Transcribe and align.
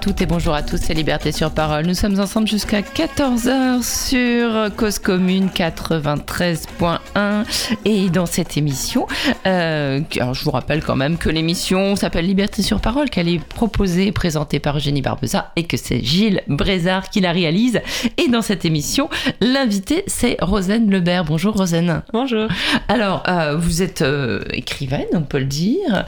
Toutes 0.00 0.20
et 0.20 0.26
bonjour 0.26 0.54
à 0.54 0.62
tous, 0.62 0.78
c'est 0.80 0.94
Liberté 0.94 1.32
sur 1.32 1.50
Parole. 1.50 1.84
Nous 1.84 1.94
sommes 1.94 2.20
ensemble 2.20 2.46
jusqu'à 2.46 2.82
14h 2.82 3.82
sur 3.82 4.74
Cause 4.76 5.00
Commune 5.00 5.48
93.1 5.48 7.44
et 7.84 8.08
dans 8.08 8.26
cette 8.26 8.56
émission, 8.56 9.06
euh, 9.46 10.00
alors 10.20 10.34
je 10.34 10.44
vous 10.44 10.52
rappelle 10.52 10.84
quand 10.84 10.94
même 10.94 11.18
que 11.18 11.28
l'émission 11.28 11.96
s'appelle 11.96 12.26
Liberté 12.26 12.62
sur 12.62 12.80
Parole, 12.80 13.10
qu'elle 13.10 13.28
est 13.28 13.42
proposée 13.42 14.06
et 14.06 14.12
présentée 14.12 14.60
par 14.60 14.76
Eugénie 14.76 15.02
Barbeza 15.02 15.50
et 15.56 15.64
que 15.64 15.76
c'est 15.76 16.00
Gilles 16.04 16.42
Brézard 16.46 17.10
qui 17.10 17.20
la 17.20 17.32
réalise. 17.32 17.80
Et 18.18 18.28
dans 18.28 18.42
cette 18.42 18.64
émission, 18.64 19.10
l'invité 19.40 20.04
c'est 20.06 20.36
Rosane 20.40 20.90
Lebert. 20.90 21.24
Bonjour 21.24 21.54
Rosane. 21.54 22.02
Bonjour. 22.12 22.46
Alors, 22.86 23.24
euh, 23.28 23.56
vous 23.56 23.82
êtes 23.82 24.02
euh, 24.02 24.44
écrivaine, 24.52 25.08
on 25.14 25.22
peut 25.22 25.40
le 25.40 25.46
dire, 25.46 26.04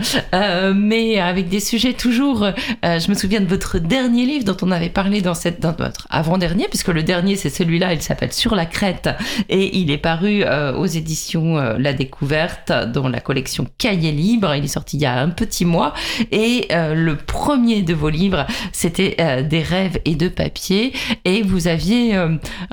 mais 0.75 1.19
avec 1.19 1.49
des 1.49 1.61
sujets 1.61 1.95
toujours. 1.95 2.47
je 2.83 3.09
me 3.11 3.15
souviens 3.15 3.41
de 3.41 3.47
votre 3.47 3.80
dernier 3.81 4.27
livre 4.27 4.45
dont 4.45 4.57
on 4.63 4.71
avait 4.71 4.89
parlé 4.89 5.21
dans, 5.21 5.35
cette, 5.35 5.61
dans 5.61 5.73
votre 5.73 6.07
avant-dernier, 6.11 6.67
puisque 6.69 6.89
le 6.89 7.03
dernier 7.03 7.37
c'est 7.37 7.51
celui-là, 7.51 7.93
il 7.93 8.03
s'appelle 8.03 8.33
Sur 8.33 8.55
la 8.55 8.67
crête. 8.67 9.09
Et 9.49 9.79
il 9.79 9.91
est 9.91 9.99
paru 9.99 10.43
euh, 10.45 10.75
aux 10.75 10.87
éditions 10.87 11.59
euh, 11.59 11.77
La 11.79 11.93
Découverte 11.93 12.73
dans 12.93 13.09
la 13.09 13.21
collection 13.21 13.67
Cahiers 13.79 14.13
Libre. 14.13 14.55
Il 14.55 14.65
est 14.65 14.69
sorti 14.69 14.97
il 14.97 15.03
y 15.03 15.07
a 15.07 15.21
un 15.21 15.31
petit 15.31 15.65
mois. 15.65 15.95
Et 16.31 16.69
euh, 16.73 16.95
le 16.95 17.17
premier 17.17 17.83
de 17.83 17.95
vos 17.95 18.09
livres 18.09 18.47
c'était 18.73 19.17
Des 19.43 19.63
rêves 19.63 19.99
et 20.05 20.15
de 20.15 20.29
papier. 20.29 20.93
Et 21.25 21.43
vous 21.43 21.69
aviez 21.69 22.17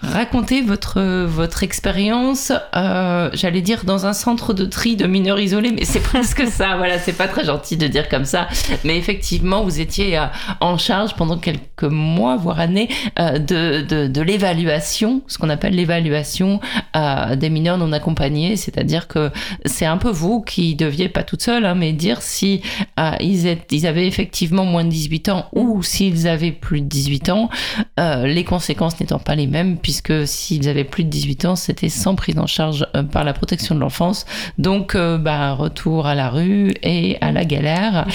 raconté 0.01 0.61
votre, 0.61 1.25
votre 1.25 1.63
expérience, 1.63 2.51
j'allais 2.73 3.61
dire, 3.61 3.83
dans 3.85 4.05
un 4.05 4.13
centre 4.13 4.53
de 4.53 4.65
tri 4.65 4.95
de 4.95 5.07
mineurs 5.07 5.39
isolés, 5.39 5.71
mais 5.71 5.85
c'est 5.85 5.99
presque 5.99 6.45
ça, 6.47 6.77
voilà, 6.77 6.99
c'est 6.99 7.13
pas 7.13 7.27
très 7.27 7.45
gentil 7.45 7.77
de 7.77 7.87
dire 7.87 8.09
comme 8.09 8.25
ça, 8.25 8.47
mais 8.83 8.97
effectivement, 8.97 9.63
vous 9.63 9.79
étiez 9.79 10.19
en 10.59 10.77
charge 10.77 10.96
pendant 11.15 11.37
quelques 11.37 11.83
mois, 11.83 12.37
voire 12.37 12.59
années, 12.59 12.89
euh, 13.19 13.39
de, 13.39 14.07
de, 14.07 14.21
l'évaluation, 14.21 15.21
ce 15.27 15.37
qu'on 15.37 15.49
appelle 15.49 15.75
l'évaluation 15.75 16.59
euh, 16.95 17.35
des 17.35 17.49
mineurs 17.49 17.77
non 17.77 17.91
accompagnés, 17.91 18.55
c'est-à-dire 18.55 19.07
que 19.07 19.31
c'est 19.65 19.85
un 19.85 19.97
peu 19.97 20.09
vous 20.09 20.41
qui 20.41 20.75
deviez, 20.75 21.09
pas 21.09 21.23
toute 21.23 21.41
seule, 21.41 21.65
hein, 21.65 21.75
mais 21.75 21.93
dire 21.93 22.21
si 22.21 22.61
euh, 22.99 23.11
ils, 23.19 23.57
ils 23.71 23.87
avaient 23.87 24.07
effectivement 24.07 24.65
moins 24.65 24.83
de 24.83 24.89
18 24.89 25.29
ans 25.29 25.45
ou 25.53 25.83
s'ils 25.83 26.27
avaient 26.27 26.51
plus 26.51 26.81
de 26.81 26.87
18 26.87 27.29
ans, 27.29 27.49
les 27.97 28.43
conséquences 28.43 28.99
n'étant 28.99 29.19
pas 29.19 29.35
les 29.35 29.47
mêmes, 29.47 29.77
puisque 29.77 30.27
s'ils 30.27 30.67
avaient 30.69 30.83
plus 30.83 31.03
de 31.03 31.09
18 31.09 31.45
ans, 31.45 31.55
c'était 31.55 31.89
sans 31.89 32.15
prise 32.15 32.37
en 32.39 32.47
charge 32.47 32.87
par 33.11 33.23
la 33.23 33.33
protection 33.33 33.75
de 33.75 33.79
l'enfance. 33.79 34.25
Donc, 34.57 34.95
bah, 34.95 35.53
retour 35.53 36.07
à 36.07 36.15
la 36.15 36.29
rue 36.29 36.73
et 36.83 37.17
à 37.21 37.31
la 37.31 37.45
galère, 37.45 38.07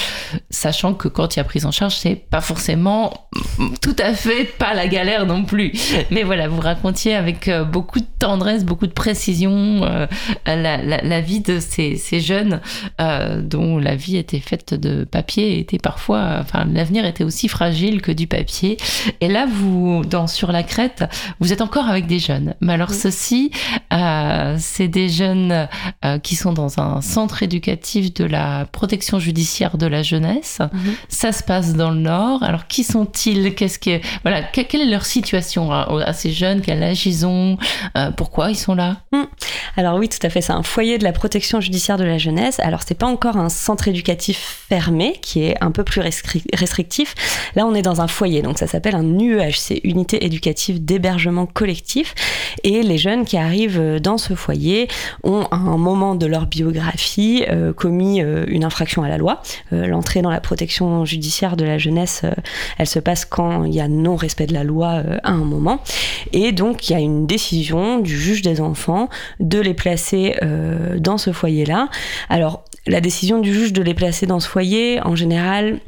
sachant 0.51 0.95
que 0.95 1.09
quand 1.09 1.37
il 1.37 1.39
y 1.39 1.41
a 1.41 1.45
prise 1.45 1.67
en 1.67 1.71
charge, 1.71 1.97
c'est 1.97 2.17
pas 2.17 2.41
forcément 2.41 2.72
tout 3.81 3.97
à 3.99 4.15
fait 4.15 4.45
pas 4.45 4.75
la 4.75 4.87
galère 4.89 5.27
non 5.27 5.45
plus. 5.45 5.73
Mais 6.11 6.23
voilà, 6.23 6.49
vous 6.49 6.61
racontiez 6.61 7.15
avec 7.15 7.49
euh, 7.49 7.65
beaucoup 7.65 8.01
de 8.01 8.07
tendresse, 8.19 8.65
beaucoup 8.65 8.87
de 8.87 8.93
précision 8.93 9.51
euh, 9.85 10.07
la, 10.47 10.77
la- 10.79 11.03
la 11.03 11.21
vie 11.21 11.41
de 11.41 11.61
ces, 11.61 11.97
ces 11.97 12.21
jeunes 12.21 12.61
euh, 13.01 13.41
dont 13.43 13.79
la 13.79 13.95
vie 13.97 14.17
était 14.17 14.41
faite 14.41 14.75
de 14.75 15.05
papier, 15.05 15.59
était 15.59 15.79
parfois, 15.79 16.37
enfin, 16.41 16.65
l'avenir 16.73 17.05
était 17.05 17.25
aussi 17.25 17.49
fragile 17.49 18.01
que 18.03 18.13
du 18.13 18.27
papier. 18.27 18.77
Et 19.21 19.29
là, 19.29 19.47
vous, 19.51 20.03
dans 20.05 20.27
Sur 20.27 20.53
la 20.53 20.63
crête, 20.63 21.05
vous 21.41 21.53
êtes 21.53 21.61
encore 21.61 21.87
avec 21.89 22.07
des 22.07 22.19
jeunes. 22.19 22.55
Mais 22.61 22.73
alors, 22.75 22.91
Oui. 22.91 22.97
ceci, 22.97 23.51
euh, 23.93 24.57
c'est 24.59 24.89
des 24.89 25.09
jeunes 25.09 25.69
qui 26.23 26.37
sont 26.37 26.53
dans 26.53 26.81
un 26.81 27.01
centre 27.01 27.43
éducatif 27.43 28.13
de 28.15 28.25
la 28.25 28.67
protection 28.73 29.19
judiciaire 29.19 29.77
de 29.79 29.87
la 29.87 30.03
jeunesse. 30.03 30.59
Mhm. 30.73 30.95
Ça 31.09 31.33
se 31.33 31.43
passe 31.43 31.75
dans 31.75 31.91
le 31.91 31.99
Nord. 32.01 32.43
Alors, 32.43 32.62
qui 32.69 32.85
sont-ils? 32.85 33.55
Qu'est-ce 33.55 33.79
que 33.79 34.01
voilà 34.23 34.43
que- 34.43 34.61
Quelle 34.63 34.83
est 34.83 34.91
leur 34.91 35.05
situation 35.05 35.73
à, 35.73 36.13
ces 36.13 36.33
jeunes? 36.33 36.61
Quel 36.61 36.83
âge 36.83 37.07
ils 37.07 37.27
ont? 37.27 37.57
Euh, 37.97 38.11
Pourquoi 38.11 38.51
ils 38.51 38.57
sont 38.57 38.75
là? 38.75 38.99
Alors 39.77 39.97
oui, 39.99 40.09
tout 40.09 40.25
à 40.25 40.31
fait, 40.31 40.41
c'est 40.41 40.53
un 40.53 40.63
foyer 40.63 40.99
de 40.99 41.05
la 41.05 41.13
protection 41.13 41.61
judiciaire 41.61 41.97
de 41.97 42.05
la 42.05 42.19
jeunesse. 42.19 42.61
Alors 42.61 42.81
c'est 42.87 42.95
pas 42.99 43.07
encore 43.07 43.37
un 43.37 43.49
centre 43.49 43.89
éducatif 43.89 44.65
fermé 44.69 45.15
qui 45.23 45.45
est 45.45 45.57
un 45.63 45.71
peu 45.71 45.85
plus 45.85 46.01
restri- 46.01 46.45
restrictif. 46.55 47.15
Là, 47.57 47.67
on 47.67 47.75
est 47.75 47.83
dans 47.83 48.01
un 48.01 48.09
foyer, 48.09 48.43
donc 48.43 48.59
ça 48.59 48.67
s'appelle 48.67 48.95
un 48.95 49.19
UEH, 49.19 49.53
c'est 49.57 49.81
unité 49.85 50.25
éducative 50.25 50.85
d'hébergement 50.85 51.47
collectif. 51.47 52.15
Et 52.65 52.83
les 52.83 52.99
jeunes 52.99 53.25
qui 53.25 53.37
arrivent 53.37 53.81
euh, 53.81 53.99
dans 53.99 54.19
ce 54.19 54.35
foyer 54.35 54.89
ont 55.25 55.47
à 55.51 55.57
un 55.57 55.79
moment 55.79 56.15
de 56.15 56.27
leur 56.27 56.47
biographie 56.47 57.45
euh, 57.49 57.73
commis 57.73 58.21
une 58.21 58.65
infraction 58.65 59.03
à 59.03 59.09
la 59.09 59.17
loi. 59.19 59.43
L'entrée 59.71 60.23
dans 60.23 60.31
la 60.31 60.41
protection 60.41 61.05
judiciaire 61.05 61.57
de 61.57 61.65
la 61.65 61.79
jeunesse, 61.79 62.23
elle 62.79 62.87
se 62.87 62.99
passe 62.99 63.25
quand 63.25 63.65
il 63.65 63.75
y 63.75 63.81
a 63.81 63.89
non-respect 63.89 64.47
de 64.47 64.55
la 64.55 64.65
loi 64.65 65.03
euh, 65.07 65.19
à 65.23 65.33
un 65.33 65.45
moment. 65.45 65.81
Et 66.33 66.53
donc, 66.53 66.89
il 66.89 66.93
y 66.93 66.97
a 66.97 67.01
une 67.01 67.27
décision 67.27 67.99
du 67.99 68.17
juge 68.17 68.43
des 68.43 68.61
enfants 68.61 69.09
de 69.41 69.61
les 69.61 69.75
placer 69.75 70.37
euh, 70.43 70.99
dans 70.99 71.19
ce 71.19 71.33
foyer-là. 71.33 71.89
Alors, 72.29 72.65
la 72.87 73.01
décision 73.01 73.39
du 73.39 73.53
juge 73.53 73.73
de 73.73 73.83
les 73.83 73.95
placer 73.95 74.27
dans 74.27 74.41
ce 74.41 74.49
foyer, 74.49 75.01
en 75.03 75.15
général, 75.15 75.79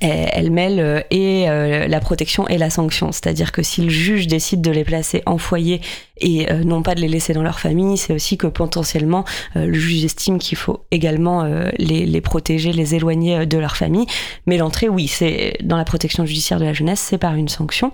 elle, 0.00 0.50
mêle 0.50 0.80
euh, 0.80 1.00
et 1.10 1.48
euh, 1.48 1.86
la 1.86 2.00
protection 2.00 2.48
et 2.48 2.58
la 2.58 2.70
sanction. 2.70 3.12
C'est-à-dire 3.12 3.52
que 3.52 3.62
si 3.62 3.82
le 3.82 3.88
juge 3.90 4.26
décide 4.26 4.60
de 4.62 4.70
les 4.70 4.84
placer 4.84 5.22
en 5.26 5.38
foyer 5.38 5.80
et 6.20 6.50
euh, 6.52 6.62
non 6.64 6.82
pas 6.82 6.94
de 6.94 7.00
les 7.00 7.08
laisser 7.08 7.32
dans 7.32 7.42
leur 7.42 7.58
famille, 7.58 7.96
c'est 7.96 8.12
aussi 8.12 8.36
que 8.38 8.46
potentiellement 8.46 9.24
le 9.54 9.72
juge 9.72 10.04
estime 10.04 10.38
qu'il 10.38 10.56
faut 10.58 10.84
également 10.90 11.44
les, 11.78 12.06
les 12.06 12.20
protéger, 12.20 12.72
les 12.72 12.94
éloigner 12.94 13.46
de 13.46 13.58
leur 13.58 13.76
famille. 13.76 14.06
Mais 14.46 14.56
l'entrée, 14.56 14.88
oui, 14.88 15.08
c'est 15.08 15.56
dans 15.62 15.76
la 15.76 15.84
protection 15.84 16.24
judiciaire 16.24 16.58
de 16.60 16.64
la 16.64 16.72
jeunesse, 16.72 17.00
c'est 17.00 17.18
par 17.18 17.34
une 17.34 17.48
sanction. 17.48 17.92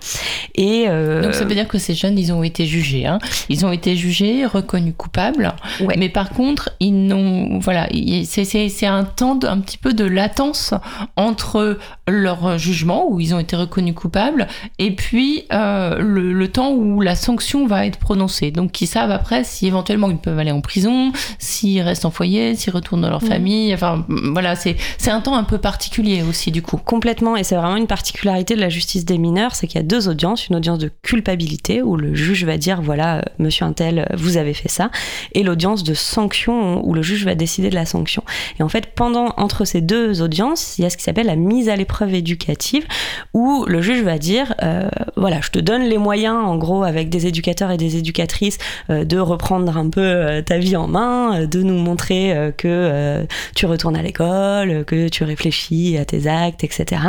Et 0.54 0.84
euh, 0.88 1.22
Donc 1.22 1.34
ça 1.34 1.44
veut 1.44 1.54
dire 1.54 1.68
que 1.68 1.78
ces 1.78 1.94
jeunes, 1.94 2.18
ils 2.18 2.32
ont 2.32 2.42
été 2.42 2.66
jugés. 2.66 3.06
Hein. 3.06 3.18
Ils 3.48 3.64
ont 3.64 3.72
été 3.72 3.96
jugés, 3.96 4.44
reconnus 4.46 4.94
coupables. 4.96 5.54
Ouais. 5.80 5.94
Mais 5.98 6.08
par 6.08 6.30
contre, 6.30 6.70
ils 6.80 7.06
n'ont, 7.06 7.58
voilà, 7.60 7.86
il- 7.92 8.26
c'est 8.26 8.44
c'est- 8.44 8.68
c'est 8.68 8.86
un 8.86 9.04
temps, 9.04 9.34
de- 9.36 9.46
un 9.46 9.60
petit 9.60 9.78
peu 9.78 9.92
de 9.94 10.04
latence 10.04 10.74
entre 11.16 11.78
leur 12.06 12.58
jugement 12.58 13.06
où 13.08 13.20
ils 13.20 13.34
ont 13.34 13.38
été 13.38 13.56
reconnus 13.56 13.94
coupables 13.94 14.46
et 14.78 14.94
puis 14.94 15.44
euh, 15.52 15.98
le, 15.98 16.32
le 16.32 16.48
temps 16.48 16.72
où 16.72 17.00
la 17.00 17.14
sanction 17.14 17.66
va 17.66 17.86
être 17.86 17.98
prononcée. 17.98 18.50
Donc 18.50 18.80
ils 18.80 18.86
savent 18.86 19.10
après 19.10 19.44
si 19.44 19.66
éventuellement 19.66 20.10
ils 20.10 20.18
peuvent 20.18 20.38
aller 20.38 20.50
en 20.50 20.60
prison, 20.60 21.12
s'ils 21.38 21.80
restent 21.82 22.04
en 22.04 22.10
foyer, 22.10 22.54
s'ils 22.54 22.72
retournent 22.72 23.02
dans 23.02 23.10
leur 23.10 23.22
famille. 23.22 23.72
Enfin 23.74 24.04
voilà, 24.08 24.54
c'est 24.56 24.76
un 25.08 25.20
temps 25.20 25.36
un 25.36 25.44
peu 25.44 25.58
particulier 25.58 26.22
aussi 26.22 26.50
du 26.50 26.62
coup. 26.62 26.78
Complètement, 26.78 27.36
et 27.36 27.44
c'est 27.44 27.56
vraiment 27.56 27.76
une 27.76 27.86
particularité 27.86 28.54
de 28.54 28.60
la 28.60 28.68
justice 28.68 29.04
des 29.04 29.18
mineurs, 29.18 29.54
c'est 29.54 29.66
qu'il 29.66 29.76
y 29.76 29.84
a 29.84 29.86
deux 29.86 30.08
audiences, 30.08 30.48
une 30.48 30.56
audience 30.56 30.78
de 30.78 30.90
culpabilité 31.02 31.82
où 31.82 31.96
le 31.96 32.14
juge 32.14 32.44
va 32.44 32.56
dire 32.56 32.80
voilà, 32.82 33.18
euh, 33.18 33.22
monsieur 33.38 33.64
Untel, 33.64 33.98
euh, 33.98 34.16
vous 34.16 34.36
avez 34.36 34.54
fait 34.54 34.68
ça, 34.68 34.90
et 35.32 35.42
l'audience 35.42 35.84
de 35.84 35.94
sanction 35.94 36.86
où 36.86 36.94
le 36.94 37.02
juge 37.02 37.24
va 37.24 37.34
décider 37.34 37.70
de 37.70 37.74
la 37.74 37.86
sanction. 37.86 38.22
Et 38.58 38.62
en 38.62 38.68
fait, 38.68 38.94
pendant 38.94 39.34
entre 39.36 39.64
ces 39.64 39.80
deux 39.80 40.22
audiences, 40.22 40.78
il 40.78 40.82
y 40.82 40.84
a 40.84 40.90
ce 40.90 40.96
qui 40.96 41.04
s'appelle 41.04 41.26
la 41.26 41.36
mise 41.36 41.68
à 41.68 41.76
l'épreuve 41.78 42.14
éducative 42.14 42.86
où 43.32 43.64
le 43.66 43.80
juge 43.80 44.02
va 44.02 44.18
dire 44.18 44.54
euh, 44.62 44.88
voilà, 45.16 45.40
je 45.40 45.50
te 45.50 45.58
donne 45.58 45.82
les 45.82 45.98
moyens 45.98 46.36
en 46.36 46.56
gros 46.56 46.82
avec 46.82 47.08
des 47.08 47.26
éducateurs 47.26 47.70
et 47.70 47.76
des 47.76 47.96
éducatrices 47.96 48.58
euh, 48.90 49.04
de 49.04 49.18
reprendre 49.18 49.76
un 49.76 49.88
peu 49.88 50.00
euh, 50.00 50.42
ta 50.42 50.58
vie 50.58 50.76
en 50.76 50.86
main, 50.86 51.46
de 51.46 51.62
nous 51.62 51.78
montrer 51.78 52.52
que 52.56 53.26
tu 53.54 53.66
retournes 53.66 53.96
à 53.96 54.02
l'école, 54.02 54.84
que 54.84 55.08
tu 55.08 55.24
réfléchis 55.24 55.96
à 55.96 56.04
tes 56.04 56.26
actes, 56.26 56.64
etc. 56.64 57.00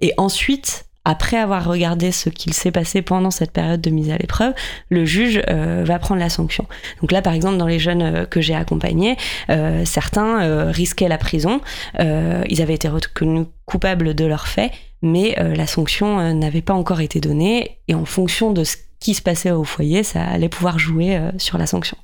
Et 0.00 0.12
ensuite, 0.16 0.86
après 1.04 1.36
avoir 1.36 1.64
regardé 1.68 2.12
ce 2.12 2.30
qu'il 2.30 2.54
s'est 2.54 2.70
passé 2.70 3.02
pendant 3.02 3.30
cette 3.30 3.50
période 3.50 3.80
de 3.80 3.90
mise 3.90 4.10
à 4.10 4.16
l'épreuve, 4.16 4.54
le 4.88 5.04
juge 5.04 5.42
euh, 5.48 5.84
va 5.86 5.98
prendre 5.98 6.20
la 6.20 6.30
sanction. 6.30 6.66
Donc 7.00 7.12
là, 7.12 7.22
par 7.22 7.34
exemple, 7.34 7.58
dans 7.58 7.66
les 7.66 7.78
jeunes 7.78 8.02
euh, 8.02 8.24
que 8.24 8.40
j'ai 8.40 8.54
accompagnés, 8.54 9.16
euh, 9.50 9.84
certains 9.84 10.70
risquaient 10.70 11.08
la 11.08 11.18
prison, 11.18 11.60
ils 11.98 12.62
avaient 12.62 12.74
été 12.74 12.88
reconnus 12.88 13.46
coupables 13.66 14.14
de 14.14 14.24
leurs 14.24 14.46
faits, 14.46 14.72
mais 15.02 15.36
la 15.38 15.66
sanction 15.66 16.32
n'avait 16.34 16.62
pas 16.62 16.74
encore 16.74 17.00
été 17.00 17.20
donnée, 17.20 17.78
et 17.88 17.94
en 17.94 18.04
fonction 18.04 18.52
de 18.52 18.64
ce 18.64 18.76
qui 19.00 19.14
se 19.14 19.22
passait 19.22 19.50
au 19.50 19.64
foyer, 19.64 20.02
ça 20.02 20.22
allait 20.22 20.48
pouvoir 20.48 20.78
jouer 20.78 21.18
sur 21.38 21.58
la 21.58 21.66
sanction. 21.66 21.96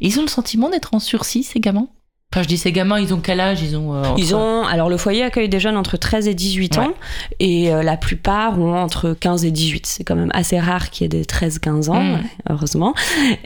Ils 0.00 0.18
ont 0.18 0.22
le 0.22 0.28
sentiment 0.28 0.70
d'être 0.70 0.94
en 0.94 0.98
sursis 0.98 1.42
ces 1.42 1.60
gamins? 1.60 1.88
Enfin, 2.34 2.42
je 2.42 2.48
dis 2.48 2.58
ces 2.58 2.72
gamins, 2.72 2.98
ils 2.98 3.14
ont 3.14 3.20
quel 3.20 3.38
âge? 3.38 3.62
Ils 3.62 3.76
ont. 3.76 3.94
euh, 3.94 4.02
Ils 4.16 4.34
ont, 4.34 4.64
alors 4.66 4.88
le 4.88 4.96
foyer 4.96 5.22
accueille 5.22 5.48
des 5.48 5.60
jeunes 5.60 5.76
entre 5.76 5.96
13 5.96 6.26
et 6.26 6.34
18 6.34 6.78
ans, 6.78 6.92
et 7.38 7.72
euh, 7.72 7.84
la 7.84 7.96
plupart 7.96 8.58
ont 8.58 8.74
entre 8.76 9.12
15 9.18 9.44
et 9.44 9.52
18. 9.52 9.86
C'est 9.86 10.02
quand 10.02 10.16
même 10.16 10.32
assez 10.34 10.58
rare 10.58 10.90
qu'il 10.90 11.04
y 11.04 11.06
ait 11.06 11.08
des 11.08 11.24
13-15 11.24 11.90
ans, 11.90 12.02
Mm. 12.02 12.18
heureusement. 12.50 12.92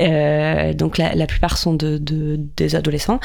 Euh, 0.01 0.73
donc 0.73 0.97
la, 0.97 1.15
la 1.15 1.27
plupart 1.27 1.59
sont 1.59 1.75
de, 1.75 1.99
de- 1.99 2.41
des 2.57 2.77
adolescents. 2.77 3.21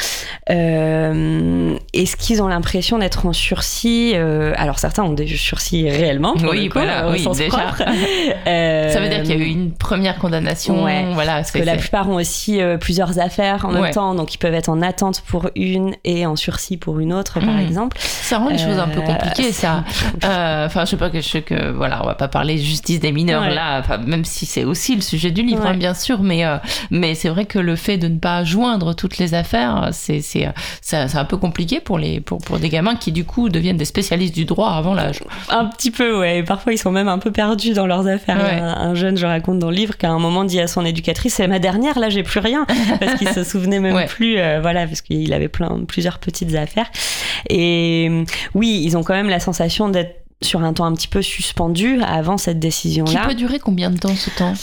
Est-ce 0.49 2.15
qu'ils 2.17 2.41
ont 2.41 2.47
l'impression 2.47 2.97
d'être 2.99 3.25
en 3.25 3.31
sursis? 3.33 4.15
Alors 4.15 4.79
certains 4.79 5.03
ont 5.03 5.13
des 5.13 5.27
sursis 5.27 5.89
réellement. 5.89 6.33
Oui, 6.49 6.67
coup, 6.67 6.73
voilà, 6.79 7.09
oui, 7.09 7.25
déjà. 7.37 7.73
Ça 8.93 8.99
veut 8.99 9.09
dire 9.09 9.21
qu'il 9.23 9.31
y 9.31 9.41
a 9.41 9.45
eu 9.45 9.45
une 9.49 9.71
première 9.71 10.17
condamnation. 10.17 10.83
Ouais. 10.83 11.05
Voilà, 11.13 11.35
Parce 11.35 11.51
que 11.51 11.59
la 11.59 11.77
plupart 11.77 12.09
ont 12.09 12.15
aussi 12.15 12.59
plusieurs 12.79 13.19
affaires 13.19 13.65
en 13.65 13.73
Ouais. 13.73 13.81
même 13.81 13.91
temps, 13.93 14.13
donc 14.15 14.33
ils 14.33 14.37
peuvent 14.37 14.53
être 14.53 14.69
en 14.69 14.81
attente 14.81 15.21
pour 15.21 15.49
une 15.55 15.93
et 16.03 16.25
en 16.25 16.35
sursis 16.35 16.77
pour 16.77 16.99
une 16.99 17.13
autre, 17.13 17.39
par 17.39 17.53
Mhm. 17.55 17.59
exemple. 17.59 17.97
Ça 17.99 18.37
rend 18.37 18.49
les 18.49 18.57
choses 18.57 18.79
un 18.79 18.87
peu 18.87 18.99
Euh, 18.99 19.03
compliquées, 19.03 19.51
ça. 19.51 19.83
Euh, 20.23 20.65
Enfin, 20.65 20.85
je 20.85 20.91
sais 20.91 20.97
pas 20.97 21.09
que 21.09 21.19
je 21.21 21.27
sais 21.27 21.41
que 21.41 21.71
voilà, 21.71 22.01
on 22.03 22.05
va 22.05 22.15
pas 22.15 22.27
parler 22.27 22.57
justice 22.57 22.99
des 22.99 23.11
mineurs 23.11 23.43
Ouais. 23.43 23.53
là, 23.53 23.81
même 24.05 24.25
si 24.25 24.45
c'est 24.45 24.63
aussi 24.63 24.95
le 24.95 25.01
sujet 25.01 25.31
du 25.31 25.41
livre, 25.43 25.63
Ouais. 25.63 25.69
hein, 25.69 25.77
bien 25.77 25.93
sûr, 25.93 26.21
mais 26.23 26.45
euh, 26.45 26.57
mais 26.91 27.15
c'est 27.15 27.29
vrai 27.29 27.45
que 27.45 27.59
le 27.59 27.75
fait 27.75 27.97
de 27.97 28.07
ne 28.07 28.17
pas 28.17 28.43
joindre 28.43 28.93
toutes 28.95 29.17
les 29.17 29.33
affaires, 29.33 29.89
c'est 29.91 30.21
c'est 30.21 30.47
c'est 30.81 31.07
c'est 31.07 31.17
un 31.17 31.25
peu 31.25 31.37
compliqué 31.37 31.79
pour 31.79 31.97
les 31.99 32.19
pour 32.21 32.37
pour 32.39 32.59
des 32.59 32.69
gamins 32.69 32.95
qui 32.95 33.11
du 33.11 33.25
coup 33.25 33.49
deviennent 33.49 33.77
des 33.77 33.85
spécialistes 33.85 34.33
du 34.35 34.45
droit 34.45 34.71
avant 34.71 34.93
l'âge. 34.93 35.19
Un 35.49 35.65
petit 35.65 35.91
peu, 35.91 36.17
ouais. 36.19 36.39
Et 36.39 36.43
Parfois, 36.43 36.73
ils 36.73 36.77
sont 36.77 36.91
même 36.91 37.07
un 37.07 37.17
peu 37.19 37.31
perdus 37.31 37.73
dans 37.73 37.87
leurs 37.87 38.07
affaires. 38.07 38.37
Ouais. 38.37 38.59
Un, 38.59 38.67
un 38.89 38.95
jeune, 38.95 39.17
je 39.17 39.25
raconte 39.25 39.59
dans 39.59 39.69
le 39.71 39.75
livre, 39.75 39.97
qu'à 39.97 40.09
un 40.11 40.19
moment 40.19 40.43
dit 40.43 40.59
à 40.59 40.67
son 40.67 40.85
éducatrice 40.85 41.33
C'est 41.35 41.47
ma 41.47 41.59
dernière, 41.59 41.97
là, 41.99 42.09
j'ai 42.09 42.21
plus 42.23 42.39
rien. 42.39 42.65
Parce 42.99 43.15
qu'il 43.15 43.27
se 43.29 43.43
souvenait 43.53 43.79
même 43.79 43.95
Ouais. 43.95 44.05
plus, 44.05 44.37
euh, 44.37 44.59
voilà, 44.61 44.85
parce 44.85 45.01
qu'il 45.01 45.32
avait 45.33 45.49
plein, 45.49 45.83
plusieurs 45.85 46.19
petites 46.19 46.55
affaires. 46.55 46.89
Et 47.49 48.07
euh, 48.09 48.23
oui, 48.53 48.81
ils 48.83 48.95
ont 48.97 49.03
quand 49.03 49.13
même 49.13 49.29
la 49.29 49.39
sensation 49.39 49.89
d'être 49.89 50.21
sur 50.41 50.61
un 50.61 50.73
temps 50.73 50.85
un 50.85 50.93
petit 50.93 51.07
peu 51.07 51.21
suspendu 51.21 52.01
avant 52.01 52.37
cette 52.37 52.55
Qui 52.55 52.67
décision-là. 52.67 53.27
peut 53.27 53.35
durer 53.35 53.59
combien 53.59 53.89
de 53.89 53.97
temps 53.97 54.15
ce 54.15 54.29
temps? 54.31 54.53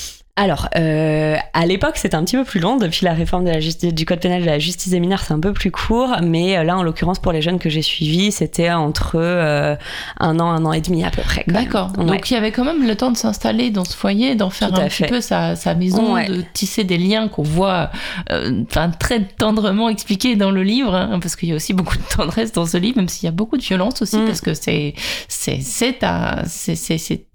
Alors, 0.42 0.68
euh, 0.76 1.36
à 1.52 1.66
l'époque, 1.66 1.98
c'était 1.98 2.14
un 2.14 2.24
petit 2.24 2.36
peu 2.38 2.44
plus 2.44 2.60
long. 2.60 2.78
Depuis 2.78 3.04
la 3.04 3.12
réforme 3.12 3.44
de 3.44 3.50
la 3.50 3.60
justice, 3.60 3.92
du 3.92 4.06
code 4.06 4.20
pénal 4.20 4.40
de 4.40 4.46
la 4.46 4.58
justice 4.58 4.88
des 4.90 4.98
mineurs, 4.98 5.20
c'est 5.20 5.34
un 5.34 5.38
peu 5.40 5.52
plus 5.52 5.70
court. 5.70 6.16
Mais 6.22 6.56
euh, 6.56 6.62
là, 6.64 6.78
en 6.78 6.82
l'occurrence, 6.82 7.18
pour 7.18 7.32
les 7.32 7.42
jeunes 7.42 7.58
que 7.58 7.68
j'ai 7.68 7.82
suivis, 7.82 8.32
c'était 8.32 8.70
entre 8.70 9.16
euh, 9.16 9.76
un 10.18 10.40
an, 10.40 10.48
un 10.50 10.64
an 10.64 10.72
et 10.72 10.80
demi 10.80 11.04
à 11.04 11.10
peu 11.10 11.20
près. 11.20 11.44
D'accord. 11.46 11.92
Ouais. 11.98 12.06
Donc 12.06 12.30
il 12.30 12.34
y 12.34 12.36
avait 12.38 12.52
quand 12.52 12.64
même 12.64 12.86
le 12.86 12.96
temps 12.96 13.10
de 13.10 13.18
s'installer 13.18 13.68
dans 13.68 13.84
ce 13.84 13.94
foyer, 13.94 14.34
d'en 14.34 14.48
faire 14.48 14.72
Tout 14.72 14.80
un 14.80 14.88
petit 14.88 15.02
peu 15.04 15.20
sa, 15.20 15.56
sa 15.56 15.74
maison, 15.74 16.14
Ouais. 16.14 16.26
de 16.28 16.42
tisser 16.54 16.84
des 16.84 16.96
liens 16.96 17.28
qu'on 17.28 17.42
voit 17.42 17.90
euh, 18.32 18.62
très 18.98 19.20
tendrement 19.36 19.90
expliqués 19.90 20.36
dans 20.36 20.50
le 20.50 20.62
livre, 20.62 20.94
hein, 20.94 21.18
parce 21.20 21.36
qu'il 21.36 21.50
y 21.50 21.52
a 21.52 21.54
aussi 21.56 21.74
beaucoup 21.74 21.98
de 21.98 22.16
tendresse 22.16 22.52
dans 22.52 22.64
ce 22.64 22.78
livre, 22.78 22.96
même 22.96 23.08
s'il 23.10 23.26
y 23.26 23.28
a 23.28 23.32
beaucoup 23.32 23.58
de 23.58 23.62
violence 23.62 24.00
aussi, 24.00 24.16
Mm. 24.16 24.24
parce 24.26 24.40
que 24.40 24.54
c'est 24.54 24.94
c'est 25.28 25.60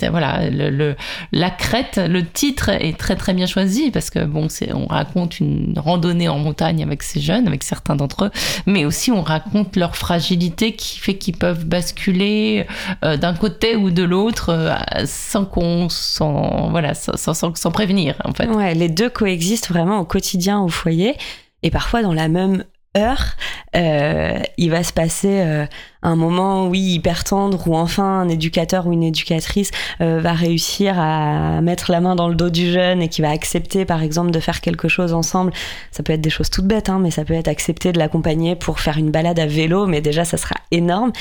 voilà 0.10 0.50
le, 0.50 0.70
le- 0.72 0.96
la 1.32 1.50
crête, 1.52 1.98
le 2.04 2.26
titre 2.26 2.70
est 2.70 2.95
très 2.96 3.16
très 3.16 3.34
bien 3.34 3.46
choisi 3.46 3.92
parce 3.92 4.10
que 4.10 4.26
bon 4.26 4.48
on 4.74 4.86
raconte 4.88 5.40
une 5.40 5.74
randonnée 5.78 6.28
en 6.30 6.40
montagne 6.40 6.82
avec 6.84 7.04
ces 7.04 7.20
jeunes, 7.20 7.48
avec 7.48 7.64
certains 7.64 7.96
d'entre 7.96 8.26
eux, 8.26 8.32
mais 8.66 8.86
aussi 8.86 9.12
on 9.12 9.22
raconte 9.22 9.76
leur 9.76 9.96
fragilité 9.96 10.74
qui 10.76 10.98
fait 11.00 11.18
qu'ils 11.18 11.38
peuvent 11.38 11.66
basculer 11.66 12.66
euh, 13.04 13.18
d'un 13.18 13.34
côté 13.34 13.76
ou 13.76 13.92
de 13.92 14.04
l'autre 14.04 14.50
euh, 14.50 14.74
sans 15.06 15.46
qu'on 15.46 15.90
s'en 15.90 16.70
voilà 16.72 16.94
sans, 16.94 17.16
sans- 17.34 17.56
sans 17.56 17.72
prévenir 17.72 18.16
en 18.24 18.34
fait. 18.34 18.48
Ouais, 18.48 18.74
les 18.74 18.90
deux 18.90 19.10
coexistent 19.10 19.70
vraiment 19.70 20.00
au 20.00 20.06
quotidien 20.06 20.62
au 20.62 20.70
foyer 20.70 21.16
et 21.64 21.72
parfois 21.72 22.02
dans 22.02 22.14
la 22.14 22.28
même 22.28 22.64
heure, 22.98 23.36
euh, 23.76 24.40
il 24.58 24.72
va 24.72 24.84
se 24.84 24.94
passer 24.94 25.42
euh, 25.42 25.66
un 26.02 26.16
moment, 26.16 26.68
oui, 26.68 26.80
hyper 26.80 27.24
tendre 27.24 27.68
où 27.68 27.76
enfin 27.76 28.22
un 28.22 28.30
éducateur 28.30 28.88
ou 28.88 28.94
une 28.94 29.04
éducatrice 29.04 29.72
euh, 30.02 30.20
va 30.20 30.34
réussir 30.34 31.00
à 31.00 31.62
mettre 31.62 31.92
la 31.92 32.02
main 32.02 32.16
dans 32.16 32.30
le 32.30 32.36
dos 32.36 32.50
du 32.50 32.72
jeune 32.72 33.02
et 33.02 33.10
qui 33.10 33.22
va 33.22 33.30
accepter, 33.30 33.86
par 33.86 34.04
exemple, 34.04 34.32
de 34.32 34.40
faire 34.40 34.62
quelque 34.62 34.88
chose 34.88 35.14
ensemble. 35.14 35.52
Ça 35.92 36.04
peut 36.04 36.14
être 36.14 36.22
des 36.22 36.30
choses 36.30 36.50
toutes 36.50 36.68
bêtes, 36.68 36.90
hein, 36.90 37.00
mais 37.00 37.12
ça 37.12 37.26
peut 37.26 37.34
être 37.34 37.48
accepter 37.48 37.92
de 37.92 38.00
l'accompagner 38.00 38.56
pour 38.56 38.80
faire 38.80 38.98
une 38.98 39.12
balade 39.12 39.40
à 39.40 39.46
vélo, 39.46 39.88
mais 39.88 40.02
déjà 40.02 40.26
ça 40.26 40.38
sera 40.38 40.56
énorme. 40.72 41.12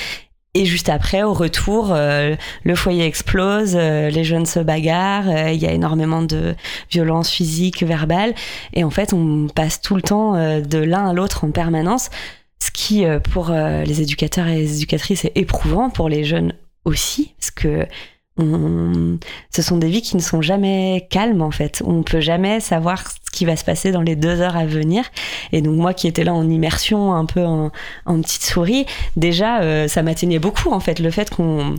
Et 0.57 0.67
juste 0.67 0.89
après, 0.89 1.25
au 1.25 1.33
retour, 1.33 1.89
euh, 1.91 2.37
le 2.63 2.75
foyer 2.77 3.05
explose, 3.07 3.75
euh, 3.75 4.09
les 4.09 4.23
jeunes 4.23 4.47
se 4.47 4.61
bagarrent, 4.61 5.29
euh, 5.29 5.51
il 5.51 5.61
y 5.61 5.67
a 5.67 5.73
énormément 5.73 6.23
de 6.23 6.55
violence 6.93 7.29
physique, 7.29 7.83
verbale. 7.83 8.35
Et 8.73 8.85
en 8.85 8.91
fait, 8.91 9.13
on 9.13 9.49
passe 9.49 9.81
tout 9.81 9.97
le 9.97 10.03
temps 10.03 10.35
de 10.35 10.79
l'un 10.79 11.09
à 11.11 11.13
l'autre 11.13 11.45
en 11.45 11.51
permanence, 11.51 12.09
ce 12.61 12.71
qui, 12.71 13.05
pour 13.33 13.51
les 13.51 14.01
éducateurs 14.01 14.47
et 14.47 14.57
les 14.57 14.77
éducatrices, 14.77 15.25
est 15.25 15.37
éprouvant, 15.37 15.91
pour 15.91 16.09
les 16.09 16.23
jeunes 16.25 16.55
aussi, 16.85 17.35
parce 17.39 17.51
que 17.51 17.87
ce 18.37 19.63
sont 19.63 19.77
des 19.77 19.89
vies 19.89 20.03
qui 20.03 20.17
ne 20.17 20.23
sont 20.23 20.43
jamais 20.43 21.07
calmes, 21.11 21.43
en 21.43 21.51
fait. 21.51 21.83
On 21.87 22.03
peut 22.03 22.21
jamais 22.21 22.61
savoir 22.61 23.03
ce 23.09 23.31
qui 23.33 23.45
va 23.45 23.57
se 23.57 23.65
passer 23.65 23.93
dans 23.93 24.03
les 24.03 24.17
deux 24.17 24.41
heures 24.41 24.57
à 24.57 24.67
venir. 24.67 25.05
Et 25.53 25.63
donc, 25.63 25.77
moi 25.77 25.95
qui 25.95 26.09
étais 26.09 26.25
là 26.25 26.35
en 26.35 26.49
immersion, 26.49 27.15
un 27.15 27.27
peu 27.27 27.45
en, 27.45 27.71
petite 28.23 28.43
souris, 28.43 28.87
déjà, 29.17 29.61
euh, 29.61 29.89
ça 29.89 30.03
m'atteignait 30.03 30.39
beaucoup, 30.41 30.73
en 30.73 30.81
fait, 30.81 30.99
le 30.99 31.11
fait 31.11 31.31
qu'on 31.31 31.77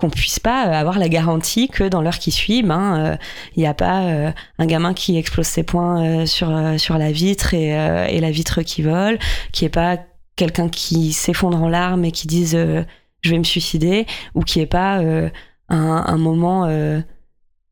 qu'on 0.00 0.10
puisse 0.10 0.40
pas 0.40 0.66
euh, 0.66 0.72
avoir 0.72 0.98
la 0.98 1.08
garantie 1.08 1.68
que 1.68 1.84
dans 1.84 2.00
l'heure 2.02 2.18
qui 2.18 2.30
suit, 2.32 2.62
ben 2.62 2.98
euh, 2.98 3.16
il 3.54 3.60
n'y 3.60 3.66
a 3.66 3.74
pas 3.74 4.04
euh, 4.04 4.32
un 4.58 4.66
gamin 4.66 4.94
qui 4.94 5.16
explose 5.18 5.46
ses 5.46 5.62
poings 5.62 6.02
euh, 6.02 6.26
sur 6.26 6.50
euh, 6.50 6.78
sur 6.78 6.98
la 6.98 7.12
vitre 7.12 7.54
et, 7.54 7.78
euh, 7.78 8.06
et 8.06 8.18
la 8.20 8.30
vitre 8.30 8.62
qui 8.62 8.82
vole, 8.82 9.18
qui 9.52 9.66
est 9.66 9.68
pas 9.68 9.98
quelqu'un 10.36 10.68
qui 10.68 11.12
s'effondre 11.12 11.62
en 11.62 11.68
larmes 11.68 12.04
et 12.04 12.12
qui 12.12 12.26
dise 12.26 12.54
euh, 12.54 12.82
je 13.20 13.30
vais 13.30 13.38
me 13.38 13.44
suicider 13.44 14.06
ou 14.34 14.42
qui 14.42 14.60
est 14.60 14.66
pas 14.66 15.00
euh, 15.00 15.28
un, 15.70 16.04
un 16.06 16.18
moment 16.18 16.66
euh, 16.66 17.00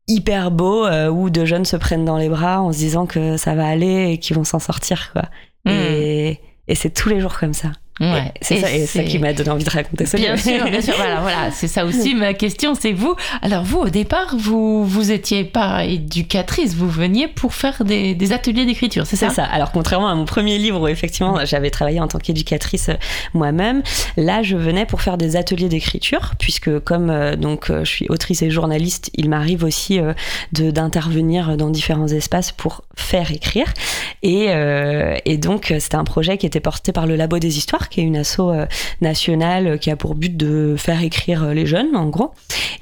hyper 0.07 0.51
beau 0.51 0.85
euh, 0.85 1.09
où 1.09 1.29
deux 1.29 1.45
jeunes 1.45 1.65
se 1.65 1.75
prennent 1.75 2.05
dans 2.05 2.17
les 2.17 2.29
bras 2.29 2.61
en 2.61 2.71
se 2.71 2.77
disant 2.77 3.05
que 3.05 3.37
ça 3.37 3.55
va 3.55 3.67
aller 3.67 4.11
et 4.11 4.17
qu'ils 4.17 4.35
vont 4.35 4.43
s'en 4.43 4.59
sortir 4.59 5.11
quoi. 5.13 5.23
Mm. 5.65 5.69
Et, 5.69 6.39
et 6.67 6.75
c'est 6.75 6.89
tous 6.89 7.09
les 7.09 7.19
jours 7.19 7.37
comme 7.37 7.53
ça. 7.53 7.71
Ouais. 7.99 8.31
C'est 8.41 8.85
ça, 8.85 9.03
qui 9.03 9.19
m'a 9.19 9.33
donné 9.33 9.49
envie 9.49 9.63
de 9.63 9.69
raconter 9.69 10.05
ça. 10.05 10.17
Bien 10.17 10.37
sûr, 10.37 10.63
bien 10.65 10.81
sûr. 10.81 10.93
Voilà, 10.95 11.21
voilà, 11.21 11.51
c'est 11.51 11.67
ça 11.67 11.85
aussi 11.85 12.15
ma 12.15 12.33
question. 12.33 12.73
C'est 12.75 12.93
vous. 12.93 13.15
Alors 13.41 13.63
vous, 13.63 13.79
au 13.79 13.89
départ, 13.89 14.35
vous 14.37 14.85
vous 14.85 15.11
étiez 15.11 15.43
pas 15.43 15.85
éducatrice, 15.85 16.75
vous 16.75 16.89
veniez 16.89 17.27
pour 17.27 17.53
faire 17.53 17.83
des, 17.83 18.15
des 18.15 18.31
ateliers 18.31 18.65
d'écriture, 18.65 19.05
c'est 19.05 19.15
ça? 19.15 19.29
C'est 19.29 19.35
ça. 19.35 19.45
Alors 19.45 19.71
contrairement 19.71 20.09
à 20.09 20.15
mon 20.15 20.25
premier 20.25 20.57
livre 20.57 20.81
où 20.81 20.87
effectivement 20.87 21.45
j'avais 21.45 21.69
travaillé 21.69 21.99
en 21.99 22.07
tant 22.07 22.19
qu'éducatrice 22.19 22.89
euh, 22.89 22.95
moi-même, 23.33 23.83
là 24.17 24.43
je 24.43 24.55
venais 24.55 24.85
pour 24.85 25.01
faire 25.01 25.17
des 25.17 25.35
ateliers 25.35 25.69
d'écriture 25.69 26.33
puisque 26.39 26.79
comme 26.79 27.09
euh, 27.09 27.35
donc 27.35 27.69
euh, 27.69 27.83
je 27.83 27.89
suis 27.89 28.05
autrice 28.09 28.41
et 28.41 28.49
journaliste, 28.49 29.11
il 29.15 29.29
m'arrive 29.29 29.63
aussi 29.63 29.99
euh, 29.99 30.13
d'intervenir 30.53 31.57
dans 31.57 31.69
différents 31.69 32.07
espaces 32.07 32.51
pour 32.51 32.83
faire 32.95 33.31
écrire 33.31 33.73
et, 34.23 34.47
euh, 34.49 35.17
et 35.25 35.37
donc 35.37 35.73
c'était 35.79 35.95
un 35.95 36.03
projet 36.03 36.37
qui 36.37 36.45
était 36.45 36.59
porté 36.59 36.91
par 36.91 37.07
le 37.07 37.15
Labo 37.15 37.39
des 37.39 37.57
Histoires 37.57 37.88
qui 37.89 38.01
est 38.01 38.03
une 38.03 38.17
asso 38.17 38.39
euh, 38.39 38.65
nationale 39.01 39.67
euh, 39.67 39.77
qui 39.77 39.91
a 39.91 39.95
pour 39.95 40.15
but 40.15 40.35
de 40.35 40.75
faire 40.77 41.03
écrire 41.03 41.43
euh, 41.43 41.53
les 41.53 41.65
jeunes 41.65 41.95
en 41.95 42.07
gros 42.07 42.31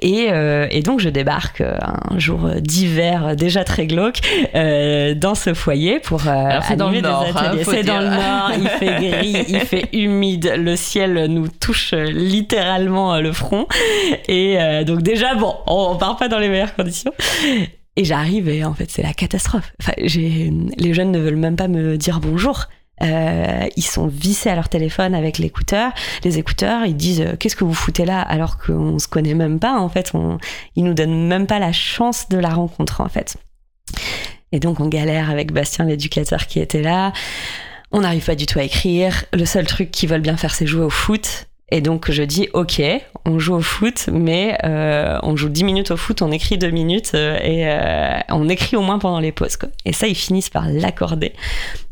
et, 0.01 0.27
et 0.69 0.81
donc 0.83 0.99
je 0.99 1.09
débarque 1.09 1.61
un 1.61 2.19
jour 2.19 2.51
d'hiver 2.59 3.35
déjà 3.35 3.63
très 3.63 3.87
glauque 3.87 4.19
dans 4.53 5.33
ce 5.33 5.55
foyer 5.55 5.99
pour 5.99 6.21
c'est 6.21 6.75
dans 6.75 6.91
le 6.91 7.01
nord, 7.01 7.23
des 7.23 7.39
hein, 7.39 7.63
c'est 7.63 7.83
dans 7.83 7.99
le 7.99 8.09
nord, 8.09 8.51
il 8.59 8.67
fait 8.67 8.95
gris, 8.95 9.45
il 9.47 9.59
fait 9.61 9.89
humide, 9.93 10.53
le 10.55 10.75
ciel 10.75 11.25
nous 11.25 11.47
touche 11.47 11.93
littéralement 11.93 13.19
le 13.19 13.31
front. 13.31 13.65
Et 14.27 14.59
donc 14.85 15.01
déjà, 15.01 15.33
bon, 15.33 15.55
on, 15.65 15.95
part 15.95 16.17
pas 16.17 16.27
dans 16.27 16.37
les 16.37 16.49
meilleures 16.49 16.75
conditions. 16.75 17.11
Et 17.95 18.05
j'arrive 18.05 18.47
et 18.47 18.63
en 18.63 18.75
fait 18.75 18.91
c'est 18.91 19.01
la 19.01 19.13
catastrophe. 19.13 19.73
Enfin, 19.81 19.93
les 19.97 20.93
jeunes 20.93 21.11
ne 21.11 21.19
veulent 21.19 21.35
même 21.35 21.55
pas 21.55 21.67
me 21.67 21.97
dire 21.97 22.19
bonjour. 22.19 22.67
Euh, 23.03 23.67
ils 23.75 23.83
sont 23.83 24.07
vissés 24.07 24.49
à 24.49 24.55
leur 24.55 24.69
téléphone 24.69 25.13
avec 25.13 25.37
l'écouteur. 25.37 25.91
Les 26.23 26.39
écouteurs, 26.39 26.85
ils 26.85 26.95
disent 26.95 27.21
euh, 27.21 27.35
qu'est-ce 27.37 27.55
que 27.55 27.63
vous 27.63 27.73
foutez 27.73 28.05
là? 28.05 28.21
Alors 28.21 28.57
qu'on 28.57 28.97
se 28.99 29.07
connaît 29.07 29.35
même 29.35 29.59
pas. 29.59 29.79
En 29.79 29.89
fait, 29.89 30.11
on, 30.13 30.37
ils 30.75 30.83
nous 30.83 30.93
donnent 30.93 31.27
même 31.27 31.47
pas 31.47 31.59
la 31.59 31.71
chance 31.71 32.29
de 32.29 32.37
la 32.37 32.49
rencontre 32.49 33.01
en 33.01 33.09
fait. 33.09 33.37
Et 34.51 34.59
donc 34.59 34.79
on 34.79 34.87
galère 34.87 35.29
avec 35.29 35.51
Bastien 35.51 35.85
l'éducateur 35.85 36.47
qui 36.47 36.59
était 36.59 36.81
là. 36.81 37.13
On 37.91 38.01
n'arrive 38.01 38.25
pas 38.25 38.35
du 38.35 38.45
tout 38.45 38.59
à 38.59 38.63
écrire. 38.63 39.25
Le 39.33 39.45
seul 39.45 39.65
truc 39.65 39.91
qu'ils 39.91 40.09
veulent 40.09 40.21
bien 40.21 40.37
faire, 40.37 40.53
c'est 40.53 40.67
jouer 40.67 40.83
au 40.83 40.89
foot. 40.89 41.46
Et 41.69 41.81
donc 41.81 42.09
je 42.09 42.23
dis 42.23 42.47
ok, 42.53 42.81
on 43.25 43.39
joue 43.39 43.55
au 43.55 43.61
foot, 43.61 44.09
mais 44.11 44.57
euh, 44.63 45.19
on 45.23 45.35
joue 45.35 45.49
10 45.49 45.63
minutes 45.65 45.91
au 45.91 45.97
foot, 45.97 46.21
on 46.21 46.31
écrit 46.31 46.57
2 46.57 46.69
minutes 46.69 47.11
euh, 47.13 47.37
et 47.41 47.67
euh, 47.67 48.19
on 48.29 48.47
écrit 48.47 48.77
au 48.77 48.81
moins 48.81 48.99
pendant 48.99 49.19
les 49.19 49.33
pauses. 49.33 49.57
Quoi. 49.57 49.69
Et 49.83 49.91
ça, 49.91 50.07
ils 50.07 50.15
finissent 50.15 50.49
par 50.49 50.69
l'accorder. 50.69 51.33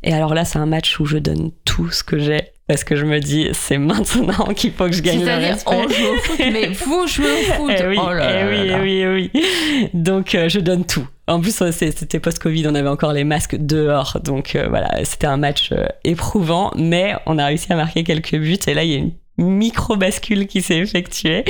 Et 0.03 0.13
alors 0.13 0.33
là, 0.33 0.45
c'est 0.45 0.59
un 0.59 0.65
match 0.65 0.99
où 0.99 1.05
je 1.05 1.17
donne 1.17 1.51
tout 1.65 1.91
ce 1.91 2.03
que 2.03 2.19
j'ai 2.19 2.51
parce 2.67 2.83
que 2.83 2.95
je 2.95 3.05
me 3.05 3.19
dis 3.19 3.49
c'est 3.53 3.77
maintenant 3.77 4.45
qu'il 4.55 4.71
faut 4.71 4.85
que 4.85 4.93
je 4.93 5.01
gagne 5.01 5.23
le 5.23 5.31
respect. 5.31 5.75
on 5.75 5.87
joue 5.87 6.13
au 6.13 6.17
foot, 6.17 6.39
mais 6.39 6.67
vous 6.67 7.07
jouez 7.07 7.25
au 7.31 7.53
foot. 7.53 7.71
Eh 7.77 7.87
oui, 7.87 7.97
oh 8.01 8.11
là 8.11 8.29
eh 8.31 8.43
là 8.43 8.49
oui, 8.49 8.67
là. 8.67 8.79
eh 8.79 9.07
oui, 9.07 9.29
oui. 9.33 9.89
Donc 9.93 10.35
euh, 10.35 10.49
je 10.49 10.59
donne 10.59 10.85
tout. 10.85 11.07
En 11.27 11.41
plus, 11.41 11.55
c'était 11.71 12.19
post-Covid, 12.19 12.67
on 12.67 12.75
avait 12.75 12.89
encore 12.89 13.13
les 13.13 13.23
masques 13.23 13.55
dehors. 13.55 14.19
Donc 14.23 14.55
euh, 14.55 14.67
voilà, 14.69 15.03
c'était 15.03 15.27
un 15.27 15.37
match 15.37 15.71
euh, 15.71 15.85
éprouvant, 16.03 16.71
mais 16.75 17.15
on 17.25 17.37
a 17.39 17.45
réussi 17.47 17.71
à 17.73 17.75
marquer 17.75 18.03
quelques 18.03 18.35
buts. 18.35 18.57
Et 18.67 18.73
là, 18.73 18.83
il 18.83 18.91
y 18.91 18.95
a 18.95 18.97
une 18.97 19.11
micro-bascule 19.37 20.47
qui 20.47 20.61
s'est 20.61 20.77
effectuée. 20.77 21.43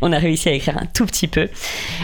On 0.00 0.12
a 0.12 0.18
réussi 0.18 0.48
à 0.48 0.52
écrire 0.52 0.78
un 0.78 0.86
tout 0.86 1.06
petit 1.06 1.26
peu. 1.26 1.48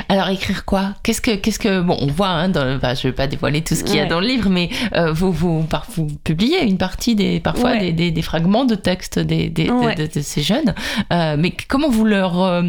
Alors, 0.08 0.28
écrire 0.28 0.64
quoi? 0.64 0.94
Qu'est-ce 1.02 1.20
que, 1.20 1.36
qu'est-ce 1.36 1.58
que. 1.58 1.80
Bon, 1.80 1.96
on 2.00 2.06
voit, 2.06 2.28
hein, 2.28 2.48
dans, 2.48 2.78
bah, 2.78 2.94
je 2.94 3.06
ne 3.06 3.12
vais 3.12 3.16
pas 3.16 3.26
dévoiler 3.26 3.62
tout 3.62 3.74
ce 3.74 3.84
qu'il 3.84 3.96
y 3.96 4.00
a 4.00 4.06
dans 4.06 4.20
le 4.20 4.26
livre, 4.26 4.50
mais 4.50 4.70
euh, 4.94 5.12
vous, 5.12 5.30
vous, 5.30 5.64
vous, 5.90 6.06
publiez 6.24 6.64
une 6.64 6.78
partie, 6.78 7.14
des, 7.14 7.40
parfois, 7.40 7.76
des, 7.76 7.92
des, 7.92 8.22
fragments 8.22 8.64
de 8.64 8.74
texte 8.74 9.18
des, 9.18 9.48
des 9.48 9.66
de, 9.66 10.20
ces 10.20 10.42
jeunes. 10.42 10.74
Euh, 11.12 11.36
mais 11.38 11.52
comment 11.68 11.88
vous 11.88 12.04
leur. 12.04 12.42
Euh, 12.42 12.62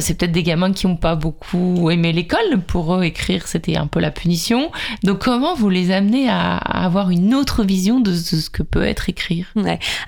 c'est 0.00 0.18
peut-être 0.18 0.32
des 0.32 0.42
gamins 0.42 0.72
qui 0.72 0.86
n'ont 0.86 0.96
pas 0.96 1.16
beaucoup 1.16 1.90
aimé 1.90 2.12
l'école. 2.12 2.60
Pour 2.66 2.94
eux, 2.94 3.04
écrire, 3.04 3.46
c'était 3.46 3.76
un 3.76 3.86
peu 3.86 4.00
la 4.00 4.10
punition. 4.10 4.70
Donc, 5.04 5.18
comment 5.18 5.54
vous 5.54 5.68
les 5.68 5.90
amenez 5.90 6.28
à, 6.28 6.56
avoir 6.56 7.10
une 7.10 7.34
autre 7.34 7.62
vision 7.62 8.00
de, 8.00 8.10
de, 8.10 8.16
ce 8.16 8.48
que 8.48 8.62
peut 8.62 8.84
être 8.84 9.08
écrire? 9.08 9.52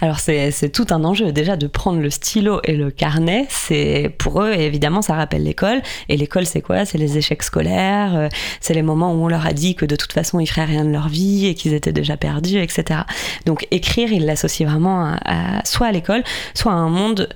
Alors, 0.00 0.18
c'est 0.20 0.72
tout 0.72 0.86
un 0.90 1.04
enjeu, 1.04 1.32
déjà, 1.32 1.56
de 1.56 1.66
prendre 1.66 1.97
le 2.02 2.10
stylo 2.10 2.60
et 2.64 2.76
le 2.76 2.90
carnet, 2.90 3.46
c'est 3.48 4.14
pour 4.18 4.42
eux 4.42 4.52
évidemment 4.52 5.02
ça 5.02 5.14
rappelle 5.14 5.44
l'école. 5.44 5.82
Et 6.08 6.16
l'école 6.16 6.46
c'est 6.46 6.62
quoi? 6.62 6.84
C'est 6.84 6.98
les 6.98 7.18
échecs 7.18 7.42
scolaires, 7.42 8.16
euh, 8.16 8.28
c'est 8.60 8.74
les 8.74 8.82
moments 8.82 9.12
où 9.12 9.24
on 9.24 9.28
leur 9.28 9.46
a 9.46 9.52
dit 9.52 9.74
que 9.74 9.86
de 9.86 9.96
toute 9.96 10.12
façon 10.12 10.40
ils 10.40 10.46
feraient 10.46 10.64
rien 10.64 10.84
de 10.84 10.90
leur 10.90 11.08
vie 11.08 11.46
et 11.46 11.54
qu'ils 11.54 11.74
étaient 11.74 11.92
déjà 11.92 12.16
perdus, 12.16 12.58
etc. 12.58 13.00
Donc 13.46 13.66
écrire, 13.70 14.12
ils 14.12 14.26
l'associent 14.26 14.68
vraiment 14.68 15.14
à, 15.24 15.64
soit 15.64 15.86
à 15.86 15.92
l'école, 15.92 16.22
soit 16.54 16.72
à 16.72 16.76
un 16.76 16.88
monde 16.88 17.28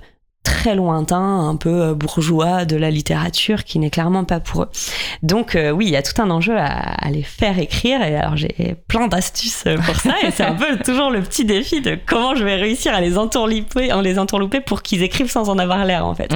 très 0.42 0.74
lointain, 0.74 1.48
un 1.48 1.56
peu 1.56 1.82
euh, 1.82 1.94
bourgeois 1.94 2.64
de 2.64 2.76
la 2.76 2.90
littérature 2.90 3.64
qui 3.64 3.78
n'est 3.78 3.90
clairement 3.90 4.24
pas 4.24 4.40
pour 4.40 4.62
eux. 4.62 4.68
Donc 5.22 5.54
euh, 5.54 5.70
oui, 5.70 5.86
il 5.86 5.92
y 5.92 5.96
a 5.96 6.02
tout 6.02 6.20
un 6.20 6.30
enjeu 6.30 6.56
à, 6.56 7.10
les 7.10 7.22
faire 7.22 7.58
écrire 7.58 8.02
et 8.02 8.16
alors 8.16 8.36
j'ai 8.36 8.76
plein 8.88 9.08
d'astuces 9.08 9.64
pour 9.84 9.96
ça 9.96 10.14
et 10.24 10.30
c'est 10.30 10.44
un 10.44 10.54
peu 10.54 10.76
toujours 10.84 11.10
le 11.10 11.20
petit 11.20 11.44
défi 11.44 11.80
de 11.80 11.98
comment 12.06 12.34
je 12.34 12.44
vais 12.44 12.56
réussir 12.56 12.94
à 12.94 13.00
les 13.00 13.18
entourlouper, 13.18 13.92
en 13.92 14.00
les 14.00 14.18
entourlouper 14.18 14.60
pour 14.60 14.82
qu'ils 14.82 15.02
écrivent 15.02 15.30
sans 15.30 15.48
en 15.48 15.58
avoir 15.58 15.84
l'air 15.84 16.06
en 16.06 16.14
fait. 16.14 16.32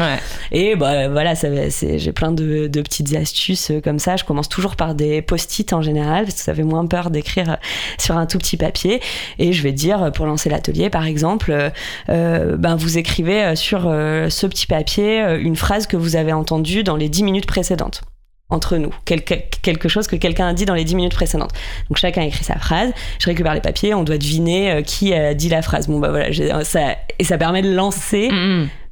Et 0.53 0.77
bah 0.77 1.09
voilà, 1.09 1.35
j'ai 1.35 2.13
plein 2.13 2.33
de, 2.33 2.67
de, 2.67 2.83
petites 2.83 3.15
astuces 3.15 3.73
comme 3.83 3.99
ça. 3.99 4.17
Je 4.17 4.25
commence 4.25 4.49
toujours 4.49 4.77
par 4.77 4.95
des 4.95 5.23
post-it 5.23 5.73
en 5.73 5.83
général 5.83 6.25
parce 6.25 6.37
que 6.37 6.43
ça 6.43 6.55
fait 6.55 6.63
moins 6.63 6.87
peur 6.87 7.11
d'écrire 7.11 7.57
sur 7.99 8.17
un 8.17 8.27
tout 8.27 8.39
petit 8.39 8.57
papier 8.57 9.01
et 9.39 9.53
je 9.53 9.63
vais 9.63 9.73
dire 9.73 10.13
pour 10.13 10.27
lancer 10.27 10.51
l'atelier 10.51 10.91
par 10.91 11.07
exemple, 11.07 11.71
euh, 12.09 12.57
ben 12.57 12.77
vous 12.77 12.99
écrivez 12.99 13.57
sur 13.57 13.87
euh, 13.87 13.96
ce 14.29 14.47
petit 14.47 14.67
papier 14.67 15.23
euh, 15.23 15.39
une 15.41 15.57
phrase 15.57 15.87
que 15.87 15.97
vous 15.97 16.17
avez 16.17 16.33
entendue 16.33 16.83
dans 16.83 16.97
les 16.97 17.09
dix 17.09 17.23
minutes 17.23 17.47
précédentes 17.47 18.03
entre 18.49 18.77
nous, 18.77 18.93
quelque, 19.05 19.89
chose 19.89 20.07
que 20.07 20.15
quelqu'un 20.15 20.47
a 20.47 20.55
dit 20.55 20.67
dans 20.67 20.75
les 20.75 20.85
dix 20.85 20.95
minutes 20.95 21.15
précédentes. 21.15 21.51
Donc 21.91 21.97
chacun 21.97 22.23
écrit 22.23 22.45
sa 22.45 22.55
phrase, 22.55 22.93
je 23.19 23.27
récupère 23.27 23.55
les 23.55 23.61
papiers, 23.61 23.93
on 23.93 24.05
doit 24.05 24.19
deviner 24.19 24.71
euh, 24.71 24.83
qui 24.83 25.13
a 25.13 25.35
dit 25.35 25.49
la 25.49 25.63
phrase. 25.63 25.89
Bon 25.89 25.99
bah 25.99 26.11
voilà, 26.11 26.63
ça, 26.63 26.97
et 27.19 27.25
ça 27.25 27.39
permet 27.39 27.63
de 27.63 27.75
lancer 27.75 28.31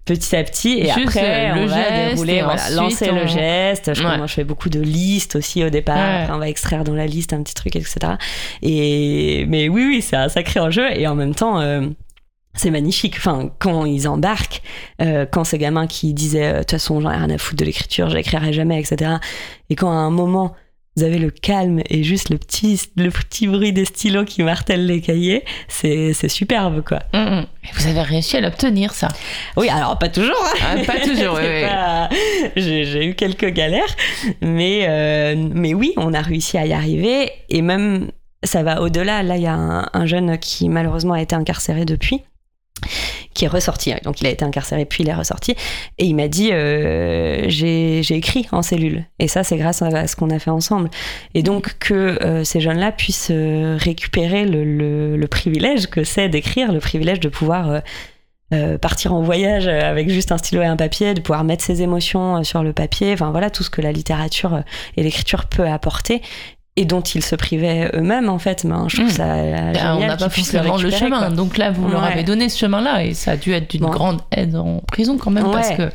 petit 0.05 0.35
à 0.35 0.43
petit 0.43 0.81
et 0.81 0.91
après 0.91 1.53
on 1.53 1.67
va 1.67 2.09
dérouler, 2.09 2.43
voilà, 2.43 2.69
lancer 2.71 3.13
le 3.13 3.29
geste. 3.29 3.95
Je, 3.95 4.03
moi 4.03 4.27
je 4.27 4.35
fais 4.35 4.45
beaucoup 4.45 4.71
de 4.71 4.81
listes 4.81 5.37
aussi 5.37 5.65
au 5.65 5.71
départ, 5.71 6.31
on 6.31 6.39
va 6.39 6.49
extraire 6.49 6.83
dans 6.83 6.95
la 6.95 7.07
liste 7.07 7.33
un 7.33 7.43
petit 7.43 7.55
truc, 7.55 7.77
etc. 7.77 8.15
Et 8.61 9.47
mais 9.49 9.69
oui 9.69 9.87
oui 9.87 10.03
c'est 10.03 10.17
un 10.17 10.29
sacré 10.29 10.59
enjeu 10.59 10.91
et 10.93 11.07
en 11.07 11.15
même 11.15 11.35
temps 11.35 11.61
c'est 12.55 12.71
magnifique. 12.71 13.17
Enfin, 13.17 13.51
quand 13.59 13.85
ils 13.85 14.09
embarquent, 14.09 14.63
euh, 15.01 15.27
quand 15.31 15.45
ces 15.45 15.59
gamins 15.59 15.87
qui 15.87 16.15
disaient 16.15 16.47
euh, 16.47 16.53
de 16.55 16.59
toute 16.61 16.73
façon 16.73 17.01
j'en 17.01 17.11
ai 17.11 17.17
rien 17.17 17.31
à 17.31 17.39
foutre 17.39 17.57
de 17.57 17.65
l'écriture, 17.65 18.09
j'écrirai 18.11 18.53
jamais, 18.53 18.81
etc. 18.81 19.13
Et 19.71 19.77
quand 19.77 19.91
à 19.91 19.97
un 19.97 20.11
moment 20.11 20.55
vous 20.97 21.03
avez 21.03 21.19
le 21.19 21.31
calme 21.31 21.83
et 21.91 22.05
juste 22.05 22.31
le 22.31 22.39
petit, 22.39 22.81
le 22.97 23.11
petit 23.11 23.49
bruit 23.49 23.73
des 23.73 23.85
stylos 23.85 24.25
qui 24.25 24.45
martèlent 24.45 24.87
les 24.87 25.01
cahiers, 25.01 25.45
c'est, 25.67 26.13
superbe 26.29 26.85
quoi. 26.85 27.01
Mm, 27.13 27.19
mm. 27.19 27.47
Vous 27.75 27.87
avez 27.89 28.03
réussi 28.03 28.37
à 28.37 28.41
l'obtenir 28.41 28.93
ça 28.93 29.09
Oui, 29.57 29.69
alors 29.69 29.99
pas 29.99 30.09
toujours. 30.09 30.37
Hein. 30.63 30.77
Ah, 30.79 30.85
pas 30.87 31.01
toujours, 31.01 31.39
oui. 31.43 32.53
J'ai, 32.57 33.07
eu 33.07 33.15
quelques 33.15 33.51
galères, 33.51 33.97
mais, 34.41 34.87
euh, 34.89 35.35
mais 35.53 35.75
oui, 35.75 35.93
on 35.97 36.15
a 36.15 36.21
réussi 36.21 36.59
à 36.59 36.67
y 36.67 36.73
arriver 36.73 37.33
et 37.49 37.61
même 37.61 38.11
ça 38.45 38.63
va 38.63 38.81
au-delà. 38.81 39.25
Là, 39.25 39.37
il 39.37 39.43
y 39.43 39.49
a 39.49 39.91
un 39.93 40.07
jeune 40.07 40.39
qui 40.39 40.69
malheureusement 40.69 41.15
a 41.15 41.21
été 41.21 41.35
incarcéré 41.35 41.85
depuis 41.85 42.23
qui 43.35 43.45
est 43.45 43.49
ressorti. 43.49 43.93
Donc 44.05 44.21
il 44.21 44.27
a 44.27 44.31
été 44.31 44.45
incarcéré 44.45 44.85
puis 44.85 45.05
il 45.05 45.11
est 45.11 45.15
ressorti. 45.15 45.55
Et 45.99 46.07
il 46.07 46.15
m'a 46.15 46.29
dit 46.29 46.51
euh, 46.53 47.45
j'ai 47.49 48.01
écrit 48.11 48.47
en 48.53 48.63
cellule. 48.63 49.05
Et 49.19 49.29
ça 49.29 49.45
c'est 49.45 49.57
grâce 49.57 49.83
à 49.83 50.07
ce 50.07 50.17
qu'on 50.17 50.31
a 50.31 50.39
fait 50.39 50.51
ensemble. 50.51 50.89
Et 51.35 51.43
donc 51.43 51.77
que 51.79 51.95
euh, 51.95 52.45
ces 52.45 52.61
jeunes-là 52.61 52.93
puissent 52.93 53.31
euh, 53.31 53.77
récupérer 53.79 54.47
le, 54.47 55.17
le, 55.17 55.27
privilège 55.27 55.89
que 55.89 56.05
c'est 56.05 56.29
d'écrire, 56.29 56.73
le 56.73 56.79
privilège 56.79 57.19
de 57.19 57.29
pouvoir 57.29 57.83
partir 58.81 59.13
en 59.13 59.21
voyage 59.21 59.67
avec 59.67 60.09
juste 60.09 60.31
un 60.31 60.39
stylo 60.39 60.63
et 60.63 60.67
un 60.67 60.77
papier, 60.77 61.13
de 61.13 61.21
pouvoir 61.21 61.43
mettre 61.43 61.65
ses 61.65 61.83
émotions 61.83 62.45
sur 62.45 62.63
le 62.63 62.73
papier. 62.73 63.13
Enfin 63.13 63.33
voilà 63.33 63.51
tout 63.51 63.65
ce 63.65 63.71
que 63.71 63.81
la 63.81 63.91
littérature 63.91 64.63
et 64.97 65.03
l'écriture 65.03 65.47
peut 65.47 65.67
apporter 65.67 66.23
et 66.77 66.87
dont 66.87 67.03
ils 67.03 67.23
se 67.23 67.37
privaient 67.37 67.89
eux-mêmes 67.95 68.29
en 68.29 68.39
fait. 68.39 68.65
Mais 68.65 68.75
je 68.89 68.97
trouve 68.97 69.09
hmm. 69.09 69.11
ça 69.11 69.27
bah, 69.73 69.97
On 69.97 70.01
n'a 70.01 70.17
pas 70.17 70.29
forcément 70.29 70.77
le, 70.77 70.91
chemin. 70.91 71.31
Donc 71.31 71.57
là, 71.57 71.71
vous 71.71 71.89
leur 71.89 72.03
avez 72.03 72.25
donné 72.25 72.49
ce 72.49 72.59
chemin-là 72.59 73.05
et 73.05 73.15
ça 73.15 73.33
a 73.33 73.37
dû 73.37 73.53
être 73.53 73.71
d'une 73.71 73.87
grande 73.87 74.21
aide 74.33 74.57
en 74.57 74.81
prison 74.81 75.17
quand 75.17 75.31
même 75.31 75.51
parce 75.51 75.71
que 75.71 75.91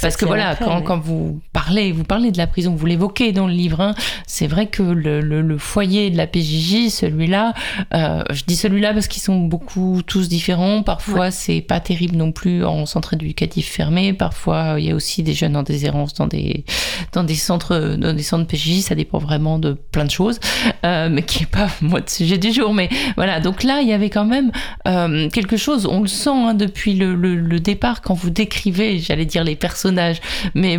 parce 0.00 0.16
que 0.16 0.24
voilà, 0.24 0.56
quand, 0.56 0.82
quand, 0.82 0.98
vous 0.98 1.40
parlez, 1.52 1.92
vous 1.92 2.04
parlez 2.04 2.30
de 2.30 2.38
la 2.38 2.46
prison, 2.46 2.74
vous 2.74 2.86
l'évoquez 2.86 3.32
dans 3.32 3.46
le 3.46 3.52
livre. 3.52 3.80
Hein, 3.80 3.94
c'est 4.26 4.46
vrai 4.46 4.66
que 4.66 4.82
le, 4.82 5.20
le, 5.20 5.58
foyer 5.58 6.10
de 6.10 6.16
la 6.16 6.26
PJJ, 6.26 6.88
celui-là, 6.88 7.52
euh, 7.92 8.22
je 8.30 8.42
dis 8.46 8.56
celui-là 8.56 8.94
parce 8.94 9.08
qu'ils 9.08 9.22
sont 9.22 9.40
beaucoup 9.40 10.00
tous 10.06 10.28
différents. 10.28 10.82
Parfois, 10.82 11.30
c'est 11.30 11.60
pas 11.60 11.80
terrible 11.80 12.16
non 12.16 12.32
plus 12.32 12.64
en 12.64 12.86
centre 12.86 13.14
éducatif 13.14 13.70
fermé. 13.70 14.14
Parfois, 14.14 14.76
il 14.78 14.86
y 14.86 14.90
a 14.90 14.94
aussi 14.94 15.22
des 15.22 15.34
jeunes 15.34 15.56
en 15.56 15.62
déshérence 15.62 16.14
dans 16.14 16.26
des 16.26 16.64
dans 17.12 17.24
des 17.24 17.34
centres 17.34 17.96
dans 17.96 18.14
des 18.14 18.22
centres 18.22 18.46
PJJ. 18.46 18.80
Ça 18.80 18.94
dépend 18.94 19.18
vraiment 19.18 19.58
de 19.58 19.74
plein 19.74 20.04
de 20.04 20.13
chose, 20.14 20.38
euh, 20.84 21.08
mais 21.10 21.22
qui 21.22 21.42
est 21.42 21.50
pas 21.50 21.68
moi 21.80 22.00
de 22.00 22.08
sujet 22.08 22.38
du 22.38 22.52
jour. 22.52 22.72
Mais 22.74 22.88
voilà, 23.16 23.40
donc 23.40 23.62
là, 23.62 23.80
il 23.82 23.88
y 23.88 23.92
avait 23.92 24.10
quand 24.10 24.24
même 24.24 24.50
euh, 24.86 25.28
quelque 25.30 25.56
chose, 25.56 25.86
on 25.86 26.00
le 26.00 26.08
sent 26.08 26.30
hein, 26.30 26.54
depuis 26.54 26.94
le, 26.94 27.14
le, 27.14 27.60
départ, 27.60 28.02
quand 28.02 28.14
vous 28.14 28.30
décrivez, 28.30 28.98
j'allais 28.98 29.24
dire 29.24 29.44
les 29.44 29.56
personnages, 29.56 30.20
mais 30.54 30.78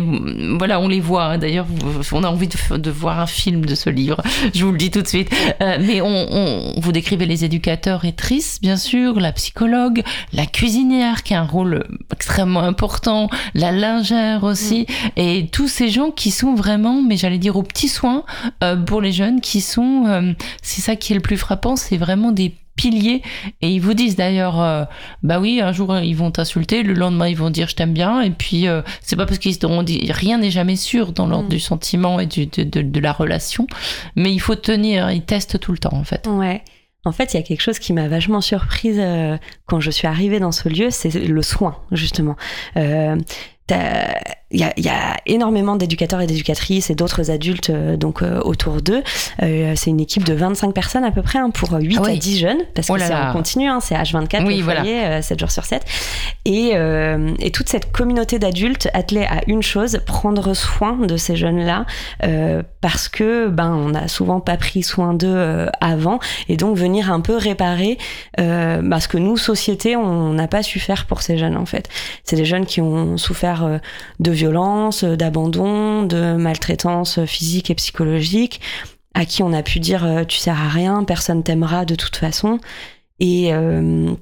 voilà, 0.58 0.80
on 0.80 0.88
les 0.88 1.00
voit. 1.00 1.24
Hein. 1.24 1.38
D'ailleurs, 1.38 1.66
on 2.12 2.24
a 2.24 2.28
envie 2.28 2.48
de, 2.48 2.76
de, 2.76 2.90
voir 2.90 3.20
un 3.20 3.26
film 3.26 3.64
de 3.64 3.74
ce 3.74 3.90
livre, 3.90 4.22
je 4.54 4.64
vous 4.64 4.72
le 4.72 4.78
dis 4.78 4.90
tout 4.90 5.02
de 5.02 5.08
suite. 5.08 5.30
Euh, 5.60 5.78
mais 5.80 6.00
on, 6.00 6.06
on, 6.06 6.80
vous 6.80 6.92
décrivez 6.92 7.26
les 7.26 7.44
éducateurs 7.44 8.04
et 8.04 8.12
tristes, 8.12 8.62
bien 8.62 8.76
sûr, 8.76 9.20
la 9.20 9.32
psychologue, 9.32 10.02
la 10.32 10.46
cuisinière 10.46 11.22
qui 11.22 11.34
a 11.34 11.40
un 11.40 11.46
rôle 11.46 11.84
extrêmement 12.12 12.60
important, 12.60 13.28
la 13.54 13.72
lingère 13.72 14.44
aussi, 14.44 14.82
mm. 14.88 15.20
et 15.20 15.48
tous 15.50 15.68
ces 15.68 15.88
gens 15.88 16.10
qui 16.10 16.30
sont 16.30 16.54
vraiment, 16.54 17.02
mais 17.02 17.16
j'allais 17.16 17.38
dire 17.38 17.56
aux 17.56 17.62
petits 17.62 17.88
soins 17.88 18.24
pour 18.86 19.00
les 19.00 19.12
jeunes 19.12 19.25
qui 19.40 19.60
sont, 19.60 20.04
euh, 20.06 20.32
c'est 20.62 20.80
ça 20.80 20.96
qui 20.96 21.12
est 21.12 21.16
le 21.16 21.22
plus 21.22 21.36
frappant, 21.36 21.76
c'est 21.76 21.96
vraiment 21.96 22.32
des 22.32 22.54
piliers. 22.76 23.22
Et 23.62 23.70
ils 23.70 23.80
vous 23.80 23.94
disent 23.94 24.16
d'ailleurs 24.16 24.60
euh, 24.60 24.84
bah 25.22 25.40
oui 25.40 25.62
un 25.62 25.72
jour 25.72 25.98
ils 25.98 26.14
vont 26.14 26.30
t'insulter 26.30 26.82
le 26.82 26.92
lendemain 26.92 27.26
ils 27.26 27.36
vont 27.36 27.48
dire 27.48 27.68
je 27.68 27.74
t'aime 27.74 27.94
bien. 27.94 28.20
Et 28.20 28.30
puis 28.30 28.68
euh, 28.68 28.82
c'est 29.00 29.16
pas 29.16 29.24
parce 29.24 29.38
qu'ils 29.38 29.58
t'auront 29.58 29.82
dit 29.82 30.10
rien 30.10 30.38
n'est 30.38 30.50
jamais 30.50 30.76
sûr 30.76 31.12
dans 31.12 31.26
l'ordre 31.26 31.46
mm. 31.46 31.50
du 31.50 31.60
sentiment 31.60 32.20
et 32.20 32.26
du, 32.26 32.46
de, 32.46 32.64
de, 32.64 33.00
la 33.00 33.12
relation. 33.12 33.66
Mais 34.14 34.32
il 34.32 34.40
faut 34.40 34.56
tenir 34.56 35.10
ils 35.10 35.22
testent 35.22 35.58
tout 35.58 35.72
le 35.72 35.78
temps 35.78 35.94
en 35.94 36.04
fait. 36.04 36.26
Ouais. 36.26 36.62
En 37.04 37.12
fait, 37.12 37.34
il 37.34 37.36
y 37.36 37.40
a 37.40 37.44
quelque 37.44 37.60
chose 37.60 37.78
qui 37.78 37.92
m'a 37.92 38.08
vachement 38.08 38.40
surprise 38.40 39.00
quand 39.66 39.78
je 39.78 39.92
suis 39.92 40.08
arrivée 40.08 40.40
dans 40.40 40.50
ce 40.50 40.68
lieu, 40.68 40.88
c'est 40.90 41.14
le 41.14 41.42
soin, 41.42 41.76
justement 41.92 42.34
il 44.52 44.60
y 44.60 44.88
a, 44.88 45.16
énormément 45.26 45.74
d'éducateurs 45.74 46.20
et 46.20 46.26
d'éducatrices 46.28 46.88
et 46.88 46.94
d'autres 46.94 47.32
adultes 47.32 47.70
euh, 47.70 47.96
donc 47.96 48.22
euh, 48.22 48.40
autour 48.42 48.80
d'eux. 48.80 49.02
Euh, 49.42 49.72
c'est 49.74 49.90
une 49.90 49.98
équipe 49.98 50.22
de 50.22 50.34
25 50.34 50.72
personnes 50.72 51.02
à 51.02 51.10
peu 51.10 51.22
près 51.22 51.40
hein, 51.40 51.50
pour 51.50 51.72
8 51.72 51.98
ah 52.00 52.10
à 52.10 52.14
10 52.14 52.38
jeunes 52.38 52.58
parce 52.74 52.88
oh 52.88 52.94
que 52.94 53.00
c'est 53.00 53.12
en 53.12 53.32
continu, 53.32 53.66
hein, 53.66 53.80
c'est 53.80 53.96
H24 53.96 54.46
oui, 54.46 54.60
foyer, 54.62 55.20
7 55.20 55.40
jours 55.40 55.50
sur 55.50 55.64
7. 55.64 55.84
Et, 56.44 56.74
et 57.40 57.50
toute 57.50 57.68
cette 57.68 57.90
communauté 57.90 58.38
d'adultes 58.38 58.88
attelés 58.94 59.24
à 59.24 59.40
une 59.48 59.62
chose, 59.62 59.98
prendre 60.06 60.54
soin 60.54 60.96
de 60.96 61.16
ces 61.16 61.34
jeunes-là 61.34 61.86
parce 62.80 63.08
que 63.08 63.48
ben 63.48 63.74
on 63.74 63.88
n'a 63.88 64.06
souvent 64.06 64.38
pas 64.38 64.56
pris 64.56 64.84
soin 64.84 65.14
d'eux 65.14 65.66
avant 65.80 66.20
et 66.48 66.56
donc 66.56 66.76
venir 66.76 67.10
un 67.12 67.20
peu 67.20 67.36
réparer 67.36 67.98
parce 68.36 69.08
que 69.08 69.18
nous 69.18 69.36
société 69.36 69.96
on 69.96 70.32
n'a 70.32 70.46
pas 70.46 70.62
su 70.62 70.78
faire 70.78 71.06
pour 71.06 71.22
ces 71.22 71.36
jeunes 71.36 71.56
en 71.56 71.66
fait. 71.66 71.88
C'est 72.22 72.36
des 72.36 72.44
jeunes 72.44 72.66
qui 72.66 72.80
ont 72.80 73.16
souffert 73.16 73.80
de 74.20 74.30
violence, 74.36 75.02
d'abandon, 75.02 76.04
de 76.04 76.34
maltraitance 76.34 77.24
physique 77.24 77.70
et 77.70 77.74
psychologique, 77.74 78.60
à 79.16 79.24
qui 79.24 79.42
on 79.42 79.52
a 79.52 79.62
pu 79.62 79.80
dire 79.80 80.04
euh, 80.04 80.24
tu 80.24 80.36
sers 80.36 80.60
à 80.60 80.68
rien, 80.68 81.02
personne 81.02 81.42
t'aimera 81.42 81.86
de 81.86 81.94
toute 81.94 82.16
façon. 82.16 82.60
Et, 83.18 83.52
euh, 83.54 84.12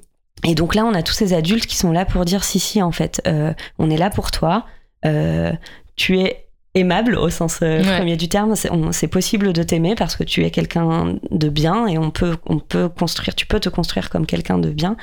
et 0.44 0.54
donc 0.54 0.76
là, 0.76 0.84
on 0.86 0.94
a 0.94 1.02
tous 1.02 1.12
ces 1.12 1.34
adultes 1.34 1.66
qui 1.66 1.76
sont 1.76 1.90
là 1.90 2.04
pour 2.04 2.24
dire 2.24 2.44
si, 2.44 2.60
si, 2.60 2.80
en 2.80 2.92
fait, 2.92 3.20
euh, 3.26 3.52
on 3.78 3.90
est 3.90 3.96
là 3.96 4.08
pour 4.08 4.30
toi, 4.30 4.66
tu 5.96 6.18
es 6.18 6.46
aimable 6.74 7.16
au 7.16 7.28
sens 7.28 7.56
premier 7.58 8.16
du 8.16 8.28
terme. 8.28 8.54
C'est 8.92 9.08
possible 9.08 9.52
de 9.52 9.62
t'aimer 9.62 9.94
parce 9.96 10.16
que 10.16 10.24
tu 10.24 10.44
es 10.44 10.50
quelqu'un 10.50 11.16
de 11.30 11.48
bien 11.50 11.86
et 11.86 11.98
on 11.98 12.10
peut, 12.10 12.36
on 12.46 12.58
peut 12.58 12.88
construire, 12.88 13.34
tu 13.34 13.46
peux 13.46 13.60
te 13.60 13.68
construire 13.68 14.08
comme 14.08 14.24
quelqu'un 14.24 14.56
de 14.56 14.70
bien. 14.70 14.96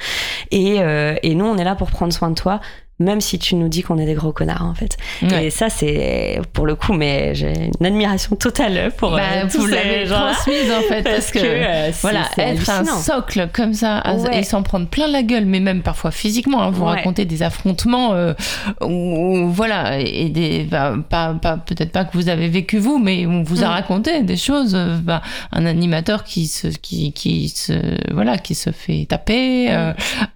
Et, 0.50 0.78
et 1.22 1.36
nous, 1.36 1.46
on 1.46 1.56
est 1.58 1.64
là 1.64 1.76
pour 1.76 1.92
prendre 1.92 2.14
soin 2.14 2.32
de 2.32 2.36
toi 2.36 2.62
même 3.02 3.22
si 3.22 3.40
tu 3.40 3.56
nous 3.56 3.68
dis 3.68 3.82
qu'on 3.82 3.98
est 3.98 4.06
des 4.06 4.14
gros 4.14 4.32
connards 4.32 4.66
en 4.66 4.74
fait. 4.74 4.98
Et 5.32 5.50
ça 5.50 5.70
c'est 5.70 6.40
pour 6.54 6.66
le 6.66 6.76
coup 6.76 6.94
mais 6.94 7.36
j'ai 7.36 7.70
une 7.80 7.86
admiration 7.86 8.36
totale 8.36 8.92
pour 8.98 9.12
bah, 9.12 9.22
euh, 9.36 9.46
vous 9.50 9.66
l'avez 9.66 10.06
transmise 10.06 10.72
en 10.72 10.82
fait 10.82 11.04
parce, 11.04 11.32
que, 11.32 11.40
euh, 11.42 11.92
voilà 12.02 12.30
être 12.38 12.70
un 12.70 12.86
socle 12.86 13.50
comme 13.54 13.74
ça 13.74 14.04
et 14.32 14.44
s'en 14.44 14.64
prendre 14.64 14.88
plein 14.88 15.08
la 15.08 15.24
gueule 15.24 15.46
mais 15.46 15.60
même 15.60 15.82
parfois 15.82 16.12
physiquement 16.12 16.62
hein, 16.62 16.72
vous 16.72 16.86
racontez 16.86 17.26
des 17.26 17.44
affrontements 17.44 18.14
euh, 18.14 18.34
ou 18.82 19.50
voilà 19.50 20.00
et 20.00 20.30
des 20.30 20.64
bah, 20.64 20.96
pas, 21.10 21.34
pas 21.34 21.58
peut-être 21.58 21.92
pas 21.92 22.06
que 22.06 22.14
vous 22.14 22.30
avez 22.30 22.48
vécu 22.48 22.78
vous 22.78 23.00
mais 23.00 23.26
on 23.26 23.44
vous 23.44 23.64
a 23.64 23.68
mm. 23.68 23.72
raconté 23.72 24.24
des 24.24 24.38
choses 24.38 24.78
bah, 25.04 25.22
un 25.52 25.66
animateur 25.66 26.24
qui 26.24 26.48
se 26.48 26.68
qui, 26.68 27.14
qui 27.14 27.50
se 27.50 27.74
voilà 28.14 28.38
qui 28.38 28.56
se 28.56 28.72
fait 28.72 29.06
taper 29.08 29.70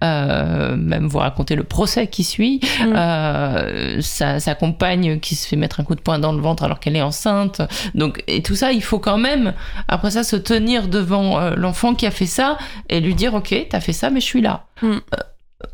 mm. 0.02 0.76
même 0.76 1.06
vous 1.08 1.18
racontez 1.18 1.54
le 1.54 1.64
procès 1.64 2.06
qui 2.06 2.24
suit 2.24 2.55
Mm. 2.80 2.92
Euh, 2.96 4.00
sa, 4.00 4.54
compagne 4.54 5.20
qui 5.20 5.34
se 5.34 5.46
fait 5.46 5.56
mettre 5.56 5.80
un 5.80 5.84
coup 5.84 5.94
de 5.94 6.00
poing 6.00 6.18
dans 6.18 6.32
le 6.32 6.40
ventre 6.40 6.62
alors 6.62 6.80
qu'elle 6.80 6.96
est 6.96 7.02
enceinte. 7.02 7.62
Donc, 7.94 8.22
et 8.26 8.42
tout 8.42 8.54
ça, 8.56 8.72
il 8.72 8.82
faut 8.82 8.98
quand 8.98 9.18
même, 9.18 9.54
après 9.88 10.12
ça, 10.12 10.24
se 10.24 10.36
tenir 10.36 10.88
devant 10.88 11.38
euh, 11.38 11.54
l'enfant 11.56 11.94
qui 11.94 12.06
a 12.06 12.10
fait 12.10 12.26
ça 12.26 12.58
et 12.88 13.00
lui 13.00 13.14
dire, 13.14 13.34
OK, 13.34 13.54
t'as 13.70 13.80
fait 13.80 13.92
ça, 13.92 14.10
mais 14.10 14.20
je 14.20 14.26
suis 14.26 14.40
là. 14.40 14.64
Mm. 14.82 14.96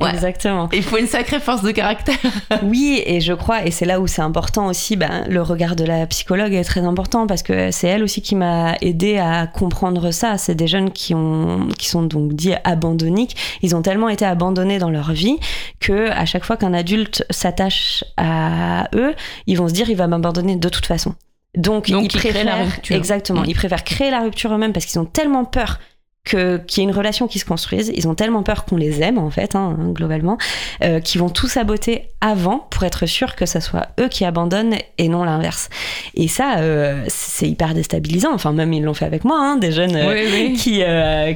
Exactement. 0.01 0.69
Il 0.73 0.83
faut 0.83 0.99
une 0.99 1.07
sacrée 1.07 1.41
force 1.41 1.63
de 1.63 1.71
caractère. 1.71 2.17
oui, 2.63 3.03
et 3.07 3.21
je 3.21 3.33
crois, 3.33 3.65
et 3.67 3.71
c'est 3.71 3.85
là 3.85 4.01
où 4.01 4.07
c'est 4.07 4.23
important 4.23 4.67
aussi, 4.67 4.97
ben, 4.97 5.25
le 5.29 5.43
regard 5.43 5.77
de 5.77 5.85
la 5.85 6.07
psychologue 6.07 6.53
est 6.53 6.65
très 6.65 6.81
important 6.81 7.27
parce 7.27 7.43
que 7.43 7.71
c'est 7.71 7.89
elle 7.89 8.03
aussi 8.03 8.23
qui 8.23 8.35
m'a 8.35 8.77
aidé 8.81 9.19
à 9.19 9.47
comprendre 9.47 10.11
ça. 10.11 10.39
C'est 10.39 10.55
des 10.55 10.67
jeunes 10.67 10.91
qui, 10.91 11.15
ont, 11.15 11.69
qui 11.79 11.89
sont 11.89 12.03
donc 12.03 12.33
dits 12.35 12.55
abandonniques. 12.65 13.37
Ils 13.63 13.77
ont 13.77 13.83
tellement 13.83 14.09
été 14.09 14.25
abandonnés 14.25 14.79
dans 14.79 14.91
leur 14.91 15.13
vie 15.13 15.39
que 15.81 16.11
à 16.11 16.25
chaque 16.27 16.45
fois 16.45 16.57
qu'un 16.57 16.75
adulte 16.75 17.25
s'attache 17.31 18.05
à 18.17 18.89
eux, 18.95 19.15
ils 19.47 19.57
vont 19.57 19.69
se 19.69 19.75
dire 19.75 19.89
il 19.91 19.97
va 19.97 20.07
m'abandonner 20.07 20.57
de 20.57 20.69
toute 20.69 20.87
façon. 20.87 21.15
Donc, 21.55 21.89
ils, 21.89 22.09
préfèrent 22.09 22.45
la 22.45 22.65
rupture. 22.65 22.97
Exactement, 22.97 23.43
mm. 23.43 23.47
ils 23.49 23.55
préfèrent 23.55 23.85
créer 23.85 24.11
la 24.11 24.21
rupture 24.21 24.53
eux-mêmes 24.55 24.73
parce 24.73 24.87
qu'ils 24.87 24.99
ont 24.99 25.05
tellement 25.05 25.45
peur 25.45 25.79
qu'il 26.25 26.39
y 26.39 26.81
ait 26.81 26.89
une 26.89 26.95
relation 26.95 27.27
qui 27.27 27.39
se 27.39 27.45
construise. 27.45 27.93
Ils 27.95 28.07
ont 28.07 28.15
tellement 28.15 28.43
peur 28.43 28.65
qu'on 28.65 28.77
les 28.77 29.03
aime 29.03 29.19
en 29.19 29.31
fait, 29.31 29.57
hein, 29.57 29.77
globalement, 29.89 30.39
euh, 30.83 31.01
qu'ils 31.01 31.21
vont 31.21 31.31
tout 31.31 31.49
saboter 31.49 32.09
avant 32.21 32.67
pour 32.71 32.85
être 32.85 33.07
sûr 33.07 33.35
que 33.35 33.45
ce 33.45 33.61
soit 33.61 33.89
eux 33.99 34.09
qui 34.09 34.25
abandonnent 34.25 34.77
et 34.99 35.09
non 35.09 35.25
l'inverse. 35.25 35.69
Et 36.15 36.29
ça, 36.29 36.59
euh, 36.59 37.05
c'est 37.09 37.49
hyper 37.49 37.75
déstabilisant. 37.75 38.33
Enfin, 38.33 38.53
même 38.53 38.73
ils 38.73 38.83
l'ont 38.83 38.95
fait 38.95 39.05
avec 39.05 39.25
moi, 39.25 39.39
hein, 39.39 39.57
des 39.57 39.73
jeunes 39.73 39.97
euh, 39.97 40.55
qui 40.55 40.83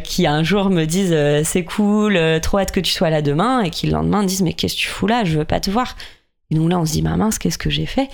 qui 0.05 0.27
un 0.27 0.43
jour 0.43 0.71
me 0.71 0.85
disent 0.85 1.17
c'est 1.45 1.65
cool, 1.65 2.19
trop 2.41 2.59
hâte 2.59 2.73
que 2.73 2.81
tu 2.81 2.93
sois 2.93 3.11
là 3.11 3.23
demain, 3.23 3.63
et 3.63 3.71
qui 3.71 3.87
le 3.87 3.93
lendemain 3.93 4.23
disent 4.23 4.43
mais 4.43 4.53
qu'est-ce 4.53 4.75
que 4.75 4.81
tu 4.81 4.89
fous 4.89 5.07
là, 5.07 5.25
je 5.25 5.39
veux 5.39 5.45
pas 5.45 5.61
te 5.61 5.71
voir. 5.71 5.97
Et 6.51 6.55
donc 6.55 6.71
là, 6.71 6.79
on 6.79 6.87
se 6.87 6.93
dit 6.93 7.03
ma 7.03 7.17
mince, 7.17 7.39
qu'est-ce 7.39 7.59
que 7.59 7.71
j'ai 7.71 7.87
fait? 7.87 8.09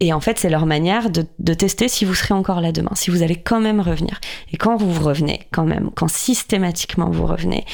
Et 0.00 0.12
en 0.12 0.20
fait, 0.20 0.38
c'est 0.38 0.50
leur 0.50 0.66
manière 0.66 1.10
de, 1.10 1.24
de, 1.38 1.54
tester 1.54 1.88
si 1.88 2.04
vous 2.04 2.14
serez 2.14 2.34
encore 2.34 2.60
là 2.60 2.72
demain, 2.72 2.90
si 2.94 3.10
vous 3.10 3.22
allez 3.22 3.36
quand 3.36 3.60
même 3.60 3.80
revenir. 3.80 4.20
Et 4.52 4.56
quand 4.56 4.76
vous 4.76 5.00
revenez, 5.02 5.46
quand 5.52 5.64
même, 5.64 5.90
quand 5.94 6.08
systématiquement 6.08 7.10
vous 7.10 7.26
revenez, 7.26 7.64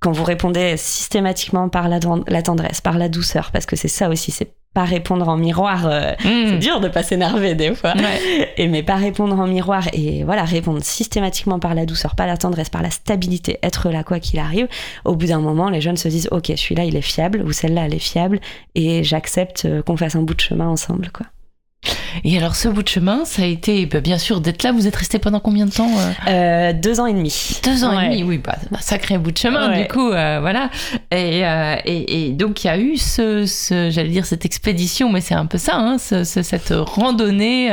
quand 0.00 0.12
vous 0.12 0.24
répondez 0.24 0.76
systématiquement 0.76 1.68
par 1.68 1.88
la, 1.88 2.00
la 2.28 2.42
tendresse, 2.42 2.80
par 2.80 2.96
la 2.98 3.08
douceur, 3.08 3.50
parce 3.52 3.66
que 3.66 3.76
c'est 3.76 3.88
ça 3.88 4.08
aussi, 4.08 4.30
c'est 4.30 4.54
pas 4.76 4.84
répondre 4.84 5.26
en 5.26 5.38
miroir. 5.38 5.86
Euh, 5.86 6.12
mmh. 6.12 6.48
C'est 6.48 6.58
dur 6.58 6.80
de 6.80 6.88
pas 6.88 7.02
s'énerver 7.02 7.54
des 7.54 7.74
fois. 7.74 7.94
Et 8.58 8.68
mais 8.68 8.82
pas 8.82 8.96
répondre 8.96 9.38
en 9.38 9.46
miroir 9.46 9.84
et 9.94 10.22
voilà, 10.24 10.44
répondre 10.44 10.82
systématiquement 10.82 11.58
par 11.58 11.74
la 11.74 11.86
douceur, 11.86 12.14
par 12.14 12.26
la 12.26 12.36
tendresse, 12.36 12.68
par 12.68 12.82
la 12.82 12.90
stabilité, 12.90 13.58
être 13.62 13.88
là 13.88 14.04
quoi 14.04 14.20
qu'il 14.20 14.38
arrive. 14.38 14.68
Au 15.06 15.14
bout 15.14 15.26
d'un 15.26 15.40
moment, 15.40 15.70
les 15.70 15.80
jeunes 15.80 15.96
se 15.96 16.08
disent 16.08 16.28
OK, 16.30 16.52
celui-là 16.54 16.84
il 16.84 16.94
est 16.94 17.00
fiable 17.00 17.42
ou 17.42 17.52
celle-là 17.52 17.86
elle 17.86 17.94
est 17.94 17.98
fiable 17.98 18.38
et 18.74 19.02
j'accepte 19.02 19.64
euh, 19.64 19.82
qu'on 19.82 19.96
fasse 19.96 20.14
un 20.14 20.22
bout 20.22 20.34
de 20.34 20.40
chemin 20.40 20.68
ensemble 20.68 21.10
quoi. 21.10 21.26
Et 22.24 22.36
alors, 22.36 22.56
ce 22.56 22.68
bout 22.68 22.82
de 22.82 22.88
chemin, 22.88 23.24
ça 23.24 23.42
a 23.42 23.46
été, 23.46 23.86
bah, 23.86 24.00
bien 24.00 24.18
sûr, 24.18 24.40
d'être 24.40 24.62
là. 24.62 24.72
Vous 24.72 24.86
êtes 24.86 24.96
resté 24.96 25.18
pendant 25.18 25.40
combien 25.40 25.66
de 25.66 25.70
temps 25.70 25.90
euh 25.90 26.12
euh, 26.28 26.72
Deux 26.72 27.00
ans 27.00 27.06
et 27.06 27.12
demi. 27.12 27.60
Deux 27.62 27.84
ans 27.84 27.98
et 27.98 28.08
demi, 28.08 28.22
oui, 28.22 28.38
bah, 28.38 28.56
un 28.72 28.80
sacré 28.80 29.18
bout 29.18 29.30
de 29.30 29.38
chemin, 29.38 29.76
du 29.76 29.86
coup, 29.86 30.10
euh, 30.10 30.38
voilà. 30.40 30.70
Et, 31.10 31.42
et, 31.84 32.28
et, 32.28 32.32
donc, 32.32 32.64
il 32.64 32.66
y 32.66 32.70
a 32.70 32.78
eu 32.78 32.96
ce, 32.96 33.46
ce 33.46 33.90
j'allais 33.90 34.10
dire, 34.10 34.26
cette 34.26 34.44
expédition, 34.44 35.10
mais 35.10 35.20
c'est 35.20 35.34
un 35.34 35.46
peu 35.46 35.58
ça, 35.58 35.76
hein, 35.76 35.98
ce, 35.98 36.24
cette 36.24 36.72
randonnée 36.72 37.70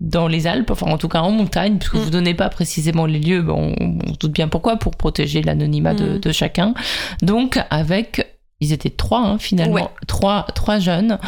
dans 0.00 0.28
les 0.28 0.46
Alpes, 0.46 0.70
enfin, 0.70 0.86
en 0.86 0.98
tout 0.98 1.08
cas 1.08 1.20
en 1.20 1.30
montagne, 1.30 1.76
puisque 1.78 1.94
mm. 1.94 1.98
vous 1.98 2.06
ne 2.06 2.10
donnez 2.10 2.34
pas 2.34 2.48
précisément 2.48 3.06
les 3.06 3.18
lieux, 3.18 3.42
bon, 3.42 3.74
on, 3.80 4.12
se 4.12 4.18
doute 4.18 4.32
bien 4.32 4.48
pourquoi, 4.48 4.76
pour 4.76 4.96
protéger 4.96 5.42
l'anonymat 5.42 5.94
de, 5.94 6.16
mm. 6.16 6.18
de 6.18 6.32
chacun. 6.32 6.74
Donc, 7.22 7.58
avec 7.70 8.26
ils 8.60 8.72
étaient 8.72 8.90
trois 8.90 9.20
hein, 9.20 9.38
finalement, 9.38 9.90
trois, 10.06 10.46
trois 10.54 10.78
jeunes 10.78 11.18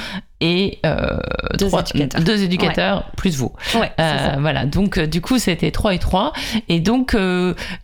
et 0.42 0.80
euh, 0.84 1.18
deux, 1.56 1.68
éducateurs. 1.68 2.20
deux 2.20 2.42
éducateurs 2.42 3.10
plus 3.16 3.36
vous. 3.36 3.52
Euh, 3.76 4.36
voilà, 4.40 4.66
donc 4.66 4.98
euh, 4.98 5.06
du 5.06 5.20
coup 5.20 5.38
c'était 5.38 5.70
trois 5.70 5.94
et 5.94 6.00
trois. 6.00 6.32
Et 6.68 6.80
donc 6.80 7.16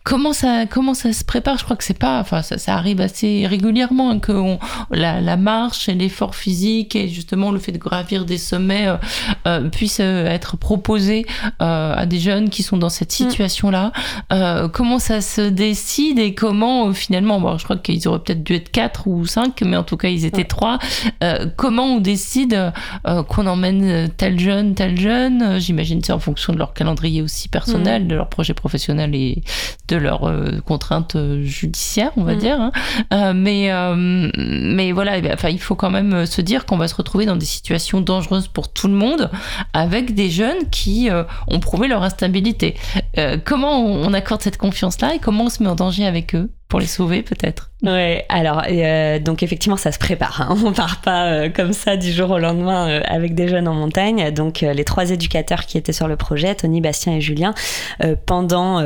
comment 0.03 0.33
ça 0.33 0.65
comment 0.69 0.93
ça 0.93 1.13
se 1.13 1.23
prépare? 1.23 1.57
Je 1.57 1.63
crois 1.63 1.77
que 1.77 1.85
c'est 1.85 1.97
pas, 1.97 2.19
enfin 2.19 2.41
ça, 2.41 2.57
ça, 2.57 2.75
arrive 2.75 2.99
assez 2.99 3.47
régulièrement 3.47 4.11
hein, 4.11 4.19
que 4.19 4.33
on, 4.33 4.59
la, 4.91 5.21
la, 5.21 5.37
marche 5.37 5.87
et 5.87 5.93
l'effort 5.93 6.35
physique 6.35 6.97
et 6.97 7.07
justement 7.07 7.51
le 7.51 7.59
fait 7.59 7.71
de 7.71 7.77
gravir 7.77 8.25
des 8.25 8.37
sommets 8.37 8.89
puissent 9.71 10.01
être 10.01 10.57
proposés 10.57 11.25
à 11.59 12.05
des 12.05 12.19
jeunes 12.19 12.49
qui 12.49 12.61
sont 12.61 12.77
dans 12.77 12.89
cette 12.89 13.17
mm. 13.17 13.29
situation 13.29 13.71
là. 13.71 13.93
comment 14.73 14.99
ça 14.99 15.21
se 15.21 15.41
décide 15.41 16.19
et 16.19 16.33
comment 16.35 16.91
finalement, 16.91 17.39
bon, 17.39 17.57
je 17.57 17.63
crois 17.63 17.77
qu'ils 17.77 18.05
auraient 18.09 18.19
peut-être 18.19 18.43
dû 18.43 18.55
être 18.55 18.69
quatre 18.69 19.07
ou 19.07 19.25
cinq, 19.25 19.61
mais 19.61 19.77
en 19.77 19.83
tout 19.83 19.95
cas 19.95 20.09
ils 20.09 20.25
étaient 20.25 20.43
trois. 20.43 20.77
comment 21.55 21.85
on 21.85 21.99
décide 21.99 22.48
euh, 22.53 23.23
qu'on 23.23 23.47
emmène 23.47 24.09
tel 24.17 24.39
jeune, 24.39 24.75
tel 24.75 24.99
jeune. 24.99 25.41
Euh, 25.41 25.59
j'imagine 25.59 26.01
c'est 26.03 26.13
en 26.13 26.19
fonction 26.19 26.53
de 26.53 26.57
leur 26.57 26.73
calendrier 26.73 27.21
aussi 27.21 27.47
personnel, 27.47 28.05
mm. 28.05 28.07
de 28.07 28.15
leur 28.15 28.29
projet 28.29 28.53
professionnel 28.53 29.15
et 29.15 29.43
de 29.87 29.95
leurs 29.95 30.27
euh, 30.27 30.59
contraintes 30.65 31.17
judiciaires, 31.41 32.11
on 32.17 32.23
va 32.23 32.35
mm. 32.35 32.39
dire. 32.39 32.71
Hein. 33.11 33.33
mais, 33.33 33.71
mais 34.37 34.91
voilà, 34.91 35.17
eh 35.17 35.33
enfin, 35.33 35.49
il 35.49 35.59
faut 35.59 35.75
quand 35.75 35.89
même 35.89 36.25
se 36.25 36.41
dire 36.41 36.65
qu'on 36.65 36.77
va 36.77 36.87
se 36.87 36.95
retrouver 36.95 37.25
dans 37.25 37.35
des 37.35 37.45
situations 37.45 38.01
dangereuses 38.01 38.47
pour 38.47 38.71
tout 38.71 38.87
le 38.87 38.93
monde 38.93 39.29
avec 39.73 40.13
des 40.13 40.29
jeunes 40.29 40.69
qui 40.71 41.09
ont 41.47 41.59
prouvé 41.59 41.87
leur 41.87 42.03
instabilité. 42.03 42.75
comment 43.45 43.79
on 43.79 44.13
accorde 44.13 44.41
cette 44.41 44.57
confiance-là 44.57 45.15
et 45.15 45.19
comment 45.19 45.45
on 45.45 45.49
se 45.49 45.63
met 45.63 45.69
en 45.69 45.75
danger 45.75 46.05
avec 46.05 46.35
eux? 46.35 46.49
Pour 46.69 46.79
les 46.79 46.85
sauver 46.85 47.23
peut-être 47.23 47.69
Ouais, 47.81 48.25
alors 48.27 48.63
euh, 48.69 49.19
donc 49.19 49.41
effectivement 49.41 49.77
ça 49.77 49.93
se 49.93 49.99
prépare. 49.99 50.41
Hein. 50.41 50.57
On 50.65 50.73
part 50.73 50.99
pas 50.99 51.27
euh, 51.27 51.49
comme 51.49 51.71
ça 51.71 51.95
du 51.95 52.11
jour 52.11 52.31
au 52.31 52.37
lendemain 52.37 52.89
euh, 52.89 53.01
avec 53.05 53.35
des 53.35 53.47
jeunes 53.47 53.69
en 53.69 53.73
montagne. 53.73 54.31
Donc 54.31 54.59
les 54.61 54.83
trois 54.83 55.11
éducateurs 55.11 55.65
qui 55.65 55.77
étaient 55.77 55.93
sur 55.93 56.09
le 56.09 56.17
projet, 56.17 56.53
Tony, 56.55 56.81
Bastien 56.81 57.13
et 57.13 57.21
Julien, 57.21 57.53
pendant 58.25 58.83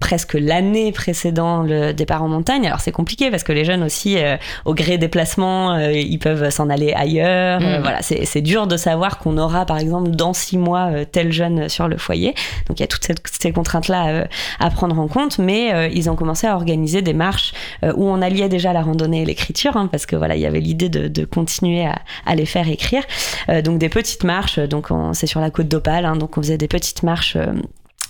presque 0.00 0.34
l'année 0.34 0.92
précédant 0.92 1.62
le 1.62 1.92
départ 1.92 2.22
en 2.22 2.28
montagne. 2.28 2.66
Alors 2.66 2.80
c'est 2.80 2.92
compliqué 2.92 3.30
parce 3.30 3.42
que 3.42 3.52
les 3.52 3.64
jeunes 3.64 3.82
aussi, 3.82 4.16
au 4.64 4.74
gré 4.74 4.96
des 4.96 5.08
placements, 5.08 5.78
ils 5.78 6.18
peuvent 6.18 6.50
s'en 6.50 6.70
aller 6.70 6.92
ailleurs. 6.92 7.60
Mm. 7.60 7.80
voilà, 7.82 8.00
c'est 8.02 8.40
dur 8.40 8.66
de 8.66 8.76
savoir 8.76 9.18
qu'on 9.18 9.36
aura 9.36 9.66
par 9.66 9.78
exemple 9.78 10.10
dans 10.10 10.32
six 10.32 10.58
mois 10.58 10.90
tel 11.10 11.32
jeune 11.32 11.68
sur 11.68 11.88
le 11.88 11.98
foyer. 11.98 12.34
Donc 12.68 12.78
il 12.78 12.80
y 12.80 12.84
a 12.84 12.88
toutes 12.88 13.06
ces 13.30 13.52
contraintes 13.52 13.88
là 13.88 14.26
à 14.60 14.70
prendre 14.70 14.98
en 14.98 15.08
compte, 15.08 15.38
mais 15.38 15.90
ils 15.92 16.08
ont 16.08 16.16
commencé 16.16 16.46
à 16.46 16.54
organiser 16.54 17.02
des 17.04 17.14
marches 17.14 17.52
euh, 17.84 17.92
où 17.96 18.08
on 18.08 18.20
alliait 18.20 18.48
déjà 18.48 18.72
la 18.72 18.82
randonnée 18.82 19.22
et 19.22 19.24
l'écriture, 19.24 19.76
hein, 19.76 19.88
parce 19.90 20.06
que 20.06 20.16
voilà, 20.16 20.34
il 20.36 20.42
y 20.42 20.46
avait 20.46 20.60
l'idée 20.60 20.88
de, 20.88 21.24
continuer 21.24 21.86
à, 21.86 22.34
les 22.34 22.46
faire 22.46 22.68
écrire. 22.68 23.02
Euh, 23.48 23.62
donc 23.62 23.78
des 23.78 23.88
petites 23.88 24.24
marches, 24.24 24.58
donc 24.58 24.88
c'est 25.12 25.26
sur 25.26 25.40
la 25.40 25.50
côte 25.50 25.68
d'Opale, 25.68 26.04
hein, 26.04 26.16
donc 26.16 26.36
on 26.36 26.42
faisait 26.42 26.58
des 26.58 26.68
petites 26.68 27.02
marches 27.02 27.36
euh, 27.36 27.52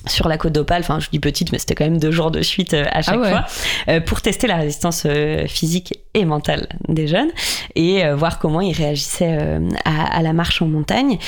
sur 0.07 0.29
la 0.29 0.39
côte 0.39 0.53
d'Opale, 0.53 0.81
enfin 0.81 1.01
je 1.01 1.09
dis 1.11 1.19
petite, 1.19 1.53
mais 1.53 1.59
c'était 1.59 1.75
quand 1.75 1.85
même 1.85 1.99
deux 1.99 2.11
jours 2.11 2.31
de 2.31 2.43
suite 2.43 2.75
à 2.75 3.03
chaque 3.03 3.21
ah 3.23 3.29
fois, 3.29 3.45
euh, 3.89 4.01
pour 4.01 4.23
tester 4.23 4.47
la 4.47 4.57
résistance 4.57 5.07
physique 5.47 6.01
et 6.15 6.25
mentale 6.25 6.69
des 6.89 7.07
jeunes 7.07 7.31
et 7.75 8.09
voir 8.13 8.39
comment 8.39 8.61
ils 8.61 8.75
réagissaient 8.75 9.59
à, 9.85 10.23
la 10.23 10.33
marche 10.33 10.63
en 10.63 10.67
montagne. 10.67 11.19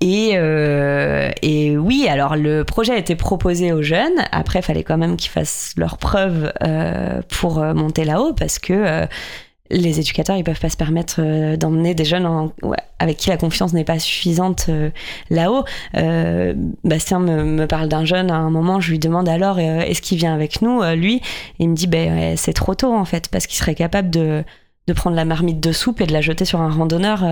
Et, 0.00 0.30
et, 1.42 1.76
oui, 1.76 2.06
alors 2.08 2.36
le 2.36 2.64
projet 2.64 2.94
a 2.94 2.96
été 2.96 3.16
proposé 3.16 3.72
aux 3.72 3.82
jeunes, 3.82 4.24
après 4.32 4.60
il 4.60 4.62
fallait 4.62 4.82
quand 4.82 4.96
même 4.98 5.16
qu'ils 5.16 5.30
fassent 5.30 5.74
leurs 5.76 5.98
preuves 5.98 6.52
pour 7.28 7.60
monter 7.60 8.04
là-haut, 8.04 8.32
parce 8.32 8.58
que 8.58 9.06
les 9.70 10.00
éducateurs, 10.00 10.36
ils 10.36 10.44
peuvent 10.44 10.60
pas 10.60 10.68
se 10.68 10.76
permettre 10.76 11.16
euh, 11.20 11.56
d'emmener 11.56 11.94
des 11.94 12.04
jeunes 12.04 12.50
avec 12.98 13.16
qui 13.16 13.28
la 13.28 13.36
confiance 13.36 13.72
n'est 13.72 13.84
pas 13.84 13.98
suffisante 13.98 14.66
euh, 14.68 14.90
là-haut. 15.30 15.64
Euh, 15.96 16.54
Bastien 16.84 17.20
me, 17.20 17.66
parle 17.66 17.88
d'un 17.88 18.04
jeune 18.04 18.30
à 18.30 18.36
un 18.36 18.50
moment, 18.50 18.80
je 18.80 18.90
lui 18.90 18.98
demande 18.98 19.28
alors 19.28 19.58
est-ce 19.58 20.02
qu'il 20.02 20.18
vient 20.18 20.34
avec 20.34 20.60
nous 20.62 20.82
Lui, 20.94 21.20
il 21.58 21.68
me 21.68 21.74
dit 21.74 21.86
ben 21.86 22.36
c'est 22.36 22.52
trop 22.52 22.74
tôt 22.74 22.92
en 22.92 23.04
fait 23.04 23.28
parce 23.28 23.46
qu'il 23.46 23.58
serait 23.58 23.74
capable 23.74 24.10
de, 24.10 24.42
de 24.86 24.92
prendre 24.92 25.14
la 25.14 25.24
marmite 25.24 25.60
de 25.60 25.72
soupe 25.72 26.00
et 26.00 26.06
de 26.06 26.12
la 26.12 26.20
jeter 26.20 26.44
sur 26.44 26.60
un 26.60 26.70
randonneur 26.70 27.24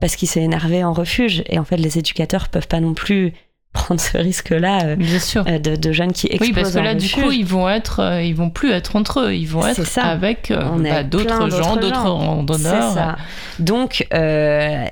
parce 0.00 0.16
qu'il 0.16 0.28
s'est 0.28 0.42
énervé 0.42 0.84
en 0.84 0.92
refuge. 0.92 1.42
Et 1.48 1.58
en 1.58 1.64
fait, 1.64 1.76
les 1.76 1.98
éducateurs 1.98 2.48
peuvent 2.48 2.68
pas 2.68 2.80
non 2.80 2.94
plus 2.94 3.32
prendre 3.74 4.00
ce 4.00 4.16
risque-là 4.16 4.84
euh, 4.84 4.96
Bien 4.96 5.18
sûr. 5.18 5.44
euh, 5.46 5.58
de, 5.58 5.76
de 5.76 5.92
jeunes 5.92 6.12
qui 6.12 6.28
explosent 6.28 6.48
Oui, 6.48 6.54
parce 6.54 6.72
que 6.72 6.78
là, 6.78 6.94
du 6.94 7.10
coup, 7.10 7.30
ils 7.32 7.44
vont 7.44 7.68
être, 7.68 8.00
euh, 8.00 8.22
ils 8.22 8.34
vont 8.34 8.48
plus 8.48 8.70
être 8.70 8.96
entre 8.96 9.20
eux, 9.20 9.34
ils 9.34 9.46
vont 9.46 9.66
être 9.66 9.84
ça. 9.84 10.04
avec 10.04 10.50
bah, 10.50 10.94
avec 10.94 11.08
d'autres 11.10 11.50
gens, 11.50 11.76
d'autres 11.76 12.08
randonneurs. 12.08 12.92
C'est 12.92 12.94
ça. 12.94 13.16
Donc, 13.58 14.08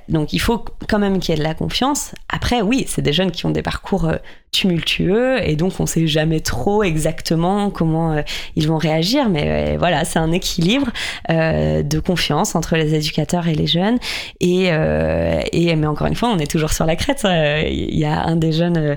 donc 0.09 0.33
il 0.35 0.40
faut 0.40 0.64
quand 0.88 0.99
même 0.99 1.21
qu'il 1.21 1.33
y 1.33 1.37
ait 1.37 1.40
de 1.40 1.47
la 1.47 1.55
confiance. 1.55 2.12
Après, 2.29 2.61
oui, 2.61 2.85
c'est 2.88 3.03
des 3.03 3.12
jeunes 3.12 3.31
qui 3.31 3.47
ont 3.47 3.51
des 3.51 3.62
parcours 3.62 4.11
tumultueux 4.51 5.38
et 5.49 5.57
donc 5.57 5.73
on 5.81 5.87
sait 5.87 6.07
jamais 6.07 6.40
trop 6.40 6.83
exactement 6.83 7.71
comment 7.71 8.23
ils 8.57 8.68
vont 8.68 8.77
réagir. 8.77 9.29
Mais 9.29 9.77
voilà, 9.79 10.05
c'est 10.05 10.18
un 10.18 10.33
équilibre 10.33 10.88
de 11.31 11.99
confiance 12.01 12.57
entre 12.57 12.77
les 12.77 12.95
éducateurs 12.95 13.47
et 13.47 13.55
les 13.55 13.68
jeunes. 13.68 13.99
Et, 14.40 14.64
et 14.66 15.77
mais 15.77 15.87
encore 15.87 16.09
une 16.09 16.16
fois, 16.16 16.31
on 16.31 16.38
est 16.38 16.51
toujours 16.51 16.73
sur 16.73 16.85
la 16.85 16.97
crête. 16.97 17.23
Il 17.25 17.97
y 17.99 18.05
a 18.05 18.25
un 18.25 18.37
des 18.37 18.51
jeunes. 18.53 18.71
Euh, 18.76 18.96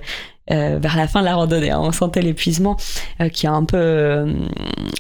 euh, 0.52 0.78
vers 0.80 0.96
la 0.96 1.08
fin 1.08 1.22
de 1.22 1.26
la 1.26 1.36
randonnée, 1.36 1.72
hein, 1.72 1.80
on 1.82 1.92
sentait 1.92 2.22
l'épuisement 2.22 2.78
euh, 3.20 3.30
qui 3.30 3.48
a 3.48 3.52
un 3.52 3.66
peu 3.66 4.28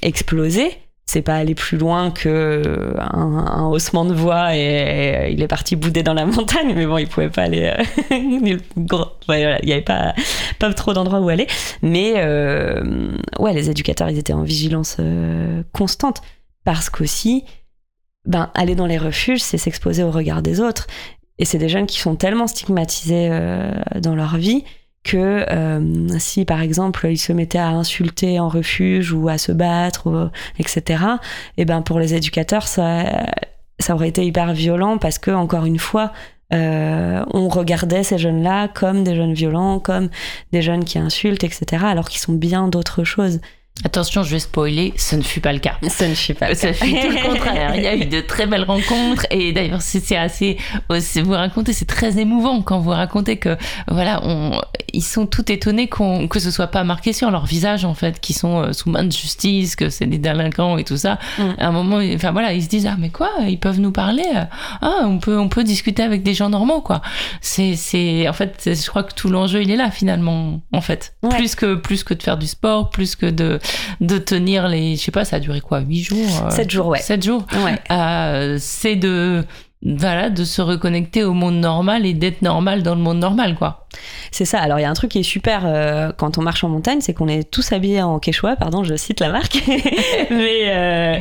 explosé. 0.01 0.71
C'est 1.07 1.21
pas 1.21 1.35
aller 1.35 1.53
plus 1.53 1.77
loin 1.77 2.09
que 2.09 2.95
un, 2.97 3.67
haussement 3.67 4.05
de 4.05 4.13
voix 4.15 4.55
et, 4.55 5.31
il 5.31 5.43
est 5.43 5.47
parti 5.47 5.75
bouder 5.75 6.01
dans 6.01 6.15
la 6.15 6.25
montagne. 6.25 6.73
Mais 6.75 6.87
bon 6.87 6.97
il 6.97 7.07
pouvait 7.07 7.29
pas 7.29 7.43
aller 7.43 7.71
il 8.11 8.59
y 9.63 9.71
avait 9.71 9.81
pas 9.81 10.15
pas 10.57 10.73
trop 10.73 10.93
d'endroits 10.93 11.19
où 11.19 11.29
aller. 11.29 11.45
Mais 11.83 12.13
ouais 13.39 13.53
les 13.53 13.69
éducateurs 13.69 14.09
ils 14.09 14.17
étaient 14.17 14.33
en 14.33 14.41
vigilance 14.41 14.97
constante. 15.73 16.21
Parce 16.63 16.89
qu'aussi 16.89 17.43
ben 18.25 18.49
aller 18.55 18.73
dans 18.73 18.87
les 18.87 18.97
refuges 18.97 19.43
c'est 19.43 19.59
s'exposer 19.59 20.01
au 20.01 20.09
regard 20.09 20.41
des 20.41 20.59
autres 20.59 20.87
et 21.39 21.45
c'est 21.45 21.57
des 21.57 21.69
jeunes 21.69 21.85
qui 21.85 21.99
sont 21.99 22.15
tellement 22.15 22.47
stigmatisés 22.47 23.29
euh, 23.31 23.71
dans 23.99 24.15
leur 24.15 24.37
vie 24.37 24.63
que 25.03 25.45
euh, 25.51 26.07
si 26.17 26.45
par 26.45 26.61
exemple 26.61 27.07
ils 27.09 27.17
se 27.17 27.31
mettaient 27.31 27.59
à 27.59 27.69
insulter 27.69 28.39
en 28.39 28.49
refuge 28.49 29.11
ou 29.11 29.29
à 29.29 29.37
se 29.37 29.51
battre 29.51 30.31
etc 30.57 31.03
et 31.57 31.65
ben 31.65 31.81
pour 31.81 31.99
les 31.99 32.15
éducateurs 32.15 32.67
ça 32.67 32.95
aurait 33.89 34.09
été 34.09 34.25
hyper 34.25 34.53
violent 34.53 34.97
parce 34.97 35.19
que 35.19 35.31
encore 35.31 35.65
une 35.65 35.79
fois 35.79 36.11
euh, 36.53 37.23
on 37.33 37.49
regardait 37.49 38.03
ces 38.03 38.17
jeunes-là 38.17 38.67
comme 38.67 39.03
des 39.03 39.15
jeunes 39.15 39.33
violents, 39.33 39.79
comme 39.79 40.09
des 40.51 40.61
jeunes 40.61 40.85
qui 40.85 40.99
insultent, 40.99 41.43
etc., 41.43 41.83
alors 41.85 42.07
qu'ils 42.07 42.21
sont 42.21 42.33
bien 42.33 42.67
d'autres 42.67 43.03
choses. 43.03 43.39
Attention, 43.83 44.23
je 44.23 44.31
vais 44.31 44.39
spoiler, 44.39 44.93
ce 44.97 45.15
ne 45.17 45.21
fut 45.21 45.41
pas 45.41 45.51
le 45.51 45.59
cas. 45.59 45.75
Ça 45.89 46.07
ne 46.07 46.15
fait 46.15 46.33
pas. 46.33 46.55
Ça 46.55 46.71
fut 46.73 46.89
tout 46.91 47.09
le 47.09 47.21
contraire. 47.29 47.75
Il 47.75 47.83
y 47.83 47.87
a 47.87 47.95
eu 47.95 48.05
de 48.05 48.21
très 48.21 48.47
belles 48.47 48.63
rencontres 48.63 49.27
et 49.29 49.51
d'ailleurs 49.51 49.81
c'est 49.81 50.15
assez. 50.15 50.57
aussi- 50.89 51.21
Vous 51.21 51.33
racontez, 51.33 51.73
c'est 51.73 51.85
très 51.85 52.17
émouvant 52.17 52.61
quand 52.61 52.79
vous 52.79 52.91
racontez 52.91 53.35
que 53.37 53.57
voilà, 53.89 54.21
on, 54.23 54.59
ils 54.93 55.03
sont 55.03 55.27
tout 55.27 55.51
étonnés 55.51 55.87
qu'on 55.87 56.27
que 56.29 56.39
ce 56.39 56.51
soit 56.51 56.67
pas 56.67 56.83
marqué 56.85 57.11
sur 57.11 57.29
leur 57.31 57.45
visage 57.45 57.83
en 57.85 57.93
fait, 57.93 58.19
qu'ils 58.21 58.35
sont 58.37 58.61
euh, 58.63 58.71
sous 58.73 58.89
main 58.89 59.03
de 59.03 59.11
justice, 59.11 59.75
que 59.75 59.89
c'est 59.89 60.05
des 60.07 60.17
délinquants 60.19 60.77
et 60.77 60.85
tout 60.85 60.97
ça. 60.97 61.19
Mm. 61.37 61.43
À 61.59 61.67
un 61.67 61.71
moment, 61.71 61.99
enfin 62.15 62.31
voilà, 62.31 62.53
ils 62.53 62.63
se 62.63 62.69
disent 62.69 62.87
ah 62.87 62.95
mais 62.97 63.09
quoi, 63.09 63.29
ils 63.45 63.59
peuvent 63.59 63.79
nous 63.81 63.91
parler. 63.91 64.23
euh, 64.35 64.43
Ah 64.81 65.01
on 65.03 65.19
peut 65.19 65.37
on 65.37 65.49
peut 65.49 65.65
discuter 65.65 66.01
avec 66.01 66.23
des 66.23 66.33
gens 66.33 66.49
normaux 66.49 66.79
quoi. 66.81 67.01
C'est 67.41 67.75
c'est 67.75 68.27
en 68.29 68.33
fait 68.33 68.61
je 68.73 68.87
crois 68.89 69.03
que 69.03 69.13
tout 69.13 69.29
l'enjeu 69.29 69.61
il 69.61 69.69
est 69.69 69.75
là 69.77 69.91
finalement 69.91 70.61
en 70.71 70.81
fait. 70.81 71.13
Ouais. 71.23 71.35
Plus 71.35 71.55
que 71.55 71.75
plus 71.75 72.03
que 72.05 72.13
de 72.13 72.23
faire 72.23 72.37
du 72.37 72.47
sport, 72.47 72.89
plus 72.89 73.15
que 73.17 73.25
de 73.25 73.59
de 74.01 74.17
tenir 74.17 74.67
les 74.67 74.95
je 74.95 75.01
sais 75.03 75.11
pas 75.11 75.25
ça 75.25 75.37
a 75.37 75.39
duré 75.39 75.61
quoi 75.61 75.79
huit 75.79 76.01
jours. 76.03 76.43
euh, 76.45 76.49
Sept 76.49 76.69
jours, 76.71 76.87
ouais. 76.87 76.99
Sept 76.99 77.23
jours. 77.23 77.45
Ouais. 77.63 77.79
Euh, 77.91 78.57
c'est 78.59 78.95
de 78.95 79.43
voilà 79.87 80.31
de 80.31 80.43
se 80.45 80.63
reconnecter 80.63 81.23
au 81.23 81.33
monde 81.33 81.55
normal 81.57 82.07
et 82.07 82.13
d'être 82.15 82.41
normal 82.41 82.81
dans 82.81 82.95
le 82.95 83.01
monde 83.01 83.19
normal 83.19 83.55
quoi. 83.55 83.85
C'est 84.31 84.45
ça. 84.45 84.59
Alors 84.59 84.79
il 84.79 84.81
y 84.81 84.85
a 84.85 84.89
un 84.89 84.93
truc 84.95 85.11
qui 85.11 85.19
est 85.19 85.23
super 85.23 85.61
euh, 85.65 86.11
quand 86.17 86.37
on 86.39 86.41
marche 86.41 86.63
en 86.63 86.69
montagne, 86.69 87.01
c'est 87.01 87.13
qu'on 87.13 87.27
est 87.27 87.49
tous 87.49 87.71
habillés 87.71 88.01
en 88.01 88.17
quechua. 88.19 88.55
Pardon, 88.55 88.83
je 88.83 88.95
cite 88.95 89.19
la 89.19 89.29
marque, 89.29 89.61
mais 90.31 90.63
euh, 90.69 91.19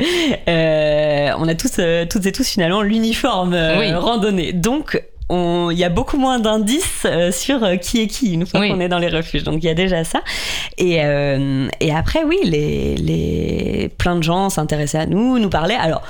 euh, 0.48 1.30
on 1.38 1.46
a 1.48 1.54
tous, 1.54 1.72
euh, 1.78 2.07
toutes 2.09 2.26
et 2.26 2.33
tous 2.33 2.48
finalement 2.48 2.80
l'uniforme 2.83 3.52
euh, 3.54 3.78
Oui. 3.78 3.92
randonnée. 3.92 4.52
Donc 4.52 5.00
on- 5.12 5.13
il 5.30 5.78
y 5.78 5.84
a 5.84 5.88
beaucoup 5.88 6.18
moins 6.18 6.38
d'indices 6.38 7.04
euh, 7.06 7.32
sur 7.32 7.64
euh, 7.64 7.76
qui 7.76 8.00
est 8.02 8.06
qui 8.06 8.34
une 8.34 8.46
fois 8.46 8.60
Oui. 8.60 8.70
qu'on 8.70 8.80
est 8.80 8.88
dans 8.88 8.98
les 8.98 9.08
refuges. 9.08 9.42
Donc 9.44 9.62
il 9.62 9.66
y 9.66 9.70
a 9.70 9.74
déjà 9.74 10.04
ça. 10.04 10.20
Et, 10.78 11.02
euh, 11.04 11.68
et 11.80 11.92
après, 11.94 12.24
oui, 12.24 12.38
les, 12.44 12.94
les 12.96 13.90
plein 13.98 14.16
de 14.16 14.22
gens 14.22 14.50
s'intéressaient 14.50 14.98
à 14.98 15.06
nous, 15.06 15.38
nous 15.38 15.48
parlaient. 15.50 15.74
Alors 15.76 16.02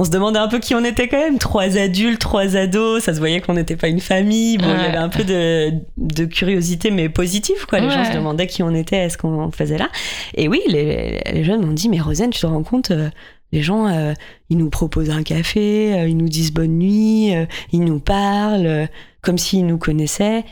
on 0.00 0.04
se 0.04 0.10
demandait 0.10 0.38
un 0.38 0.46
peu 0.46 0.60
qui 0.60 0.74
on 0.76 0.84
était 0.84 1.08
quand 1.08 1.18
même. 1.18 1.38
Trois 1.38 1.76
adultes, 1.76 2.20
trois 2.20 2.56
ados. 2.56 3.02
Ça 3.02 3.14
se 3.14 3.18
voyait 3.18 3.40
qu'on 3.40 3.54
n'était 3.54 3.74
pas 3.74 3.88
une 3.88 4.00
famille. 4.00 4.56
Bon, 4.58 4.66
il 4.78 4.82
y 4.84 4.86
avait 4.86 4.96
un 4.96 5.08
peu 5.08 5.24
de, 5.24 5.72
de 5.96 6.24
curiosité, 6.24 6.90
mais 6.92 7.08
positive, 7.08 7.66
quoi. 7.68 7.80
Les 7.80 7.90
gens 7.90 8.04
se 8.04 8.12
demandaient 8.12 8.46
qui 8.46 8.62
on 8.62 8.72
était, 8.74 8.96
est-ce 8.98 9.18
qu'on 9.18 9.50
faisait 9.50 9.78
là. 9.78 9.88
Et 10.36 10.46
oui, 10.46 10.60
les, 10.68 11.20
les 11.32 11.42
jeunes 11.42 11.64
m'ont 11.66 11.72
dit, 11.72 11.88
mais 11.88 11.98
Rosane, 12.00 12.30
tu 12.30 12.40
te 12.40 12.46
rends 12.46 12.62
compte, 12.62 12.92
euh, 12.92 13.08
les 13.52 13.62
gens, 13.62 13.88
euh, 13.88 14.12
ils 14.50 14.58
nous 14.58 14.70
proposent 14.70 15.10
un 15.10 15.22
café, 15.22 15.94
euh, 15.94 16.08
ils 16.08 16.16
nous 16.16 16.28
disent 16.28 16.52
bonne 16.52 16.78
nuit, 16.78 17.34
euh, 17.34 17.46
ils 17.72 17.82
nous 17.84 18.00
parlent, 18.00 18.88
comme 19.22 19.38
s'ils 19.38 19.66
nous 19.66 19.78
connaissaient. 19.78 20.44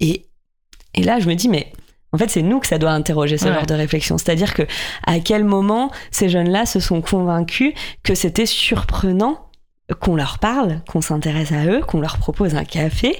Et, 0.00 0.26
et 0.94 1.02
là, 1.02 1.20
je 1.20 1.28
me 1.28 1.34
dis, 1.34 1.48
mais 1.48 1.72
en 2.12 2.18
fait, 2.18 2.28
c'est 2.28 2.42
nous 2.42 2.58
que 2.58 2.66
ça 2.66 2.78
doit 2.78 2.90
interroger 2.90 3.38
ce 3.38 3.46
Ouais. 3.46 3.54
genre 3.54 3.66
de 3.66 3.74
réflexion. 3.74 4.18
C'est-à-dire 4.18 4.52
que 4.54 4.62
à 5.06 5.20
quel 5.20 5.44
moment 5.44 5.90
ces 6.10 6.28
jeunes-là 6.28 6.66
se 6.66 6.80
sont 6.80 7.00
convaincus 7.02 7.72
que 8.02 8.14
c'était 8.16 8.46
surprenant 8.46 9.46
qu'on 10.00 10.16
leur 10.16 10.38
parle, 10.38 10.82
qu'on 10.88 11.00
s'intéresse 11.00 11.52
à 11.52 11.66
eux, 11.66 11.80
qu'on 11.80 12.00
leur 12.00 12.18
propose 12.18 12.54
un 12.56 12.64
café. 12.64 13.16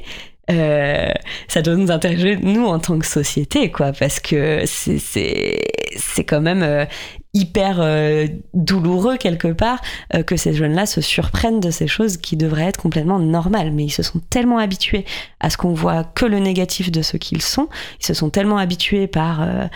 Euh, 0.50 1.12
ça 1.46 1.62
doit 1.62 1.76
nous 1.76 1.92
intéresser 1.92 2.36
nous 2.42 2.66
en 2.66 2.80
tant 2.80 2.98
que 2.98 3.06
société, 3.06 3.70
quoi, 3.70 3.92
parce 3.92 4.18
que 4.18 4.64
c'est 4.66 6.24
quand 6.26 6.40
même 6.40 6.62
euh, 6.64 6.84
hyper 7.32 7.76
euh, 7.80 8.26
douloureux 8.54 9.16
quelque 9.16 9.48
part 9.48 9.80
euh, 10.14 10.22
que 10.22 10.36
ces 10.36 10.52
jeunes-là 10.52 10.86
se 10.86 11.00
surprennent 11.00 11.60
de 11.60 11.70
ces 11.70 11.86
choses 11.86 12.16
qui 12.16 12.36
devraient 12.36 12.64
être 12.64 12.80
complètement 12.80 13.20
normales, 13.20 13.70
mais 13.70 13.84
ils 13.84 13.90
se 13.90 14.02
sont 14.02 14.20
tellement 14.30 14.58
habitués 14.58 15.04
à 15.38 15.48
ce 15.48 15.56
qu'on 15.56 15.72
voit 15.72 16.02
que 16.02 16.26
le 16.26 16.40
négatif 16.40 16.90
de 16.90 17.02
ce 17.02 17.16
qu'ils 17.16 17.42
sont, 17.42 17.68
ils 18.00 18.06
se 18.06 18.14
sont 18.14 18.30
tellement 18.30 18.58
habitués 18.58 19.06
par 19.06 19.42
euh, 19.42 19.66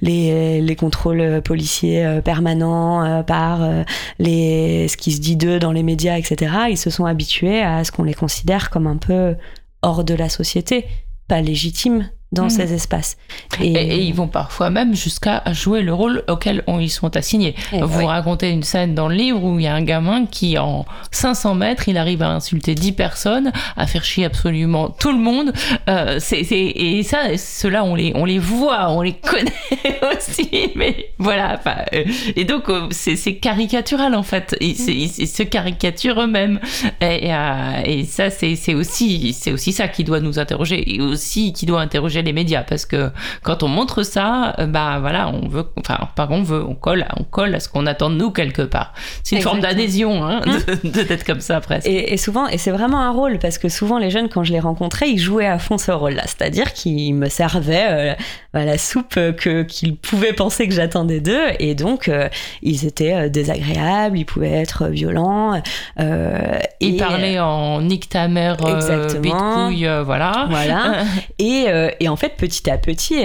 les, 0.00 0.62
les 0.62 0.76
contrôles 0.76 1.42
policiers 1.42 2.20
permanents, 2.24 3.22
par 3.22 3.66
les, 4.18 4.88
ce 4.88 4.96
qui 4.96 5.12
se 5.12 5.20
dit 5.20 5.36
d'eux 5.36 5.58
dans 5.58 5.72
les 5.72 5.82
médias, 5.82 6.18
etc. 6.18 6.52
Ils 6.70 6.78
se 6.78 6.90
sont 6.90 7.06
habitués 7.06 7.62
à 7.62 7.84
ce 7.84 7.92
qu'on 7.92 8.02
les 8.02 8.14
considère 8.14 8.70
comme 8.70 8.86
un 8.86 8.96
peu 8.96 9.34
hors 9.82 10.04
de 10.04 10.14
la 10.14 10.28
société, 10.28 10.86
pas 11.28 11.40
légitimes 11.40 12.10
dans 12.34 12.44
Mhm. 12.44 12.50
ces 12.50 12.72
espaces. 12.74 13.16
Et, 13.60 13.72
et 13.72 14.00
ils 14.02 14.14
vont 14.14 14.28
parfois 14.28 14.70
même 14.70 14.94
jusqu'à 14.94 15.42
jouer 15.52 15.82
le 15.82 15.94
rôle 15.94 16.24
auquel 16.28 16.62
on, 16.66 16.78
ils 16.80 16.90
sont 16.90 17.16
assignés. 17.16 17.54
Et 17.72 17.80
Vous 17.80 17.98
oui. 18.00 18.04
racontez 18.06 18.50
une 18.50 18.62
scène 18.62 18.94
dans 18.94 19.08
le 19.08 19.14
livre 19.14 19.42
où 19.42 19.58
il 19.58 19.64
y 19.64 19.68
a 19.68 19.74
un 19.74 19.82
gamin 19.82 20.26
qui, 20.26 20.58
en 20.58 20.84
500 21.10 21.54
mètres, 21.54 21.88
il 21.88 21.96
arrive 21.96 22.22
à 22.22 22.28
insulter 22.30 22.74
10 22.74 22.92
personnes, 22.92 23.52
à 23.76 23.86
faire 23.86 24.04
chier 24.04 24.24
absolument 24.24 24.88
tout 24.90 25.12
le 25.12 25.18
monde. 25.18 25.52
Euh, 25.88 26.18
et 26.50 27.02
ça, 27.02 27.36
ceux-là, 27.36 27.84
on 27.84 27.94
les, 27.94 28.12
on 28.14 28.24
les 28.24 28.38
voit, 28.38 28.90
on 28.90 29.00
les 29.02 29.12
connaît 29.30 29.52
aussi. 30.16 30.50
Mais 30.74 31.10
voilà. 31.18 31.56
enfin, 31.58 31.76
euh, 31.94 32.04
et 32.36 32.44
donc, 32.44 32.68
euh, 32.68 32.88
c'est, 32.90 33.36
caricatural 33.36 34.14
en 34.14 34.22
fait. 34.22 34.56
Ils, 34.60 34.76
c'est- 34.76 34.92
ils- 34.94 35.12
ils 35.18 35.28
se 35.28 35.42
caricaturent 35.42 36.20
eux-mêmes. 36.22 36.60
Et, 37.00 37.32
euh, 37.32 38.02
ça, 38.06 38.30
c'est, 38.30 38.74
aussi, 38.74 39.36
aussi 39.52 39.72
ça 39.72 39.88
qui 39.88 40.04
doit 40.04 40.20
nous 40.20 40.38
interroger 40.38 40.94
et 40.94 41.00
aussi 41.00 41.52
qui 41.52 41.66
doit 41.66 41.80
interroger 41.80 42.18
les 42.24 42.32
médias 42.32 42.62
parce 42.62 42.86
que 42.86 43.10
quand 43.42 43.62
on 43.62 43.68
montre 43.68 44.02
ça, 44.02 44.54
euh, 44.58 44.66
bah 44.66 44.98
voilà, 45.00 45.28
on 45.28 45.48
veut, 45.48 45.66
enfin, 45.78 45.98
pas 46.16 46.26
qu'on 46.26 46.42
veut, 46.42 46.64
on 46.66 46.74
colle, 46.74 47.06
on 47.18 47.24
colle 47.24 47.54
à 47.54 47.60
ce 47.60 47.68
qu'on 47.68 47.86
attend 47.86 48.10
de 48.10 48.16
nous 48.16 48.30
quelque 48.30 48.62
part. 48.62 48.92
C'est 49.22 49.36
une 49.36 49.42
forme 49.42 49.60
d'adhésion, 49.60 50.24
hein, 50.24 50.40
de- 50.44 50.88
de- 50.90 51.02
d'être 51.02 51.24
comme 51.24 51.40
ça 51.40 51.60
presque. 51.60 51.86
Et, 51.86 52.12
et 52.12 52.16
souvent, 52.16 52.46
et 52.48 52.58
c'est 52.58 52.70
vraiment 52.70 53.00
un 53.00 53.10
rôle, 53.10 53.38
parce 53.38 53.58
que 53.58 53.68
souvent 53.68 53.98
les 53.98 54.10
jeunes, 54.10 54.28
quand 54.28 54.44
je 54.44 54.52
les 54.52 54.60
rencontrais, 54.60 55.10
ils 55.10 55.18
jouaient 55.18 55.46
à 55.46 55.58
fond 55.58 55.78
ce 55.78 55.90
rôle-là. 55.92 56.22
C'est-à-dire 56.26 56.72
qu'ils 56.72 57.14
me 57.14 57.28
servaient 57.28 57.86
euh, 57.90 58.14
la 58.54 58.78
soupe 58.78 59.14
que, 59.14 59.62
qu'ils 59.62 59.96
pouvaient 59.96 60.32
penser 60.32 60.66
que 60.68 60.74
j'attendais 60.74 61.20
d'eux, 61.20 61.46
et 61.58 61.74
donc 61.74 62.08
euh, 62.08 62.28
ils 62.62 62.86
étaient 62.86 63.14
euh, 63.14 63.28
désagréables, 63.28 64.18
ils 64.18 64.24
pouvaient 64.24 64.50
être 64.52 64.86
violents. 64.88 65.60
Euh, 66.00 66.58
Il 66.80 66.94
et, 66.94 66.98
parlait 66.98 67.38
en 67.38 67.80
nique 67.80 68.08
ta 68.08 68.28
mère, 68.28 68.56
euh, 68.64 68.76
Exactement. 68.76 69.20
bite-couille, 69.68 69.86
euh, 69.86 70.02
voilà. 70.02 70.46
Voilà. 70.48 71.04
Et, 71.38 71.64
euh, 71.68 71.90
et 72.00 72.08
en 72.08 72.13
fait, 72.16 72.30
petit 72.30 72.70
à 72.70 72.78
petit, 72.78 73.24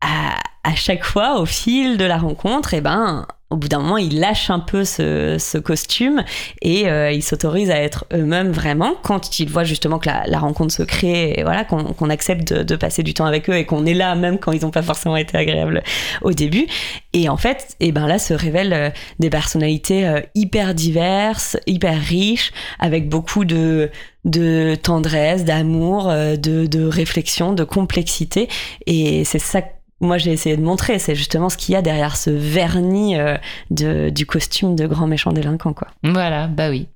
à, 0.00 0.40
à 0.64 0.74
chaque 0.74 1.04
fois, 1.04 1.40
au 1.40 1.46
fil 1.46 1.96
de 1.96 2.04
la 2.04 2.18
rencontre, 2.18 2.74
eh 2.74 2.80
ben, 2.80 3.26
au 3.52 3.56
bout 3.56 3.68
d'un 3.68 3.80
moment, 3.80 3.98
ils 3.98 4.18
lâchent 4.18 4.50
un 4.50 4.58
peu 4.58 4.84
ce, 4.84 5.58
costume 5.58 6.24
et 6.62 6.88
euh, 6.88 7.12
ils 7.12 7.22
s'autorisent 7.22 7.70
à 7.70 7.76
être 7.76 8.06
eux-mêmes 8.12 8.50
vraiment 8.50 8.94
quand 9.02 9.38
ils 9.38 9.48
voient 9.48 9.64
justement 9.64 9.98
que 9.98 10.08
la, 10.08 10.38
rencontre 10.38 10.72
se 10.72 10.82
crée 10.82 11.34
et 11.36 11.42
voilà, 11.42 11.64
qu'on 11.64 12.10
accepte 12.10 12.52
de, 12.52 12.76
passer 12.76 13.02
du 13.02 13.14
temps 13.14 13.26
avec 13.26 13.48
eux 13.50 13.54
et 13.54 13.66
qu'on 13.66 13.84
est 13.84 13.94
là 13.94 14.14
même 14.14 14.38
quand 14.38 14.52
ils 14.52 14.62
n'ont 14.62 14.70
pas 14.70 14.82
forcément 14.82 15.16
été 15.16 15.36
agréables 15.36 15.82
au 16.22 16.32
début. 16.32 16.66
Et 17.12 17.28
en 17.28 17.36
fait, 17.36 17.76
et 17.78 17.88
eh 17.88 17.92
ben 17.92 18.06
là 18.06 18.18
se 18.18 18.32
révèlent 18.32 18.72
euh, 18.72 18.90
des 19.18 19.28
personnalités 19.28 20.06
euh, 20.06 20.20
hyper 20.34 20.74
diverses, 20.74 21.58
hyper 21.66 22.00
riches, 22.00 22.52
avec 22.78 23.10
beaucoup 23.10 23.44
de, 23.44 23.90
de 24.24 24.74
tendresse, 24.82 25.44
d'amour, 25.44 26.08
de, 26.08 26.66
de 26.66 26.84
réflexion, 26.86 27.52
de 27.52 27.64
complexité. 27.64 28.48
Et 28.86 29.24
c'est 29.24 29.38
ça 29.38 29.60
moi 30.02 30.18
j'ai 30.18 30.32
essayé 30.32 30.56
de 30.56 30.62
montrer, 30.62 30.98
c'est 30.98 31.14
justement 31.14 31.48
ce 31.48 31.56
qu'il 31.56 31.72
y 31.72 31.76
a 31.76 31.82
derrière 31.82 32.16
ce 32.16 32.28
vernis 32.28 33.16
euh, 33.16 33.36
de, 33.70 34.10
du 34.10 34.26
costume 34.26 34.76
de 34.76 34.86
grand 34.86 35.06
méchant 35.06 35.32
délinquant. 35.32 35.72
Quoi. 35.72 35.88
Voilà, 36.02 36.48
bah 36.48 36.68
oui. 36.68 36.88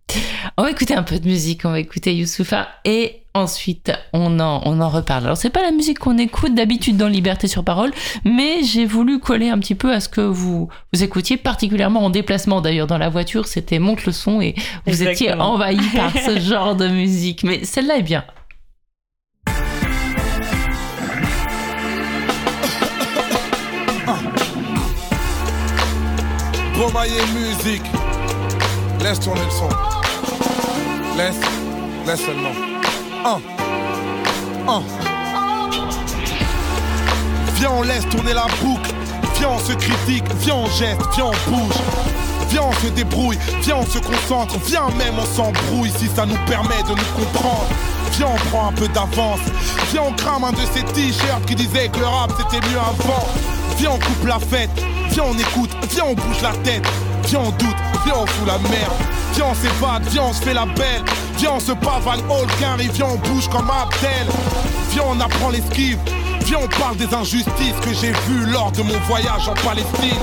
On 0.56 0.62
va 0.62 0.70
écouter 0.70 0.94
un 0.94 1.02
peu 1.02 1.18
de 1.18 1.26
musique, 1.26 1.62
on 1.64 1.70
va 1.70 1.80
écouter 1.80 2.14
Youssoufa 2.14 2.68
et 2.84 3.22
ensuite 3.34 3.92
on 4.12 4.40
en, 4.40 4.62
on 4.64 4.80
en 4.80 4.88
reparle. 4.88 5.24
Alors 5.24 5.36
c'est 5.36 5.50
pas 5.50 5.62
la 5.62 5.70
musique 5.70 5.98
qu'on 5.98 6.18
écoute 6.18 6.54
d'habitude 6.54 6.96
dans 6.96 7.08
Liberté 7.08 7.48
sur 7.48 7.64
parole, 7.64 7.92
mais 8.24 8.62
j'ai 8.62 8.86
voulu 8.86 9.20
coller 9.20 9.50
un 9.50 9.58
petit 9.58 9.74
peu 9.74 9.92
à 9.92 10.00
ce 10.00 10.08
que 10.08 10.20
vous, 10.20 10.68
vous 10.92 11.02
écoutiez, 11.02 11.36
particulièrement 11.36 12.04
en 12.04 12.10
déplacement 12.10 12.60
d'ailleurs 12.60 12.86
dans 12.86 12.98
la 12.98 13.08
voiture, 13.08 13.46
c'était 13.46 13.78
monte 13.78 14.04
le 14.06 14.12
son 14.12 14.40
et 14.40 14.54
vous 14.86 15.02
étiez 15.02 15.32
envahi 15.32 15.80
par 15.94 16.12
ce 16.12 16.38
genre 16.40 16.74
de 16.74 16.88
musique. 16.88 17.44
Mais 17.44 17.64
celle-là 17.64 17.98
est 17.98 18.02
bien. 18.02 18.24
Musique. 26.98 27.84
Laisse 29.02 29.20
tourner 29.20 29.42
le 29.44 29.50
son. 29.50 29.68
Laisse, 31.14 31.36
laisse 32.06 32.24
seulement. 32.24 32.52
Un. 33.22 33.38
Un. 34.66 34.82
Viens, 37.56 37.70
on 37.70 37.82
laisse 37.82 38.08
tourner 38.08 38.32
la 38.32 38.46
boucle. 38.62 38.90
Viens, 39.38 39.50
on 39.50 39.58
se 39.58 39.74
critique. 39.74 40.24
Viens, 40.40 40.54
on 40.54 40.66
geste. 40.68 41.02
Viens, 41.14 41.26
on 41.26 41.50
bouge. 41.50 41.76
Viens, 42.48 42.62
on 42.62 42.72
se 42.72 42.86
débrouille. 42.86 43.38
Viens, 43.60 43.76
on 43.76 43.86
se 43.86 43.98
concentre. 43.98 44.58
Viens, 44.64 44.88
même, 44.96 45.14
on 45.20 45.36
s'embrouille 45.36 45.92
si 45.98 46.08
ça 46.08 46.24
nous 46.24 46.38
permet 46.46 46.82
de 46.84 46.94
nous 46.94 47.24
comprendre. 47.24 47.66
Viens, 48.12 48.28
on 48.34 48.48
prend 48.48 48.68
un 48.68 48.72
peu 48.72 48.88
d'avance. 48.88 49.40
Viens, 49.92 50.02
on 50.08 50.12
crame 50.12 50.44
un 50.44 50.52
de 50.52 50.66
ces 50.74 50.82
t-shirts 50.82 51.44
qui 51.46 51.56
disaient 51.56 51.88
que 51.88 51.98
le 51.98 52.06
rap 52.06 52.32
c'était 52.38 52.66
mieux 52.68 52.78
avant. 52.78 53.26
Viens, 53.76 53.90
on 53.90 53.98
coupe 53.98 54.26
la 54.26 54.38
fête. 54.38 54.95
Viens, 55.16 55.24
on 55.30 55.38
écoute. 55.38 55.70
Viens, 55.92 56.04
on 56.08 56.14
bouge 56.14 56.42
la 56.42 56.52
tête. 56.62 56.86
Viens, 57.24 57.40
on 57.40 57.50
doute. 57.52 57.76
Viens, 58.04 58.16
on 58.20 58.26
fout 58.26 58.46
la 58.46 58.58
merde. 58.68 58.92
Viens, 59.32 59.46
on 59.50 59.54
s'évade. 59.54 60.02
Viens, 60.10 60.24
on 60.24 60.32
se 60.34 60.42
fait 60.42 60.52
la 60.52 60.66
belle. 60.66 61.02
Viens, 61.38 61.52
on 61.52 61.60
se 61.60 61.72
pavane 61.72 62.20
all 62.28 62.80
et 62.82 62.88
viens, 62.88 63.06
on 63.06 63.16
bouge 63.16 63.48
comme 63.48 63.70
Abdel. 63.70 64.26
Viens, 64.90 65.04
on 65.08 65.18
apprend 65.18 65.48
l'esquive. 65.48 65.96
Viens, 66.44 66.58
on 66.62 66.68
parle 66.78 66.98
des 66.98 67.14
injustices 67.14 67.80
que 67.80 67.94
j'ai 67.94 68.12
vues 68.28 68.44
lors 68.52 68.70
de 68.72 68.82
mon 68.82 68.98
voyage 69.08 69.48
en 69.48 69.54
Palestine. 69.54 70.20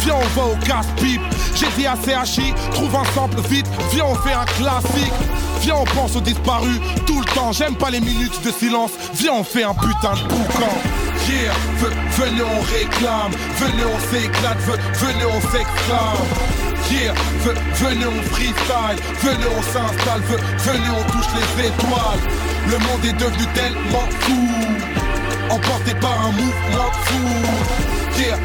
Viens, 0.00 0.16
on 0.16 0.40
va 0.40 0.46
au 0.48 0.56
casse-pipe. 0.66 1.22
J'ai 1.54 1.68
dit 1.76 1.86
à 1.86 1.94
CHI, 1.94 2.52
trouve 2.72 2.96
un 2.96 3.04
sample 3.14 3.40
vite. 3.48 3.68
Viens, 3.92 4.06
on 4.06 4.16
fait 4.16 4.32
un 4.32 4.44
classique. 4.44 5.12
Viens, 5.60 5.76
on 5.76 5.84
pense 5.84 6.16
aux 6.16 6.20
disparus 6.20 6.80
tout 7.06 7.20
le 7.20 7.26
temps. 7.26 7.52
J'aime 7.52 7.76
pas 7.76 7.90
les 7.90 8.00
minutes 8.00 8.44
de 8.44 8.50
silence. 8.50 8.90
Viens, 9.14 9.34
on 9.34 9.44
fait 9.44 9.62
un 9.62 9.74
putain 9.74 10.14
de 10.14 10.28
boucan. 10.28 11.11
Yeah, 11.28 11.52
venez, 12.18 12.42
on 12.42 12.60
réclame. 12.62 13.32
Venez, 13.58 13.84
on 13.84 14.00
s'éclate. 14.10 14.58
Venez, 14.94 15.24
on 15.24 15.40
s'exclame. 15.40 16.26
Yeah, 16.90 17.14
venez, 17.76 18.06
on 18.06 18.22
freestyle. 18.32 18.98
Venez, 19.22 19.46
on 19.56 19.62
s'installe. 19.62 20.22
Venez, 20.58 20.90
on 20.90 21.02
touche 21.12 21.30
les 21.36 21.66
étoiles. 21.66 22.22
Le 22.70 22.78
monde 22.78 23.04
est 23.04 23.12
devenu 23.12 23.46
tellement 23.54 24.08
fou. 24.20 24.48
Emporté 25.50 25.94
par 26.00 26.26
un 26.26 26.32
mouvement 26.32 26.90
fou. 27.04 27.28
Yeah, 28.18 28.38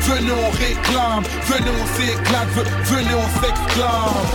venez, 0.00 0.32
on 0.32 0.50
réclame. 0.50 1.24
Venez, 1.46 1.72
on 1.80 1.86
s'éclate. 1.96 2.48
Venez, 2.84 3.14
on 3.14 3.28
s'exclame. 3.40 4.26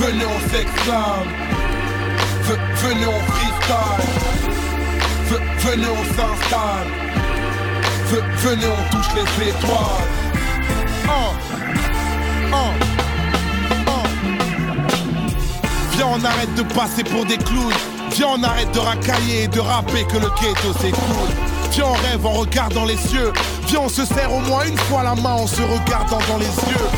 Venez, 0.00 0.24
on 0.24 0.40
s'exclame. 0.48 1.28
Venez, 2.82 3.06
on 3.06 3.20
freestyle. 3.32 4.57
Venez, 5.28 5.86
on 5.90 6.04
s'installe. 6.04 6.88
Venez, 8.38 8.66
on 8.66 8.96
touche 8.96 9.08
les 9.14 9.48
étoiles. 9.48 10.08
Viens, 15.92 16.06
on 16.06 16.24
arrête 16.24 16.54
de 16.54 16.62
passer 16.62 17.04
pour 17.04 17.26
des 17.26 17.36
clowns. 17.36 17.72
Viens, 18.12 18.28
on 18.38 18.42
arrête 18.42 18.72
de 18.72 18.78
racailler 18.78 19.42
et 19.44 19.48
de 19.48 19.60
rapper 19.60 20.04
que 20.04 20.16
le 20.16 20.28
ghetto 20.40 20.72
s'écoule. 20.80 21.28
Viens, 21.72 21.86
on 21.86 21.92
rêve 21.92 22.24
en 22.24 22.32
regardant 22.32 22.84
les 22.86 22.96
cieux. 22.96 23.32
Viens, 23.66 23.80
on 23.80 23.88
se 23.88 24.04
serre 24.06 24.32
au 24.32 24.40
moins 24.40 24.64
une 24.64 24.78
fois 24.78 25.02
la 25.02 25.14
main 25.14 25.34
en 25.34 25.46
se 25.46 25.60
regardant 25.60 26.20
dans 26.28 26.38
les 26.38 26.46
yeux. 26.46 26.88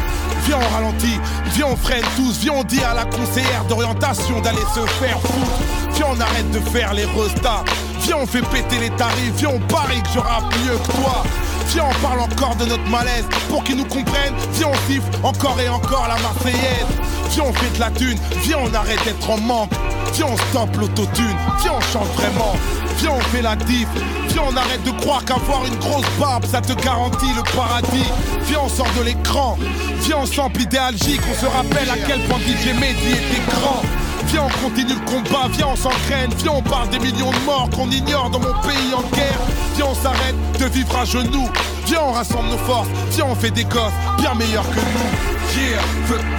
Viens, 0.47 0.59
on 0.59 0.75
ralentit, 0.75 1.19
viens, 1.55 1.67
on 1.67 1.77
freine 1.77 2.05
tous, 2.17 2.39
viens, 2.41 2.53
on 2.55 2.65
dit 2.65 2.83
à 2.83 2.95
la 2.95 3.05
conseillère 3.05 3.65
d'orientation 3.69 4.41
d'aller 4.41 4.65
se 4.75 4.81
faire 5.03 5.21
foutre. 5.21 5.61
Viens, 5.95 6.07
on 6.11 6.21
arrête 6.21 6.51
de 6.51 6.61
faire 6.61 6.95
les 6.95 7.05
restats. 7.05 7.65
Viens, 8.11 8.23
on 8.23 8.27
fait 8.27 8.43
péter 8.43 8.81
les 8.81 8.91
tarifs, 8.97 9.35
viens, 9.37 9.51
on 9.51 9.61
parie 9.73 10.03
que 10.03 10.09
je 10.13 10.19
rappe 10.19 10.53
mieux 10.67 10.77
que 10.77 11.01
toi. 11.01 11.23
Viens, 11.69 11.85
on 11.89 12.03
parle 12.05 12.19
encore 12.19 12.57
de 12.57 12.65
notre 12.65 12.89
malaise 12.89 13.25
pour 13.49 13.63
qu'ils 13.63 13.77
nous 13.77 13.85
comprennent. 13.85 14.35
Viens, 14.55 14.67
on 14.67 14.91
siffle 14.91 15.09
encore 15.23 15.57
et 15.61 15.69
encore 15.69 16.09
la 16.09 16.21
Marseillaise. 16.21 16.87
Viens, 17.31 17.45
on 17.47 17.53
fait 17.53 17.73
de 17.73 17.79
la 17.79 17.91
thune, 17.93 18.19
viens, 18.43 18.59
on 18.65 18.75
arrête 18.75 18.99
d'être 19.05 19.31
en 19.31 19.39
manque. 19.39 19.71
Viens, 20.15 20.27
on 20.27 20.37
stoppe 20.37 20.77
l'autotune, 20.77 21.37
viens, 21.63 21.75
on 21.79 21.81
chante 21.93 22.13
vraiment. 22.15 22.57
Viens, 22.97 23.13
on 23.13 23.21
fait 23.21 23.43
la 23.43 23.55
diff. 23.55 23.87
Viens, 24.31 24.43
on 24.51 24.57
arrête 24.57 24.83
de 24.83 24.91
croire 25.03 25.25
qu'avoir 25.25 25.65
une 25.67 25.77
grosse 25.77 26.11
barbe, 26.19 26.45
ça 26.47 26.61
te 26.61 26.73
garantit 26.83 27.33
le 27.37 27.45
paradis. 27.57 28.11
Viens, 28.49 28.63
on 28.65 28.69
sort 28.69 28.91
de 28.99 29.05
l'écran. 29.05 29.57
Viens, 30.01 30.17
on 30.23 30.27
sample 30.27 30.63
idéalgique. 30.63 31.21
On 31.31 31.41
se 31.41 31.47
rappelle 31.47 31.89
à 31.89 31.97
quel 32.09 32.19
point 32.23 32.41
DJ 32.41 32.75
Mehdi 32.75 33.13
était 33.13 33.43
grand. 33.53 33.83
Viens, 34.31 34.43
on 34.45 34.69
continue 34.69 34.95
le 34.95 35.11
combat, 35.11 35.49
viens, 35.51 35.67
on 35.73 35.77
s'entraîne, 35.77 36.31
viens, 36.39 36.53
on 36.53 36.63
parle 36.63 36.89
des 36.91 37.01
millions 37.01 37.33
de 37.33 37.45
morts 37.45 37.69
qu'on 37.71 37.91
ignore 37.91 38.31
dans 38.31 38.39
mon 38.39 38.53
pays 38.63 38.95
en 38.95 39.03
guerre. 39.15 39.41
Viens, 39.75 39.87
on 39.91 39.95
s'arrête 39.95 40.37
de 40.59 40.67
vivre 40.67 40.97
à 40.97 41.05
genoux. 41.05 41.49
Viens, 41.87 42.03
on 42.03 42.13
rassemble 42.13 42.49
nos 42.51 42.59
forces, 42.59 42.89
viens, 43.11 43.27
on 43.27 43.35
fait 43.35 43.51
des 43.51 43.65
gosses 43.65 43.93
bien 44.19 44.35
meilleurs 44.35 44.69
que 44.71 44.77
nous. 44.77 45.31
Yeah, 45.59 45.81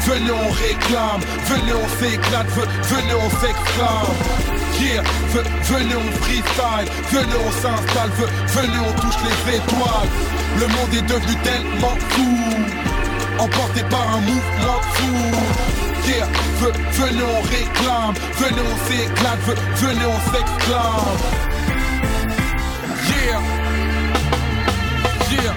venez, 0.07 0.31
on 0.31 0.51
réclame, 0.51 1.19
venez, 1.47 1.73
on 1.73 1.89
s'éclate, 1.99 2.47
venez, 2.47 3.13
on 3.13 3.29
s'exclame. 3.41 4.61
Yeah, 4.79 5.03
venez 5.63 5.95
on 5.95 6.23
freestyle, 6.23 6.87
venez 7.11 7.39
on 7.45 7.51
s'installe, 7.51 8.09
venez 8.47 8.79
on 8.87 9.01
touche 9.01 9.19
les 9.25 9.57
étoiles. 9.57 10.09
Le 10.59 10.67
monde 10.67 10.93
est 10.93 11.01
devenu 11.01 11.35
tellement 11.43 11.95
fou, 12.09 12.37
emporté 13.37 13.83
par 13.89 14.15
un 14.15 14.21
mouvement 14.21 14.81
fou. 14.93 15.80
Venez 16.91 17.23
on 17.23 17.41
réclame, 17.41 18.13
venez 18.37 18.61
on 18.61 18.77
s'éclate, 18.87 19.39
venez 19.75 20.05
on 20.05 20.19
s'exclame. 20.31 21.17
Yeah, 23.07 23.41
yeah. 25.31 25.55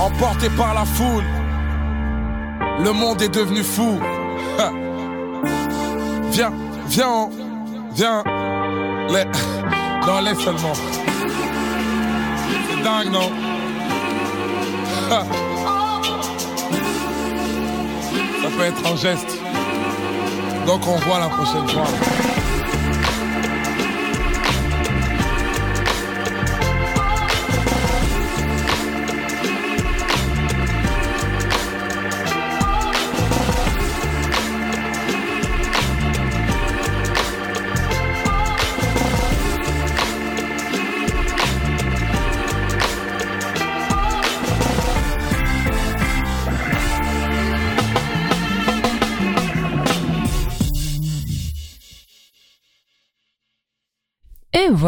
Emporté 0.00 0.48
par 0.50 0.74
la 0.74 0.84
foule, 0.84 1.24
le 2.84 2.92
monde 2.92 3.22
est 3.22 3.34
devenu 3.34 3.62
fou. 3.62 3.98
Viens, 6.30 6.52
viens, 6.86 7.28
Viens. 7.94 8.22
Les... 9.10 9.24
Non, 10.06 10.20
laisse 10.20 10.38
seulement. 10.38 10.72
C'est 12.70 12.82
dingue, 12.82 13.12
non? 13.12 13.30
Peut 18.56 18.64
être 18.64 18.86
un 18.86 18.96
geste. 18.96 19.38
Donc 20.66 20.86
on 20.86 20.96
voit 20.96 21.18
la 21.18 21.28
prochaine 21.28 21.68
fois. 21.68 22.41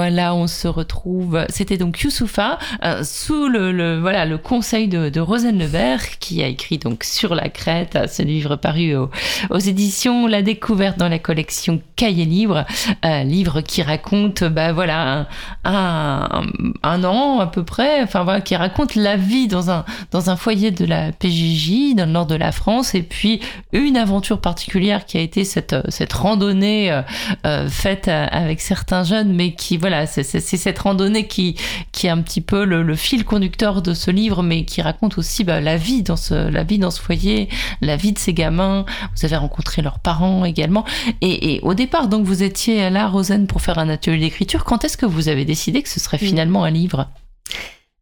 Voilà, 0.05 0.35
on 0.35 0.47
se 0.47 0.69
retrouve. 0.69 1.47
C'était 1.49 1.79
donc 1.79 1.99
Youssoufa 2.03 2.59
euh, 2.85 3.03
sous 3.05 3.49
le, 3.49 3.99
voilà 4.01 4.27
le 4.27 4.37
conseil 4.37 4.87
de, 4.87 5.09
de 5.09 5.19
Rosen 5.19 5.59
Lebert 5.59 6.19
qui 6.19 6.43
a 6.43 6.47
écrit 6.47 6.77
donc 6.77 7.05
sur 7.05 7.35
la 7.35 7.49
crête 7.49 7.99
ce 8.07 8.21
livre 8.23 8.57
paru 8.57 8.95
aux, 8.95 9.59
éditions 9.59 10.27
La 10.27 10.43
Découverte 10.43 10.99
dans 10.99 11.09
la 11.09 11.19
collection 11.19 11.81
Cahiers 11.97 12.27
Libre, 12.27 12.67
un 13.03 13.25
livre 13.25 13.63
qui 13.63 13.81
raconte 13.81 14.45
bah 14.45 14.75
voilà 14.75 15.27
un, 15.65 17.05
an 17.05 17.41
à 17.41 17.47
peu 17.47 17.63
près, 17.63 18.03
enfin 18.03 18.43
qui 18.43 18.57
raconte 18.57 18.97
la 18.97 19.17
vie 19.17 19.49
dans 19.49 19.71
un 19.71 20.37
foyer 20.37 20.71
de 20.71 20.85
la 20.85 21.13
PJJ 21.13 21.95
dans 21.95 22.05
le 22.05 22.13
nord 22.13 22.27
de 22.27 22.35
la 22.35 22.53
France. 22.53 22.95
Et 22.95 23.03
puis 23.03 23.41
une 23.73 23.97
aventure 23.97 24.43
particulière 24.43 25.07
qui 25.07 25.17
a 25.17 25.23
été 25.23 25.45
cette 25.45 26.13
randonnée 26.13 26.93
euh, 26.93 27.01
euh, 27.47 27.69
faite 27.71 28.09
avec 28.09 28.61
certains 28.61 29.03
jeunes 29.03 29.33
mais 29.33 29.55
qui 29.55 29.77
voilà, 29.77 29.94
c'est 30.07 30.41
cette 30.41 30.79
randonnée 30.79 31.27
qui 31.27 31.57
qui 31.93 32.07
est 32.07 32.11
un 32.11 32.21
petit 32.23 32.41
peu 32.41 32.65
le, 32.65 32.95
fil 32.95 33.25
conducteur 33.25 33.83
de 33.83 33.95
ce 33.95 34.11
livre, 34.11 34.43
mais 34.43 34.65
qui 34.65 34.83
raconte 34.83 35.19
aussi 35.19 35.45
bah, 35.45 35.61
la 35.61 35.77
vie 35.77 36.03
dans 36.03 36.17
ce 36.17 36.35
la 36.49 36.65
vie 36.65 36.79
dans 36.79 36.91
ce 36.91 37.01
foyer, 37.01 37.49
la 37.81 37.97
vie 37.97 38.13
de 38.13 38.19
ces 38.19 38.35
gamins. 38.35 38.85
Vous 39.17 39.25
avez 39.25 39.37
rencontré 39.37 39.83
leurs 39.83 39.99
parents 39.99 40.45
également, 40.45 40.85
et, 41.21 41.61
au 41.63 41.75
départ 41.75 42.09
donc 42.09 42.25
vous 42.25 42.43
étiez 42.43 42.91
là, 42.91 43.09
Rosen, 43.09 43.47
pour 43.47 43.61
faire 43.61 43.79
un 43.79 43.89
atelier 43.89 44.19
d'écriture. 44.19 44.65
Quand 44.65 44.85
est-ce 44.85 44.97
que 44.97 45.07
vous 45.07 45.29
avez 45.29 45.45
décidé 45.45 45.83
que 45.83 45.89
ce 45.89 46.01
serait 46.01 46.19
finalement 46.19 46.65
un 46.65 46.71
livre? 46.71 47.09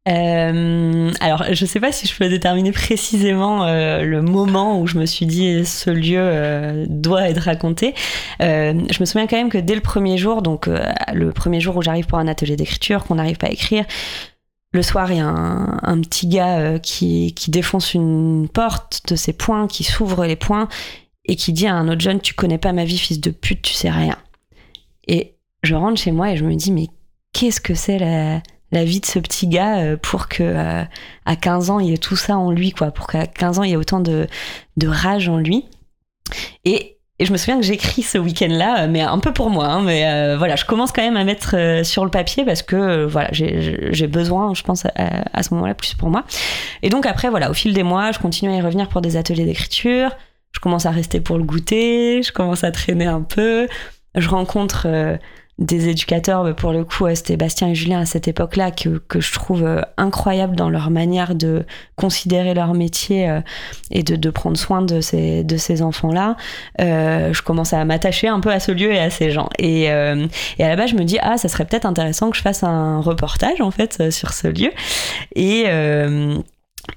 Euh, 0.08 1.12
alors, 1.20 1.44
je 1.52 1.64
sais 1.64 1.78
pas 1.78 1.92
si 1.92 2.08
je 2.08 2.16
peux 2.16 2.28
déterminer 2.28 2.72
précisément 2.72 3.64
euh, 3.64 4.02
le 4.02 4.20
moment 4.20 4.80
où 4.80 4.86
je 4.86 4.98
me 4.98 5.06
suis 5.06 5.26
dit 5.26 5.64
ce 5.64 5.90
lieu 5.90 6.18
euh, 6.18 6.86
doit 6.88 7.28
être 7.28 7.42
raconté. 7.42 7.94
Je 8.40 9.00
me 9.00 9.04
souviens 9.04 9.26
quand 9.26 9.36
même 9.36 9.50
que 9.50 9.58
dès 9.58 9.74
le 9.74 9.80
premier 9.80 10.18
jour, 10.18 10.42
donc 10.42 10.68
le 11.12 11.32
premier 11.32 11.60
jour 11.60 11.76
où 11.76 11.82
j'arrive 11.82 12.06
pour 12.06 12.18
un 12.18 12.26
atelier 12.26 12.56
d'écriture, 12.56 13.04
qu'on 13.04 13.16
n'arrive 13.16 13.36
pas 13.36 13.46
à 13.46 13.50
écrire, 13.50 13.84
le 14.74 14.82
soir, 14.82 15.12
il 15.12 15.18
y 15.18 15.20
a 15.20 15.26
un, 15.26 15.78
un 15.82 16.00
petit 16.00 16.26
gars 16.26 16.78
qui, 16.78 17.34
qui 17.34 17.50
défonce 17.50 17.92
une 17.92 18.48
porte 18.48 19.02
de 19.08 19.16
ses 19.16 19.34
poings, 19.34 19.68
qui 19.68 19.84
s'ouvre 19.84 20.24
les 20.24 20.36
poings 20.36 20.68
et 21.26 21.36
qui 21.36 21.52
dit 21.52 21.66
à 21.66 21.74
un 21.74 21.88
autre 21.88 22.00
jeune 22.00 22.20
Tu 22.20 22.34
connais 22.34 22.58
pas 22.58 22.72
ma 22.72 22.84
vie, 22.84 22.98
fils 22.98 23.20
de 23.20 23.30
pute, 23.30 23.62
tu 23.62 23.74
sais 23.74 23.90
rien. 23.90 24.16
Et 25.06 25.36
je 25.62 25.74
rentre 25.74 26.00
chez 26.00 26.10
moi 26.10 26.32
et 26.32 26.36
je 26.36 26.44
me 26.44 26.54
dis 26.54 26.72
Mais 26.72 26.88
qu'est-ce 27.32 27.60
que 27.60 27.74
c'est 27.74 27.98
la 27.98 28.42
la 28.72 28.84
vie 28.84 29.00
de 29.00 29.06
ce 29.06 29.18
petit 29.18 29.46
gars 29.46 29.78
euh, 29.78 29.96
pour 29.96 30.28
que 30.28 30.42
euh, 30.42 30.82
à 31.26 31.36
15 31.36 31.70
ans 31.70 31.78
il 31.78 31.92
ait 31.92 31.98
tout 31.98 32.16
ça 32.16 32.36
en 32.36 32.50
lui 32.50 32.72
quoi 32.72 32.90
pour 32.90 33.06
qu'à 33.06 33.26
15 33.26 33.60
ans 33.60 33.62
il 33.62 33.70
y 33.70 33.72
ait 33.74 33.76
autant 33.76 34.00
de, 34.00 34.26
de 34.78 34.88
rage 34.88 35.28
en 35.28 35.36
lui 35.36 35.66
et, 36.64 36.96
je 37.20 37.30
me 37.30 37.36
souviens 37.36 37.60
que 37.60 37.64
j'écris 37.64 38.02
ce 38.02 38.18
week-end-là, 38.18 38.88
mais 38.88 39.00
un 39.00 39.20
peu 39.20 39.32
pour 39.32 39.48
moi. 39.48 39.66
Hein, 39.66 39.82
mais 39.82 40.08
euh, 40.08 40.36
voilà, 40.36 40.56
je 40.56 40.64
commence 40.64 40.90
quand 40.90 41.02
même 41.02 41.16
à 41.16 41.22
mettre 41.22 41.54
sur 41.84 42.04
le 42.04 42.10
papier 42.10 42.44
parce 42.44 42.62
que 42.62 43.04
voilà, 43.04 43.28
j'ai 43.30 44.06
besoin, 44.08 44.54
je 44.54 44.62
pense, 44.64 44.86
à, 44.96 45.42
ce 45.44 45.54
moment-là, 45.54 45.74
plus 45.74 45.94
pour 45.94 46.10
moi. 46.10 46.24
Et 46.82 46.88
donc 46.88 47.06
après, 47.06 47.28
voilà, 47.28 47.48
au 47.48 47.54
fil 47.54 47.74
des 47.74 47.84
mois, 47.84 48.10
je 48.10 48.18
continue 48.18 48.50
à 48.50 48.56
y 48.56 48.60
revenir 48.60 48.88
pour 48.88 49.02
des 49.02 49.16
ateliers 49.16 49.44
d'écriture. 49.44 50.10
Je 50.50 50.58
commence 50.58 50.84
à 50.84 50.90
rester 50.90 51.20
pour 51.20 51.38
le 51.38 51.44
goûter. 51.44 52.24
Je 52.24 52.32
commence 52.32 52.64
à 52.64 52.72
traîner 52.72 53.06
un 53.06 53.22
peu. 53.22 53.68
Je 54.16 54.28
rencontre 54.28 54.88
des 55.62 55.88
éducateurs, 55.88 56.54
pour 56.56 56.72
le 56.72 56.84
coup, 56.84 57.06
c'était 57.14 57.36
Bastien 57.36 57.68
et 57.68 57.74
Julien 57.74 58.00
à 58.00 58.04
cette 58.04 58.28
époque-là, 58.28 58.70
que, 58.70 59.00
que, 59.08 59.20
je 59.20 59.32
trouve 59.32 59.64
euh, 59.64 59.80
incroyable 59.96 60.56
dans 60.56 60.68
leur 60.68 60.90
manière 60.90 61.34
de 61.34 61.64
considérer 61.96 62.52
leur 62.52 62.74
métier 62.74 63.30
euh, 63.30 63.40
et 63.90 64.02
de, 64.02 64.16
de, 64.16 64.30
prendre 64.30 64.56
soin 64.56 64.82
de 64.82 65.00
ces, 65.00 65.44
de 65.44 65.56
ces 65.56 65.82
enfants-là. 65.82 66.36
Euh, 66.80 67.32
je 67.32 67.42
commence 67.42 67.72
à 67.72 67.84
m'attacher 67.84 68.26
un 68.28 68.40
peu 68.40 68.50
à 68.50 68.58
ce 68.58 68.72
lieu 68.72 68.92
et 68.92 68.98
à 68.98 69.08
ces 69.08 69.30
gens. 69.30 69.48
Et, 69.58 69.90
euh, 69.90 70.26
et 70.58 70.64
à 70.64 70.68
la 70.68 70.76
base, 70.76 70.90
je 70.90 70.96
me 70.96 71.04
dis, 71.04 71.18
ah, 71.22 71.38
ça 71.38 71.48
serait 71.48 71.64
peut-être 71.64 71.86
intéressant 71.86 72.30
que 72.30 72.36
je 72.36 72.42
fasse 72.42 72.64
un 72.64 73.00
reportage, 73.00 73.60
en 73.60 73.70
fait, 73.70 74.10
sur 74.10 74.32
ce 74.32 74.48
lieu. 74.48 74.70
Et 75.36 75.66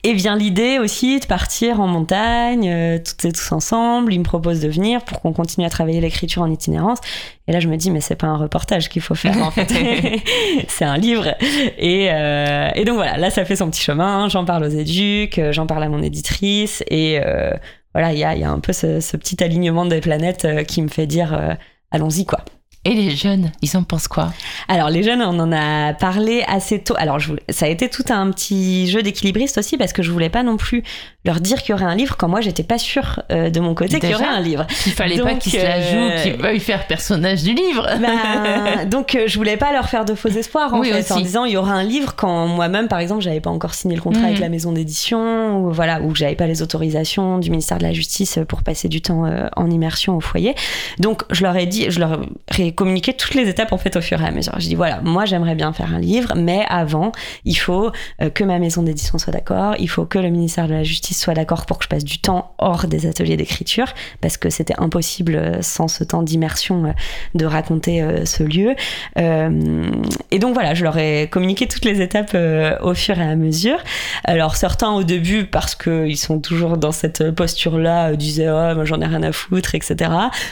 et 0.04 0.14
vient 0.14 0.36
l'idée 0.36 0.80
aussi 0.80 1.20
de 1.20 1.26
partir 1.26 1.80
en 1.80 1.88
montagne, 1.88 2.70
euh, 2.70 2.98
toutes 2.98 3.24
et 3.26 3.32
tous 3.32 3.52
ensemble. 3.52 4.14
Ils 4.14 4.20
me 4.20 4.24
proposent 4.24 4.60
de 4.60 4.68
venir 4.68 5.04
pour 5.04 5.22
qu'on 5.22 5.34
continue 5.34 5.66
à 5.66 5.70
travailler 5.70 6.02
l'écriture 6.02 6.42
en 6.42 6.50
itinérance. 6.50 7.00
Et 7.48 7.52
là, 7.52 7.60
je 7.60 7.68
me 7.68 7.78
dis, 7.78 7.92
mais 7.92 8.02
c'est 8.02 8.16
pas 8.16 8.28
un 8.28 8.38
reportage 8.38 8.90
qu'il 8.90 9.02
faut 9.02 9.14
faire, 9.14 9.38
en 9.44 9.52
fait. 9.52 9.72
c'est 10.68 10.86
un 10.86 10.98
livre. 10.98 11.36
Et, 11.78 12.10
euh, 12.12 12.70
et, 12.74 12.86
donc 12.86 12.96
voilà, 12.96 13.18
là, 13.18 13.30
ça 13.30 13.46
fait 13.46 13.56
son 13.56 13.70
petit 13.70 13.82
chemin. 13.82 14.28
J'en 14.30 14.46
parle 14.46 14.64
aux 14.64 14.70
éduques, 14.70 15.38
euh, 15.38 15.52
j'en 15.52 15.68
parle 15.68 15.84
à 15.84 15.90
mon 15.90 16.02
éditrice. 16.02 16.84
Et 16.90 17.20
euh, 17.24 17.52
voilà, 17.94 18.14
il 18.14 18.20
y 18.20 18.24
a, 18.24 18.36
y 18.36 18.44
a, 18.44 18.50
un 18.50 18.60
peu 18.60 18.74
ce, 18.74 19.00
ce, 19.00 19.18
petit 19.18 19.44
alignement 19.44 19.86
des 19.86 20.02
planètes 20.02 20.48
qui 20.68 20.82
me 20.82 20.88
fait 20.88 21.06
dire, 21.06 21.58
allons-y, 21.92 22.26
quoi. 22.26 22.44
Et 22.86 22.94
les 22.94 23.16
jeunes, 23.16 23.52
ils 23.64 23.76
en 23.78 23.84
pensent 23.84 24.08
quoi? 24.08 24.32
Alors 24.68 24.92
les 24.92 25.02
jeunes, 25.02 25.24
on 25.24 25.40
en 25.40 25.52
a 25.52 25.94
parlé 25.94 26.44
assez 26.48 26.80
tôt. 26.80 26.94
Alors 26.98 27.18
je 27.18 27.34
ça 27.50 27.66
a 27.66 27.70
été 27.70 27.90
tout 27.90 28.04
un 28.10 28.30
petit 28.30 28.88
jeu 28.88 29.02
d'équilibriste 29.02 29.58
aussi 29.58 29.76
parce 29.76 29.92
que 29.92 30.04
je 30.04 30.12
voulais 30.12 30.30
pas 30.30 30.44
non 30.44 30.56
plus 30.56 30.84
leur 31.26 31.40
dire 31.40 31.64
qu'il 31.64 31.72
y 31.72 31.74
aurait 31.74 31.86
un 31.86 31.96
livre 31.96 32.16
quand 32.16 32.30
moi 32.30 32.42
j'étais 32.42 32.62
pas 32.62 32.78
sûre 32.78 33.24
euh, 33.32 33.50
de 33.50 33.60
mon 33.60 33.74
côté 33.74 34.00
qu'il 34.00 34.12
y 34.12 34.14
aurait 34.14 34.26
un 34.26 34.40
livre. 34.40 34.68
Il 34.86 34.92
fallait 34.92 35.18
pas 35.18 35.34
qu'ils 35.34 35.54
se 35.54 35.58
la 35.58 35.82
jouent, 35.82 35.98
euh, 35.98 36.22
qu'ils 36.22 36.36
veuillent 36.36 36.60
faire 36.60 36.86
personnage 36.86 37.42
du 37.42 37.56
livre. 37.56 37.88
Bah, 38.00 38.86
donc 38.86 39.16
euh, 39.16 39.24
je 39.26 39.36
voulais 39.36 39.58
pas 39.58 39.74
leur 39.74 39.90
faire 39.90 40.06
de 40.06 40.14
faux 40.14 40.30
espoirs 40.30 40.76
en 40.76 40.84
fait 40.84 41.12
en 41.12 41.20
disant 41.20 41.46
il 41.46 41.54
y 41.54 41.58
aura 41.58 41.74
un 41.74 41.84
livre 41.84 42.14
quand 42.16 42.46
moi-même 42.46 42.88
par 42.88 43.00
exemple 43.00 43.22
j'avais 43.22 43.40
pas 43.40 43.50
encore 43.50 43.74
signé 43.74 43.96
le 43.96 44.02
contrat 44.02 44.26
avec 44.26 44.38
mm. 44.38 44.42
la 44.42 44.50
maison 44.50 44.72
d'édition 44.72 45.58
ou 45.58 45.72
voilà 45.72 46.02
ou 46.02 46.14
j'avais 46.14 46.36
pas 46.36 46.46
les 46.46 46.62
autorisations 46.62 47.40
du 47.40 47.50
ministère 47.50 47.80
de 47.80 47.84
la 47.84 47.94
Justice 47.94 48.38
pour 48.48 48.62
passer 48.62 48.90
du 48.90 49.02
temps 49.02 49.24
en 49.56 49.72
immersion 49.72 50.16
au 50.16 50.22
foyer. 50.22 50.54
Donc 51.00 51.24
je 51.32 51.42
leur 51.42 51.58
ai 51.58 51.66
dit, 51.66 51.90
je 51.90 52.00
leur 52.00 52.22
ai 52.60 52.75
communiqué 52.76 53.14
toutes 53.14 53.34
les 53.34 53.50
étapes 53.50 53.74
en 53.74 53.78
fait 53.78 53.96
au 53.96 54.02
fur 54.02 54.22
et 54.22 54.26
à 54.26 54.32
mesure. 54.32 54.54
Je 54.60 54.68
dis 54.68 54.76
voilà 54.76 55.02
moi 55.02 55.26
j'aimerais 55.26 55.56
bien 55.56 55.74
faire 55.74 55.94
un 55.94 56.00
livre 56.00 56.34
mais 56.36 56.66
avant 56.70 57.12
il 57.46 57.56
faut 57.56 57.92
que 58.34 58.44
ma 58.44 58.60
maison 58.60 58.84
d'édition 58.84 59.18
soit 59.18 59.34
d'accord, 59.34 59.76
il 59.80 59.90
faut 59.90 60.06
que 60.06 60.20
le 60.20 60.30
ministère 60.30 60.68
de 60.68 60.74
la 60.74 60.84
Justice 60.84 61.20
soit 61.20 61.34
d'accord 61.34 61.66
pour 61.66 61.78
que 61.78 61.84
je 61.84 61.90
passe 61.90 62.04
du 62.04 62.20
temps 62.20 62.54
hors 62.58 62.88
des 62.88 63.06
ateliers 63.08 63.38
d'écriture, 63.38 63.88
parce 64.22 64.38
que 64.38 64.50
c'était 64.50 64.76
impossible 64.78 65.36
euh, 65.36 65.62
sans 65.62 65.88
ce 65.88 66.04
temps 66.04 66.24
d'immersion 66.24 66.86
euh, 66.86 66.92
de 67.34 67.46
raconter 67.46 68.02
euh, 68.02 68.26
ce 68.26 68.44
lieu. 68.44 68.76
et 69.16 70.40
donc 70.40 70.54
voilà, 70.54 70.74
je 70.74 70.84
leur 70.84 70.98
ai 70.98 71.28
communiqué 71.30 71.68
toutes 71.68 71.86
les 71.86 72.02
étapes 72.02 72.36
au 72.82 72.94
fur 72.94 73.18
et 73.20 73.24
à 73.24 73.36
mesure. 73.36 73.78
Alors 74.24 74.56
certains 74.56 74.92
au 74.92 75.04
début, 75.04 75.46
parce 75.46 75.76
qu'ils 75.76 76.18
sont 76.18 76.40
toujours 76.40 76.78
dans 76.78 76.92
cette 76.92 77.32
posture-là, 77.32 78.16
disaient 78.16 78.50
oh, 78.50 78.86
j'en 78.86 79.02
ai 79.02 79.06
rien 79.06 79.24
à 79.24 79.32
foutre, 79.32 79.76
etc. 79.76 80.12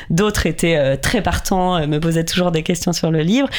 D'autres 0.10 0.46
étaient 0.46 0.98
très 0.98 1.22
partants, 1.22 1.86
me 1.88 2.00
posaient 2.00 2.12
toujours 2.21 2.52
des 2.52 2.63
questions 2.63 2.93
sur 2.93 3.12
le 3.12 3.21
livre. 3.21 3.49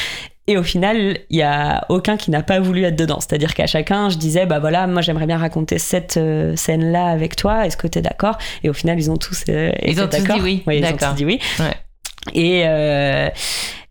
Et 0.47 0.57
au 0.57 0.63
final, 0.63 1.17
il 1.29 1.37
y 1.37 1.41
a 1.41 1.85
aucun 1.89 2.17
qui 2.17 2.29
n'a 2.29 2.43
pas 2.43 2.59
voulu 2.59 2.83
être 2.83 2.95
dedans. 2.95 3.19
C'est-à-dire 3.19 3.55
qu'à 3.55 3.65
chacun, 3.65 4.09
je 4.09 4.17
disais, 4.17 4.45
bah 4.45 4.59
voilà, 4.59 4.85
moi 4.85 5.01
j'aimerais 5.01 5.25
bien 5.25 5.39
raconter 5.39 5.79
cette 5.79 6.17
euh, 6.17 6.55
scène-là 6.55 7.07
avec 7.07 7.35
toi. 7.35 7.65
Est-ce 7.65 7.77
que 7.77 7.87
tu 7.87 7.99
es 7.99 8.01
d'accord? 8.01 8.37
Et 8.63 8.69
au 8.69 8.73
final, 8.73 8.99
ils 8.99 9.09
ont 9.09 9.17
tous 9.17 9.45
euh, 9.49 9.71
ils 9.83 9.99
ont 9.99 10.07
tous 10.07 10.23
dit 10.23 10.41
oui. 10.41 10.63
ils 10.67 10.85
ont 10.85 10.97
tous 10.97 11.15
dit 11.15 11.25
oui. 11.25 11.39
Et 12.33 12.63
euh, 12.65 13.29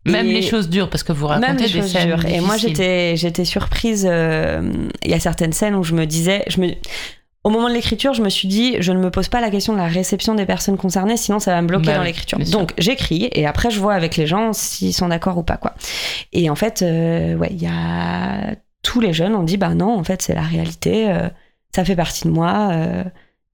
même 0.07 0.27
les 0.27 0.43
choses 0.43 0.69
dures, 0.69 0.91
parce 0.91 1.03
que 1.03 1.13
vous 1.13 1.27
racontez 1.27 1.69
des 1.69 1.83
scènes 1.83 2.07
dures. 2.07 2.25
Et 2.27 2.41
moi, 2.41 2.57
j'étais, 2.57 3.17
j'étais 3.17 3.45
surprise. 3.45 4.05
Il 4.05 5.11
y 5.11 5.15
a 5.15 5.21
certaines 5.21 5.53
scènes 5.53 5.75
où 5.75 5.83
je 5.83 5.95
me 5.95 6.07
disais, 6.07 6.45
je 6.47 6.61
me, 6.61 6.71
au 7.45 7.51
moment 7.51 7.69
de 7.69 7.75
l'écriture, 7.75 8.15
je 8.15 8.23
me 8.23 8.31
suis 8.31 8.49
dit, 8.49 8.77
je 8.81 8.91
ne 8.91 8.99
me 8.99 9.11
pose 9.11 9.29
pas 9.29 9.43
la 9.43 9.51
question 9.51 9.75
de 9.75 9.79
la 9.79 9.87
réception 9.87 10.35
des 10.35 10.47
personnes 10.47 10.79
concernées, 10.79 11.19
sinon 11.19 11.39
ça 11.39 11.55
va 11.55 11.61
me 11.61 11.69
bloquer 11.69 11.89
bah 11.89 11.97
dans 11.97 12.03
l'écriture. 12.03 12.39
Donc 12.39 12.73
j'écris 12.79 13.29
et 13.33 13.47
après 13.47 13.71
je 13.71 13.79
vois 13.79 13.93
avec 13.93 14.17
les 14.17 14.27
gens 14.27 14.55
s'ils 14.55 14.95
sont 14.95 15.09
d'accord 15.09 15.37
ou 15.37 15.43
pas 15.43 15.59
quoi. 15.59 15.75
Et 16.33 16.49
en 16.49 16.55
fait, 16.55 16.81
euh, 16.81 17.37
ouais, 17.37 17.51
il 17.51 17.63
y 17.63 17.67
a 17.67 18.55
tous 18.83 19.01
les 19.01 19.13
jeunes 19.13 19.35
ont 19.35 19.43
dit, 19.43 19.59
bah 19.59 19.75
non, 19.75 19.95
en 19.95 20.05
fait 20.05 20.23
c'est 20.23 20.35
la 20.35 20.43
réalité, 20.43 21.11
euh, 21.11 21.29
ça 21.75 21.85
fait 21.85 21.97
partie 21.97 22.25
de 22.25 22.33
moi. 22.33 22.71
Euh, 22.73 23.05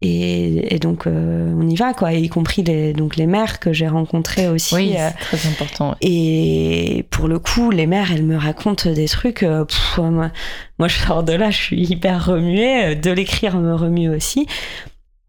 et, 0.02 0.78
donc 0.78 1.06
euh, 1.06 1.54
on 1.58 1.68
y 1.68 1.76
va 1.76 1.92
quoi, 1.92 2.14
y 2.14 2.28
compris 2.30 2.62
les 2.62 2.94
donc 2.94 3.16
les 3.16 3.26
mères 3.26 3.60
que 3.60 3.74
j'ai 3.74 3.88
rencontrées 3.88 4.48
aussi. 4.48 4.74
Oui, 4.74 4.94
euh, 4.96 5.10
très 5.20 5.46
important. 5.46 5.94
Et 6.00 7.04
pour 7.10 7.28
le 7.28 7.38
coup, 7.38 7.70
les 7.70 7.86
mères, 7.86 8.10
elles 8.10 8.24
me 8.24 8.36
racontent 8.36 8.90
des 8.90 9.08
trucs. 9.08 9.42
Euh, 9.42 9.66
moi, 9.98 10.30
moi, 10.78 10.88
je 10.88 10.96
sors 10.96 11.22
de 11.22 11.34
là, 11.34 11.50
je 11.50 11.58
suis 11.58 11.82
hyper 11.82 12.24
remuée. 12.24 12.94
De 12.96 13.10
l'écrire 13.10 13.58
me 13.58 13.74
remue 13.74 14.08
aussi. 14.08 14.46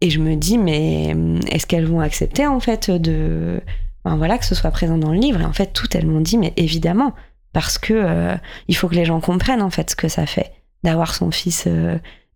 Et 0.00 0.08
je 0.08 0.18
me 0.18 0.36
dis, 0.36 0.56
mais 0.56 1.14
est-ce 1.50 1.66
qu'elles 1.66 1.86
vont 1.86 2.00
accepter 2.00 2.46
en 2.46 2.58
fait 2.58 2.90
de, 2.90 3.60
ben, 4.04 4.16
voilà, 4.16 4.38
que 4.38 4.46
ce 4.46 4.54
soit 4.54 4.70
présent 4.70 4.96
dans 4.96 5.12
le 5.12 5.18
livre? 5.18 5.42
Et 5.42 5.44
en 5.44 5.52
fait, 5.52 5.74
toutes 5.74 5.94
elles 5.94 6.06
m'ont 6.06 6.20
dit, 6.20 6.38
mais 6.38 6.54
évidemment, 6.56 7.14
parce 7.52 7.76
que 7.76 8.34
il 8.68 8.74
faut 8.74 8.88
que 8.88 8.94
les 8.94 9.04
gens 9.04 9.20
comprennent 9.20 9.62
en 9.62 9.70
fait 9.70 9.90
ce 9.90 9.96
que 9.96 10.08
ça 10.08 10.24
fait 10.24 10.52
d'avoir 10.82 11.14
son 11.14 11.30
fils 11.30 11.68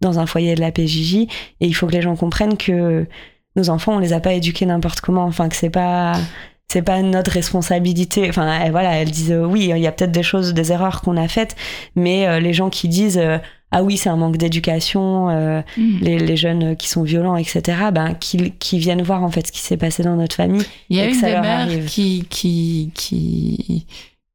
dans 0.01 0.19
un 0.19 0.27
foyer 0.27 0.55
de 0.55 0.61
la 0.61 0.73
PJJ 0.73 1.15
et 1.61 1.67
il 1.67 1.75
faut 1.75 1.87
que 1.87 1.93
les 1.93 2.03
gens 2.03 2.17
comprennent 2.17 2.57
que 2.57 3.07
nos 3.57 3.71
enfants 3.71 3.97
on 3.97 3.99
les 3.99 4.13
a 4.13 4.21
pas 4.21 4.35
éduqués 4.35 4.67
n'importe 4.67 5.01
comment. 5.01 5.25
Enfin 5.25 5.49
que 5.49 5.57
c'est 5.57 5.71
pas 5.71 6.15
c'est 6.69 6.83
pas 6.83 7.01
notre 7.03 7.31
responsabilité. 7.31 8.29
Enfin 8.29 8.71
voilà 8.71 8.95
elles 8.95 9.11
disent 9.11 9.33
euh, 9.33 9.45
oui 9.45 9.71
il 9.75 9.79
y 9.79 9.87
a 9.87 9.93
peut-être 9.93 10.13
des 10.13 10.23
choses 10.23 10.55
des 10.55 10.73
erreurs 10.73 11.01
qu'on 11.01 11.17
a 11.17 11.29
faites 11.29 11.57
mais 11.95 12.27
euh, 12.27 12.41
les 12.41 12.53
gens 12.53 12.71
qui 12.71 12.89
disent 12.89 13.19
euh, 13.19 13.39
ah 13.73 13.83
oui 13.83 13.97
c'est 13.97 14.09
un 14.09 14.17
manque 14.17 14.37
d'éducation 14.37 15.29
mm. 15.29 15.99
les, 16.01 16.19
les, 16.19 16.37
jeunes 16.37 16.77
qui 16.77 16.89
sont 16.89 17.03
violents 17.03 17.37
etc 17.37 17.79
ben 17.93 18.15
qui, 18.15 18.53
qui 18.53 18.79
viennent 18.79 19.03
voir 19.03 19.25
en 19.25 19.31
fait 19.31 19.49
ce 19.49 19.53
qui 19.53 19.61
s'est 19.61 19.77
passé 19.77 20.05
dans 20.05 20.15
notre 20.15 20.37
famille 20.37 20.65
il 20.89 20.97
y 20.97 21.01
a 21.01 21.07
une 21.07 21.21
des 21.21 21.41
mères 21.41 21.69
qui 21.87 22.25
qui 22.31 22.93
qui 22.95 23.87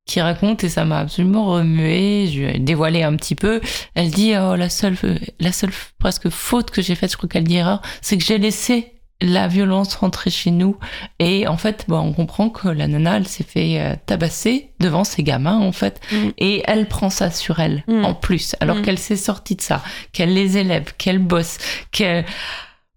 qui 0.06 0.20
raconte 0.22 0.64
et 0.64 0.70
ça 0.70 0.84
m'a 0.86 1.00
absolument 1.00 1.46
remué. 1.46 2.28
Je 2.34 2.42
vais 2.42 2.60
dévoiler 2.60 3.04
un 3.04 3.16
petit 3.16 3.36
peu. 3.36 3.62
Elle 3.96 4.10
dit 4.12 4.34
oh 4.36 4.56
la 4.56 4.70
seule 4.70 4.98
la 5.40 5.52
seule 5.52 5.72
presque 6.00 6.30
faute 6.30 6.72
que 6.72 6.82
j'ai 6.82 6.96
faite, 6.96 7.12
je 7.12 7.18
crois 7.18 7.30
qu'elle 7.30 7.44
dit 7.46 7.58
erreur, 7.58 7.82
c'est 8.02 8.18
que 8.18 8.24
j'ai 8.24 8.38
laissé 8.38 8.94
la 9.24 9.48
violence 9.48 9.94
rentrer 9.94 10.32
chez 10.32 10.50
nous 10.50 10.78
et 11.20 11.48
en 11.48 11.56
fait 11.56 11.86
bon, 11.88 12.00
on 12.00 12.12
comprend 12.12 12.50
que 12.50 12.68
la 12.68 12.88
nana 12.88 13.18
elle 13.18 13.28
s'est 13.28 13.44
fait 13.44 13.80
euh, 13.80 13.94
tabasser 14.08 14.72
devant 14.80 15.04
ses 15.04 15.22
gamins 15.22 15.60
en 15.60 15.72
fait 15.72 16.02
Mm. 16.12 16.30
et 16.40 16.64
elle 16.66 16.88
prend 16.88 17.12
ça 17.12 17.30
sur 17.30 17.60
elle 17.60 17.84
Mm. 17.88 18.04
en 18.04 18.14
plus 18.16 18.56
alors 18.62 18.78
Mm. 18.78 18.82
qu'elle 18.82 18.98
s'est 18.98 19.16
sortie 19.16 19.56
de 19.56 19.62
ça 19.62 19.84
qu'elle 20.12 20.34
les 20.34 20.58
élève 20.58 20.94
qu'elle 20.98 21.20
bosse 21.20 21.60
qu'elle 21.92 22.26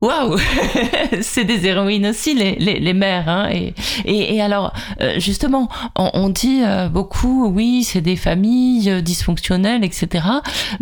Waouh 0.00 0.36
C'est 1.22 1.44
des 1.44 1.66
héroïnes 1.66 2.06
aussi, 2.08 2.34
les, 2.34 2.56
les, 2.56 2.78
les 2.78 2.92
mères. 2.92 3.28
Hein, 3.28 3.48
et, 3.50 3.74
et, 4.04 4.34
et 4.36 4.42
alors, 4.42 4.72
euh, 5.00 5.18
justement, 5.18 5.68
on, 5.96 6.10
on 6.12 6.28
dit 6.28 6.60
euh, 6.62 6.88
beaucoup, 6.88 7.46
oui, 7.48 7.84
c'est 7.84 8.02
des 8.02 8.16
familles 8.16 8.90
euh, 8.90 9.00
dysfonctionnelles, 9.00 9.84
etc. 9.84 10.26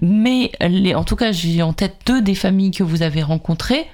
Mais 0.01 0.51
les, 0.61 0.95
en 0.95 1.05
tout 1.05 1.15
cas, 1.17 1.31
j'ai 1.31 1.63
en 1.63 1.73
tête 1.73 1.99
deux 2.07 2.21
des 2.21 2.35
familles 2.35 2.73
que 2.73 2.83
vous 2.83 3.03
avez 3.03 3.23
rencontrées. 3.23 3.87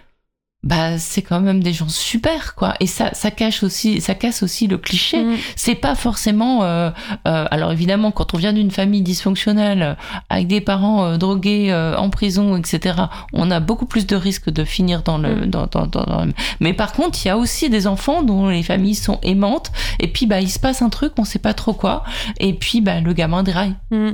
Bah, 0.64 0.98
c'est 0.98 1.22
quand 1.22 1.40
même 1.40 1.62
des 1.62 1.72
gens 1.72 1.88
super, 1.88 2.56
quoi. 2.56 2.74
Et 2.80 2.88
ça, 2.88 3.10
ça 3.14 3.30
cache 3.30 3.62
aussi, 3.62 4.00
ça 4.00 4.16
casse 4.16 4.42
aussi 4.42 4.66
le 4.66 4.76
cliché. 4.76 5.22
Mm. 5.22 5.36
C'est 5.54 5.76
pas 5.76 5.94
forcément. 5.94 6.64
euh, 6.64 6.90
euh, 7.28 7.44
alors 7.50 7.70
évidemment, 7.70 8.10
quand 8.10 8.34
on 8.34 8.38
vient 8.38 8.52
d'une 8.52 8.72
famille 8.72 9.02
dysfonctionnelle, 9.02 9.82
euh, 9.82 9.94
avec 10.28 10.48
des 10.48 10.60
parents 10.60 11.04
euh, 11.04 11.16
drogués, 11.16 11.70
euh, 11.70 11.96
en 11.96 12.10
prison, 12.10 12.56
etc., 12.56 12.96
on 13.32 13.52
a 13.52 13.60
beaucoup 13.60 13.86
plus 13.86 14.04
de 14.04 14.16
risques 14.16 14.50
de 14.50 14.64
finir 14.64 15.02
dans 15.02 15.16
le. 15.16 15.46
Mm. 15.46 15.46
Dans, 15.46 15.66
dans, 15.66 15.86
dans, 15.86 16.26
Mais 16.58 16.72
par 16.72 16.92
contre, 16.92 17.24
il 17.24 17.28
y 17.28 17.30
a 17.30 17.38
aussi 17.38 17.70
des 17.70 17.86
enfants 17.86 18.24
dont 18.24 18.48
les 18.48 18.64
familles 18.64 18.96
sont 18.96 19.20
aimantes, 19.22 19.70
et 20.00 20.08
puis 20.08 20.26
bah 20.26 20.40
il 20.40 20.50
se 20.50 20.58
passe 20.58 20.82
un 20.82 20.88
truc, 20.88 21.12
on 21.18 21.24
sait 21.24 21.38
pas 21.38 21.54
trop 21.54 21.72
quoi, 21.72 22.02
et 22.40 22.52
puis 22.52 22.80
bah 22.80 23.00
le 23.00 23.12
gamin 23.12 23.44
déraille. 23.44 23.76
Mm. 23.92 24.10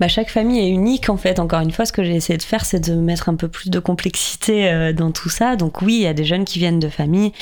Bah, 0.00 0.08
chaque 0.08 0.30
famille 0.30 0.58
est 0.60 0.70
unique 0.70 1.10
en 1.10 1.18
fait. 1.18 1.38
Encore 1.38 1.60
une 1.60 1.70
fois, 1.70 1.84
ce 1.84 1.92
que 1.92 2.02
j'ai 2.02 2.14
essayé 2.14 2.38
de 2.38 2.42
faire, 2.42 2.64
c'est 2.64 2.80
de 2.80 2.94
mettre 2.94 3.28
un 3.28 3.34
peu 3.34 3.48
plus 3.48 3.68
de 3.68 3.78
complexité 3.78 4.70
euh, 4.70 4.92
dans 4.94 5.10
tout 5.10 5.28
ça. 5.28 5.56
Donc 5.56 5.81
oui, 5.82 5.96
il 5.96 6.02
y 6.02 6.06
a 6.06 6.14
des 6.14 6.24
jeunes 6.24 6.44
qui 6.44 6.58
viennent 6.58 6.80
de 6.80 6.88
familles 6.88 7.32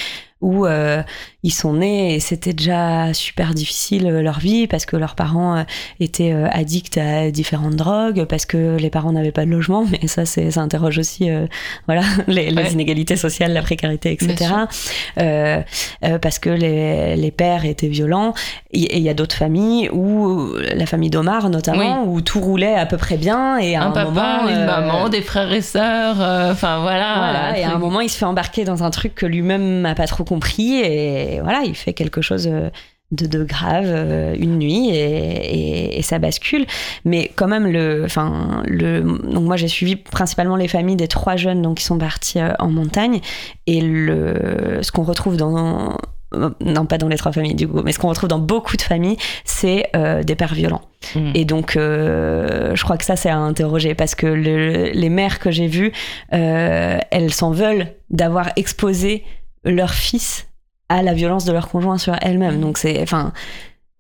où 0.41 0.64
euh, 0.66 1.03
ils 1.43 1.51
sont 1.53 1.74
nés 1.74 2.14
et 2.14 2.20
c'était 2.20 2.53
déjà 2.53 3.12
super 3.14 3.53
difficile 3.55 4.07
euh, 4.07 4.22
leur 4.22 4.38
vie 4.38 4.66
parce 4.66 4.86
que 4.86 4.97
leurs 4.97 5.14
parents 5.14 5.57
euh, 5.59 5.62
étaient 6.01 6.32
euh, 6.32 6.47
addicts 6.51 6.97
à 6.99 7.30
différentes 7.30 7.76
drogues, 7.76 8.24
parce 8.24 8.47
que 8.47 8.76
les 8.78 8.91
parents 8.91 9.12
n'avaient 9.12 9.32
pas 9.32 9.45
de 9.45 9.51
logement, 9.51 9.84
mais 9.91 10.07
ça, 10.07 10.24
c'est, 10.26 10.51
ça 10.51 10.61
interroge 10.61 10.99
aussi 10.99 11.30
euh, 11.30 11.47
voilà, 11.86 12.03
les, 12.26 12.51
les 12.51 12.61
Ouais. 12.62 12.72
inégalités 12.72 13.16
sociales, 13.16 13.53
la 13.53 13.62
précarité, 13.62 14.12
etc. 14.12 14.53
Euh, 15.18 15.61
euh, 16.05 16.18
parce 16.18 16.38
que 16.38 16.51
les, 16.51 17.16
les 17.16 17.30
pères 17.30 17.64
étaient 17.64 17.88
violents. 17.88 18.34
Et 18.72 18.99
il 18.99 19.03
y 19.03 19.09
a 19.09 19.14
d'autres 19.14 19.34
familles 19.34 19.88
où, 19.91 20.53
la 20.74 20.86
famille 20.86 21.11
d'Omar 21.11 21.49
notamment, 21.51 22.05
où 22.07 22.20
tout 22.20 22.41
roulait 22.41 22.74
à 22.74 22.86
peu 22.86 22.97
près 22.97 23.16
bien 23.16 23.59
et 23.59 23.74
à 23.76 23.82
un, 23.82 23.86
un, 23.88 23.91
papa, 23.91 24.05
moment, 24.05 24.49
une 24.49 24.64
maman, 24.64 25.09
des 25.09 25.22
frères 25.22 25.53
et 25.53 25.61
sœurs, 25.62 26.16
euh, 26.20 26.53
enfin 26.53 26.80
voilà. 26.80 27.14
voilà, 27.16 27.59
et 27.59 27.64
à 27.64 27.72
un 27.74 27.78
moment, 27.78 28.01
il 28.01 28.09
se 28.09 28.16
fait 28.18 28.24
embarquer 28.24 28.64
dans 28.64 28.84
un 28.84 28.91
truc 28.91 29.14
que 29.14 29.26
lui-même 29.26 29.80
n'a 29.80 29.95
pas 29.95 30.07
trop 30.07 30.24
compris, 30.31 30.70
et 30.81 31.41
voilà, 31.43 31.61
il 31.64 31.74
fait 31.74 31.93
quelque 32.01 32.22
chose 32.22 32.47
euh, 32.51 32.70
de, 33.18 33.26
de 33.26 33.43
grave 33.45 33.87
euh, 33.89 34.37
une 34.39 34.57
nuit, 34.64 34.89
et, 34.91 34.95
et- 35.57 35.99
et 35.99 36.03
ça 36.03 36.18
bascule. 36.20 36.64
Mais 37.05 37.22
quand 37.37 37.49
même, 37.49 37.66
le, 37.76 38.05
enfin, 38.05 38.62
le, 38.68 39.01
donc 39.35 39.45
moi, 39.51 39.57
j'ai 39.57 39.68
suivi 39.68 39.97
principalement 39.97 40.57
les 40.57 40.68
familles 40.68 40.97
des 41.05 41.09
trois 41.09 41.37
jeunes 41.37 41.61
donc, 41.62 41.78
qui 41.78 41.85
sont 41.85 41.99
partis 41.99 42.39
euh, 42.39 42.53
en 42.61 42.70
montagne, 42.70 43.18
et 43.66 43.81
le, 43.81 44.78
ce 44.83 44.91
qu'on 44.93 45.03
retrouve 45.12 45.37
dans 45.37 45.97
non 46.61 46.87
pas 46.87 46.97
dans 46.97 47.09
les 47.09 47.16
trois 47.16 47.33
familles 47.33 47.57
du 47.57 47.66
coup, 47.66 47.81
mais 47.85 47.91
ce 47.91 47.99
qu'on 47.99 48.07
retrouve 48.09 48.28
dans 48.28 48.39
beaucoup 48.39 48.76
de 48.76 48.83
familles, 48.83 49.16
c'est 49.45 49.89
euh, 49.97 50.22
des 50.22 50.37
pères 50.37 50.55
violents. 50.55 50.83
Mm. 51.16 51.33
Et 51.35 51.45
donc, 51.45 51.72
je 51.76 52.83
crois 52.85 52.97
que 52.99 53.05
ça, 53.05 53.16
c'est 53.16 53.31
à 53.31 53.37
interroger 53.37 53.97
parce 53.97 54.14
que 54.14 54.28
le- 54.28 54.91
les 55.03 55.09
mères 55.09 55.41
que 55.41 55.51
j'ai 55.51 55.66
vues, 55.66 55.91
elles 56.31 57.33
s'en 57.33 57.51
veulent 57.51 57.89
d'avoir 58.11 58.51
exposé 58.55 59.24
leur 59.65 59.93
fils 59.95 60.47
à 60.89 61.03
la 61.03 61.15
violence 61.15 61.45
de 61.45 61.53
leur 61.53 61.69
conjoint 61.69 61.99
sur 61.99 62.17
elles-mêmes. 62.21 62.61
Donc, 62.61 62.79
c'est, 62.79 63.01
enfin, 63.03 63.33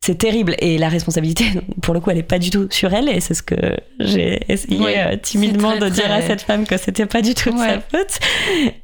c'est 0.00 0.16
terrible. 0.16 0.56
Et 0.58 0.78
la 0.78 0.88
responsabilité, 0.88 1.44
pour 1.82 1.94
le 1.94 2.00
coup, 2.00 2.10
elle 2.10 2.18
est 2.18 2.22
pas 2.22 2.38
du 2.38 2.50
tout 2.50 2.66
sur 2.70 2.92
elle. 2.94 3.08
Et 3.08 3.20
c'est 3.20 3.34
ce 3.34 3.42
que 3.42 3.54
j'ai 4.00 4.40
essayé 4.52 4.98
euh, 4.98 5.16
timidement 5.16 5.70
très, 5.72 5.80
de 5.80 5.88
dire 5.88 6.04
très- 6.04 6.12
à 6.14 6.22
cette 6.22 6.40
femme 6.42 6.66
que 6.66 6.76
c'était 6.76 7.06
pas 7.06 7.22
du 7.22 7.34
tout 7.34 7.50
de 7.50 7.56
Ouais. 7.56 7.68
sa 7.90 7.98
faute. 7.98 8.18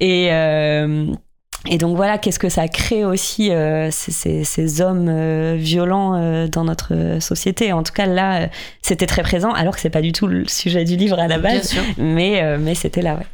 Et 0.01 0.29
euh, 0.31 1.07
et 1.69 1.79
donc 1.79 1.97
voilà, 1.97 2.17
qu'est-ce 2.19 2.39
que 2.39 2.49
ça 2.49 2.69
crée 2.69 3.05
aussi 3.05 3.51
euh, 3.51 3.91
ces, 3.91 4.13
ces- 4.13 4.45
ces 4.45 4.81
hommes 4.83 5.09
euh, 5.09 5.57
violents 5.59 6.15
euh, 6.15 6.47
dans 6.47 6.63
notre 6.63 7.17
société? 7.19 7.73
En 7.73 7.83
tout 7.83 7.93
cas, 7.93 8.07
là, 8.07 8.49
c'était 8.83 9.07
très 9.07 9.23
présent, 9.23 9.51
alors 9.51 9.75
que 9.75 9.81
c'est 9.81 9.91
pas 9.91 10.03
du 10.03 10.13
tout 10.13 10.29
le 10.29 10.47
sujet 10.47 10.85
du 10.85 10.95
livre 10.95 11.19
à 11.19 11.27
la 11.27 11.39
Bien 11.39 11.55
base, 11.57 11.71
sûr. 11.71 11.83
mais, 11.99 12.57
mais 12.59 12.77
c'était 12.77 13.03
là, 13.03 13.15
ouais. 13.17 13.27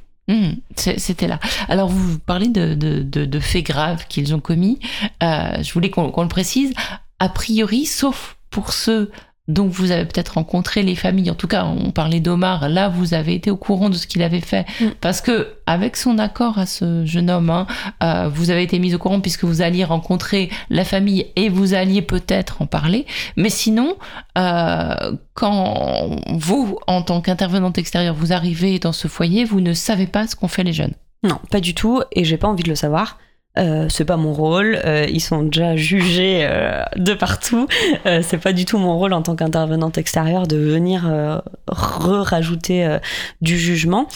C'est- 0.77 0.99
C'était 0.99 1.29
là. 1.29 1.39
Alors, 1.69 1.89
vous 1.89 2.19
parlez 2.19 2.49
de, 2.49 3.41
faits 3.41 3.65
graves 3.67 4.07
qu'ils 4.09 4.35
ont 4.35 4.41
commis. 4.41 4.79
Euh, 5.23 5.63
je 5.63 5.73
voulais 5.73 5.91
qu'on 5.91 6.23
le 6.23 6.29
précise. 6.29 6.73
A 7.19 7.29
priori, 7.29 7.87
sauf 7.87 8.37
pour 8.51 8.73
ceux 8.73 9.11
dont 9.49 9.67
vous 9.67 9.91
avez 9.91 10.05
peut-être 10.05 10.35
rencontré 10.35 10.83
les 10.83 10.95
familles, 10.95 11.31
en 11.31 11.35
tout 11.35 11.49
cas, 11.49 11.65
on 11.65 11.91
parlait 11.91 12.21
d'Omar, 12.21 12.69
là, 12.69 12.89
vous 12.89 13.13
avez 13.13 13.35
été 13.35 13.51
au 13.51 13.57
courant 13.57 13.91
de 13.91 13.97
ce 13.97 14.07
qu'il 14.07 14.23
avait 14.23 14.41
fait. 14.41 14.67
Mm. 14.81 14.87
Parce 15.01 15.21
que, 15.21 15.55
avec 15.67 15.97
son 15.97 16.19
accord 16.19 16.59
à 16.59 16.67
ce 16.67 17.05
jeune 17.05 17.29
homme, 17.29 17.51
hein, 17.51 17.67
euh, 18.05 18.29
vous 18.33 18.51
avez 18.51 18.63
été 18.63 18.79
mis 18.79 18.95
au 18.95 18.99
courant 18.99 19.21
puisque 19.21 19.43
vous 19.45 19.61
alliez 19.61 19.85
rencontrer 19.85 20.49
la 20.71 20.85
famille 20.85 21.27
et 21.35 21.49
vous 21.49 21.75
alliez 21.75 22.03
peut-être 22.03 22.63
en 22.63 22.67
parler. 22.67 23.05
Mais 23.37 23.51
sinon, 23.51 23.97
euh, 24.39 25.17
quand 25.35 26.21
vous, 26.31 26.79
en 26.87 27.03
tant 27.03 27.21
qu'intervenante 27.21 27.79
extérieure, 27.79 28.15
vous 28.15 28.33
arrivez 28.33 28.79
dans 28.79 28.93
ce 28.93 29.09
foyer, 29.09 29.45
vous 29.45 29.61
ne 29.61 29.73
savez 29.73 30.07
pas 30.07 30.29
ce 30.29 30.37
qu'ont 30.37 30.49
fait 30.49 30.63
les 30.63 30.73
jeunes. 30.73 30.95
Non, 31.25 31.39
pas 31.51 31.61
du 31.61 31.75
tout, 31.75 32.03
et 32.13 32.25
j'ai 32.25 32.37
pas 32.37 32.49
envie 32.49 32.65
de 32.65 32.69
le 32.69 32.75
savoir. 32.77 33.19
Euh, 33.59 33.87
c'est 33.91 34.07
pas 34.07 34.17
mon 34.17 34.33
rôle, 34.33 34.79
euh, 34.85 35.07
ils 35.11 35.21
sont 35.21 35.43
déjà 35.43 35.77
jugés 35.77 36.41
euh, 36.43 36.83
de 36.97 37.15
partout. 37.15 37.67
Euh, 38.07 38.21
c'est 38.23 38.39
pas 38.39 38.53
du 38.53 38.65
tout 38.65 38.79
mon 38.79 38.97
rôle 38.99 39.13
en 39.13 39.23
tant 39.23 39.37
qu'intervenante 39.37 39.99
extérieure 39.99 40.47
de 40.47 40.57
venir 40.57 41.07
euh, 41.07 41.39
re-rajouter 41.69 42.85
euh, 42.87 42.99
du 43.41 43.59
jugement. 43.59 44.09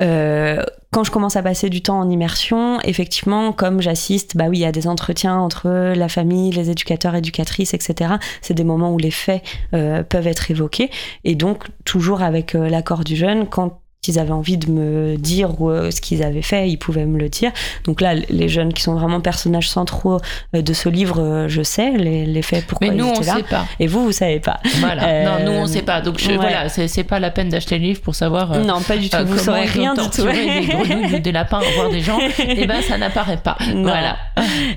Quand 0.00 1.04
je 1.04 1.10
commence 1.12 1.36
à 1.36 1.42
passer 1.42 1.68
du 1.68 1.82
temps 1.82 2.00
en 2.00 2.08
immersion, 2.08 2.80
effectivement, 2.80 3.52
comme 3.52 3.82
j'assiste, 3.82 4.36
bah 4.36 4.46
oui, 4.48 4.64
a 4.64 4.72
des 4.72 4.88
entretiens 4.88 5.36
entre 5.36 5.92
la 5.94 6.08
famille, 6.08 6.50
les 6.50 6.70
éducateurs, 6.70 7.14
éducatrices, 7.14 7.74
etc. 7.74 8.14
C'est 8.40 8.54
des 8.54 8.64
moments 8.64 8.92
où 8.92 8.98
les 8.98 9.10
faits 9.10 9.42
peuvent 9.70 10.26
être 10.26 10.50
évoqués, 10.50 10.90
et 11.24 11.34
donc 11.34 11.66
toujours 11.84 12.22
avec 12.22 12.54
l'accord 12.54 13.04
du 13.04 13.14
jeune, 13.14 13.46
quand 13.46 13.82
ils 14.08 14.18
avaient 14.18 14.32
envie 14.32 14.56
de 14.56 14.70
me 14.70 15.16
dire 15.16 15.50
euh, 15.60 15.90
ce 15.90 16.00
qu'ils 16.00 16.22
avaient 16.22 16.40
fait, 16.40 16.70
ils 16.70 16.78
pouvaient 16.78 17.04
me 17.04 17.18
le 17.18 17.28
dire. 17.28 17.52
Donc 17.84 18.00
là, 18.00 18.14
les 18.14 18.48
jeunes 18.48 18.72
qui 18.72 18.80
sont 18.82 18.94
vraiment 18.94 19.20
personnages 19.20 19.68
centraux 19.68 20.18
euh, 20.56 20.62
de 20.62 20.72
ce 20.72 20.88
livre, 20.88 21.20
euh, 21.20 21.48
je 21.48 21.60
sais 21.62 21.90
les, 21.90 22.24
les 22.24 22.40
faits, 22.42 22.66
pourquoi 22.66 22.88
Mais 22.88 22.94
nous, 22.94 23.04
on 23.04 23.12
étaient 23.12 23.20
ne 23.20 23.26
là. 23.26 23.34
sait 23.36 23.42
pas. 23.42 23.66
Et 23.78 23.86
vous, 23.86 24.02
vous 24.04 24.12
savez 24.12 24.40
pas. 24.40 24.58
Voilà. 24.78 25.24
Non, 25.24 25.44
nous, 25.44 25.52
on 25.58 25.62
ne 25.62 25.66
sait 25.66 25.82
pas. 25.82 26.00
Donc, 26.00 26.18
je- 26.18 26.30
ouais. 26.30 26.36
voilà, 26.36 26.70
c'est 26.70 27.04
pas 27.04 27.20
la 27.20 27.30
peine 27.30 27.50
d'acheter 27.50 27.76
le 27.78 27.84
livre 27.84 28.00
pour 28.00 28.14
savoir. 28.14 28.58
non, 28.60 28.80
pas 28.80 28.96
du 28.96 29.10
tout. 29.10 29.18
vous 29.18 29.24
comment 29.26 29.38
saurez 29.38 29.64
rien 29.66 29.92
du 29.92 30.00
tout. 30.08 30.22
des 30.26 30.66
grenouilles 30.66 31.14
ou 31.16 31.18
des 31.18 31.32
lapins, 31.32 31.60
voire 31.74 31.90
des 31.90 32.00
gens. 32.00 32.18
Eh 32.38 32.66
ben, 32.66 32.80
ça 32.82 32.96
n'apparaît 32.96 33.36
pas. 33.42 33.58
Non. 33.74 33.82
Voilà. 33.82 34.16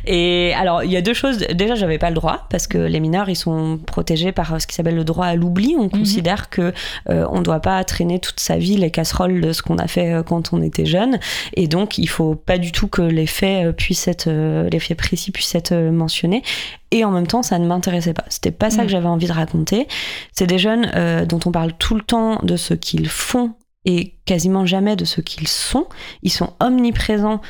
Et 0.06 0.54
alors, 0.60 0.84
il 0.84 0.92
y 0.92 0.98
a 0.98 1.02
deux 1.02 1.14
choses. 1.14 1.40
Déjà, 1.54 1.76
j'avais 1.76 1.98
pas 1.98 2.10
le 2.10 2.16
droit 2.16 2.46
parce 2.50 2.68
que 2.68 2.78
les 2.78 3.00
mineurs, 3.00 3.30
ils 3.30 3.36
sont 3.38 3.80
protégés 3.86 4.32
par 4.34 4.60
ce 4.62 4.68
qui 4.68 4.76
s'appelle 4.76 4.96
le 4.96 5.04
droit 5.06 5.28
à 5.28 5.36
l'oubli. 5.36 5.76
On 5.80 5.88
considère 5.88 6.50
que 6.50 6.74
on 7.08 7.42
doit 7.42 7.62
pas 7.62 7.82
traîner 7.86 8.20
toute 8.20 8.40
sa 8.42 8.58
vie 8.58 8.76
les 8.76 8.92
casseroles 8.92 9.13
de 9.42 9.52
ce 9.54 9.62
qu'on 9.62 9.78
a 9.78 9.88
fait 9.88 10.14
euh, 10.14 10.24
quand 10.24 10.54
on 10.54 10.62
était 10.62 10.86
jeune. 10.86 11.20
Et 11.56 11.68
donc, 11.68 11.98
il 11.98 12.08
faut 12.08 12.36
pas 12.36 12.58
du 12.58 12.72
tout 12.72 12.88
que 12.88 13.02
les 13.02 13.28
faits 13.28 13.68
euh, 13.68 13.72
puissent 13.72 14.08
être, 14.08 14.28
euh, 14.28 14.70
les 14.70 14.80
faits 14.80 14.98
précis 14.98 15.32
puissent 15.32 15.56
être 15.56 15.74
mentionnés. 15.74 16.44
Et 16.92 17.06
en 17.06 17.12
même 17.12 17.28
temps, 17.28 17.44
ça 17.44 17.58
ne 17.60 17.66
m'intéressait 17.68 18.14
pas. 18.14 18.26
C'était 18.30 18.52
pas 18.52 18.70
ça 18.70 18.78
Mhm. 18.82 18.86
que 18.86 18.92
j'avais 18.92 19.08
envie 19.08 19.28
de 19.28 19.32
raconter. 19.34 19.88
C'est 20.32 20.48
des 20.48 20.60
jeunes 20.60 20.92
euh, 20.96 21.26
dont 21.26 21.40
on 21.46 21.52
parle 21.52 21.74
tout 21.74 21.96
le 21.96 22.02
temps 22.02 22.40
de 22.44 22.56
ce 22.56 22.74
qu'ils 22.74 23.10
font 23.10 23.54
et 23.86 24.16
quasiment 24.26 24.66
jamais 24.66 24.96
de 24.96 25.06
ce 25.06 25.22
qu'ils 25.22 25.48
sont. 25.48 25.88
Ils 26.22 26.32
sont 26.32 26.54
omniprésents 26.60 27.42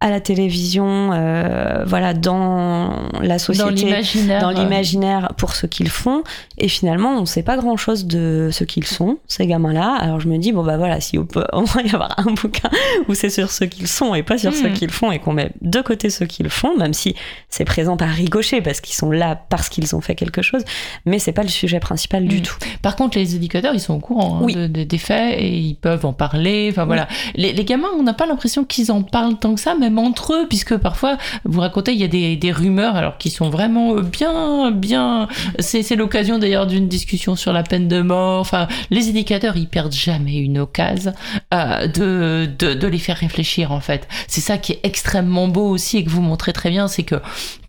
à 0.00 0.10
la 0.10 0.20
télévision, 0.20 1.10
euh, 1.12 1.82
voilà, 1.84 2.14
dans 2.14 2.90
la 3.20 3.34
Dans 3.34 3.38
société, 3.38 3.70
l'imaginaire. 3.86 4.40
dans 4.40 4.50
l'imaginaire 4.50 5.32
pour 5.36 5.54
ce 5.56 5.66
qu'ils 5.66 5.88
font. 5.88 6.22
Et 6.56 6.68
finalement, 6.68 7.16
on 7.16 7.22
ne 7.22 7.26
sait 7.26 7.42
pas 7.42 7.56
grand-chose 7.56 8.06
de 8.06 8.48
ce 8.52 8.62
qu'ils 8.62 8.86
sont, 8.86 9.18
ces 9.26 9.46
gamins-là. 9.48 9.96
Alors 9.98 10.20
je 10.20 10.28
me 10.28 10.38
dis, 10.38 10.52
bon 10.52 10.62
bah 10.62 10.76
voilà, 10.76 11.00
si 11.00 11.18
on 11.18 11.26
peut 11.26 11.44
au 11.52 11.62
moins 11.62 11.82
y 11.84 11.92
avoir 11.92 12.14
un 12.18 12.30
bouquin 12.32 12.70
où 13.08 13.14
c'est 13.14 13.28
sur 13.30 13.50
ce 13.50 13.64
qu'ils 13.64 13.88
sont 13.88 14.14
et 14.14 14.22
pas 14.22 14.38
sur 14.38 14.54
ce 14.54 14.68
Mhm. 14.68 14.72
qu'ils 14.74 14.90
font, 14.90 15.10
et 15.10 15.18
qu'on 15.18 15.32
met 15.32 15.50
de 15.62 15.80
côté 15.80 16.10
ce 16.10 16.22
qu'ils 16.22 16.48
font, 16.50 16.76
même 16.76 16.92
si 16.94 17.16
c'est 17.48 17.64
présent 17.64 17.96
par 17.96 18.10
ricochet, 18.10 18.60
parce 18.62 18.80
qu'ils 18.80 18.94
sont 18.94 19.10
là 19.10 19.34
parce 19.48 19.68
qu'ils 19.68 19.96
ont 19.96 20.00
fait 20.00 20.14
quelque 20.14 20.42
chose, 20.42 20.62
mais 21.06 21.18
c'est 21.18 21.32
pas 21.32 21.42
le 21.42 21.48
sujet 21.48 21.80
principal 21.80 22.24
du 22.28 22.36
Mhm. 22.36 22.42
tout. 22.42 22.56
Par 22.82 22.94
contre, 22.94 23.18
les 23.18 23.34
éducateurs, 23.34 23.74
ils 23.74 23.80
sont 23.80 23.94
au 23.94 24.00
courant 24.00 24.36
hein, 24.36 24.40
Oui. 24.44 24.54
de- 24.54 24.68
de- 24.68 24.84
des 24.84 24.98
faits 24.98 25.34
et 25.40 25.58
ils 25.58 25.74
peuvent 25.74 26.06
en 26.06 26.12
parler. 26.12 26.68
Enfin 26.70 26.84
voilà. 26.84 27.08
Les, 27.34 27.52
les 27.52 27.64
gamins, 27.64 27.88
on 27.98 28.04
n'a 28.04 28.14
pas 28.14 28.26
l'impression 28.26 28.64
qu'ils 28.64 28.92
en 28.92 29.02
parlent 29.02 29.36
tant 29.38 29.54
que 29.56 29.60
ça, 29.60 29.74
même 29.74 29.87
entre 29.96 30.34
eux, 30.34 30.46
puisque 30.48 30.76
parfois, 30.76 31.16
vous 31.44 31.60
racontez, 31.60 31.92
il 31.92 31.98
y 31.98 32.04
a 32.04 32.08
des, 32.08 32.36
des 32.36 32.52
rumeurs, 32.52 32.96
alors 32.96 33.16
qui 33.16 33.30
sont 33.30 33.48
vraiment 33.48 33.94
bien, 33.94 34.70
bien. 34.70 35.28
C'est 35.58 35.96
l'occasion 35.96 36.38
d'ailleurs 36.38 36.66
d'une 36.66 36.88
discussion 36.88 37.36
sur 37.36 37.52
la 37.52 37.62
peine 37.62 37.88
de 37.88 38.02
mort. 38.02 38.40
Enfin, 38.40 38.68
les 38.90 39.08
éducateurs, 39.08 39.56
ils 39.56 39.68
perdent 39.68 39.94
jamais 39.94 40.36
une 40.36 40.58
occasion 40.58 41.12
euh, 41.54 41.86
de, 41.86 42.48
de, 42.58 42.74
de 42.74 42.86
les 42.86 42.98
faire 42.98 43.16
réfléchir, 43.16 43.72
en 43.72 43.80
fait. 43.80 44.08
C'est 44.26 44.40
ça 44.40 44.58
qui 44.58 44.72
est 44.72 44.80
extrêmement 44.82 45.48
beau 45.48 45.68
aussi 45.68 45.98
et 45.98 46.04
que 46.04 46.10
vous 46.10 46.22
montrez 46.22 46.52
très 46.52 46.70
bien, 46.70 46.88
c'est 46.88 47.04
que 47.04 47.16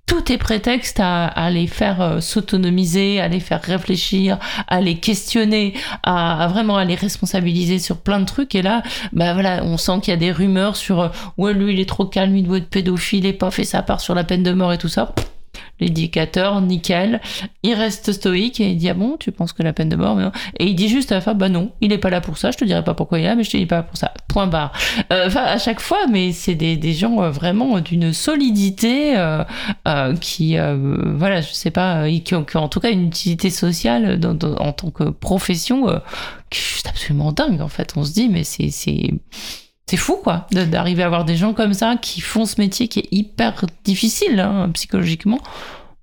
tout 0.10 0.32
est 0.32 0.40
prétexte 0.40 1.00
à, 1.00 1.52
les 1.52 1.68
faire 1.68 2.02
euh, 2.02 2.20
s'autonomiser, 2.20 3.22
à 3.22 3.28
les 3.28 3.40
faire 3.40 3.62
réfléchir, 3.62 4.40
à 4.68 4.82
les 4.82 4.96
questionner, 4.96 5.76
à, 6.02 6.48
vraiment 6.50 6.78
à 6.78 6.84
les 6.84 6.96
responsabiliser 6.96 7.78
sur 7.78 7.98
plein 7.98 8.20
de 8.20 8.26
trucs. 8.26 8.56
Et 8.56 8.64
là, 8.64 8.82
bah 9.14 9.34
voilà, 9.34 9.64
on 9.64 9.78
sent 9.78 10.00
qu'il 10.02 10.12
y 10.12 10.18
a 10.18 10.20
des 10.20 10.32
rumeurs 10.32 10.76
sur 10.76 11.00
euh, 11.00 11.10
ouais 11.38 11.54
lui 11.54 11.74
il 11.74 11.80
est 11.80 11.88
trop 11.88 12.06
calme, 12.06 12.36
il 12.36 12.48
doit 12.48 12.58
être 12.58 12.72
pédophile 12.72 13.28
et 13.28 13.34
pas 13.34 13.52
fait 13.52 13.66
ça 13.66 13.84
part 13.84 14.02
sur 14.02 14.16
la 14.16 14.24
peine 14.24 14.42
de 14.42 14.52
mort 14.52 14.74
et 14.74 14.80
tout 14.80 14.90
ça 14.90 15.14
l'éducateur, 15.80 16.62
nickel. 16.62 17.22
Il 17.64 17.74
reste 17.74 18.12
stoïque 18.12 18.60
et 18.60 18.72
il 18.72 18.78
dit 18.78 18.90
Ah 18.90 18.94
bon, 18.94 19.18
tu 19.18 19.32
penses 19.32 19.54
que 19.54 19.64
la 19.64 19.74
peine 19.74 19.90
de 19.90 19.96
mort 19.96 20.20
Et 20.60 20.66
il 20.66 20.76
dit 20.76 20.90
juste 20.90 21.12
à 21.12 21.16
la 21.16 21.22
fin 21.22 21.34
Bah 21.34 21.50
non, 21.50 21.72
il 21.82 21.92
est 21.92 21.98
pas 21.98 22.10
là 22.10 22.22
pour 22.22 22.38
ça, 22.38 22.52
je 22.52 22.58
te 22.58 22.66
dirai 22.66 22.84
pas 22.84 22.94
pourquoi 22.94 23.20
il 23.20 23.26
est 23.26 23.28
là, 23.28 23.36
mais 23.36 23.44
je 23.44 23.52
te 23.52 23.58
dis 23.58 23.66
pas 23.66 23.84
pour 23.84 23.98
ça. 23.98 24.14
Point 24.28 24.48
barre. 24.48 24.72
Euh, 25.12 25.28
enfin, 25.28 25.44
à 25.44 25.58
chaque 25.58 25.80
fois, 25.80 26.08
mais 26.10 26.32
c'est 26.32 26.56
des, 26.56 26.78
des, 26.78 26.94
gens 26.94 27.22
euh, 27.22 27.30
vraiment 27.30 27.80
d'une 27.80 28.14
solidité 28.14 29.18
euh, 29.18 29.44
qui, 30.22 30.58
voilà, 30.58 31.42
je 31.42 31.54
sais 31.54 31.72
pas, 31.72 32.10
qui 32.10 32.36
ont, 32.36 32.46
en 32.56 32.68
tout 32.68 32.80
cas 32.80 32.92
une 32.92 33.08
utilité 33.08 33.50
sociale 33.50 34.20
en 34.60 34.74
tant 34.74 34.92
que 34.92 35.06
profession 35.06 35.86
qui 36.50 36.60
est 36.60 36.64
juste 36.64 36.88
absolument 36.88 37.32
dingue 37.32 37.62
en 37.62 37.68
fait. 37.68 37.94
On 37.96 38.04
se 38.04 38.14
dit 38.14 38.30
Mais 38.30 38.44
c'est 38.44 38.70
c'est 39.90 39.98
fou 39.98 40.18
quoi 40.24 40.46
d'arriver 40.52 41.02
à 41.02 41.08
avoir 41.08 41.26
des 41.26 41.36
gens 41.36 41.56
comme 41.56 41.74
ça 41.74 41.96
qui 42.00 42.22
font 42.22 42.46
ce 42.46 42.62
métier 42.62 42.88
qui 42.88 43.00
est 43.00 43.08
hyper 43.10 43.66
difficile 43.84 44.40
hein, 44.40 44.70
psychologiquement. 44.76 45.40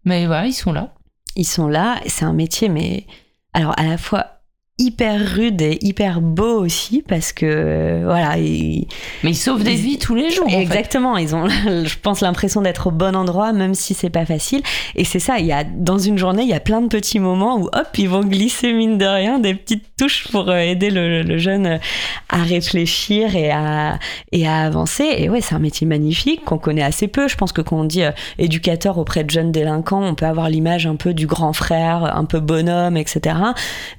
Mais 0.04 0.26
voilà 0.26 0.46
ils 0.46 0.54
sont 0.54 0.72
là. 0.72 0.92
Ils 1.36 1.46
sont 1.46 1.68
là 1.68 2.00
c'est 2.08 2.24
un 2.24 2.32
métier 2.32 2.68
mais 2.68 3.06
alors 3.54 3.78
à 3.78 3.84
la 3.84 3.96
fois 3.96 4.35
hyper 4.78 5.20
rude 5.34 5.62
et 5.62 5.78
hyper 5.80 6.20
beau 6.20 6.60
aussi 6.60 7.02
parce 7.06 7.32
que 7.32 8.02
voilà 8.04 8.36
mais 8.36 9.30
ils 9.30 9.34
sauvent 9.34 9.64
des 9.64 9.74
vies 9.74 9.98
tous 9.98 10.14
les 10.14 10.28
jours 10.28 10.50
exactement 10.50 11.16
ils 11.16 11.34
ont 11.34 11.48
je 11.48 11.98
pense 12.02 12.20
l'impression 12.20 12.60
d'être 12.60 12.88
au 12.88 12.90
bon 12.90 13.16
endroit 13.16 13.54
même 13.54 13.74
si 13.74 13.94
c'est 13.94 14.10
pas 14.10 14.26
facile. 14.26 14.62
Et 14.94 15.04
c'est 15.04 15.18
ça 15.18 15.38
il 15.38 15.46
y 15.46 15.52
a 15.52 15.64
dans 15.64 15.98
une 15.98 16.18
journée 16.18 16.42
il 16.42 16.48
y 16.48 16.54
a 16.54 16.60
plein 16.60 16.82
de 16.82 16.88
petits 16.88 17.18
moments 17.18 17.58
où 17.58 17.64
hop 17.72 17.88
ils 17.96 18.08
vont 18.08 18.22
glisser 18.22 18.74
mine 18.74 18.98
de 18.98 19.06
rien 19.06 19.38
des 19.38 19.54
petites 19.54 19.96
touches 19.96 20.28
pour 20.30 20.50
euh, 20.50 20.58
aider 20.58 20.90
le, 20.90 21.38
jeune 21.38 21.80
à 22.28 22.42
réfléchir 22.42 23.34
et 23.34 23.50
à 23.50 23.98
et 24.32 24.46
à 24.46 24.58
avancer. 24.58 25.06
Et 25.16 25.30
ouais 25.30 25.40
c'est 25.40 25.54
un 25.54 25.58
métier 25.58 25.86
magnifique 25.86 26.44
qu'on 26.44 26.58
connaît 26.58 26.82
assez 26.82 27.08
peu. 27.08 27.28
Je 27.28 27.36
pense 27.36 27.52
que 27.52 27.62
quand 27.62 27.80
on 27.80 27.84
dit 27.84 28.04
euh, 28.04 28.12
éducateur 28.38 28.98
auprès 28.98 29.24
de 29.24 29.30
jeunes 29.30 29.52
délinquants 29.52 30.02
on 30.02 30.14
peut 30.14 30.26
avoir 30.26 30.50
l'image 30.50 30.86
un 30.86 30.96
peu 30.96 31.14
du 31.14 31.26
grand 31.26 31.54
frère 31.54 32.04
un 32.16 32.26
peu 32.26 32.40
bonhomme 32.40 32.98
etc 32.98 33.36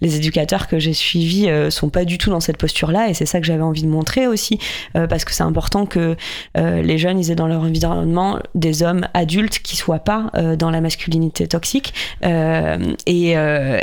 les 0.01 0.15
éducateurs 0.15 0.66
que 0.67 0.79
j'ai 0.79 0.93
suivis 0.93 1.49
euh, 1.49 1.69
sont 1.69 1.89
pas 1.89 2.05
du 2.05 2.17
tout 2.17 2.29
dans 2.29 2.39
cette 2.39 2.57
posture-là, 2.57 3.09
et 3.09 3.13
c'est 3.13 3.25
ça 3.25 3.39
que 3.39 3.45
j'avais 3.45 3.63
envie 3.63 3.83
de 3.83 3.87
montrer 3.87 4.27
aussi, 4.27 4.59
euh, 4.95 5.07
parce 5.07 5.25
que 5.25 5.33
c'est 5.33 5.43
important 5.43 5.85
que 5.85 6.15
euh, 6.57 6.81
les 6.81 6.97
jeunes 6.97 7.19
aient 7.19 7.35
dans 7.35 7.47
leur 7.47 7.61
environnement 7.61 8.39
des 8.55 8.83
hommes 8.83 9.07
adultes 9.13 9.59
qui 9.59 9.75
soient 9.75 9.99
pas 9.99 10.31
dans 10.57 10.69
la 10.69 10.81
masculinité 10.81 11.47
toxique. 11.47 11.93
Et, 12.23 13.35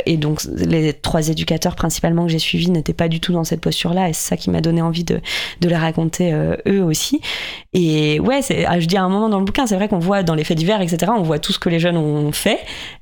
et, 0.05 0.17
donc 0.17 0.43
les 0.55 0.93
trois 0.93 1.27
éducateurs 1.29 1.75
principalement 1.75 2.25
que 2.25 2.31
j'ai 2.31 2.39
suivis 2.39 2.69
n'étaient 2.69 2.93
pas 2.93 3.07
du 3.07 3.19
tout 3.19 3.33
dans 3.33 3.43
cette 3.43 3.61
posture-là, 3.61 4.09
et 4.09 4.13
c'est 4.13 4.29
ça 4.29 4.37
qui 4.37 4.49
m'a 4.49 4.61
donné 4.61 4.81
envie 4.81 5.03
de, 5.03 5.19
de 5.61 5.69
les 5.69 5.75
raconter 5.75 6.33
eux 6.67 6.83
aussi. 6.83 7.21
Et 7.73 8.19
ouais, 8.19 8.39
ah, 8.67 8.79
je 8.79 8.85
dis 8.85 8.97
à 8.97 9.03
un 9.03 9.09
moment 9.09 9.29
dans 9.29 9.39
le 9.39 9.45
bouquin, 9.45 9.67
c'est 9.67 9.75
vrai 9.75 9.87
qu'on 9.87 9.99
voit 9.99 10.23
dans 10.23 10.35
les 10.35 10.43
faits 10.43 10.57
divers, 10.57 10.81
etc., 10.81 11.11
on 11.15 11.23
voit 11.23 11.39
tout 11.39 11.53
ce 11.53 11.59
que 11.59 11.69
les 11.69 11.79
jeunes 11.79 11.97
ont 11.97 12.31
fait, 12.31 12.59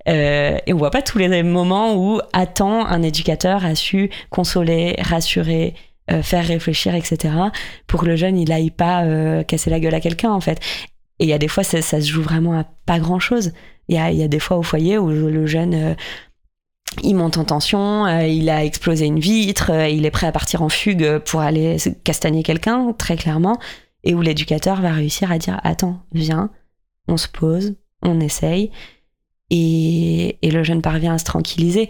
et 0.07 0.73
on 0.73 0.77
voit 0.77 0.91
pas 0.91 1.01
tous 1.01 1.17
les 1.17 1.43
moments 1.43 1.95
où 1.95 2.19
attend 2.33 2.85
un 2.85 3.01
éducateur 3.01 3.65
consoler, 4.29 4.95
rassurer, 4.99 5.75
euh, 6.11 6.21
faire 6.21 6.45
réfléchir, 6.45 6.95
etc. 6.95 7.33
pour 7.87 8.01
que 8.01 8.05
le 8.05 8.17
jeune 8.17 8.37
il 8.37 8.51
aille 8.51 8.71
pas 8.71 9.05
euh, 9.05 9.41
casser 9.43 9.69
la 9.69 9.79
gueule 9.79 9.95
à 9.95 10.01
quelqu'un 10.01 10.31
en 10.31 10.41
fait. 10.41 10.59
Et 11.19 11.23
il 11.23 11.29
y 11.29 11.33
a 11.33 11.37
des 11.37 11.47
fois 11.47 11.63
ça, 11.63 11.81
se 11.81 12.01
joue 12.01 12.21
vraiment 12.21 12.59
à 12.59 12.65
pas 12.85 12.99
grand 12.99 13.19
chose. 13.19 13.53
Il 13.87 13.95
y 13.95 13.97
a, 13.97 14.11
y 14.11 14.21
a, 14.21 14.27
des 14.27 14.39
fois 14.39 14.57
au 14.57 14.63
foyer 14.63 14.97
où 14.97 15.07
le 15.09 15.45
jeune 15.45 15.73
euh, 15.73 15.93
il 17.03 17.15
monte 17.15 17.37
en 17.37 17.45
tension, 17.45 18.05
il 18.19 18.49
a 18.49 18.65
explosé 18.65 19.05
une 19.05 19.19
vitre, 19.19 19.71
il 19.89 20.05
est 20.05 20.11
prêt 20.11 20.27
à 20.27 20.33
partir 20.33 20.61
en 20.61 20.69
fugue 20.69 21.19
pour 21.19 21.39
aller 21.39 21.77
castagner 22.03 22.43
quelqu'un, 22.43 22.93
très 22.93 23.15
clairement, 23.15 23.57
et 24.03 24.13
où 24.13 24.21
l'éducateur 24.21 24.81
va 24.81 24.91
réussir 24.91 25.31
à 25.31 25.39
dire 25.39 25.59
Attends, 25.63 26.03
viens, 26.11 26.51
on 27.07 27.17
se 27.17 27.27
pose, 27.27 27.75
on 28.03 28.19
essaye, 28.19 28.69
et, 29.49 30.37
et 30.41 30.51
le 30.51 30.63
jeune 30.63 30.81
parvient 30.83 31.13
à 31.13 31.17
se 31.17 31.25
tranquilliser 31.25 31.89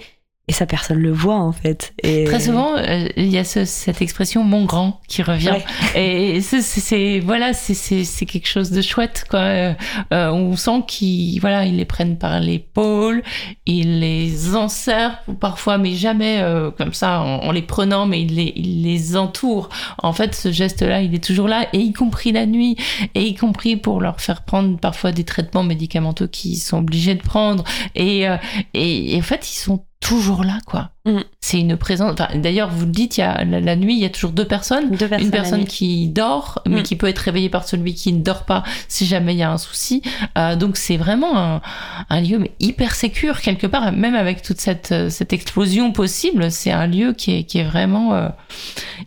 et 0.49 0.51
ça 0.51 0.65
personne 0.65 0.99
le 0.99 1.11
voit 1.11 1.39
en 1.39 1.53
fait. 1.53 1.93
Et... 2.03 2.25
Très 2.25 2.41
souvent, 2.41 2.75
euh, 2.75 3.07
il 3.15 3.29
y 3.29 3.37
a 3.37 3.45
cette 3.45 4.01
expression 4.01 4.43
mon 4.43 4.65
grand 4.65 4.99
qui 5.07 5.23
revient. 5.23 5.55
Et 5.95 6.41
c'est 6.41 7.21
voilà, 7.21 7.53
c'est 7.53 8.25
quelque 8.25 8.47
chose 8.47 8.71
de 8.71 8.81
chouette 8.81 9.25
quoi. 9.29 9.39
Euh, 9.39 9.73
euh, 10.11 10.29
on 10.31 10.57
sent 10.57 10.83
qu'ils 10.85 11.39
voilà, 11.39 11.65
ils 11.65 11.77
les 11.77 11.85
prennent 11.85 12.17
par 12.17 12.41
l'épaule, 12.41 13.23
ils 13.65 14.01
les 14.01 14.55
enserrent 14.55 15.23
parfois, 15.39 15.77
mais 15.77 15.93
jamais 15.93 16.43
comme 16.77 16.93
ça 16.93 17.21
en, 17.21 17.51
les 17.51 17.61
prenant, 17.61 18.05
mais 18.05 18.21
ils 18.23 18.35
les, 18.35 18.53
ils 18.55 18.83
les 18.83 19.15
entourent. 19.15 19.69
En 20.01 20.11
fait, 20.11 20.35
ce 20.35 20.51
geste-là, 20.51 21.01
il 21.01 21.15
est 21.15 21.23
toujours 21.23 21.47
là, 21.47 21.67
et 21.71 21.77
y 21.77 21.93
compris 21.93 22.31
la 22.31 22.45
nuit, 22.45 22.75
et 23.15 23.21
y 23.21 23.35
compris 23.35 23.77
pour 23.77 24.01
leur 24.01 24.19
faire 24.19 24.43
prendre 24.43 24.77
parfois 24.77 25.11
des 25.11 25.23
traitements 25.23 25.63
médicamenteux 25.63 26.27
qu'ils 26.27 26.57
sont 26.57 26.79
obligés 26.79 27.15
de 27.15 27.21
prendre. 27.21 27.63
Et, 27.95 28.25
et, 28.73 29.15
et 29.15 29.19
en 29.19 29.23
fait, 29.23 29.49
ils 29.49 29.59
sont 29.59 29.83
toujours 30.03 30.43
là, 30.43 30.59
quoi. 30.65 30.92
Mm. 31.05 31.19
C'est 31.41 31.59
une 31.59 31.75
présence. 31.75 32.15
D'ailleurs, 32.35 32.69
vous 32.69 32.85
le 32.85 32.91
dites, 32.91 33.17
il 33.17 33.21
y 33.21 33.23
a, 33.23 33.43
la, 33.43 33.75
nuit, 33.75 33.95
il 33.95 33.99
y 33.99 34.05
a 34.05 34.09
toujours 34.09 34.31
deux 34.31 34.47
personnes. 34.47 34.97
une 35.19 35.31
personne 35.31 35.65
qui 35.65 36.07
dort, 36.07 36.61
mais 36.65 36.79
mm. 36.79 36.83
qui 36.83 36.95
peut 36.95 37.07
être 37.07 37.19
réveillée 37.19 37.49
par 37.49 37.67
celui 37.67 37.93
qui 37.93 38.13
ne 38.13 38.21
dort 38.21 38.43
pas 38.43 38.63
si 38.87 39.05
jamais 39.05 39.33
il 39.33 39.39
y 39.39 39.43
a 39.43 39.51
un 39.51 39.57
souci. 39.57 40.01
Euh, 40.37 40.55
donc, 40.55 40.77
c'est 40.77 40.95
vraiment 40.95 41.61
un, 42.09 42.21
lieu 42.21 42.39
mais 42.39 42.51
hyper 42.61 42.95
sécure, 42.95 43.41
quelque 43.41 43.67
part, 43.67 43.91
même 43.91 44.15
avec 44.15 44.41
toute 44.41 44.61
cette, 44.61 44.93
euh, 44.93 45.09
cette 45.09 45.33
explosion 45.33 45.91
possible. 45.91 46.49
C'est 46.49 46.71
un 46.71 46.87
lieu 46.87 47.11
qui 47.11 47.39
est, 47.39 47.43
qui 47.43 47.57
est 47.57 47.65
vraiment 47.65 48.13
euh, 48.13 48.29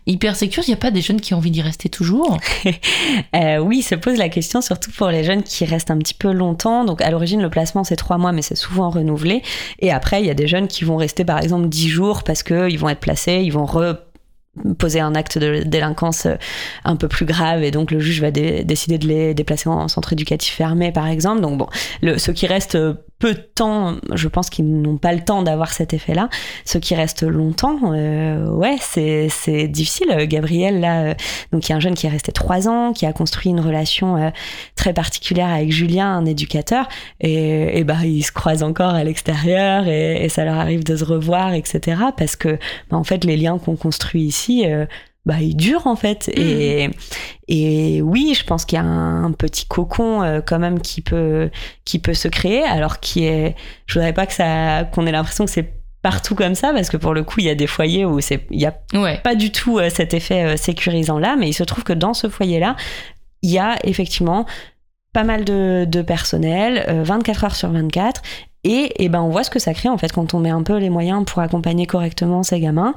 hyper 0.05 0.35
sécure. 0.35 0.63
Il 0.67 0.69
n'y 0.69 0.75
a 0.75 0.77
pas 0.77 0.91
des 0.91 1.01
jeunes 1.01 1.19
qui 1.19 1.33
ont 1.33 1.37
envie 1.37 1.51
d'y 1.51 1.61
rester 1.61 1.89
toujours? 1.89 2.37
Oui, 3.59 3.81
se 3.81 3.95
pose 3.95 4.17
la 4.17 4.29
question, 4.29 4.61
surtout 4.61 4.91
pour 4.91 5.07
les 5.07 5.23
jeunes 5.23 5.43
qui 5.43 5.65
restent 5.65 5.91
un 5.91 5.97
petit 5.97 6.13
peu 6.13 6.31
longtemps. 6.31 6.85
Donc, 6.85 7.01
à 7.01 7.09
l'origine, 7.09 7.41
le 7.41 7.49
placement, 7.49 7.83
c'est 7.83 7.95
trois 7.95 8.17
mois, 8.17 8.31
mais 8.31 8.41
c'est 8.41 8.55
souvent 8.55 8.89
renouvelé. 8.89 9.41
Et 9.79 9.91
après, 9.91 10.21
il 10.21 10.27
y 10.27 10.29
a 10.29 10.33
des 10.33 10.47
jeunes 10.47 10.67
qui 10.67 10.83
vont 10.83 10.95
rester, 10.95 11.25
par 11.25 11.41
exemple, 11.41 11.67
dix 11.67 11.86
jours 11.87 12.23
parce 12.23 12.43
qu'ils 12.43 12.79
vont 12.79 12.89
être 12.89 12.99
placés, 12.99 13.41
ils 13.43 13.51
vont 13.51 13.65
reposer 13.65 14.99
un 14.99 15.15
acte 15.15 15.37
de 15.37 15.63
délinquance 15.63 16.25
euh, 16.25 16.35
un 16.85 16.95
peu 16.95 17.07
plus 17.07 17.25
grave 17.25 17.63
et 17.63 17.71
donc 17.71 17.91
le 17.91 17.99
juge 17.99 18.21
va 18.21 18.31
décider 18.31 18.97
de 18.97 19.07
les 19.07 19.33
déplacer 19.33 19.69
en 19.69 19.87
centre 19.87 20.13
éducatif 20.13 20.53
fermé 20.53 20.91
par 20.91 21.07
exemple. 21.07 21.41
Donc 21.41 21.57
bon, 21.57 21.67
le, 22.01 22.17
ceux 22.17 22.33
qui 22.33 22.47
restent 22.47 22.77
peu 23.19 23.33
de 23.33 23.39
temps, 23.39 23.95
je 24.13 24.27
pense 24.27 24.49
qu'ils 24.49 24.69
n'ont 24.81 24.97
pas 24.97 25.11
le 25.11 25.21
temps 25.21 25.41
d'avoir 25.41 25.71
cet 25.71 25.93
effet-là. 25.93 26.29
Ceux 26.65 26.79
qui 26.79 26.93
restent 26.93 27.23
longtemps, 27.23 27.79
euh, 27.93 28.47
ouais, 28.49 28.77
c'est, 28.79 29.27
c'est 29.29 29.67
difficile. 29.67 30.27
Gabriel, 30.27 30.79
là, 30.79 31.01
euh, 31.01 31.13
donc 31.51 31.67
il 31.67 31.71
y 31.71 31.73
a 31.73 31.77
un 31.77 31.79
jeune 31.79 31.95
qui 31.95 32.05
est 32.05 32.09
resté 32.09 32.31
trois 32.31 32.67
ans, 32.67 32.93
qui 32.93 33.05
a 33.05 33.13
construit 33.13 33.49
une 33.49 33.59
relation 33.59 34.17
euh, 34.17 34.29
très 34.75 34.93
particulière 34.93 35.49
avec 35.49 35.71
Julien, 35.71 36.15
un 36.15 36.25
éducateur, 36.25 36.87
et, 37.19 37.79
et 37.79 37.83
bah 37.83 37.97
ils 38.03 38.23
se 38.23 38.31
croisent 38.31 38.63
encore 38.63 38.93
à 38.93 39.03
l'extérieur 39.03 39.87
et, 39.87 40.23
et, 40.23 40.29
ça 40.29 40.45
leur 40.45 40.55
arrive 40.55 40.83
de 40.83 40.95
se 40.95 41.03
revoir, 41.03 41.53
etc. 41.53 42.01
Parce 42.15 42.35
que, 42.35 42.59
bah, 42.91 42.97
en 42.97 43.03
fait, 43.03 43.23
les 43.23 43.37
liens 43.37 43.57
qu'on 43.57 43.75
construit 43.75 44.23
ici, 44.23 44.65
bah, 45.27 45.41
il 45.41 45.55
dure 45.57 45.87
en 45.87 45.97
fait. 45.97 46.29
Et, 46.33 46.87
mm. 46.87 46.91
et 47.49 48.01
oui, 48.01 48.33
je 48.33 48.45
pense 48.45 48.63
qu'il 48.63 48.77
y 48.77 48.81
a 48.81 48.85
un, 48.85 49.31
petit 49.33 49.65
cocon 49.65 50.23
euh, 50.23 50.39
quand 50.43 50.57
même 50.57 50.79
qui 50.79 51.01
peut, 51.01 51.51
qui 51.83 51.99
peut 51.99 52.13
se 52.13 52.29
créer, 52.29 52.63
alors 52.63 53.01
qui 53.01 53.25
est. 53.25 53.55
Je 53.87 53.95
voudrais 53.95 54.13
pas 54.13 54.25
que 54.25 54.33
ça, 54.33 54.85
qu'on 54.85 55.05
ait 55.05 55.11
l'impression 55.11 55.43
que 55.43 55.51
c'est 55.51 55.73
partout 56.01 56.33
comme 56.35 56.55
ça 56.55 56.71
parce 56.73 56.89
que 56.89 56.95
pour 56.95 57.13
le 57.13 57.23
coup 57.23 57.39
il 57.39 57.47
y 57.47 57.49
a 57.49 57.55
des 57.55 57.67
foyers 57.67 58.05
où 58.05 58.21
c'est 58.21 58.45
il 58.51 58.61
y 58.61 58.67
a 58.67 58.73
pas 59.23 59.35
du 59.35 59.51
tout 59.51 59.79
euh, 59.79 59.89
cet 59.89 60.13
effet 60.13 60.43
euh, 60.43 60.55
sécurisant 60.55 61.17
là 61.17 61.35
mais 61.37 61.49
il 61.49 61.53
se 61.53 61.63
trouve 61.63 61.83
que 61.83 61.91
dans 61.91 62.13
ce 62.13 62.29
foyer 62.29 62.59
là 62.59 62.75
il 63.41 63.49
y 63.49 63.57
a 63.57 63.75
effectivement 63.83 64.45
pas 65.11 65.23
mal 65.23 65.43
de, 65.43 65.85
de 65.85 66.01
personnel 66.03 67.03
24 67.03 67.43
heures 67.43 67.55
sur 67.55 67.71
24 67.71 68.21
et, 68.63 69.03
et 69.03 69.09
ben 69.09 69.21
on 69.21 69.29
voit 69.29 69.43
ce 69.43 69.49
que 69.49 69.59
ça 69.59 69.73
crée 69.73 69.89
en 69.89 69.97
fait 69.97 70.11
quand 70.11 70.35
on 70.35 70.39
met 70.39 70.51
un 70.51 70.63
peu 70.63 70.77
les 70.77 70.91
moyens 70.91 71.25
pour 71.25 71.41
accompagner 71.41 71.87
correctement 71.87 72.43
ces 72.43 72.59
gamins 72.59 72.93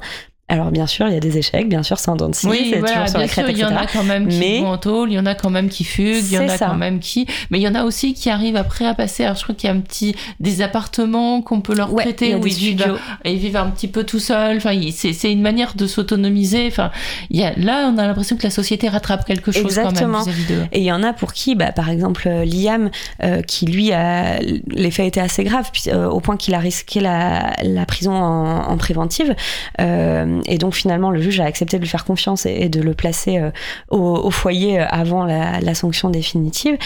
Alors 0.51 0.69
bien 0.69 0.85
sûr, 0.85 1.07
il 1.07 1.13
y 1.13 1.17
a 1.17 1.21
des 1.21 1.37
échecs, 1.37 1.69
bien 1.69 1.81
sûr, 1.81 1.97
c'est 1.97 2.11
un 2.11 2.17
dents 2.17 2.27
de 2.27 2.35
scie, 2.35 2.45
Oui, 2.47 2.67
c'est 2.73 2.79
voilà, 2.79 2.93
toujours 2.95 3.07
sur 3.09 3.19
la 3.19 3.27
sûr, 3.29 3.43
crête, 3.43 3.55
il 3.55 3.59
y 3.61 3.63
en 3.63 3.73
a 3.73 3.85
quand 3.87 4.03
même 4.03 4.27
qui 4.27 4.37
Mais- 4.37 4.59
vont 4.59 4.67
en 4.67 4.77
tôle, 4.77 5.09
il 5.09 5.13
y 5.15 5.19
en 5.19 5.25
a 5.25 5.33
quand 5.33 5.49
même 5.49 5.69
qui 5.69 5.85
fuguent, 5.85 6.25
il 6.29 6.33
y 6.33 6.37
en 6.37 6.49
a 6.49 6.57
ça. 6.57 6.65
quand 6.65 6.75
même 6.75 6.99
qui. 6.99 7.25
Mais 7.51 7.59
il 7.59 7.61
y 7.61 7.67
en 7.69 7.73
a 7.75 7.85
aussi 7.85 8.13
qui 8.13 8.29
arrivent 8.29 8.57
après 8.57 8.85
à 8.85 8.93
passer. 8.93 9.23
Alors 9.23 9.37
je 9.37 9.43
crois 9.43 9.55
qu'il 9.55 9.69
y 9.69 9.71
a 9.71 9.75
un 9.75 9.79
petit 9.79 10.13
des 10.41 10.61
appartements 10.61 11.41
qu'on 11.41 11.61
peut 11.61 11.73
leur 11.73 11.93
Ouais, 11.93 12.03
prêter 12.03 12.35
où 12.35 12.45
ils 12.45 12.53
vivent, 12.53 12.97
ils 13.23 13.37
vivent 13.37 13.55
un 13.55 13.69
petit 13.69 13.87
peu 13.87 14.03
tout 14.03 14.19
seuls. 14.19 14.57
Enfin, 14.57 14.77
c'est 14.91 15.31
une 15.31 15.41
manière 15.41 15.73
de 15.75 15.87
s'autonomiser. 15.87 16.67
Enfin, 16.67 16.91
il 17.29 17.39
y 17.39 17.43
a 17.45 17.53
là, 17.55 17.89
on 17.93 17.97
a 17.97 18.05
l'impression 18.05 18.35
que 18.35 18.43
la 18.43 18.49
société 18.49 18.89
rattrape 18.89 19.23
quelque 19.25 19.53
chose 19.53 19.63
quand 19.63 19.69
Exactement. 19.89 20.17
même 20.25 20.27
vis-à-vis 20.27 20.45
d'eux. 20.53 20.65
Et 20.73 20.79
il 20.79 20.85
y 20.85 20.91
en 20.91 21.01
a 21.01 21.13
pour 21.13 21.31
qui, 21.31 21.55
bah, 21.55 21.71
par 21.71 21.89
exemple, 21.89 22.27
euh, 22.27 22.43
Liam, 22.43 22.89
euh, 23.23 23.41
qui 23.41 23.67
lui 23.67 23.93
a. 23.93 24.39
Les 24.67 24.91
faits 24.91 25.07
étaient 25.07 25.21
assez 25.21 25.45
graves, 25.45 25.69
puis, 25.71 25.83
euh, 25.87 26.09
au 26.09 26.19
point 26.19 26.35
qu'il 26.35 26.53
a 26.55 26.59
risqué 26.59 26.99
la, 26.99 27.53
la 27.63 27.85
prison 27.85 28.11
en, 28.13 28.67
en 28.69 28.77
préventive. 28.77 29.33
Euh, 29.79 30.40
et 30.45 30.57
donc, 30.57 30.73
finalement, 30.73 31.11
le 31.11 31.21
juge 31.21 31.39
a 31.39 31.45
accepté 31.45 31.77
de 31.77 31.81
lui 31.81 31.89
faire 31.89 32.05
confiance 32.05 32.45
et, 32.45 32.69
de 32.69 32.81
le 32.81 32.93
placer 32.93 33.37
euh, 33.37 33.51
au, 33.89 34.31
foyer 34.31 34.79
euh, 34.79 34.85
avant 34.89 35.25
la, 35.25 35.73
sanction 35.73 36.09
définitive. 36.09 36.77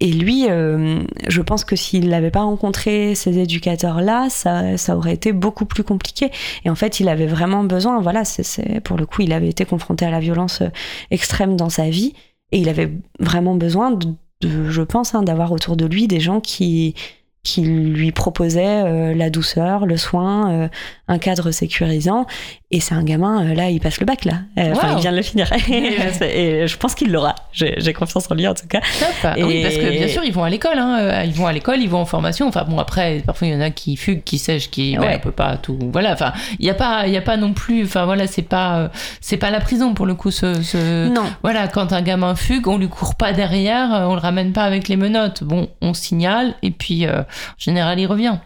Et 0.00 0.12
lui, 0.12 0.46
euh, 0.48 1.02
je 1.28 1.42
pense 1.42 1.64
que 1.64 1.76
s'il 1.76 2.08
n'avait 2.08 2.30
pas 2.30 2.42
rencontré 2.42 3.14
ces 3.14 3.38
éducateurs-là, 3.38 4.28
ça, 4.30 4.76
ça 4.78 4.96
aurait 4.96 5.12
été 5.12 5.32
beaucoup 5.32 5.66
plus 5.66 5.84
compliqué. 5.84 6.30
Et 6.64 6.70
en 6.70 6.74
fait, 6.74 7.00
il 7.00 7.08
avait 7.08 7.26
vraiment 7.26 7.64
besoin, 7.64 8.00
voilà, 8.00 8.24
c'est, 8.24 8.80
pour 8.80 8.96
le 8.96 9.04
coup, 9.04 9.22
il 9.22 9.32
avait 9.32 9.48
été 9.48 9.64
confronté 9.64 10.06
à 10.06 10.10
la 10.10 10.20
violence 10.20 10.62
extrême 11.10 11.56
dans 11.56 11.68
sa 11.68 11.90
vie. 11.90 12.14
Et 12.52 12.58
il 12.58 12.68
avait 12.68 12.90
vraiment 13.18 13.54
besoin, 13.54 13.98
je 14.42 14.82
pense, 14.82 15.14
hein, 15.14 15.22
d'avoir 15.22 15.52
autour 15.52 15.76
de 15.76 15.84
lui 15.84 16.08
des 16.08 16.20
gens 16.20 16.40
qui, 16.40 16.94
qui 17.42 17.62
lui 17.62 18.10
proposaient 18.10 19.14
la 19.14 19.28
douceur, 19.28 19.84
le 19.84 19.98
soin, 19.98 20.70
un 21.10 21.18
cadre 21.18 21.50
sécurisant. 21.50 22.26
Et 22.72 22.78
c'est 22.78 22.94
un 22.94 23.02
gamin, 23.02 23.44
euh, 23.44 23.54
là, 23.54 23.68
il 23.68 23.80
passe 23.80 23.98
le 23.98 24.06
bac, 24.06 24.24
là. 24.24 24.34
Euh, 24.58 24.70
Enfin, 24.72 24.92
Wow. 24.92 24.98
il 24.98 25.00
vient 25.00 25.10
de 25.10 25.16
le 25.16 25.22
finir. 25.22 25.50
et 26.22 26.66
je 26.68 26.76
pense 26.76 26.94
qu'il 26.94 27.10
l'aura. 27.10 27.34
J'ai, 27.52 27.92
confiance 27.92 28.30
en 28.30 28.34
lui, 28.36 28.46
en 28.46 28.54
tout 28.54 28.68
cas. 28.68 28.78
Top. 28.80 29.08
Ah 29.24 29.34
Oui, 29.38 29.62
parce 29.62 29.74
que 29.76 29.90
bien 29.90 30.06
sûr, 30.06 30.22
ils 30.24 30.32
vont 30.32 30.44
à 30.44 30.50
l'école. 30.50 30.78
Hein. 30.78 30.98
Euh, 31.00 31.22
Ils 31.24 31.32
vont 31.32 31.46
à 31.48 31.52
l'école, 31.52 31.80
ils 31.80 31.88
vont 31.90 31.98
en 31.98 32.04
formation. 32.04 32.46
Enfin 32.46 32.64
bon, 32.68 32.78
après, 32.78 33.22
parfois 33.26 33.48
il 33.48 33.54
y 33.54 33.56
en 33.56 33.60
a 33.60 33.70
qui 33.70 33.96
fuguent, 33.96 34.22
qui 34.22 34.38
sèchent, 34.38 34.70
qui 34.70 34.96
ouais, 34.96 35.04
Ouais. 35.04 35.14
on 35.16 35.18
peut 35.20 35.32
pas 35.32 35.56
tout. 35.56 35.76
Voilà. 35.92 36.12
Enfin, 36.12 36.32
il 36.60 36.64
y 36.66 36.70
a 36.70 36.74
pas, 36.74 37.08
y 37.08 37.16
a 37.16 37.22
pas 37.22 37.36
non 37.36 37.52
plus. 37.52 37.82
Enfin 37.84 38.04
voilà, 38.04 38.28
c'est 38.28 38.42
pas, 38.42 38.90
c'est 39.20 39.36
pas 39.36 39.50
la 39.50 39.60
prison 39.60 39.92
pour 39.94 40.06
le 40.06 40.14
coup. 40.14 40.30
Ce, 40.30 40.62
ce- 40.62 41.08
Non. 41.08 41.24
Voilà, 41.42 41.66
quand 41.66 41.92
un 41.92 42.02
gamin 42.02 42.36
fugue, 42.36 42.68
on 42.68 42.78
lui 42.78 42.88
court 42.88 43.16
pas 43.16 43.32
derrière, 43.32 43.88
on 44.08 44.14
le 44.14 44.20
ramène 44.20 44.52
pas 44.52 44.62
avec 44.62 44.86
les 44.86 44.96
menottes. 44.96 45.42
Bon, 45.42 45.68
on 45.80 45.92
signale 45.92 46.54
et 46.62 46.70
puis 46.70 47.04
euh, 47.06 47.20
en 47.22 47.24
général 47.58 47.98
il 47.98 48.06
revient. 48.06 48.36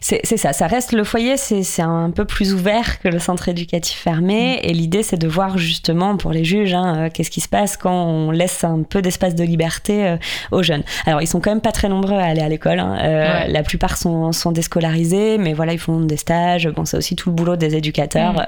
C'est 0.00 0.20
c'est 0.24 0.36
ça, 0.36 0.52
ça 0.52 0.66
reste 0.66 0.92
le 0.92 1.04
foyer, 1.04 1.36
c'est 1.36 1.80
un 1.80 2.10
peu 2.10 2.24
plus 2.24 2.52
ouvert 2.54 2.98
que 3.00 3.06
le 3.08 3.20
centre 3.20 3.48
éducatif 3.48 3.96
fermé. 3.96 4.58
Et 4.64 4.72
l'idée, 4.72 5.04
c'est 5.04 5.16
de 5.16 5.28
voir 5.28 5.58
justement 5.58 6.16
pour 6.16 6.32
les 6.32 6.42
juges, 6.44 6.74
hein, 6.74 6.96
euh, 7.04 7.08
qu'est-ce 7.08 7.30
qui 7.30 7.40
se 7.40 7.48
passe 7.48 7.76
quand 7.76 8.06
on 8.06 8.32
laisse 8.32 8.64
un 8.64 8.82
peu 8.82 9.00
d'espace 9.00 9.36
de 9.36 9.44
liberté 9.44 10.04
euh, 10.08 10.16
aux 10.50 10.64
jeunes. 10.64 10.82
Alors, 11.06 11.22
ils 11.22 11.28
sont 11.28 11.40
quand 11.40 11.50
même 11.50 11.60
pas 11.60 11.70
très 11.70 11.88
nombreux 11.88 12.16
à 12.18 12.24
aller 12.24 12.40
à 12.42 12.48
l'école. 12.48 12.80
hein. 12.80 12.98
Euh, 13.00 13.22
Ouais. 13.22 13.48
La 13.48 13.62
plupart 13.62 13.96
sont, 13.96 14.32
sont 14.32 14.50
déscolarisés, 14.50 15.38
mais 15.38 15.52
voilà, 15.52 15.72
ils 15.72 15.78
font 15.78 16.00
des 16.00 16.16
stages. 16.16 16.68
Bon, 16.68 16.84
c'est 16.84 16.96
aussi 16.96 17.14
tout 17.14 17.30
le 17.30 17.36
boulot 17.36 17.54
des 17.56 17.76
éducateurs 17.76 18.32
Mm. 18.32 18.38
euh, 18.40 18.44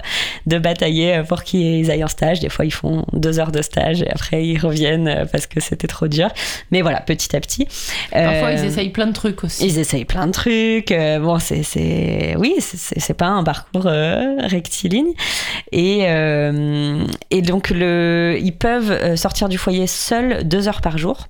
de 0.46 0.58
batailler 0.58 1.22
pour 1.28 1.44
qu'ils 1.44 1.88
aillent 1.90 2.02
en 2.04 2.08
stage. 2.08 2.40
Des 2.40 2.48
fois, 2.48 2.64
ils 2.64 2.72
font 2.72 3.04
deux 3.12 3.38
heures 3.38 3.52
de 3.52 3.62
stage 3.62 4.02
et 4.02 4.10
après, 4.10 4.44
ils 4.44 4.58
reviennent 4.58 5.26
parce 5.30 5.46
que 5.46 5.60
c'était 5.60 5.86
trop 5.86 6.08
dur. 6.08 6.28
Mais 6.72 6.82
voilà, 6.82 7.00
petit 7.00 7.34
à 7.36 7.40
petit. 7.40 7.68
Parfois 8.10 8.50
ils 8.52 8.64
essayent 8.64 8.90
plein 8.90 9.06
de 9.06 9.12
trucs 9.12 9.44
aussi. 9.44 9.64
ils 9.66 9.78
essayent 9.78 10.04
plein 10.04 10.26
de 10.26 10.32
trucs. 10.32 10.52
Euh, 10.90 11.18
bon, 11.20 11.38
c'est, 11.38 12.36
oui, 12.36 12.54
c'est- 12.60 13.14
pas 13.14 13.26
un 13.28 13.44
parcours 13.44 13.86
euh, 13.86 14.36
rectiligne. 14.40 15.12
Et, 15.72 16.06
euh, 16.08 17.06
et 17.30 17.42
donc, 17.42 17.70
le, 17.70 18.36
ils 18.40 18.56
peuvent 18.56 19.16
sortir 19.16 19.48
du 19.48 19.58
foyer 19.58 19.86
seuls 19.86 20.46
deux 20.46 20.68
heures 20.68 20.80
par 20.80 20.98
jour. 20.98 21.26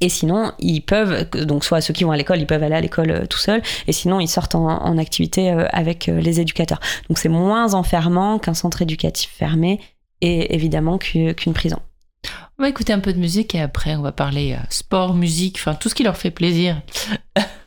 Et 0.00 0.08
sinon, 0.08 0.52
ils 0.58 0.80
peuvent, 0.80 1.28
donc 1.44 1.64
soit 1.64 1.80
ceux 1.80 1.92
qui 1.94 2.04
vont 2.04 2.10
à 2.10 2.16
l'école, 2.16 2.38
ils 2.40 2.46
peuvent 2.46 2.62
aller 2.62 2.74
à 2.74 2.80
l'école 2.80 3.26
tout 3.28 3.38
seuls, 3.38 3.62
et 3.86 3.92
sinon 3.92 4.18
ils 4.18 4.28
sortent 4.28 4.54
en, 4.54 4.96
activité 4.98 5.50
avec 5.50 6.06
les 6.06 6.40
éducateurs. 6.40 6.80
Donc 7.08 7.18
c'est 7.18 7.28
moins 7.28 7.74
enfermant 7.74 8.38
qu'un 8.38 8.54
centre 8.54 8.80
éducatif 8.80 9.30
fermé, 9.30 9.80
et 10.22 10.54
évidemment 10.54 10.96
qu'u- 10.96 11.34
qu'une 11.34 11.52
prison. 11.52 11.78
On 12.58 12.62
va 12.62 12.70
écouter 12.70 12.94
un 12.94 12.98
peu 13.00 13.12
de 13.12 13.18
musique 13.18 13.54
et 13.54 13.60
après 13.60 13.94
on 13.94 14.00
va 14.02 14.12
parler 14.12 14.56
sport, 14.70 15.12
musique, 15.14 15.56
enfin 15.58 15.74
tout 15.74 15.90
ce 15.90 15.94
qui 15.94 16.02
leur 16.02 16.16
fait 16.16 16.30
plaisir. 16.30 16.80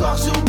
talk 0.00 0.18
je 0.18 0.39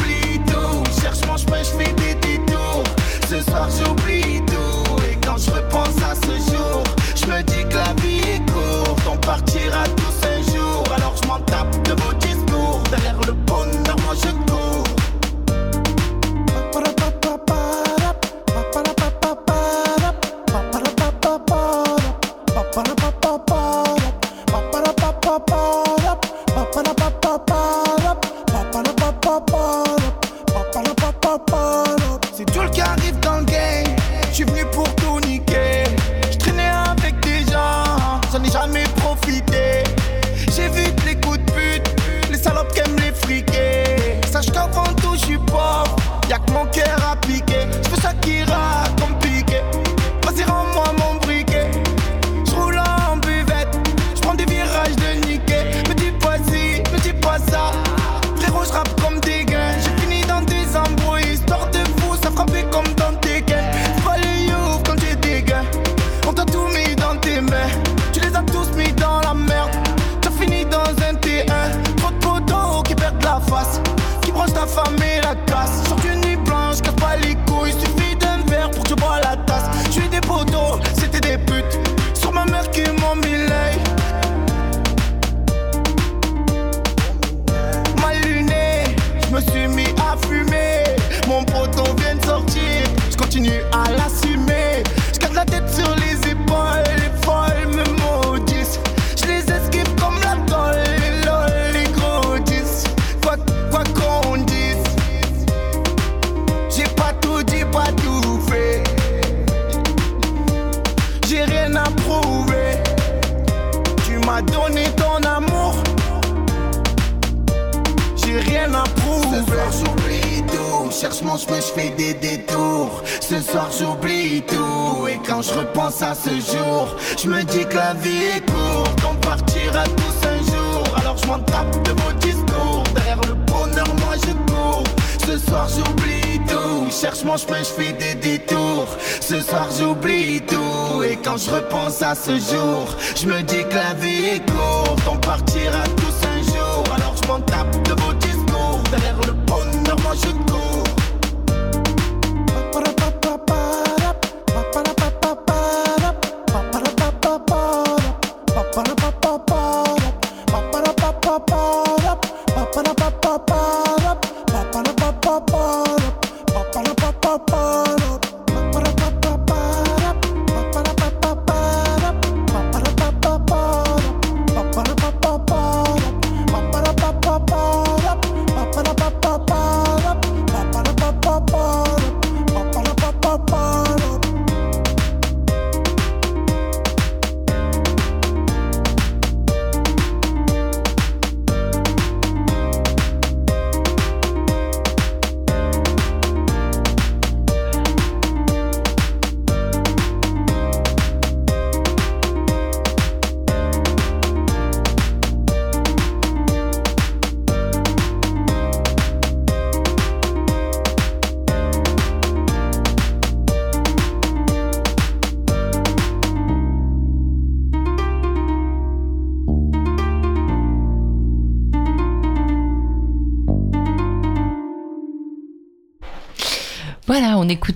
messages 142.27 142.60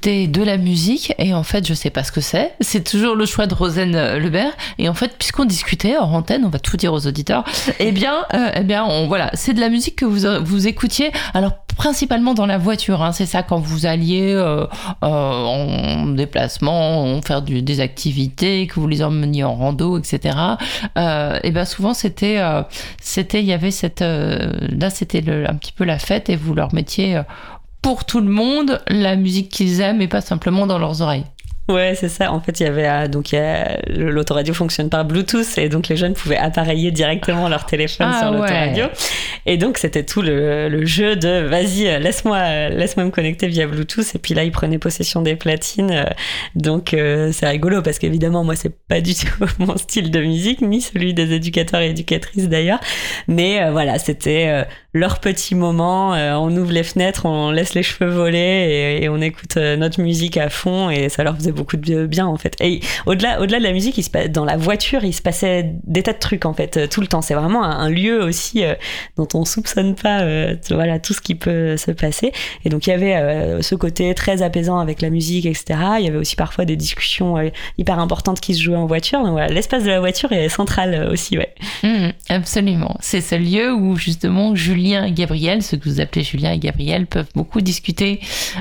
De 0.05 0.43
la 0.43 0.57
musique 0.57 1.15
et 1.17 1.33
en 1.33 1.41
fait, 1.41 1.67
je 1.67 1.73
sais 1.73 1.89
pas 1.89 2.03
ce 2.03 2.11
que 2.11 2.21
c'est. 2.21 2.53
C'est 2.59 2.83
toujours 2.83 3.15
le 3.15 3.25
choix 3.25 3.47
de 3.47 3.55
Rosen 3.55 3.95
euh, 3.95 4.19
Lebert. 4.19 4.51
Et 4.77 4.87
en 4.87 4.93
fait, 4.93 5.17
puisqu'on 5.17 5.45
discutait 5.45 5.97
hors 5.97 6.13
antenne, 6.13 6.45
on 6.45 6.49
va 6.49 6.59
tout 6.59 6.77
dire 6.77 6.93
aux 6.93 7.07
auditeurs. 7.07 7.43
Eh 7.79 7.91
bien, 7.91 8.25
euh, 8.33 8.51
eh 8.55 8.63
bien, 8.63 8.85
on, 8.85 9.07
voilà, 9.07 9.31
c'est 9.33 9.53
de 9.53 9.59
la 9.59 9.69
musique 9.69 9.95
que 9.97 10.05
vous 10.05 10.21
vous 10.43 10.67
écoutiez. 10.67 11.11
Alors 11.33 11.53
principalement 11.75 12.33
dans 12.33 12.45
la 12.45 12.57
voiture, 12.57 13.03
hein, 13.03 13.11
c'est 13.11 13.25
ça 13.25 13.43
quand 13.43 13.59
vous 13.59 13.85
alliez 13.85 14.31
euh, 14.33 14.65
euh, 15.03 15.07
en 15.07 16.05
déplacement, 16.07 17.21
faire 17.21 17.41
des 17.41 17.79
activités, 17.81 18.67
que 18.67 18.79
vous 18.79 18.87
les 18.87 19.03
emmeniez 19.03 19.43
en 19.43 19.55
rando, 19.55 19.97
etc. 19.97 20.37
Et 20.95 21.51
ben 21.51 21.65
souvent 21.65 21.93
c'était, 21.93 22.41
c'était, 23.01 23.41
il 23.41 23.45
y 23.45 23.53
avait 23.53 23.71
cette, 23.71 23.99
là 23.99 24.89
c'était 24.89 25.23
un 25.45 25.55
petit 25.55 25.73
peu 25.73 25.83
la 25.83 25.99
fête 25.99 26.29
et 26.29 26.37
vous 26.37 26.53
leur 26.53 26.73
mettiez 26.73 27.21
pour 27.85 28.03
tout 28.03 28.19
le 28.19 28.31
monde 28.31 28.81
la 28.87 29.15
musique 29.15 29.49
qu'ils 29.49 29.79
aiment 29.79 30.01
et 30.01 30.07
pas 30.07 30.19
simplement 30.19 30.65
dans 30.65 30.79
leurs 30.79 31.03
oreilles. 31.03 31.25
Ouais, 31.67 31.93
c'est 31.95 32.09
ça. 32.09 32.31
En 32.31 32.39
fait, 32.39 32.59
il 32.59 32.63
y 32.63 32.65
avait 32.67 32.87
euh, 32.87 33.07
donc 33.07 33.35
l'autoradio 33.87 34.55
fonctionne 34.55 34.89
par 34.89 35.05
Bluetooth 35.05 35.57
et 35.57 35.69
donc 35.69 35.87
les 35.87 35.95
jeunes 35.95 36.13
pouvaient 36.13 36.37
appareiller 36.37 36.91
directement 36.91 37.47
leur 37.47 37.65
téléphone 37.67 38.07
Ah 38.11 38.21
sur 38.21 38.31
ouais. 38.31 38.37
l'autoradio. 38.39 38.85
Et 39.47 39.57
donc 39.57 39.77
c'était 39.77 40.03
tout 40.03 40.23
le, 40.23 40.67
le 40.69 40.85
jeu 40.85 41.15
de 41.15 41.45
vas-y, 41.47 41.87
euh, 41.87 41.99
laisse-moi 41.99 42.37
euh, 42.37 42.69
laisse-moi 42.69 43.05
me 43.05 43.11
connecter 43.11 43.47
via 43.47 43.67
Bluetooth 43.67 44.15
et 44.15 44.19
puis 44.19 44.33
là 44.33 44.43
ils 44.43 44.51
prenaient 44.51 44.79
possession 44.79 45.21
des 45.21 45.35
platines. 45.35 46.05
Donc 46.55 46.93
euh, 46.93 47.31
c'est 47.31 47.47
rigolo 47.47 47.81
parce 47.81 47.99
qu'évidemment 47.99 48.43
moi 48.43 48.55
c'est 48.55 48.75
pas 48.87 49.01
du 49.01 49.13
tout 49.13 49.45
mon 49.59 49.77
style 49.77 50.09
de 50.09 50.19
musique 50.19 50.61
ni 50.61 50.81
celui 50.81 51.13
des 51.13 51.33
éducateurs 51.33 51.81
et 51.81 51.89
éducatrices 51.89 52.47
d'ailleurs. 52.49 52.79
Mais 53.27 53.61
euh, 53.61 53.71
voilà, 53.71 53.99
c'était 53.99 54.47
euh, 54.47 54.63
leur 54.95 55.19
petit 55.19 55.55
moment. 55.55 56.15
euh, 56.15 56.33
on 56.35 56.55
ouvre 56.55 56.71
les 56.71 56.83
fenêtres, 56.83 57.25
on 57.25 57.51
laisse 57.51 57.73
les 57.73 57.83
cheveux 57.83 58.09
voler 58.09 58.99
et, 59.01 59.09
on 59.09 59.19
écoute 59.19 59.57
euh, 59.57 59.75
notre 59.75 60.01
musique 60.01 60.37
à 60.37 60.49
fond 60.49 60.89
et 60.89 61.09
ça 61.09 61.23
leur 61.23 61.35
faisait 61.35 61.51
beaucoup 61.51 61.75
de 61.75 62.07
bien 62.07 62.25
en 62.25 62.37
fait. 62.37 62.55
Et 62.61 62.79
au-delà, 63.05 63.41
au-delà 63.41 63.59
de 63.59 63.63
la 63.63 63.73
musique, 63.73 63.97
il 63.97 64.03
se 64.03 64.27
dans 64.29 64.45
la 64.45 64.55
voiture, 64.55 65.03
il 65.03 65.13
se 65.13 65.21
passait 65.21 65.73
des 65.83 66.01
tas 66.01 66.13
de 66.13 66.19
trucs 66.19 66.45
en 66.45 66.53
fait 66.53 66.77
euh, 66.77 66.87
tout 66.87 67.01
le 67.01 67.07
temps. 67.07 67.21
C'est 67.21 67.33
vraiment 67.33 67.63
un, 67.63 67.89
lieu 67.89 68.23
aussi 68.23 68.63
dont 69.17 69.27
on 69.33 69.45
soupçonne 69.45 69.95
pas 69.95 70.25
voilà 70.71 70.99
tout 70.99 71.13
ce 71.13 71.21
qui 71.21 71.35
peut 71.35 71.77
se 71.77 71.91
passer. 71.91 72.31
Et 72.63 72.69
donc 72.69 72.87
il 72.87 72.89
y 72.89 72.93
avait 72.93 73.61
ce 73.61 73.75
côté 73.75 74.13
très 74.15 74.41
apaisant 74.41 74.79
avec 74.79 75.01
la 75.01 75.09
musique, 75.09 75.45
etc. 75.45 75.79
Il 75.99 76.05
y 76.05 76.07
avait 76.07 76.17
aussi 76.17 76.35
parfois 76.35 76.65
des 76.65 76.75
discussions 76.75 77.35
hyper 77.77 77.99
importantes 77.99 78.39
qui 78.39 78.55
se 78.55 78.63
jouaient 78.63 78.75
en 78.75 78.87
voiture. 78.87 79.21
Donc 79.21 79.31
voilà, 79.31 79.47
l'espace 79.47 79.83
de 79.83 79.89
la 79.89 79.99
voiture 79.99 80.31
est 80.31 80.49
central 80.49 81.09
aussi, 81.11 81.37
ouais. 81.37 81.53
Mhm, 81.83 82.13
absolument. 82.29 82.97
C'est 83.01 83.21
ce 83.21 83.35
lieu 83.35 83.73
où 83.73 83.95
justement 83.97 84.55
Julien 84.85 85.05
et 85.05 85.11
Gabriel, 85.13 85.63
ceux 85.63 85.77
que 85.77 85.89
vous 85.89 85.99
appelez 85.99 86.23
Julien 86.23 86.51
et 86.51 86.59
Gabriel, 86.59 87.07
peuvent 87.07 87.31
beaucoup 87.33 87.59
discuter. 87.59 88.19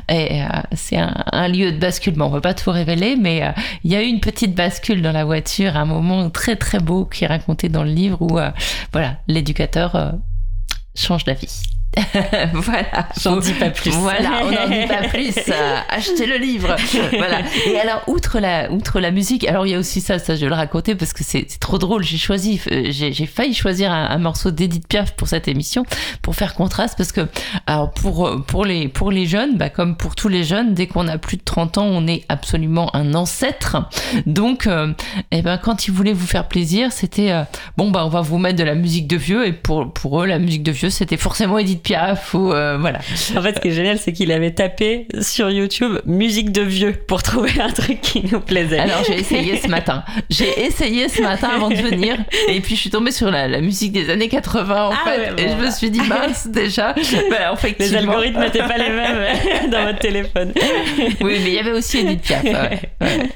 Et 0.08 0.42
euh, 0.42 0.46
c'est 0.72 0.96
un, 0.96 1.48
lieu 1.48 1.72
de 1.72 1.78
basculement. 1.78 2.26
On 2.26 2.30
ne 2.30 2.34
va 2.36 2.40
pas 2.40 2.54
tout 2.54 2.70
révéler, 2.70 3.16
mais 3.16 3.42
euh, 3.42 3.50
il 3.84 3.92
y 3.92 3.94
a 3.94 4.02
eu 4.02 4.06
une 4.06 4.20
petite 4.20 4.54
bascule 4.54 5.02
dans 5.02 5.12
la 5.12 5.26
voiture, 5.26 5.76
un 5.76 5.84
moment 5.84 6.30
très 6.30 6.56
très 6.56 6.78
beau 6.78 7.04
qui 7.04 7.24
est 7.24 7.26
raconté 7.26 7.68
dans 7.68 7.84
le 7.84 7.90
livre 7.90 8.22
où 8.22 8.38
euh, 8.38 8.50
voilà 8.92 9.18
l'éducateur 9.28 10.14
change 10.94 11.24
d'avis. 11.24 11.73
voilà. 12.54 13.08
J'en 13.20 13.36
dis 13.36 13.52
pas 13.52 13.70
plus. 13.70 13.90
Voilà, 13.90 14.42
on 14.44 14.50
n'en 14.50 14.68
dit 14.68 14.86
pas 14.86 15.08
plus. 15.08 15.34
Euh, 15.54 15.78
achetez 15.88 16.26
le 16.26 16.36
livre. 16.36 16.74
Voilà. 17.12 17.40
Et 17.66 17.78
alors, 17.78 18.02
outre 18.06 18.40
la, 18.40 18.70
outre 18.72 18.98
la 18.98 19.10
musique, 19.10 19.46
alors 19.46 19.66
il 19.66 19.70
y 19.70 19.74
a 19.74 19.78
aussi 19.78 20.00
ça, 20.00 20.18
ça 20.18 20.34
je 20.34 20.40
vais 20.40 20.48
le 20.48 20.54
raconter 20.54 20.94
parce 20.94 21.12
que 21.12 21.22
c'est 21.22 21.46
trop 21.60 21.78
drôle. 21.78 22.02
J'ai 22.02 22.16
choisi, 22.16 22.60
euh, 22.72 22.86
j'ai 22.88 23.12
j'ai 23.12 23.26
failli 23.26 23.54
choisir 23.54 23.92
un, 23.92 24.10
un 24.10 24.18
morceau 24.18 24.50
d'Edith 24.50 24.88
Piaf 24.88 25.12
pour 25.12 25.28
cette 25.28 25.48
émission 25.48 25.84
pour 26.22 26.34
faire 26.34 26.54
contraste 26.54 26.96
parce 26.96 27.12
que, 27.12 27.28
alors 27.66 27.90
pour 27.90 28.44
pour 28.46 28.64
les 28.64 28.88
pour 28.88 29.10
les 29.10 29.26
jeunes, 29.26 29.56
bah, 29.56 29.68
comme 29.68 29.96
pour 29.96 30.14
tous 30.14 30.28
les 30.28 30.44
jeunes, 30.44 30.74
dès 30.74 30.86
qu'on 30.86 31.08
a 31.08 31.18
plus 31.18 31.36
de 31.36 31.42
30 31.44 31.78
ans, 31.78 31.86
on 31.86 32.06
est 32.06 32.24
absolument 32.28 32.94
un 32.96 33.14
ancêtre. 33.14 33.76
Donc, 34.26 34.66
euh, 34.66 34.92
eh 35.30 35.42
ben 35.42 35.58
quand 35.58 35.86
ils 35.86 35.92
voulaient 35.92 36.12
vous 36.12 36.26
faire 36.26 36.48
plaisir, 36.48 36.92
c'était 36.92 37.30
euh, 37.30 37.42
bon 37.76 37.90
bah 37.90 38.04
on 38.04 38.08
va 38.08 38.22
vous 38.22 38.38
mettre 38.38 38.58
de 38.58 38.64
la 38.64 38.74
musique 38.74 39.06
de 39.06 39.16
vieux 39.16 39.46
et 39.46 39.52
pour 39.52 39.92
pour 39.92 40.22
eux 40.22 40.26
la 40.26 40.38
musique 40.38 40.62
de 40.62 40.72
vieux 40.72 40.90
c'était 40.90 41.16
forcément 41.16 41.58
Edith 41.58 41.82
Piaf 41.84 42.34
ou 42.34 42.52
euh, 42.52 42.76
voilà. 42.80 42.98
En 43.36 43.42
fait, 43.42 43.54
ce 43.56 43.60
qui 43.60 43.68
est 43.68 43.72
génial, 43.72 43.98
c'est 43.98 44.12
qu'il 44.12 44.32
avait 44.32 44.52
tapé 44.52 45.06
sur 45.20 45.50
YouTube 45.50 45.98
musique 46.06 46.50
de 46.50 46.62
vieux 46.62 46.92
pour 47.06 47.22
trouver 47.22 47.60
un 47.60 47.70
truc 47.70 48.00
qui 48.00 48.24
nous 48.30 48.40
plaisait. 48.40 48.78
Alors 48.80 49.04
j'ai 49.06 49.18
essayé 49.20 49.56
ce 49.58 49.68
matin. 49.68 50.02
J'ai 50.30 50.64
essayé 50.64 51.08
ce 51.08 51.22
matin 51.22 51.50
avant 51.54 51.68
de 51.68 51.76
venir 51.76 52.16
et 52.48 52.60
puis 52.60 52.74
je 52.74 52.80
suis 52.80 52.90
tombée 52.90 53.10
sur 53.12 53.30
la, 53.30 53.46
la 53.46 53.60
musique 53.60 53.92
des 53.92 54.10
années 54.10 54.28
80 54.28 54.86
en 54.86 54.90
Ah 54.92 54.96
fait 55.04 55.18
ouais, 55.18 55.30
bon, 55.30 55.36
et 55.36 55.48
je 55.50 55.54
me 55.66 55.70
suis 55.70 55.90
dit 55.90 56.00
mince 56.00 56.46
déjà. 56.48 56.94
Bah, 56.94 57.50
les 57.50 57.54
effectivement. 57.54 57.98
algorithmes 57.98 58.40
n'étaient 58.40 58.58
pas 58.58 58.78
les 58.78 58.90
mêmes 58.90 59.70
dans 59.70 59.84
votre 59.84 59.98
téléphone. 59.98 60.52
Oui, 61.20 61.38
mais 61.42 61.48
il 61.48 61.54
y 61.54 61.58
avait 61.58 61.72
aussi 61.72 61.98
Edith 61.98 62.22
Piaf. 62.22 62.42
ouais, 62.44 62.80
ouais. 63.00 63.30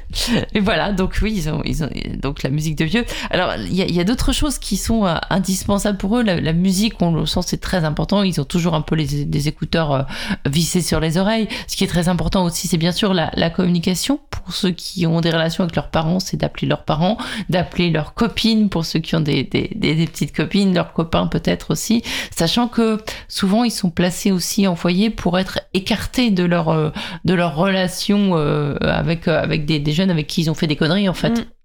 Et 0.55 0.61
voilà, 0.61 0.93
donc 0.93 1.19
oui, 1.23 1.33
ils 1.37 1.49
ont, 1.51 1.61
ils 1.65 1.85
ont 1.85 1.91
donc 2.23 2.43
la 2.43 2.51
musique 2.51 2.77
de 2.77 2.85
vieux. 2.85 3.05
Alors 3.31 3.55
il 3.57 3.75
y 3.75 4.01
a, 4.01 4.05
d'autres 4.05 4.33
choses 4.33 4.59
qui 4.59 4.77
sont 4.77 5.07
euh, 5.07 5.17
indispensables 5.31 5.99
pour 5.99 6.17
eux. 6.19 6.23
La, 6.23 6.41
la 6.41 6.53
musique, 6.53 6.95
on 7.01 7.13
le 7.13 7.27
sent, 7.27 7.41
c'est 7.47 7.61
très 7.61 7.85
important. 7.85 8.23
Ils 8.23 8.38
ont 8.41 8.45
toujours 8.45 8.75
un 8.75 8.81
peu 8.81 8.95
les, 8.95 9.25
des 9.25 9.49
écouteurs 9.49 9.93
euh, 9.93 10.03
vissés 10.47 10.83
sur 10.83 11.01
les 11.01 11.19
oreilles. 11.19 11.49
Ce 11.67 11.77
qui 11.77 11.85
est 11.85 11.89
très 11.89 12.09
important 12.09 12.45
aussi, 12.45 12.69
c'est 12.69 12.77
bien 12.77 12.93
sûr 12.93 13.15
la, 13.15 13.51
communication. 13.51 14.21
Pour 14.31 14.55
ceux 14.55 14.71
qui 14.71 15.07
ont 15.07 15.21
des 15.21 15.31
relations 15.31 15.65
avec 15.65 15.75
leurs 15.75 15.91
parents, 15.91 16.21
c'est 16.21 16.37
d'appeler 16.37 16.69
leurs 16.69 16.85
parents, 16.85 17.17
d'appeler 17.49 17.91
leurs 17.91 18.15
copines. 18.15 18.69
Pour 18.69 18.85
ceux 18.85 18.99
qui 18.99 19.17
ont 19.17 19.21
des, 19.21 19.45
petites 19.45 20.35
copines, 20.35 20.75
leurs 20.75 20.93
copains 20.93 21.27
peut-être 21.27 21.71
aussi. 21.71 22.03
Sachant 22.31 22.69
que 22.69 22.99
souvent 23.29 23.65
ils 23.65 23.71
sont 23.71 23.91
placés 23.91 24.33
aussi 24.33 24.67
en 24.67 24.77
foyer 24.77 25.11
pour 25.11 25.39
être 25.39 25.61
écartés 25.75 26.31
de 26.31 26.45
leur 26.45 26.69
euh, 26.69 26.91
de 27.25 27.35
leur 27.35 27.57
relation 27.57 28.37
euh, 28.37 28.77
avec 28.81 29.29
avec 29.29 29.65
des, 29.65 29.79
des 29.79 29.93
jeunes 29.93 30.11
avec 30.11 30.27
qui 30.27 30.43
ils 30.43 30.51
ont 30.51 30.55
fait 30.55 30.67
des 30.67 30.77
conneries 30.77 31.09
en 31.09 31.15
fait. 31.15 31.41
Mm. 31.41 31.58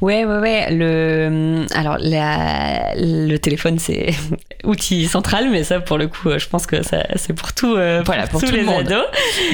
Ouais, 0.00 0.24
ouais, 0.24 0.38
ouais. 0.38 0.68
Le, 0.70 1.66
alors, 1.74 1.96
la, 1.98 2.94
le 2.96 3.36
téléphone, 3.38 3.78
c'est 3.80 4.10
outil 4.64 5.06
central, 5.06 5.48
mais 5.50 5.64
ça, 5.64 5.80
pour 5.80 5.98
le 5.98 6.06
coup, 6.06 6.30
je 6.36 6.46
pense 6.48 6.66
que 6.66 6.82
ça, 6.84 7.04
c'est 7.16 7.32
pour 7.32 7.52
tout, 7.52 7.74
euh, 7.74 8.02
Voilà, 8.06 8.26
pour 8.28 8.40
tous 8.40 8.46
tout 8.46 8.54
le 8.54 8.62
monde. 8.64 8.86
ados. 8.92 9.04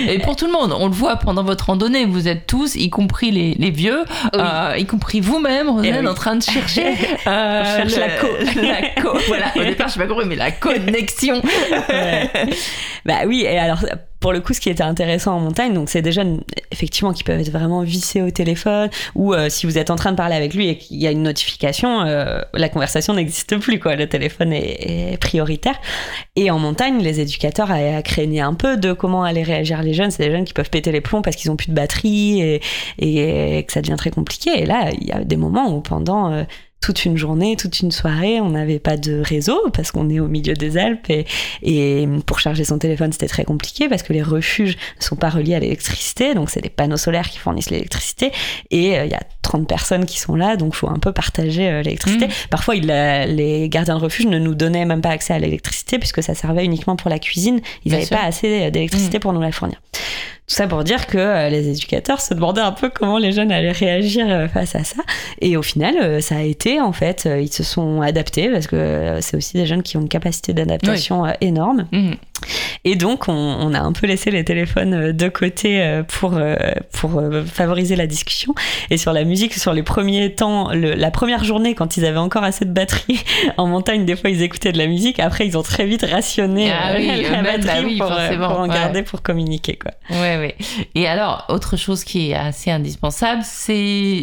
Et 0.08 0.18
pour 0.18 0.36
tout 0.36 0.46
le 0.46 0.52
monde, 0.52 0.74
on 0.78 0.86
le 0.86 0.92
voit 0.92 1.16
pendant 1.16 1.42
votre 1.44 1.66
randonnée, 1.66 2.04
vous 2.04 2.28
êtes 2.28 2.46
tous, 2.46 2.74
y 2.76 2.90
compris 2.90 3.30
les, 3.30 3.54
les 3.54 3.70
vieux, 3.70 4.04
euh, 4.34 4.74
y 4.76 4.84
compris 4.84 5.20
vous-même, 5.20 5.68
vous 5.68 5.80
Eh 5.82 5.88
êtes 5.88 6.00
oui. 6.00 6.06
en 6.08 6.14
train 6.14 6.36
de 6.36 6.42
chercher 6.42 6.88
euh, 7.26 7.64
cherche 7.64 7.96
la 7.96 8.08
co. 8.10 8.26
la 8.56 9.02
co- 9.02 9.18
Voilà, 9.28 9.46
au 9.56 9.64
départ, 9.64 9.88
je 9.88 9.94
sais 9.94 10.00
pas 10.00 10.06
compris, 10.06 10.26
mais 10.26 10.36
la 10.36 10.50
connexion. 10.50 11.40
Ouais. 11.88 12.28
bah 13.04 13.20
oui, 13.26 13.44
et 13.48 13.58
alors 13.58 13.78
pour 14.23 14.33
le 14.33 14.41
coup, 14.41 14.55
ce 14.55 14.61
qui 14.61 14.70
était 14.70 14.83
intéressant 14.83 15.35
en 15.35 15.41
montagne, 15.41 15.75
donc 15.75 15.91
c'est 15.91 16.01
des 16.01 16.12
jeunes 16.12 16.43
effectivement 16.70 17.12
qui 17.12 17.25
peuvent 17.25 17.41
être 17.41 17.51
vraiment 17.51 17.83
vissés 17.83 18.23
au 18.23 18.31
téléphone, 18.31 18.89
ou 19.14 19.35
euh, 19.35 19.51
si 19.51 19.66
vous 19.66 19.77
êtes 19.77 19.91
en 19.91 19.97
train 19.97 20.12
de 20.12 20.16
parler 20.16 20.37
avec 20.37 20.55
lui 20.55 20.68
et 20.68 20.79
qu'il 20.79 20.97
y 20.97 21.07
a 21.07 21.11
une 21.11 21.23
notification, 21.25 22.03
euh, 22.03 22.41
la 22.55 22.68
conversation 22.68 23.14
n'existe 23.14 23.59
plus, 23.59 23.79
quoi. 23.79 23.97
Le 23.97 24.09
téléphone 24.09 24.53
est, 24.53 25.18
prioritaire. 25.20 25.79
Et 26.37 26.51
en 26.51 26.59
montagne, 26.59 27.03
les 27.03 27.20
éducateurs 27.20 27.70
craigné 28.05 28.41
un 28.41 28.55
peu 28.55 28.77
de 28.77 28.93
comment 28.93 29.25
allaient 29.25 29.43
réagir 29.43 29.83
les 29.83 29.93
jeunes. 29.93 30.11
C'est 30.11 30.25
des 30.25 30.31
jeunes 30.31 30.45
qui 30.45 30.53
peuvent 30.53 30.70
péter 30.70 30.93
les 30.93 31.01
plombs 31.01 31.23
parce 31.23 31.37
qu'ils 31.37 31.51
ont 31.51 31.57
plus 31.57 31.68
de 31.68 31.75
batterie 31.75 32.41
et, 32.41 32.61
et 32.99 33.64
que 33.64 33.73
ça 33.73 33.83
devient 33.83 33.97
très 33.97 34.11
compliqué. 34.11 34.62
Et 34.62 34.66
là, 34.66 34.91
il 34.93 35.07
y 35.07 35.12
a 35.12 35.25
des 35.25 35.37
moments 35.37 35.75
où 35.75 35.81
pendant 35.81 36.33
euh, 36.33 36.45
toute 36.83 37.05
une 37.05 37.16
journée, 37.16 37.57
toute 37.57 37.80
une 37.80 37.93
soirée, 37.93 38.41
on 38.41 38.51
n'avait 38.51 38.78
pas 38.80 38.97
de 38.97 39.22
réseau 39.24 39.59
parce 39.72 39.91
qu'on 39.93 40.11
est 40.11 40.20
au 40.20 40.26
milieu 40.28 40.55
des 40.55 40.76
Alpes 40.76 41.09
et, 41.11 41.24
et 41.62 42.07
pour 42.26 42.41
charger 42.41 42.64
son 42.64 42.78
téléphone, 42.78 43.12
c'était 43.12 43.28
très 43.28 43.45
compliqué 43.45 43.89
parce 43.89 44.03
que 44.03 44.12
les 44.12 44.22
refuges 44.22 44.76
ne 44.99 45.03
sont 45.05 45.16
pas 45.16 45.30
reliés 45.30 45.55
à 45.55 45.61
l'électricité, 45.61 46.35
donc 46.35 46.51
c'est 46.51 46.61
des 46.61 46.68
panneaux 46.70 46.97
solaires 46.97 47.30
qui 47.30 47.39
fournissent 47.39 47.70
l'électricité 47.70 48.33
et 48.70 48.99
euh, 48.99 49.05
il 49.05 49.11
y 49.11 49.14
a 49.14 49.22
30 49.43 49.66
personnes 49.68 50.07
qui 50.07 50.18
sont 50.18 50.35
là, 50.35 50.57
donc 50.57 50.74
faut 50.74 50.89
un 50.89 50.99
peu 50.99 51.12
partager 51.12 51.68
euh, 51.68 51.83
l'électricité. 51.83 52.26
Mmh. 52.26 52.30
Parfois, 52.51 52.74
il 52.76 52.91
a- 52.91 53.26
les 53.26 53.68
gardiens 53.68 53.97
de 53.97 54.03
refuge 54.03 54.26
ne 54.26 54.39
nous 54.39 54.55
donnaient 54.55 54.85
même 54.85 55.01
pas 55.03 55.11
accès 55.11 55.33
à 55.35 55.39
l'électricité 55.39 55.99
puisque 55.99 56.22
ça 56.22 56.35
servait 56.35 56.64
uniquement 56.64 56.97
pour 56.97 57.11
la 57.11 57.18
cuisine. 57.18 57.61
Ils 57.85 57.93
n'avaient 57.93 58.07
pas 58.16 58.22
assez 58.24 58.70
d'électricité 58.70 59.18
pour 59.20 59.33
nous 59.33 59.41
la 59.41 59.53
fournir. 59.53 59.80
Tout 60.49 60.57
ça 60.57 60.66
pour 60.66 60.82
dire 60.82 61.07
que 61.07 61.18
euh, 61.18 61.49
les 61.49 61.68
éducateurs 61.68 62.20
se 62.20 62.34
demandaient 62.34 62.62
un 62.62 62.72
peu 62.72 62.90
comment 62.93 63.18
les 63.18 63.30
jeunes 63.30 63.53
allaient 63.53 63.70
réagir 63.70 64.26
euh, 64.28 64.49
face 64.49 64.74
à 64.74 64.82
ça. 64.82 65.03
Et 65.40 65.57
au 65.57 65.62
final, 65.62 65.95
euh, 66.03 66.20
ça 66.20 66.36
a 66.36 66.43
été, 66.43 66.80
en 66.80 66.93
fait, 66.93 67.28
ils 67.40 67.53
se 67.53 67.62
sont 67.62 68.01
adaptés 68.01 68.51
parce 68.51 68.66
que 68.66 69.18
c'est 69.20 69.36
aussi 69.36 69.57
des 69.57 69.66
jeunes 69.66 69.82
qui 69.82 69.97
ont 69.97 70.01
une 70.01 70.09
capacité 70.09 70.53
d'adaptation 70.53 71.24
énorme. 71.40 71.86
Mhm. 71.93 72.16
Et 72.84 72.97
donc, 72.97 73.28
on, 73.28 73.32
on 73.32 73.74
a 73.74 73.80
un 73.80 73.93
peu 73.93 74.07
laissé 74.07 74.30
les 74.30 74.45
téléphones 74.45 74.95
euh, 74.95 75.12
de 75.12 75.28
côté 75.28 75.82
euh, 75.82 76.03
pour, 76.03 76.36
euh, 76.36 76.57
pour 76.93 77.22
favoriser 77.47 77.97
la 77.97 78.07
discussion. 78.07 78.55
Et 78.90 78.97
sur 78.97 79.12
la 79.12 79.24
musique, 79.24 79.55
sur 79.55 79.72
les 79.72 79.82
premiers 79.82 80.34
temps, 80.34 80.72
le- 80.72 80.95
la 80.95 81.11
première 81.11 81.45
journée, 81.45 81.74
quand 81.74 81.97
ils 81.97 82.05
avaient 82.05 82.18
encore 82.18 82.45
assez 82.45 82.64
de 82.64 82.72
batterie 82.72 83.22
en 83.57 83.66
montagne, 83.66 84.05
des 84.05 84.16
fois 84.16 84.30
ils 84.30 84.43
écoutaient 84.43 84.72
de 84.72 84.78
la 84.78 84.86
musique. 84.86 85.20
Après, 85.20 85.47
ils 85.47 85.57
ont 85.59 85.62
très 85.62 85.86
vite 85.86 86.05
rationné 86.09 86.70
Ah 86.72 86.95
oui, 86.97 87.07
la 87.30 87.43
batterie 87.43 87.61
bah 87.61 87.74
oui, 87.84 87.99
pour, 87.99 88.11
en 88.59 88.62
ouais. 88.68 88.74
garder, 88.74 89.03
pour 89.03 89.22
communiquer. 89.22 89.76
Quoi. 89.76 89.93
Ouais, 90.11 90.36
ouais. 90.38 90.57
Et 90.95 91.07
alors, 91.07 91.47
autre 91.49 91.76
chose 91.76 92.05
qui 92.05 92.30
est 92.30 92.34
assez 92.34 92.70
indispensable, 92.70 93.43
c'est 93.45 93.72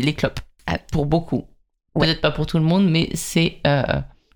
les 0.02 0.14
clopes. 0.14 0.40
Ah, 0.68 0.78
Pour 0.92 1.06
beaucoup. 1.06 1.46
Peut-être 2.00 2.22
pas 2.22 2.32
pour 2.32 2.46
tout 2.46 2.58
le 2.58 2.64
monde, 2.64 2.90
mais 2.90 3.10
c'est. 3.14 3.58
euh, 3.68 3.84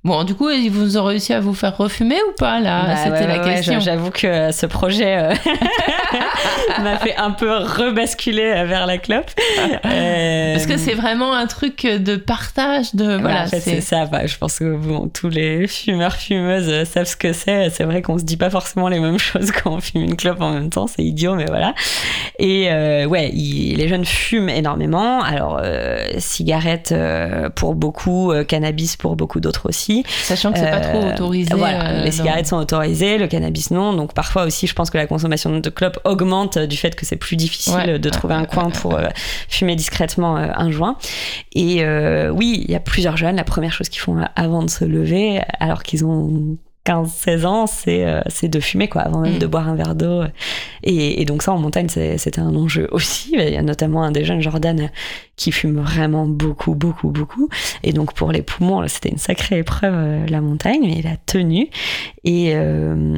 Bon, 0.04 0.26
du 0.26 0.36
coup, 0.36 0.50
vous 0.70 0.98
ont 0.98 1.04
réussi 1.06 1.32
à 1.34 1.40
vous 1.40 1.54
faire 1.54 1.78
refumer 1.78 2.18
ou 2.30 2.34
pas 2.38 2.60
là? 2.60 2.84
Bah 2.88 2.96
C'était 2.98 3.12
ouais, 3.26 3.38
la 3.38 3.42
ouais, 3.42 3.54
question. 3.56 3.80
J'avoue 3.80 4.12
que 4.12 4.52
ce 4.52 4.66
projet 4.66 5.18
euh, 5.18 5.34
m'a 6.84 6.98
fait 6.98 7.16
un 7.16 7.32
peu 7.32 7.50
rebasculer 7.50 8.52
euh, 8.54 8.66
vers 8.66 8.86
la 8.86 8.98
clope. 8.98 9.32
Euh, 9.86 10.54
Parce 10.54 10.66
que 10.66 10.76
c'est 10.76 10.94
vraiment 10.94 11.34
un 11.34 11.48
truc 11.48 11.86
de 11.86 12.18
partage 12.18 12.94
de. 12.96 13.16
Voilà, 13.18 13.44
en 13.44 13.48
fait, 13.48 13.62
c'est 13.62 13.80
ça. 13.80 14.06
Bah, 14.06 14.26
je 14.26 14.36
pense 14.38 14.60
que 14.60 14.76
bon, 14.76 15.08
tous 15.08 15.30
les 15.30 15.68
fumeurs, 15.68 16.16
fumeuses 16.18 16.68
euh, 16.68 16.84
savent 16.84 17.08
ce 17.08 17.16
que 17.16 17.32
c'est. 17.32 17.70
C'est 17.70 17.86
vrai 17.86 18.02
qu'on 18.02 18.18
se 18.18 18.26
dit 18.26 18.36
pas 18.36 18.50
forcément 18.50 18.90
les 18.90 19.00
mêmes 19.00 19.18
choses 19.20 19.52
quand 19.52 19.72
on 19.72 19.80
fume 19.80 20.02
une 20.04 20.18
clope 20.18 20.42
en 20.42 20.52
même 20.52 20.70
temps. 20.70 20.88
C'est 20.88 21.04
idiot, 21.04 21.36
mais 21.36 21.46
voilà. 21.46 21.74
Et 22.40 22.68
euh, 22.72 23.06
ouais, 23.06 23.30
il- 23.34 23.78
les 23.78 23.88
jeunes 23.88 24.06
fument 24.06 24.50
énormément. 24.50 25.22
Alors, 25.22 25.62
cigarettes 26.18 26.94
pour 27.56 27.76
beaucoup, 27.76 28.34
cannabis 28.50 28.98
pour 28.98 29.16
beaucoup 29.16 29.40
d'autres 29.40 29.70
aussi. 29.70 29.93
Sachant 30.24 30.52
que 30.52 30.60
c'est 30.60 30.72
pas 30.72 30.80
trop 30.80 31.00
Euh, 31.00 31.14
autorisé. 31.14 31.54
Voilà, 31.56 31.90
euh, 31.92 32.04
les 32.04 32.12
cigarettes 32.12 32.48
sont 32.48 32.58
autorisées, 32.58 33.18
le 33.18 33.28
cannabis 33.28 33.70
non. 33.72 33.94
Donc 33.94 34.14
parfois 34.14 34.46
aussi, 34.46 34.66
je 34.68 34.74
pense 34.74 34.90
que 34.90 34.98
la 34.98 35.06
consommation 35.08 35.60
de 35.60 35.70
clopes 35.70 36.00
augmente 36.06 36.58
euh, 36.58 36.66
du 36.68 36.78
fait 36.78 36.96
que 36.96 37.06
c'est 37.06 37.16
plus 37.18 37.36
difficile 37.36 37.74
Ouais. 37.76 38.00
de 38.00 38.10
trouver 38.10 38.34
un 38.36 38.46
coin 38.46 38.70
pour 38.70 38.98
fumer 39.50 39.76
discrètement 39.76 40.36
un 40.38 40.72
joint. 40.72 40.98
Et 41.54 41.84
oui, 42.32 42.64
il 42.66 42.72
y 42.72 42.76
a 42.76 42.80
plusieurs 42.80 43.18
jeunes. 43.18 43.36
La 43.36 43.44
première 43.44 43.72
chose 43.74 43.90
qu'ils 43.90 44.02
font 44.02 44.18
avant 44.36 44.64
de 44.64 44.70
se 44.70 44.86
lever, 44.86 45.42
alors 45.60 45.84
qu'ils 45.84 46.06
ont 46.06 46.58
15-16 46.86 47.46
ans, 47.46 47.66
c'est 47.68 48.06
euh, 48.06 48.22
c'est 48.28 48.48
de 48.50 48.60
fumer, 48.60 48.90
quoi, 48.90 49.04
avant 49.04 49.20
même 49.22 49.36
Mm. 49.36 49.40
de 49.40 49.48
boire 49.48 49.68
un 49.70 49.76
verre 49.76 49.96
d'eau. 49.96 50.24
Et, 50.84 51.22
et 51.22 51.26
donc 51.26 51.42
ça, 51.44 51.54
en 51.54 51.58
montagne, 51.58 51.88
c'est- 51.90 52.18
c'était 52.18 52.42
un 52.42 52.56
enjeu 52.56 52.88
aussi. 52.92 53.32
Il 53.38 53.50
y 53.54 53.56
a 53.58 53.62
notamment 53.62 54.04
un 54.04 54.12
des 54.12 54.26
jeunes, 54.26 54.42
Jordan, 54.42 54.90
qui 55.38 55.52
fume 55.52 55.80
vraiment 55.80 56.26
beaucoup, 56.28 56.76
beaucoup, 56.76 57.10
beaucoup. 57.10 57.50
Et 57.84 57.94
donc 57.94 58.14
pour 58.14 58.32
les 58.32 58.42
poumons, 58.42 58.86
c'était 58.88 59.10
une 59.10 59.18
sacrée 59.18 59.60
épreuve, 59.60 59.94
euh, 59.96 60.26
la 60.28 60.42
montagne, 60.42 60.82
mais 60.84 60.96
il 61.00 61.08
a 61.08 61.16
tenu. 61.18 61.70
Et, 62.26 62.52
euh, 62.56 63.16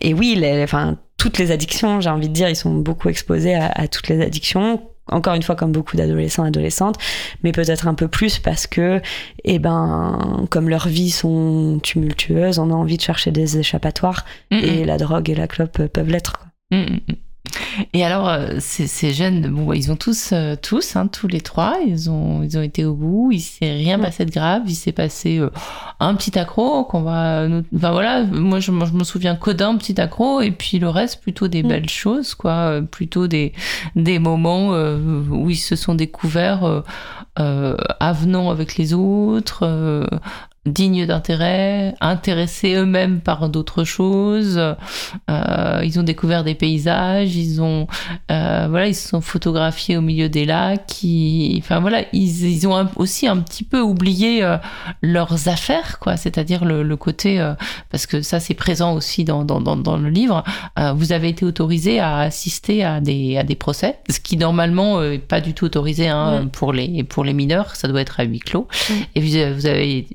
et 0.00 0.12
oui, 0.14 0.34
les- 0.36 0.62
enfin, 0.64 0.96
toutes 1.16 1.38
les 1.38 1.52
addictions, 1.52 2.00
j'ai 2.00 2.10
envie 2.10 2.28
de 2.28 2.34
dire, 2.34 2.48
ils 2.48 2.56
sont 2.56 2.74
beaucoup 2.74 3.08
exposés 3.08 3.54
à, 3.54 3.70
à 3.74 3.86
toutes 3.88 4.08
les 4.08 4.20
addictions. 4.20 4.80
Encore 5.10 5.34
une 5.34 5.42
fois, 5.42 5.54
comme 5.54 5.72
beaucoup 5.72 5.96
d'adolescents, 5.96 6.44
adolescentes, 6.44 6.96
mais 7.42 7.52
peut-être 7.52 7.86
un 7.88 7.94
peu 7.94 8.08
plus 8.08 8.38
parce 8.38 8.66
que, 8.66 9.02
eh 9.44 9.58
ben, 9.58 10.46
comme 10.50 10.68
leurs 10.68 10.88
vies 10.88 11.10
sont 11.10 11.78
tumultueuses, 11.82 12.58
on 12.58 12.70
a 12.70 12.74
envie 12.74 12.96
de 12.96 13.02
chercher 13.02 13.30
des 13.30 13.58
échappatoires 13.58 14.24
et 14.50 14.84
la 14.84 14.96
drogue 14.96 15.28
et 15.28 15.34
la 15.34 15.46
clope 15.46 15.86
peuvent 15.88 16.08
l'être. 16.08 16.46
Et 17.92 18.04
alors, 18.04 18.28
euh, 18.28 18.56
ces, 18.58 18.86
ces 18.86 19.12
jeunes, 19.12 19.48
bon, 19.48 19.72
ils 19.72 19.90
ont 19.92 19.96
tous, 19.96 20.30
euh, 20.32 20.54
tous, 20.60 20.96
hein, 20.96 21.06
tous 21.08 21.26
les 21.28 21.40
trois, 21.40 21.76
ils 21.86 22.08
ont, 22.10 22.42
ils 22.42 22.56
ont 22.56 22.62
été 22.62 22.84
au 22.84 22.94
bout. 22.94 23.30
Il 23.32 23.40
s'est 23.40 23.72
rien 23.72 23.98
passé 23.98 24.24
de 24.24 24.30
grave. 24.30 24.62
Il 24.66 24.74
s'est 24.74 24.92
passé 24.92 25.38
euh, 25.38 25.50
un 26.00 26.14
petit 26.14 26.38
accro 26.38 26.84
qu'on 26.84 27.02
va, 27.02 27.46
nous- 27.48 27.64
enfin 27.76 27.92
voilà, 27.92 28.22
moi 28.24 28.60
je, 28.60 28.70
moi, 28.70 28.86
je 28.86 28.92
me 28.96 29.04
souviens 29.04 29.36
que 29.36 29.50
d'un 29.50 29.76
petit 29.76 30.00
accro 30.00 30.40
et 30.40 30.50
puis 30.52 30.78
le 30.78 30.88
reste 30.88 31.20
plutôt 31.20 31.48
des 31.48 31.62
Mm. 31.62 31.68
belles 31.68 31.88
choses, 31.88 32.34
quoi, 32.34 32.80
plutôt 32.90 33.26
des, 33.26 33.52
des 33.96 34.18
moments 34.18 34.70
où 34.70 35.50
ils 35.50 35.56
se 35.56 35.76
sont 35.76 35.94
découverts 35.94 36.82
avenants 37.36 38.50
avec 38.50 38.76
les 38.76 38.94
autres. 38.94 40.06
Dignes 40.66 41.06
d'intérêt, 41.06 41.94
intéressés 42.00 42.74
eux-mêmes 42.74 43.20
par 43.20 43.48
d'autres 43.48 43.84
choses. 43.84 44.58
Euh, 45.30 45.80
ils 45.84 46.00
ont 46.00 46.02
découvert 46.02 46.42
des 46.44 46.54
paysages, 46.54 47.36
ils 47.36 47.60
ont, 47.60 47.86
euh, 48.30 48.66
voilà, 48.68 48.88
ils 48.88 48.94
se 48.94 49.08
sont 49.08 49.20
photographiés 49.20 49.96
au 49.96 50.00
milieu 50.00 50.28
des 50.28 50.44
lacs. 50.46 51.02
Ils, 51.02 51.58
enfin 51.58 51.80
voilà, 51.80 52.04
ils, 52.12 52.46
ils 52.46 52.66
ont 52.66 52.88
aussi 52.96 53.26
un 53.26 53.36
petit 53.38 53.64
peu 53.64 53.80
oublié 53.80 54.42
euh, 54.42 54.56
leurs 55.02 55.48
affaires, 55.48 55.98
quoi. 55.98 56.16
C'est-à-dire 56.16 56.64
le, 56.64 56.82
le 56.82 56.96
côté, 56.96 57.44
parce 57.90 58.06
que 58.06 58.22
ça 58.22 58.40
c'est 58.40 58.54
présent 58.54 58.94
aussi 58.94 59.24
dans, 59.24 59.44
dans, 59.44 59.60
dans, 59.60 59.76
dans 59.76 59.96
le 59.96 60.08
livre. 60.08 60.44
vous 60.94 61.12
avez 61.12 61.28
été 61.28 61.44
autorisé 61.44 62.00
à 62.00 62.18
assister 62.18 62.84
à 62.84 63.00
des, 63.00 63.36
à 63.36 63.42
des 63.42 63.54
procès, 63.54 63.98
ce 64.08 64.20
qui 64.20 64.36
normalement 64.36 65.02
est 65.02 65.18
pas 65.18 65.40
du 65.40 65.54
tout 65.54 65.66
autorisé 65.66 66.08
hein, 66.08 66.48
pour 66.52 66.72
les 66.72 67.04
pour 67.04 67.24
les 67.24 67.32
mineurs. 67.32 67.76
Ça 67.76 67.88
doit 67.88 68.00
être 68.00 68.20
à 68.20 68.24
huis 68.24 68.40
clos. 68.40 68.68
Et 69.14 69.20
vous, 69.20 69.54
vous 69.54 69.66
avez 69.66 70.06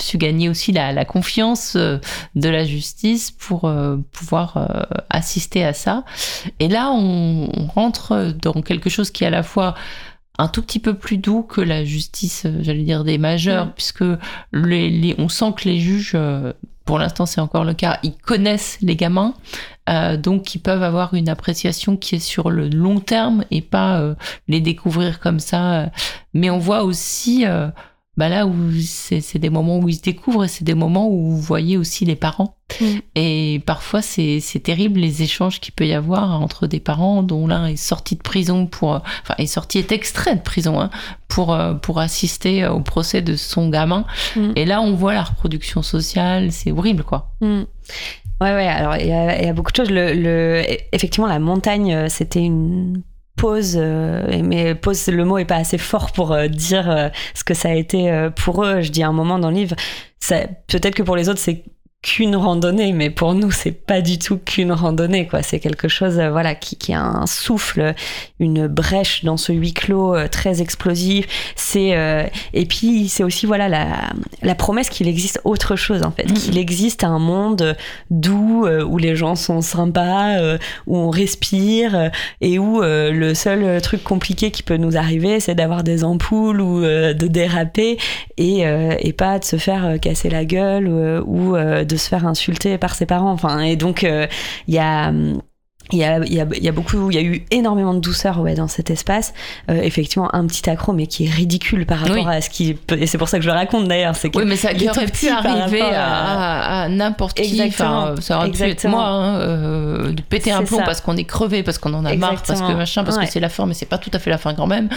su 0.00 0.18
gagner 0.18 0.48
aussi 0.48 0.72
la, 0.72 0.92
la 0.92 1.04
confiance 1.04 1.74
euh, 1.76 1.98
de 2.34 2.48
la 2.48 2.64
justice 2.64 3.30
pour 3.30 3.64
euh, 3.64 3.96
pouvoir 4.12 4.56
euh, 4.56 4.82
assister 5.10 5.64
à 5.64 5.72
ça. 5.72 6.04
Et 6.58 6.68
là, 6.68 6.90
on, 6.90 7.48
on 7.56 7.66
rentre 7.66 8.34
dans 8.42 8.60
quelque 8.62 8.90
chose 8.90 9.10
qui 9.10 9.24
est 9.24 9.28
à 9.28 9.30
la 9.30 9.42
fois 9.42 9.74
un 10.38 10.48
tout 10.48 10.62
petit 10.62 10.78
peu 10.78 10.94
plus 10.94 11.18
doux 11.18 11.42
que 11.42 11.60
la 11.60 11.84
justice, 11.84 12.46
j'allais 12.60 12.84
dire, 12.84 13.02
des 13.02 13.18
majeurs, 13.18 13.72
puisque 13.74 14.04
les, 14.52 14.88
les- 14.88 15.16
on 15.18 15.28
sent 15.28 15.52
que 15.56 15.68
les 15.68 15.80
juges, 15.80 16.16
pour 16.84 16.98
l'instant 16.98 17.26
c'est 17.26 17.40
encore 17.40 17.64
le 17.64 17.74
cas, 17.74 17.98
ils 18.04 18.16
connaissent 18.16 18.78
les 18.80 18.94
gamins, 18.94 19.34
euh, 19.90 20.16
donc 20.16 20.54
ils 20.54 20.60
peuvent 20.60 20.84
avoir 20.84 21.14
une 21.14 21.28
appréciation 21.28 21.96
qui 21.96 22.14
est 22.16 22.20
sur 22.20 22.50
le 22.50 22.68
long 22.68 23.00
terme 23.00 23.44
et 23.50 23.62
pas 23.62 23.98
euh, 23.98 24.14
les 24.46 24.60
découvrir 24.60 25.18
comme 25.18 25.40
ça. 25.40 25.90
Mais 26.34 26.50
on 26.50 26.58
voit 26.58 26.84
aussi... 26.84 27.44
euh, 27.44 27.68
bah 28.18 28.28
là 28.28 28.46
où 28.46 28.54
c'est 28.82 29.38
des 29.38 29.48
moments 29.48 29.78
où 29.78 29.88
ils 29.88 29.94
se 29.94 30.02
découvrent 30.02 30.44
et 30.44 30.48
c'est 30.48 30.64
des 30.64 30.74
moments 30.74 31.08
où 31.08 31.30
vous 31.30 31.40
voyez 31.40 31.76
aussi 31.78 32.04
les 32.04 32.16
parents. 32.16 32.56
Mm. 32.80 32.84
Et 33.14 33.62
parfois, 33.64 34.02
c'est 34.02 34.40
c'est 34.40 34.58
terrible 34.60 35.00
les 35.00 35.22
échanges 35.22 35.60
qu'il 35.60 35.72
peut 35.72 35.86
y 35.86 35.94
avoir 35.94 36.42
entre 36.42 36.66
des 36.66 36.80
parents 36.80 37.22
dont 37.22 37.46
l'un 37.46 37.66
est 37.66 37.76
sorti 37.76 38.16
de 38.16 38.22
prison 38.22 38.66
pour. 38.66 38.90
Enfin, 39.22 39.34
est 39.38 39.46
sorti, 39.46 39.78
est 39.78 39.92
extrait 39.92 40.34
de 40.36 40.42
prison 40.42 40.80
hein, 40.80 40.90
pour, 41.28 41.54
euh, 41.54 41.74
pour 41.74 42.00
assister 42.00 42.66
au 42.66 42.80
procès 42.80 43.22
de 43.22 43.36
son 43.36 43.70
gamin. 43.70 44.04
Mm. 44.36 44.50
Et 44.56 44.64
là, 44.66 44.82
on 44.82 44.92
voit 44.94 45.14
la 45.14 45.22
reproduction 45.22 45.82
sociale, 45.82 46.50
c'est 46.52 46.72
horrible 46.72 47.04
quoi. 47.04 47.30
Mm. 47.40 47.62
Ouais, 48.40 48.54
ouais, 48.54 48.68
alors 48.68 48.96
il 48.96 49.06
y, 49.08 49.12
a- 49.12 49.40
il 49.40 49.46
y 49.46 49.48
a 49.48 49.52
beaucoup 49.52 49.72
de 49.72 49.76
choses. 49.76 49.90
Le, 49.90 50.12
le- 50.14 50.62
effectivement, 50.92 51.26
la 51.28 51.38
montagne, 51.40 51.92
euh, 51.94 52.06
c'était 52.08 52.42
une 52.44 53.02
pause, 53.38 53.76
euh, 53.80 54.42
mais 54.44 54.74
pause, 54.74 55.06
le 55.06 55.24
mot 55.24 55.38
est 55.38 55.46
pas 55.46 55.56
assez 55.56 55.78
fort 55.78 56.12
pour 56.12 56.32
euh, 56.32 56.48
dire 56.48 56.90
euh, 56.90 57.08
ce 57.34 57.44
que 57.44 57.54
ça 57.54 57.70
a 57.70 57.74
été 57.74 58.28
pour 58.36 58.64
eux. 58.64 58.82
Je 58.82 58.90
dis 58.90 59.02
à 59.02 59.08
un 59.08 59.12
moment 59.12 59.38
dans 59.38 59.50
le 59.50 59.56
livre, 59.56 59.76
peut-être 60.66 60.94
que 60.94 61.02
pour 61.02 61.16
les 61.16 61.28
autres 61.30 61.40
c'est 61.40 61.64
qu'une 62.00 62.36
randonnée, 62.36 62.92
mais 62.92 63.10
pour 63.10 63.34
nous 63.34 63.50
c'est 63.50 63.72
pas 63.72 64.00
du 64.00 64.18
tout 64.20 64.38
qu'une 64.38 64.70
randonnée, 64.70 65.26
quoi. 65.26 65.42
C'est 65.42 65.58
quelque 65.58 65.88
chose, 65.88 66.20
euh, 66.20 66.30
voilà, 66.30 66.54
qui, 66.54 66.76
qui 66.76 66.92
a 66.94 67.02
un 67.02 67.26
souffle, 67.26 67.92
une 68.38 68.68
brèche 68.68 69.24
dans 69.24 69.36
ce 69.36 69.52
huis 69.52 69.72
clos 69.74 70.14
euh, 70.14 70.28
très 70.28 70.62
explosif. 70.62 71.26
C'est 71.56 71.96
euh, 71.96 72.22
et 72.54 72.66
puis 72.66 73.08
c'est 73.08 73.24
aussi 73.24 73.46
voilà 73.46 73.68
la, 73.68 74.10
la 74.42 74.54
promesse 74.54 74.90
qu'il 74.90 75.08
existe 75.08 75.40
autre 75.44 75.74
chose 75.74 76.04
en 76.04 76.12
fait, 76.12 76.28
Mhm. 76.28 76.34
qu'il 76.34 76.58
existe 76.58 77.02
un 77.02 77.18
monde 77.18 77.76
doux 78.10 78.66
où 78.68 78.98
les 78.98 79.16
gens 79.16 79.34
sont 79.34 79.60
sympas, 79.60 80.36
où 80.86 80.96
on 80.96 81.10
respire 81.10 82.10
et 82.40 82.58
où 82.58 82.80
le 82.80 83.32
seul 83.34 83.80
truc 83.82 84.04
compliqué 84.04 84.50
qui 84.50 84.62
peut 84.62 84.76
nous 84.76 84.96
arriver, 84.96 85.40
c'est 85.40 85.54
d'avoir 85.54 85.82
des 85.82 86.04
ampoules 86.04 86.60
ou 86.60 86.80
de 86.80 87.26
déraper 87.26 87.98
et, 88.36 88.60
et 89.00 89.12
pas 89.12 89.38
de 89.38 89.44
se 89.44 89.56
faire 89.56 89.98
casser 90.00 90.30
la 90.30 90.44
gueule 90.44 90.88
ou 91.26 91.56
de 91.88 91.96
se 91.96 92.08
faire 92.08 92.26
insulter 92.26 92.78
par 92.78 92.94
ses 92.94 93.06
parents. 93.06 93.32
Enfin, 93.32 93.60
et 93.60 93.76
donc 93.76 94.04
euh, 94.04 94.26
il 94.66 94.74
y 94.74 94.78
a 94.78 95.08
hum, 95.08 95.42
il 95.92 95.98
y, 95.98 96.04
a, 96.04 96.18
il, 96.18 96.32
y 96.34 96.40
a, 96.40 96.46
il 96.54 96.62
y 96.62 96.68
a 96.68 96.72
beaucoup, 96.72 97.10
il 97.10 97.14
y 97.14 97.18
a 97.18 97.22
eu 97.22 97.44
énormément 97.50 97.94
de 97.94 98.00
douceur 98.00 98.40
ouais, 98.40 98.54
dans 98.54 98.68
cet 98.68 98.90
espace. 98.90 99.32
Euh, 99.70 99.80
effectivement, 99.82 100.34
un 100.34 100.46
petit 100.46 100.68
accro, 100.68 100.92
mais 100.92 101.06
qui 101.06 101.26
est 101.26 101.30
ridicule 101.30 101.86
par 101.86 101.98
rapport 102.00 102.14
Oui. 102.16 102.24
à 102.28 102.40
ce 102.40 102.50
qui 102.50 102.74
peut. 102.74 102.98
Et 103.00 103.06
c'est 103.06 103.18
pour 103.18 103.28
ça 103.28 103.38
que 103.38 103.44
je 103.44 103.48
le 103.48 103.54
raconte 103.54 103.88
d'ailleurs. 103.88 104.14
C'est 104.16 104.34
Oui, 104.36 104.44
mais 104.46 104.56
ça 104.56 104.68
aurait 104.72 105.06
pu 105.06 105.28
arriver 105.28 105.80
à, 105.82 106.04
à- 106.06 106.82
à 106.84 106.88
n'importe 106.88 107.38
qui. 107.40 107.62
Enfin, 107.66 108.14
ça 108.20 108.36
aurait 108.38 108.50
pu 108.50 108.56
être 108.56 108.62
Exactement. 108.64 108.96
moi, 108.98 109.06
hein, 109.06 109.40
euh, 109.40 110.12
de 110.12 110.20
péter 110.22 110.52
un 110.52 110.62
plomb 110.62 110.78
ça. 110.78 110.84
parce 110.84 111.00
qu'on 111.00 111.16
est 111.16 111.24
crevé, 111.24 111.62
parce 111.62 111.78
qu'on 111.78 111.94
en 111.94 112.04
a 112.04 112.14
marre, 112.16 112.42
parce 112.46 112.60
que 112.60 112.72
machin, 112.74 113.04
parce 113.04 113.16
Ouais. 113.16 113.24
que 113.26 113.30
c'est 113.32 113.40
la 113.40 113.48
fin, 113.48 113.66
mais 113.66 113.74
c'est 113.74 113.86
pas 113.86 113.98
tout 113.98 114.10
à 114.12 114.18
fait 114.18 114.30
la 114.30 114.38
fin 114.38 114.54
quand 114.54 114.66
même. 114.66 114.88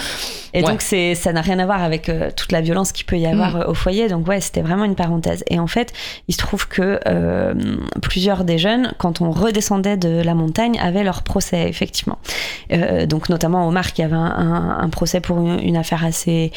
Et 0.53 0.61
Ouais. 0.63 0.69
donc, 0.69 0.81
c'est, 0.81 1.15
ça 1.15 1.31
n'a 1.31 1.41
rien 1.41 1.59
à 1.59 1.65
voir 1.65 1.81
avec 1.81 2.09
euh, 2.09 2.29
toute 2.35 2.51
la 2.51 2.61
violence 2.61 2.91
qu'il 2.91 3.05
peut 3.05 3.17
y 3.17 3.25
avoir 3.27 3.55
Mm. 3.55 3.63
au 3.69 3.73
foyer. 3.73 4.07
Donc, 4.09 4.27
ouais, 4.27 4.41
c'était 4.41 4.61
vraiment 4.61 4.83
une 4.85 4.95
parenthèse. 4.95 5.43
Et 5.49 5.57
en 5.59 5.67
fait, 5.67 5.93
il 6.27 6.33
se 6.33 6.39
trouve 6.39 6.67
que 6.67 6.99
plusieurs 8.01 8.43
des 8.43 8.57
jeunes, 8.57 8.93
quand 8.97 9.21
on 9.21 9.31
redescendait 9.31 9.97
de 9.97 10.21
la 10.21 10.33
montagne, 10.35 10.77
avaient 10.81 11.03
leur 11.03 11.23
procès, 11.23 11.69
effectivement. 11.69 12.17
Euh, 12.73 13.05
donc, 13.05 13.29
notamment 13.29 13.67
Omar, 13.67 13.93
qui 13.93 14.01
avait 14.03 14.15
un, 14.15 14.19
un- 14.19 14.79
un 14.79 14.89
procès 14.89 15.21
pour 15.21 15.37
une, 15.39 15.59
une 15.59 15.77
affaire 15.77 16.03
assez 16.05 16.51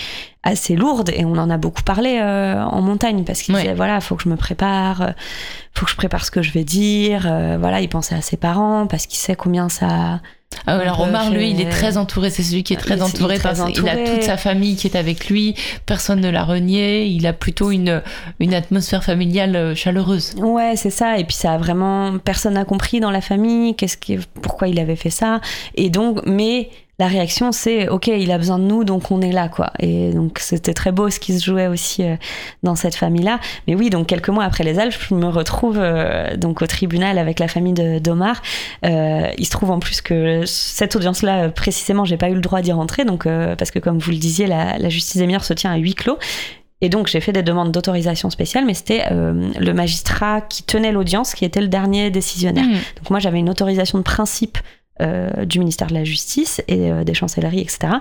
assez 0.47 0.77
lourde 0.77 1.11
et 1.15 1.25
on 1.25 1.39
en 1.39 1.49
a 1.49 1.57
beaucoup 1.57 1.83
parlé 1.83 2.19
euh, 2.21 2.63
en 2.63 2.83
montagne 2.83 3.25
parce 3.25 3.41
qu'il 3.41 3.55
Ouais. 3.55 3.63
disait 3.63 3.73
voilà 3.75 3.99
faut 4.03 4.15
que 4.15 4.23
je 4.25 4.29
me 4.29 4.37
prépare 4.37 5.01
euh, 5.01 5.11
faut 5.73 5.87
que 5.87 5.91
je 5.91 5.97
prépare 5.97 6.23
ce 6.23 6.31
que 6.31 6.43
je 6.43 6.53
vais 6.53 6.65
dire 6.65 7.25
euh, 7.27 7.57
voilà 7.59 7.81
il 7.81 7.89
pensait 7.89 8.15
à 8.15 8.21
ses 8.21 8.37
parents 8.37 8.87
parce 8.87 9.07
qu'il 9.07 9.19
sait 9.19 9.37
combien 9.37 9.71
ça 9.71 10.21
Ah, 10.67 10.79
alors 10.79 11.01
Omar, 11.01 11.31
lui, 11.31 11.51
il 11.51 11.61
est 11.61 11.71
très 11.71 11.97
entouré. 11.97 12.31
C'est 12.31 12.43
celui 12.43 12.63
qui 12.63 12.73
est 12.73 12.77
très 12.77 12.95
Il 12.95 12.99
il 12.99 13.01
est 13.01 13.05
entouré 13.05 13.35
très 13.37 13.43
parce 13.43 13.65
qu'il 13.71 13.89
a 13.89 13.93
entouré. 13.93 14.15
toute 14.15 14.23
sa 14.23 14.37
famille 14.37 14.77
qui 14.77 14.87
est 14.87 14.97
avec 14.97 15.29
lui. 15.29 15.55
Personne 15.87 16.21
ne 16.21 16.31
l'a 16.31 16.45
renié. 16.45 17.07
Il 17.07 17.27
a 17.27 17.33
plutôt 17.33 17.71
une, 17.71 18.03
une 18.41 18.55
atmosphère 18.55 19.05
familiale 19.05 19.57
euh, 19.57 19.75
chaleureuse. 19.75 20.35
Ouais, 20.39 20.75
c'est 20.77 20.91
ça. 20.91 21.19
Et 21.19 21.25
puis 21.25 21.37
ça 21.37 21.53
a 21.53 21.59
vraiment 21.59 22.19
personne 22.19 22.55
n'a 22.55 22.65
compris 22.65 23.01
dans 23.01 23.11
la 23.11 23.21
famille 23.21 23.75
qu'est-ce 23.75 23.97
qui, 23.97 24.19
pourquoi 24.43 24.69
il 24.69 24.79
avait 24.79 24.97
fait 24.97 25.11
ça. 25.11 25.41
Et 25.75 25.91
donc, 25.91 26.21
mais 26.27 26.71
la 26.99 27.07
réaction 27.07 27.53
c'est 27.53 27.89
ok, 27.89 28.07
il 28.09 28.31
a 28.31 28.39
besoin 28.39 28.59
de 28.59 28.65
nous, 28.65 28.85
donc 28.85 29.11
on 29.11 29.21
est 29.21 29.33
là, 29.33 29.49
quoi. 29.49 29.73
Et 29.79 30.13
donc 30.13 30.39
c'était 30.41 30.75
très 30.75 30.93
beau 30.93 31.11
ce 31.11 31.19
qui 31.19 31.39
se 31.39 31.45
jouait 31.45 31.67
aussi 31.67 32.03
euh, 32.03 32.17
dans 32.63 32.77
cette 32.77 32.95
famille-là. 32.95 33.41
Mais 33.67 33.75
oui, 33.75 33.91
donc 33.91 34.07
quelques 34.07 34.29
mois 34.29 34.45
après 34.45 34.65
les 34.65 34.79
Alpes, 34.79 34.97
je 35.09 35.15
me 35.15 35.27
retrouve 35.27 35.79
euh, 35.79 36.37
donc 36.37 36.63
au 36.63 36.67
tribunal 36.67 37.19
avec 37.19 37.39
la 37.39 37.49
famille 37.49 37.75
de 37.75 37.99
d'Omar. 37.99 38.43
Euh, 38.85 39.29
il 39.39 39.45
se 39.45 39.51
trouve 39.51 39.71
en 39.71 39.79
plus 39.79 40.01
que 40.01 40.43
cette 40.47 40.97
audience-là, 40.97 41.51
précisément, 41.51 42.05
j'ai 42.05 42.17
pas 42.17 42.31
eu 42.31 42.35
le 42.35 42.41
droit 42.41 42.61
d'y 42.61 42.73
rentrer, 42.73 43.05
donc 43.05 43.25
parce 43.25 43.71
que 43.71 43.79
comme 43.79 43.99
vous 43.99 44.11
le 44.11 44.19
disiez, 44.19 44.47
la, 44.47 44.79
la 44.79 44.89
justice 44.89 45.17
des 45.17 45.27
mineurs 45.27 45.45
se 45.45 45.55
tient 45.55 45.73
à 45.73 45.77
huis 45.77 45.95
clos. 45.95 46.19
Et 46.85 46.91
donc 46.91 47.07
j'ai 47.07 47.21
fait 47.21 47.33
des 47.33 47.43
demandes 47.43 47.73
d'autorisation 47.73 48.29
spéciale, 48.29 48.67
mais 48.67 48.75
c'était 48.75 49.05
euh, 49.11 49.51
le 49.59 49.73
magistrat 49.73 50.43
qui 50.43 50.65
tenait 50.65 50.93
l'audience 50.93 51.35
qui 51.35 51.47
était 51.47 51.63
le 51.63 51.69
dernier 51.69 52.11
décisionnaire. 52.11 52.67
Mm. 52.67 52.73
Donc 52.73 53.11
moi 53.11 53.21
j'avais 53.21 53.39
une 53.39 53.49
autorisation 53.49 53.97
de 53.97 54.03
principe 54.03 54.59
euh, 55.03 55.45
du 55.45 55.59
ministère 55.59 55.89
de 55.89 55.95
la 55.95 56.05
Justice 56.05 56.63
et 56.69 56.91
euh, 56.91 57.03
des 57.05 57.15
chancelleries, 57.15 57.61
etc. 57.61 57.95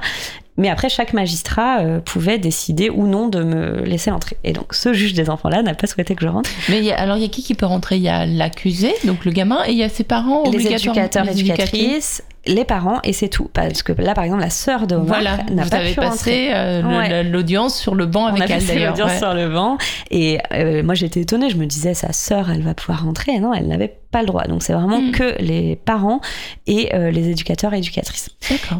Mais 0.58 0.70
après 0.70 0.90
chaque 0.90 1.14
magistrat 1.14 1.80
euh, 1.82 2.00
pouvait 2.00 2.38
décider 2.38 2.90
ou 2.92 3.08
non 3.08 3.28
de 3.28 3.44
me 3.44 3.82
laisser 3.84 4.12
entrer. 4.12 4.38
Et 4.44 4.54
donc 4.54 4.74
ce 4.76 4.94
juge 4.94 5.14
des 5.14 5.30
enfants-là 5.32 5.64
n'a 5.64 5.74
pas 5.74 5.88
souhaité 5.88 6.14
que 6.14 6.24
je 6.24 6.30
rentre. 6.30 6.50
Mais 6.70 6.78
il 6.78 6.86
y 6.86 6.92
a- 6.92 7.00
alors, 7.00 7.18
il 7.18 7.24
y 7.24 7.26
a 7.26 7.30
qui 7.30 7.42
qui 7.42 7.56
peut 7.56 7.66
rentrer? 7.66 7.98
Il 7.98 8.04
y 8.04 8.10
a 8.10 8.26
l'accusé, 8.28 8.94
donc 9.06 9.26
le 9.26 9.32
gamin, 9.32 9.60
et 9.68 9.72
il 9.72 9.78
y 9.78 9.84
a 9.84 9.90
ses 9.90 10.04
parents 10.04 10.44
Les 10.52 10.68
éducateurs, 10.68 11.26
Les 11.26 11.40
éducatrices, 11.40 12.24
les 12.46 12.66
parents 12.66 13.00
et 13.04 13.14
c'est 13.14 13.30
tout. 13.30 13.50
Parce 13.54 13.84
que 13.84 13.94
là 13.94 14.14
par 14.14 14.24
exemple 14.26 14.42
la 14.42 14.50
sœur 14.50 14.86
de 14.88 14.96
Omar 14.96 15.06
Voilà, 15.08 15.38
n'a 15.52 15.66
pas 15.66 15.78
avez 15.78 15.94
pu 15.94 16.00
rentrer. 16.02 16.10
passé 16.10 16.50
euh, 16.54 16.84
Ouais. 16.84 17.24
l'audience 17.24 17.78
sur 17.80 17.96
le 17.96 18.06
banc 18.06 18.24
On 18.26 18.36
avec 18.36 18.52
a 18.52 18.56
elle 18.58 18.66
d'ailleurs. 18.66 18.90
l'audience 18.92 19.12
ouais. 19.12 19.18
sur 19.18 19.34
le 19.34 19.50
banc 19.50 19.78
et 20.12 20.40
euh, 20.54 20.84
moi 20.84 20.94
j'étais 20.94 21.22
étonnée, 21.22 21.50
je 21.50 21.56
me 21.58 21.66
disais 21.66 21.94
sa 21.94 22.12
sœur 22.12 22.52
elle 22.52 22.62
va 22.62 22.74
pouvoir 22.74 23.04
rentrer 23.06 23.32
et 23.34 23.40
non 23.40 23.54
elle 23.54 23.68
n'avait 23.68 23.96
pas 24.12 24.20
le 24.22 24.28
droit 24.28 24.44
donc 24.44 24.62
c'est 24.62 24.74
vraiment 24.74 25.02
Mm. 25.02 25.12
que 25.12 25.42
les 25.42 25.76
parents 25.78 26.20
et 26.68 26.94
euh, 26.94 27.12
les 27.12 27.30
éducateurs 27.30 27.74
et 27.74 27.78
éducatrices 27.80 28.30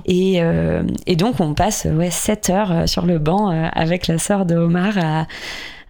et, 0.06 0.42
euh, 0.42 0.84
et 1.08 1.16
donc 1.16 1.40
on 1.40 1.54
passe 1.54 1.88
ouais 1.90 2.12
7 2.12 2.50
heures 2.50 2.90
sur 2.90 3.06
le 3.06 3.18
banc 3.18 3.48
avec 3.74 4.08
la 4.08 4.18
sœur 4.18 4.46
de 4.46 4.56
Omar 4.56 4.98
à 4.98 5.26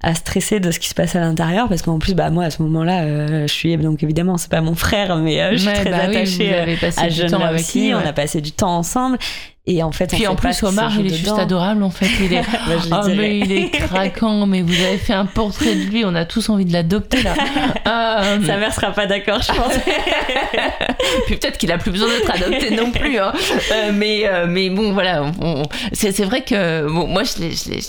à 0.04 0.14
stresser 0.16 0.60
de 0.60 0.70
ce 0.70 0.80
qui 0.80 0.90
se 0.90 0.94
passe 0.94 1.16
à 1.16 1.22
l'intérieur 1.22 1.70
parce 1.70 1.82
qu'en 1.82 1.98
plus 1.98 2.14
bah 2.14 2.30
moi 2.30 2.44
à 2.44 2.50
ce 2.50 2.62
moment-là 2.64 3.04
euh, 3.04 3.48
je 3.48 3.54
suis 3.54 3.78
donc 3.78 4.04
évidemment 4.04 4.38
c'est 4.38 4.52
pas 4.52 4.60
mon 4.62 4.76
frère 4.76 5.16
mais 5.16 5.42
euh, 5.42 5.52
je 5.54 5.58
suis 5.58 5.68
Ouais, 5.70 5.74
très 5.76 5.92
bah 5.92 6.02
oui, 6.10 6.18
attachée 6.18 6.50
vous 6.50 6.86
euh, 6.86 6.90
à 6.98 7.08
du 7.08 7.16
jeune 7.16 7.32
temps 7.32 7.40
là 7.40 7.48
avec 7.48 7.62
aussi 7.62 7.86
lui, 7.86 7.94
on 7.96 8.06
a 8.06 8.12
passé 8.14 8.42
du 8.42 8.52
temps 8.52 8.78
ensemble 8.78 9.18
et 9.66 9.82
en 9.82 9.92
fait 9.94 10.10
on 10.14 10.18
Puis 10.18 10.28
en 10.28 10.36
plus, 10.36 10.62
Omar, 10.64 10.92
il 11.00 11.06
est 11.08 11.16
juste 11.16 11.40
adorable 11.40 11.84
en 11.84 11.90
fait. 11.90 12.08
Il 12.22 12.34
est. 12.34 12.42
Bah, 12.90 13.02
Oh, 13.06 13.10
mais 13.16 13.40
il 13.40 13.52
est 13.52 13.70
craquant, 13.70 14.46
mais 14.46 14.62
vous 14.62 14.74
avez 14.74 14.98
fait 14.98 15.14
un 15.14 15.26
portrait 15.26 15.76
de 15.76 15.84
lui, 15.84 16.04
on 16.06 16.16
a 16.16 16.26
tous 16.26 16.50
envie 16.50 16.66
de 16.66 16.74
l'adopter 16.74 17.22
là. 17.24 17.34
Euh, 17.86 18.40
sa 18.46 18.58
mère 18.58 18.74
sera 18.74 18.92
pas 18.92 19.06
d'accord 19.08 19.42
je 19.42 19.48
pense 19.54 19.74
Puis 21.26 21.36
peut-être 21.38 21.58
qu'il 21.58 21.72
a 21.72 21.78
plus 21.78 21.92
besoin 21.92 22.08
d'être 22.08 22.32
adopté 22.32 22.72
non 22.72 22.92
plus. 22.92 23.20
hein. 23.20 23.34
Euh, 23.72 23.92
mais, 23.94 24.22
euh, 24.26 24.46
mais 24.48 24.70
bon, 24.70 24.94
voilà. 24.94 25.24
on- 25.42 25.64
c'est, 25.92 26.12
vrai 26.24 26.42
que 26.44 26.88
bon, 26.88 27.08
moi, 27.08 27.24
je 27.24 27.42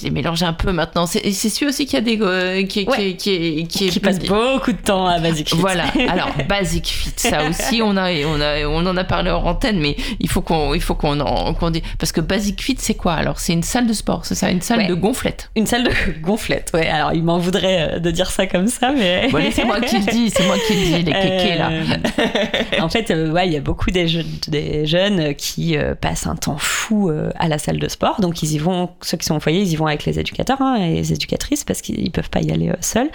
l'ai, 0.04 0.10
mélangé 0.10 0.44
un 0.44 0.52
peu 0.52 0.72
maintenant. 0.72 1.06
C'est, 1.06 1.30
celui 1.32 1.66
aussi 1.66 1.86
qui 1.86 1.96
a 1.96 2.00
des. 2.00 2.18
euh, 2.20 2.64
qui, 2.66 2.84
Ouais. 2.84 3.14
qui, 3.14 3.16
qui, 3.16 3.66
qui, 3.68 3.86
est 3.86 3.88
qui 3.90 4.00
plus- 4.00 4.00
passe 4.00 4.18
beaucoup 4.20 4.72
de 4.72 4.76
temps 4.78 5.06
à 5.06 5.18
Basic 5.20 5.48
Fit. 5.50 5.56
Voilà. 5.56 5.84
Alors, 6.08 6.30
Basic 6.48 6.86
Fit, 6.86 7.12
ça 7.16 7.48
aussi, 7.48 7.80
on 7.82 7.96
a, 7.96 8.10
on 8.26 8.40
a, 8.40 8.66
on 8.66 8.84
en 8.86 8.96
a 8.96 9.04
parlé 9.04 9.30
en 9.30 9.42
antenne, 9.44 9.78
mais 9.80 9.96
il 10.20 10.28
faut 10.28 10.42
qu'on, 10.42 10.74
il 10.74 10.82
faut 10.82 10.94
qu'on 10.94 11.20
en, 11.20 11.54
Parce 11.98 12.12
que 12.12 12.20
Basic 12.20 12.60
Fit, 12.62 12.76
c'est 12.78 12.94
quoi 12.94 13.14
Alors, 13.14 13.38
c'est 13.40 13.52
une 13.52 13.62
salle 13.62 13.86
de 13.86 13.92
sport, 13.92 14.24
c'est 14.24 14.34
ça, 14.34 14.50
une 14.50 14.60
salle 14.60 14.78
Ouais. 14.78 14.86
de 14.88 14.94
gonflette. 14.94 15.50
Une 15.56 15.66
salle 15.66 15.84
de 15.84 15.90
gonflette, 16.22 16.70
ouais. 16.74 16.86
Alors, 16.88 17.12
il 17.12 17.22
m'en 17.22 17.38
voudrait 17.38 17.94
euh, 17.94 17.98
de 17.98 18.10
dire 18.10 18.30
ça 18.30 18.46
comme 18.46 18.66
ça, 18.68 18.92
mais. 18.96 19.28
Bon, 19.30 19.42
c'est 19.52 19.64
moi 19.64 19.80
qui 19.80 19.96
le 19.98 20.04
dis, 20.10 20.30
c'est 20.30 20.46
moi 20.46 20.56
qui 20.66 20.74
le 20.74 20.80
dis, 20.84 21.02
les 21.02 21.12
kékés 21.12 21.58
là. 21.58 21.70
Euh, 21.70 22.80
en 22.80 22.88
fait, 22.88 23.10
euh, 23.10 23.30
ouais, 23.30 23.46
il 23.46 23.52
y 23.52 23.56
a 23.56 23.60
beaucoup 23.60 23.90
des, 23.90 24.08
jeunes- 24.08 24.26
des 24.48 24.86
jeunes 24.86 25.34
qui 25.34 25.76
euh, 25.76 25.94
passent 25.94 26.26
un 26.26 26.36
temps 26.36 26.58
fou 26.58 27.08
euh, 27.10 27.30
à 27.38 27.48
la 27.48 27.58
salle 27.58 27.78
de 27.78 27.88
sport. 27.88 28.20
Donc, 28.20 28.42
ils 28.42 28.52
y 28.54 28.58
vont, 28.58 28.90
ceux 29.02 29.16
qui 29.16 29.26
sont 29.26 29.36
au 29.36 29.40
foyer, 29.40 29.60
ils 29.60 29.72
y 29.72 29.76
vont 29.76 29.86
avec 29.86 30.04
les 30.04 30.18
éducateurs 30.18 30.60
hein, 30.60 30.76
et 30.76 30.94
les 30.94 31.12
éducatrices 31.12 31.64
parce 31.64 31.80
qu'ils 31.82 32.10
peuvent 32.10 32.30
pas 32.30 32.40
y 32.40 32.50
aller 32.50 32.68
euh, 32.70 32.74
seuls. 32.80 33.10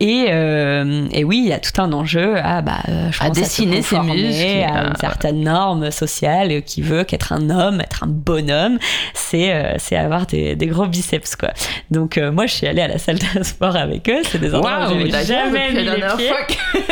Et, 0.00 0.26
euh, 0.30 1.06
et 1.12 1.22
oui, 1.22 1.38
il 1.44 1.48
y 1.48 1.52
a 1.52 1.60
tout 1.60 1.80
un 1.80 1.92
enjeu 1.92 2.36
à, 2.38 2.60
bah, 2.60 2.78
euh, 2.88 3.08
je 3.12 3.22
À 3.22 3.26
pense, 3.28 3.36
se 3.36 3.40
dessiner 3.42 3.82
ses 3.82 4.00
muscles, 4.00 4.64
à- 4.66 4.88
une 4.88 4.96
certaine 4.96 5.40
norme 5.44 5.90
sociale 5.92 6.62
qui 6.62 6.82
veut 6.82 7.04
qu'être 7.04 7.32
un 7.32 7.50
homme, 7.50 7.71
être 7.80 8.04
un 8.04 8.08
bonhomme, 8.08 8.78
c'est 9.14 9.52
euh, 9.52 9.74
c'est 9.78 9.96
avoir 9.96 10.26
des, 10.26 10.56
des 10.56 10.66
gros 10.66 10.86
biceps, 10.86 11.36
quoi. 11.36 11.50
Donc, 11.90 12.18
euh, 12.18 12.32
moi, 12.32 12.46
je 12.46 12.54
suis 12.54 12.66
allée 12.66 12.82
à 12.82 12.88
la 12.88 12.98
salle 12.98 13.18
de 13.18 13.42
sport 13.42 13.76
avec 13.76 14.08
eux. 14.08 14.22
C'est 14.24 14.40
des 14.40 14.54
endroits 14.54 14.88
où 14.88 14.94
Waouh, 14.94 15.06
j'ai 15.06 15.12
d'ailleurs, 15.12 15.46
jamais 15.46 15.72
mis 15.72 15.84
les 15.84 16.06
pieds. 16.16 16.30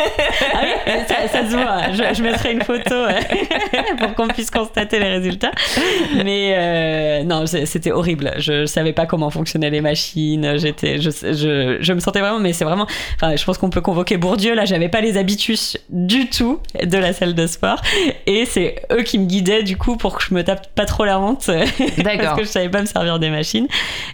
Ah 0.53 0.61
oui, 0.63 0.91
ça, 1.07 1.27
ça 1.27 1.49
se 1.49 1.55
voit. 1.55 1.91
Je, 1.91 2.15
je 2.15 2.23
mettrai 2.23 2.51
une 2.51 2.61
photo 2.63 2.93
euh, 2.93 3.11
pour 3.99 4.15
qu'on 4.15 4.27
puisse 4.27 4.49
constater 4.49 4.99
les 4.99 5.09
résultats. 5.09 5.51
Mais 6.23 6.53
euh, 6.55 7.23
non, 7.23 7.45
c'était 7.45 7.91
horrible. 7.91 8.33
Je 8.37 8.65
savais 8.65 8.93
pas 8.93 9.05
comment 9.05 9.29
fonctionnaient 9.29 9.69
les 9.69 9.81
machines. 9.81 10.57
J'étais, 10.57 10.99
je, 10.99 11.09
je, 11.09 11.77
je 11.79 11.93
me 11.93 11.99
sentais 11.99 12.19
vraiment, 12.19 12.39
mais 12.39 12.53
c'est 12.53 12.65
vraiment. 12.65 12.87
Enfin, 13.15 13.35
je 13.35 13.43
pense 13.43 13.57
qu'on 13.57 13.69
peut 13.69 13.81
convoquer 13.81 14.17
Bourdieu. 14.17 14.53
Là, 14.55 14.65
j'avais 14.65 14.89
pas 14.89 15.01
les 15.01 15.17
habitus 15.17 15.77
du 15.89 16.29
tout 16.29 16.59
de 16.81 16.97
la 16.97 17.13
salle 17.13 17.33
de 17.35 17.47
sport, 17.47 17.81
et 18.25 18.45
c'est 18.45 18.83
eux 18.91 19.03
qui 19.03 19.19
me 19.19 19.25
guidaient 19.25 19.63
du 19.63 19.77
coup 19.77 19.97
pour 19.97 20.17
que 20.17 20.23
je 20.23 20.33
me 20.33 20.43
tape 20.43 20.70
pas 20.75 20.85
trop 20.85 21.05
la 21.05 21.19
honte 21.19 21.45
parce 22.03 22.37
que 22.37 22.43
je 22.43 22.49
savais 22.49 22.69
pas 22.69 22.81
me 22.81 22.85
servir 22.85 23.19
des 23.19 23.29
machines. 23.29 23.67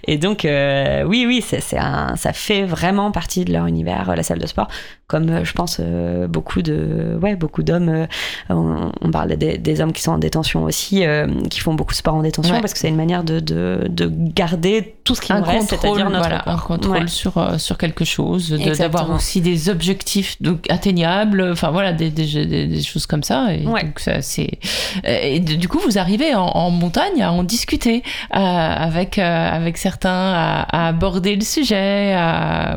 Et 0.05 0.17
donc, 0.17 0.45
euh, 0.45 1.03
oui, 1.03 1.25
oui, 1.27 1.43
c'est, 1.45 1.77
un, 1.77 2.15
ça 2.15 2.33
fait 2.33 2.63
vraiment 2.63 3.11
partie 3.11 3.45
de 3.45 3.53
leur 3.53 3.65
univers, 3.67 4.15
la 4.15 4.23
salle 4.23 4.39
de 4.39 4.47
sport. 4.47 4.67
Comme 5.07 5.29
euh, 5.29 5.45
je 5.45 5.53
pense 5.53 5.79
beaucoup 6.27 6.61
de, 6.61 7.17
ouais, 7.21 7.35
beaucoup 7.35 7.63
d'hommes. 7.63 8.07
on, 8.49 8.91
on, 9.01 9.11
parle 9.11 9.35
des, 9.35 9.57
des, 9.57 9.81
hommes 9.81 9.93
qui 9.93 10.01
sont 10.01 10.11
en 10.11 10.17
détention 10.17 10.63
aussi, 10.63 11.03
qui 11.49 11.59
font 11.59 11.75
beaucoup 11.75 11.93
de 11.93 11.97
sport 11.97 12.15
en 12.15 12.21
détention 12.21 12.59
parce 12.59 12.73
que 12.73 12.79
c'est 12.79 12.89
une 12.89 12.97
manière 12.97 13.23
de, 13.23 13.39
de, 13.39 13.85
de 13.89 14.11
garder 14.11 14.95
tout 15.03 15.15
ce 15.15 15.21
qui 15.21 15.33
nous 15.33 15.43
reste, 15.43 15.69
c'est-à-dire 15.69 16.09
notre 16.09 16.27
voilà, 16.27 16.43
un 16.49 16.57
contrôle 16.57 17.07
sur 17.07 17.59
sur 17.59 17.77
quelque 17.77 18.03
chose, 18.03 18.49
d'avoir 18.77 19.11
aussi 19.11 19.41
des 19.41 19.69
objectifs 19.69 20.41
donc 20.41 20.69
atteignables. 20.69 21.51
Enfin 21.51 21.71
voilà, 21.71 21.93
des, 21.93 22.09
des, 22.09 22.45
des 22.67 22.81
choses 22.81 23.05
comme 23.05 23.23
ça. 23.23 23.53
Et 23.53 23.59
donc 23.59 23.99
ça, 23.99 24.21
c'est 24.21 24.59
et 25.03 25.39
du 25.39 25.67
coup 25.67 25.79
vous 25.79 25.97
arrivez 25.97 26.35
en, 26.35 26.46
montagne 26.71 27.21
à 27.21 27.31
en 27.31 27.43
discuter 27.43 28.03
euh, 28.35 28.37
avec 28.37 29.19
euh, 29.19 29.21
avec 29.51 29.77
certains, 29.77 30.33
à, 30.33 30.87
aborder 30.87 31.35
le 31.35 31.41
sujet. 31.41 32.13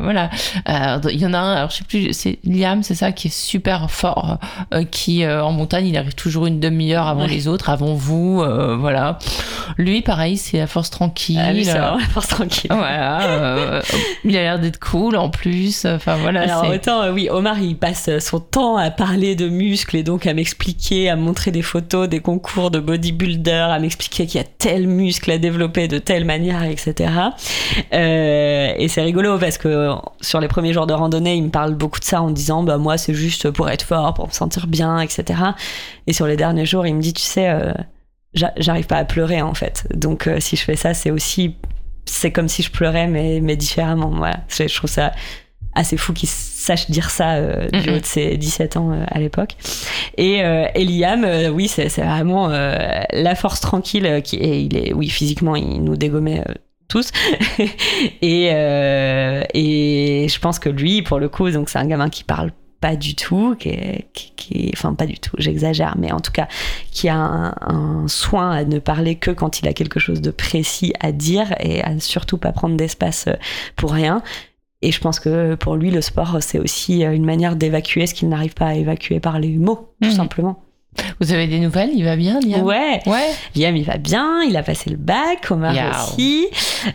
voilà, 0.01 0.29
il 0.67 1.19
y 1.19 1.25
en 1.25 1.33
a 1.33 1.37
un, 1.37 1.53
alors 1.55 1.69
je 1.69 1.77
sais 1.77 1.83
plus, 1.83 2.13
c'est 2.13 2.39
Liam, 2.43 2.83
c'est 2.83 2.95
ça 2.95 3.11
qui 3.11 3.27
est 3.27 3.35
super 3.35 3.89
fort, 3.91 4.37
euh, 4.73 4.83
qui 4.83 5.25
en 5.27 5.51
montagne 5.51 5.87
il 5.87 5.97
arrive 5.97 6.15
toujours 6.15 6.47
une 6.47 6.59
demi-heure 6.59 7.07
avant 7.07 7.25
les 7.25 7.47
autres, 7.47 7.69
avant 7.69 7.93
vous, 7.93 8.43
voilà. 8.79 9.19
Lui, 9.77 10.01
pareil, 10.01 10.37
c'est 10.37 10.57
la 10.57 10.67
force 10.67 10.89
tranquille. 10.89 11.39
Ah, 11.41 11.51
c'est 11.63 11.73
la 11.73 11.97
force 12.11 12.27
tranquille. 12.27 12.71
Voilà, 12.73 13.81
il 14.25 14.35
a 14.35 14.41
l'air 14.41 14.59
d'être 14.59 14.79
cool 14.79 15.15
en 15.15 15.29
plus. 15.29 15.85
Enfin 15.85 16.17
voilà. 16.17 16.41
Alors 16.41 16.69
autant 16.69 17.09
oui, 17.11 17.29
Omar 17.29 17.59
il 17.59 17.77
passe 17.77 18.09
son 18.19 18.39
temps 18.39 18.77
à 18.77 18.91
parler 18.91 19.35
de 19.35 19.47
muscles 19.47 19.97
et 19.97 20.03
donc 20.03 20.27
à 20.27 20.33
m'expliquer, 20.33 21.09
à 21.09 21.15
me 21.15 21.21
montrer 21.21 21.51
des 21.51 21.61
photos, 21.61 22.09
des 22.09 22.19
concours 22.19 22.71
de 22.71 22.79
bodybuilder, 22.79 23.60
à 23.69 23.79
m'expliquer 23.79 24.25
qu'il 24.25 24.39
y 24.39 24.43
a 24.43 24.47
tel 24.47 24.87
muscle 24.87 25.29
à 25.31 25.37
développer 25.37 25.87
de 25.87 25.97
telle 25.97 26.25
manière, 26.25 26.63
etc. 26.63 27.11
Euh, 27.93 28.73
et 28.77 28.87
c'est 28.87 29.01
rigolo 29.01 29.37
parce 29.37 29.57
que 29.57 29.89
sur 30.21 30.39
les 30.39 30.47
premiers 30.47 30.73
jours 30.73 30.87
de 30.87 30.93
randonnée, 30.93 31.35
il 31.35 31.43
me 31.43 31.49
parle 31.49 31.75
beaucoup 31.75 31.99
de 31.99 32.05
ça 32.05 32.21
en 32.21 32.31
disant 32.31 32.63
bah 32.63 32.77
moi 32.77 32.97
c'est 32.97 33.13
juste 33.13 33.51
pour 33.51 33.69
être 33.69 33.83
fort, 33.83 34.13
pour 34.13 34.27
me 34.27 34.33
sentir 34.33 34.67
bien, 34.67 34.99
etc. 34.99 35.39
Et 36.07 36.13
sur 36.13 36.27
les 36.27 36.37
derniers 36.37 36.65
jours, 36.65 36.87
il 36.87 36.95
me 36.95 37.01
dit 37.01 37.13
tu 37.13 37.23
sais, 37.23 37.49
euh, 37.49 37.73
j'arrive 38.33 38.87
pas 38.87 38.97
à 38.97 39.05
pleurer 39.05 39.41
en 39.41 39.53
fait. 39.53 39.87
Donc 39.93 40.27
euh, 40.27 40.39
si 40.39 40.55
je 40.55 40.63
fais 40.63 40.75
ça, 40.75 40.93
c'est 40.93 41.11
aussi 41.11 41.55
c'est 42.05 42.31
comme 42.31 42.47
si 42.47 42.63
je 42.63 42.71
pleurais 42.71 43.07
mais 43.07 43.39
mais 43.41 43.55
différemment. 43.55 44.09
Voilà, 44.09 44.37
je 44.49 44.75
trouve 44.75 44.89
ça 44.89 45.11
assez 45.73 45.97
fou 45.97 46.13
qu'il 46.13 46.29
sache 46.29 46.89
dire 46.89 47.09
ça 47.09 47.35
euh, 47.35 47.69
du 47.69 47.89
haut 47.89 47.99
de 47.99 48.05
ses 48.05 48.37
17 48.37 48.77
ans 48.77 48.91
euh, 48.91 49.03
à 49.07 49.19
l'époque. 49.19 49.55
Et, 50.17 50.43
euh, 50.43 50.67
Liam, 50.75 51.25
oui, 51.53 51.67
c'est 51.67 51.87
vraiment 51.87 52.49
la 52.49 53.35
force 53.35 53.61
tranquille 53.61 54.21
qui 54.23 54.37
et 54.37 54.59
il 54.59 54.77
est, 54.77 54.93
oui, 54.93 55.09
physiquement, 55.09 55.55
il 55.55 55.83
nous 55.83 55.95
dégommait 55.95 56.43
tous. 56.87 57.11
et, 58.21 58.45
et 58.45 60.27
je 60.27 60.39
pense 60.39 60.59
que 60.59 60.69
lui, 60.69 61.01
pour 61.01 61.19
le 61.19 61.29
coup, 61.29 61.49
donc 61.51 61.69
c'est 61.69 61.79
un 61.79 61.87
gamin 61.87 62.09
qui 62.09 62.23
parle 62.23 62.51
pas 62.81 62.95
du 62.95 63.13
tout, 63.13 63.55
qui, 63.57 63.69
est, 63.69 64.07
qui, 64.13 64.71
enfin 64.73 64.95
pas 64.95 65.05
du 65.05 65.19
tout, 65.19 65.35
j'exagère, 65.37 65.95
mais 65.99 66.11
en 66.11 66.19
tout 66.19 66.31
cas 66.31 66.47
qui 66.89 67.09
a 67.09 67.15
un, 67.15 67.53
un, 67.61 68.07
soin 68.07 68.49
à 68.49 68.65
ne 68.65 68.79
parler 68.79 69.15
que 69.15 69.29
quand 69.29 69.59
il 69.59 69.67
a 69.67 69.73
quelque 69.73 69.99
chose 69.99 70.19
de 70.19 70.31
précis 70.31 70.91
à 70.99 71.11
dire 71.11 71.53
et 71.59 71.83
à 71.83 71.99
surtout 71.99 72.37
pas 72.37 72.51
prendre 72.51 72.75
d'espace 72.75 73.29
pour 73.75 73.93
rien. 73.93 74.23
Et 74.81 74.91
je 74.91 74.99
pense 74.99 75.19
que 75.19 75.55
pour 75.55 75.75
lui, 75.75 75.91
le 75.91 76.01
sport, 76.01 76.37
c'est 76.41 76.59
aussi 76.59 77.05
euh, 77.05 77.13
une 77.13 77.25
manière 77.25 77.55
d'évacuer 77.55 78.07
ce 78.07 78.13
qu'il 78.13 78.29
n'arrive 78.29 78.53
pas 78.53 78.67
à 78.67 78.73
évacuer 78.73 79.19
par 79.19 79.39
les 79.39 79.49
mots, 79.49 79.93
tout 80.01 80.09
mhm. 80.09 80.15
simplement. 80.15 80.63
Vous 81.19 81.31
avez 81.31 81.47
des 81.47 81.59
nouvelles? 81.59 81.91
Il 81.93 82.03
va 82.03 82.15
bien, 82.15 82.39
Liam? 82.41 82.63
Ouais. 82.63 82.99
ouais. 83.05 83.31
Liam, 83.55 83.77
il 83.77 83.85
va 83.85 83.97
bien. 83.97 84.43
Il 84.43 84.57
a 84.57 84.63
passé 84.63 84.89
le 84.89 84.97
bac. 84.97 85.49
Omar 85.49 85.73
aussi. 86.03 86.47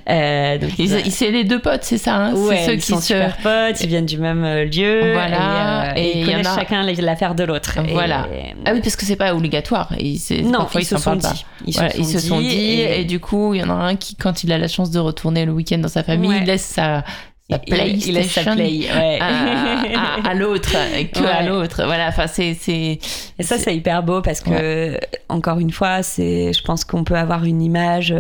Euh, 0.08 0.58
donc, 0.58 0.70
c'est 1.08 1.30
les 1.30 1.44
deux 1.44 1.60
potes, 1.60 1.84
c'est 1.84 1.96
ça 1.96 2.16
hein? 2.16 2.34
Ouais, 2.34 2.64
ceux 2.66 2.74
ils 2.74 2.80
qui 2.80 2.88
sont 2.88 3.00
se... 3.00 3.06
super 3.06 3.36
potes. 3.38 3.80
Ils 3.80 3.88
viennent 3.88 4.04
du 4.04 4.18
même 4.18 4.44
euh, 4.44 4.64
lieu. 4.64 5.12
Voilà. 5.12 5.94
Et, 5.96 6.20
ils 6.20 6.26
connaissent 6.26 6.54
chacun 6.54 6.82
l'affaire 6.82 7.34
de 7.34 7.44
l'autre. 7.44 7.78
Voilà. 7.92 8.28
Ah 8.64 8.72
oui, 8.74 8.80
parce 8.80 8.96
que 8.96 9.06
c'est 9.06 9.16
pas 9.16 9.34
obligatoire. 9.34 9.92
Et 9.98 10.18
non, 10.42 10.66
ils, 10.74 10.84
se 10.84 10.98
sont 10.98 11.16
dit. 11.16 11.46
Ils, 11.66 11.74
se, 12.04 12.18
sont 12.18 12.40
dit. 12.40 12.80
Et... 12.80 13.04
du 13.04 13.20
coup, 13.20 13.54
il 13.54 13.60
y 13.60 13.64
en 13.64 13.70
a 13.70 13.74
un 13.74 13.96
qui, 13.96 14.16
quand 14.16 14.44
il 14.44 14.52
a 14.52 14.58
la 14.58 14.68
chance 14.68 14.90
de 14.90 14.98
retourner 14.98 15.46
le 15.46 15.52
week-end 15.52 15.78
dans 15.78 15.88
sa 15.88 16.02
famille, 16.02 16.36
il 16.36 16.44
laisse 16.44 16.64
sa 16.64 17.04
PlayStation. 17.48 18.06
il, 18.08 18.14
laisse 18.14 18.32
sa 18.32 18.54
play, 18.54 18.88
ouais. 18.92 19.18
à, 19.20 20.34
l'autre 20.34 20.72
que 21.12 21.24
à 21.24 21.42
l'autre 21.44 21.84
voilà 21.84 22.08
enfin 22.08 22.26
c'est 22.26 22.54
c'est 22.60 22.98
et 23.38 23.42
ça 23.42 23.56
c'est 23.56 23.76
hyper 23.76 24.02
beau 24.02 24.20
parce 24.20 24.40
que 24.40 24.98
encore 25.28 25.60
une 25.60 25.70
fois 25.70 26.02
c'est 26.02 26.52
je 26.52 26.62
pense 26.64 26.84
qu'on 26.84 27.04
peut 27.04 27.14
avoir 27.14 27.44
une 27.44 27.62
image 27.62 28.12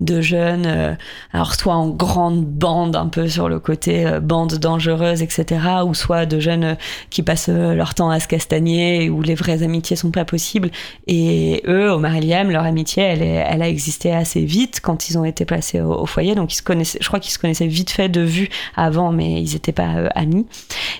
de 0.00 0.20
jeunes 0.20 0.66
euh, 0.66 0.94
alors 1.32 1.54
soit 1.54 1.74
en 1.74 1.88
grande 1.88 2.44
bande 2.44 2.94
un 2.94 3.06
peu 3.06 3.26
sur 3.26 3.48
le 3.48 3.58
côté 3.58 4.06
euh, 4.06 4.20
bande 4.20 4.52
dangereuse 4.58 5.22
etc 5.22 5.62
ou 5.86 5.94
soit 5.94 6.26
de 6.26 6.38
jeunes 6.38 6.76
qui 7.08 7.22
passent 7.22 7.48
euh, 7.48 7.74
leur 7.74 7.94
temps 7.94 8.10
à 8.10 8.20
se 8.20 8.28
castagner 8.28 9.08
où 9.08 9.22
les 9.22 9.34
vraies 9.34 9.62
amitiés 9.62 9.96
sont 9.96 10.10
pas 10.10 10.26
possibles. 10.26 10.70
Et 11.06 11.62
eux 11.66 11.90
Omar 11.90 12.16
et 12.16 12.20
Liam 12.20 12.50
leur 12.50 12.64
amitié 12.64 13.02
elle 13.02 13.22
est, 13.22 13.46
elle 13.48 13.62
a 13.62 13.68
existé 13.68 14.12
assez 14.12 14.44
vite 14.44 14.80
quand 14.82 15.08
ils 15.08 15.16
ont 15.16 15.24
été 15.24 15.46
placés 15.46 15.80
au, 15.80 15.94
au 15.94 16.06
foyer. 16.06 16.34
Donc 16.34 16.52
ils 16.52 16.58
se 16.58 16.62
connaissaient 16.62 16.98
je 17.00 17.08
crois 17.08 17.20
qu'ils 17.20 17.32
se 17.32 17.38
connaissaient 17.38 17.66
vite 17.66 17.90
fait 17.90 18.10
de 18.10 18.20
vue 18.20 18.50
avant, 18.76 19.12
mais 19.12 19.42
ils 19.42 19.52
n'étaient 19.52 19.72
pas 19.72 19.96
euh, 19.96 20.08
amis. 20.14 20.46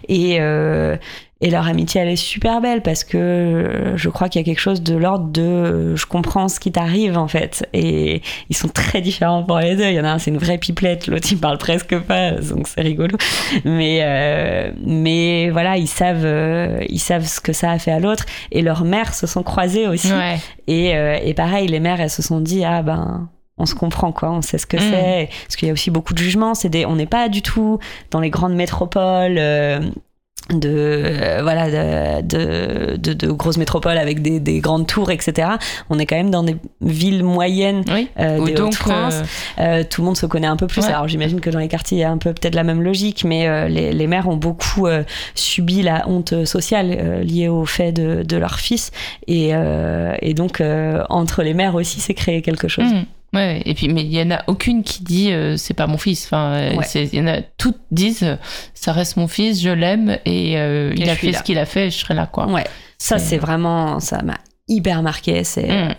Et, 0.08 0.38
euh, 0.40 0.96
et 1.40 1.50
leur 1.50 1.66
amitié, 1.66 2.00
elle 2.00 2.08
est 2.08 2.16
super 2.16 2.60
belle 2.60 2.80
parce 2.80 3.04
que 3.04 3.18
euh, 3.18 3.96
je 3.96 4.08
crois 4.08 4.28
qu'il 4.28 4.40
y 4.40 4.44
a 4.44 4.46
quelque 4.46 4.60
chose 4.60 4.82
de 4.82 4.96
l'ordre 4.96 5.26
de 5.26 5.94
je 5.94 6.06
comprends 6.06 6.48
ce 6.48 6.58
qui 6.58 6.72
t'arrive 6.72 7.18
en 7.18 7.28
fait. 7.28 7.68
Et 7.74 8.22
ils 8.48 8.56
sont 8.56 8.68
très 8.68 9.00
différents 9.00 9.42
pour 9.42 9.58
les 9.58 9.76
deux. 9.76 9.84
Il 9.84 9.94
y 9.94 10.00
en 10.00 10.04
a 10.04 10.12
un, 10.12 10.18
c'est 10.18 10.30
une 10.30 10.38
vraie 10.38 10.58
pipelette, 10.58 11.06
l'autre, 11.06 11.28
il 11.30 11.38
parle 11.38 11.58
presque 11.58 11.98
pas, 11.98 12.32
donc 12.32 12.66
c'est 12.68 12.80
rigolo. 12.80 13.16
Mais, 13.64 14.72
mais 14.86 15.50
voilà, 15.50 15.76
ils 15.76 15.88
savent, 15.88 16.26
ils 16.88 16.98
savent 16.98 17.26
ce 17.26 17.40
que 17.40 17.52
ça 17.52 17.72
a 17.72 17.78
fait 17.78 17.92
à 17.92 17.98
l'autre. 17.98 18.24
Et 18.50 18.62
leurs 18.62 18.84
mères 18.84 19.12
se 19.12 19.26
sont 19.26 19.42
croisées 19.42 19.86
aussi. 19.86 20.12
Et, 20.66 20.90
et 20.90 21.34
pareil, 21.34 21.68
les 21.68 21.80
mères, 21.80 22.00
elles 22.00 22.10
se 22.10 22.22
sont 22.22 22.40
dit, 22.40 22.64
ah 22.64 22.82
ben 22.82 23.28
on 23.58 23.66
se 23.66 23.74
comprend 23.74 24.12
quoi, 24.12 24.30
on 24.30 24.42
sait 24.42 24.58
ce 24.58 24.66
que 24.66 24.76
mm. 24.76 24.80
c'est. 24.80 25.28
Parce 25.44 25.56
qu'il 25.56 25.68
y 25.68 25.70
a 25.70 25.74
aussi 25.74 25.90
beaucoup 25.90 26.14
de 26.14 26.18
jugements. 26.18 26.54
C'est 26.54 26.68
des, 26.68 26.86
on 26.86 26.96
n'est 26.96 27.06
pas 27.06 27.28
du 27.28 27.42
tout 27.42 27.78
dans 28.10 28.20
les 28.20 28.30
grandes 28.30 28.54
métropoles. 28.54 29.36
Euh, 29.38 29.80
de 30.50 30.68
euh, 30.68 31.40
voilà 31.42 32.20
de, 32.20 32.96
de, 32.98 33.12
de, 33.14 33.26
grosses 33.28 33.56
métropoles 33.56 33.96
avec 33.96 34.20
des, 34.20 34.40
des, 34.40 34.60
grandes 34.60 34.86
tours 34.86 35.10
etc 35.10 35.52
on 35.88 35.98
est 35.98 36.04
quand 36.04 36.16
même 36.16 36.30
dans 36.30 36.42
des 36.42 36.56
villes 36.82 37.24
moyennes 37.24 37.82
euh, 38.18 38.44
de 38.44 38.74
France 38.74 39.22
tout 39.88 40.02
le 40.02 40.04
monde 40.04 40.18
se 40.18 40.26
connaît 40.26 40.46
un 40.46 40.56
peu 40.56 40.66
plus 40.66 40.84
alors 40.84 41.08
j'imagine 41.08 41.40
que 41.40 41.48
dans 41.48 41.60
les 41.60 41.68
quartiers 41.68 41.96
il 41.96 42.00
y 42.02 42.04
a 42.04 42.10
un 42.10 42.18
peu 42.18 42.34
peut-être 42.34 42.56
la 42.56 42.62
même 42.62 42.82
logique 42.82 43.24
mais 43.24 43.70
les, 43.70 43.92
les 43.94 44.06
mères 44.06 44.28
ont 44.28 44.36
beaucoup 44.36 44.86
subi 45.34 45.80
la 45.80 46.06
honte 46.10 46.44
sociale 46.44 47.22
liée 47.22 47.48
au 47.48 47.64
fait 47.64 47.92
de, 47.92 48.22
de 48.22 48.36
leur 48.36 48.60
fils 48.60 48.90
et, 49.26 49.52
et 50.20 50.34
donc 50.34 50.62
entre 51.08 51.42
les 51.42 51.54
mères 51.54 51.74
aussi 51.74 52.00
c'est 52.00 52.12
créé 52.12 52.42
quelque 52.42 52.68
chose 52.68 52.92
mm. 52.92 53.04
Ouais, 53.34 53.62
et 53.64 53.74
puis 53.74 53.88
mais 53.88 54.02
il 54.02 54.14
y 54.14 54.22
en 54.22 54.30
a 54.30 54.44
aucune 54.46 54.84
qui 54.84 55.02
dit 55.02 55.32
euh, 55.32 55.56
c'est 55.56 55.74
pas 55.74 55.88
mon 55.88 55.98
fils. 55.98 56.26
Enfin, 56.26 56.54
euh, 56.54 56.82
il 56.94 57.14
y 57.14 57.20
en 57.20 57.26
a 57.26 57.42
toutes 57.42 57.80
disent 57.90 58.22
euh, 58.22 58.36
ça 58.74 58.92
reste 58.92 59.16
mon 59.16 59.26
fils, 59.26 59.60
je 59.60 59.70
l'aime 59.70 60.18
et, 60.24 60.52
il 60.52 61.10
a 61.10 61.16
fait 61.16 61.32
ce 61.32 61.42
qu'il 61.42 61.58
a 61.58 61.66
fait, 61.66 61.90
je 61.90 61.98
serai 61.98 62.14
là 62.14 62.26
quoi. 62.26 62.46
Ouais. 62.46 62.64
Ça 62.98 63.18
c'est 63.18 63.38
vraiment 63.38 63.98
ça 63.98 64.22
m'a 64.22 64.38
hyper 64.68 65.02
marqué. 65.02 65.42
C'est 65.42 65.66
mm. 65.66 65.94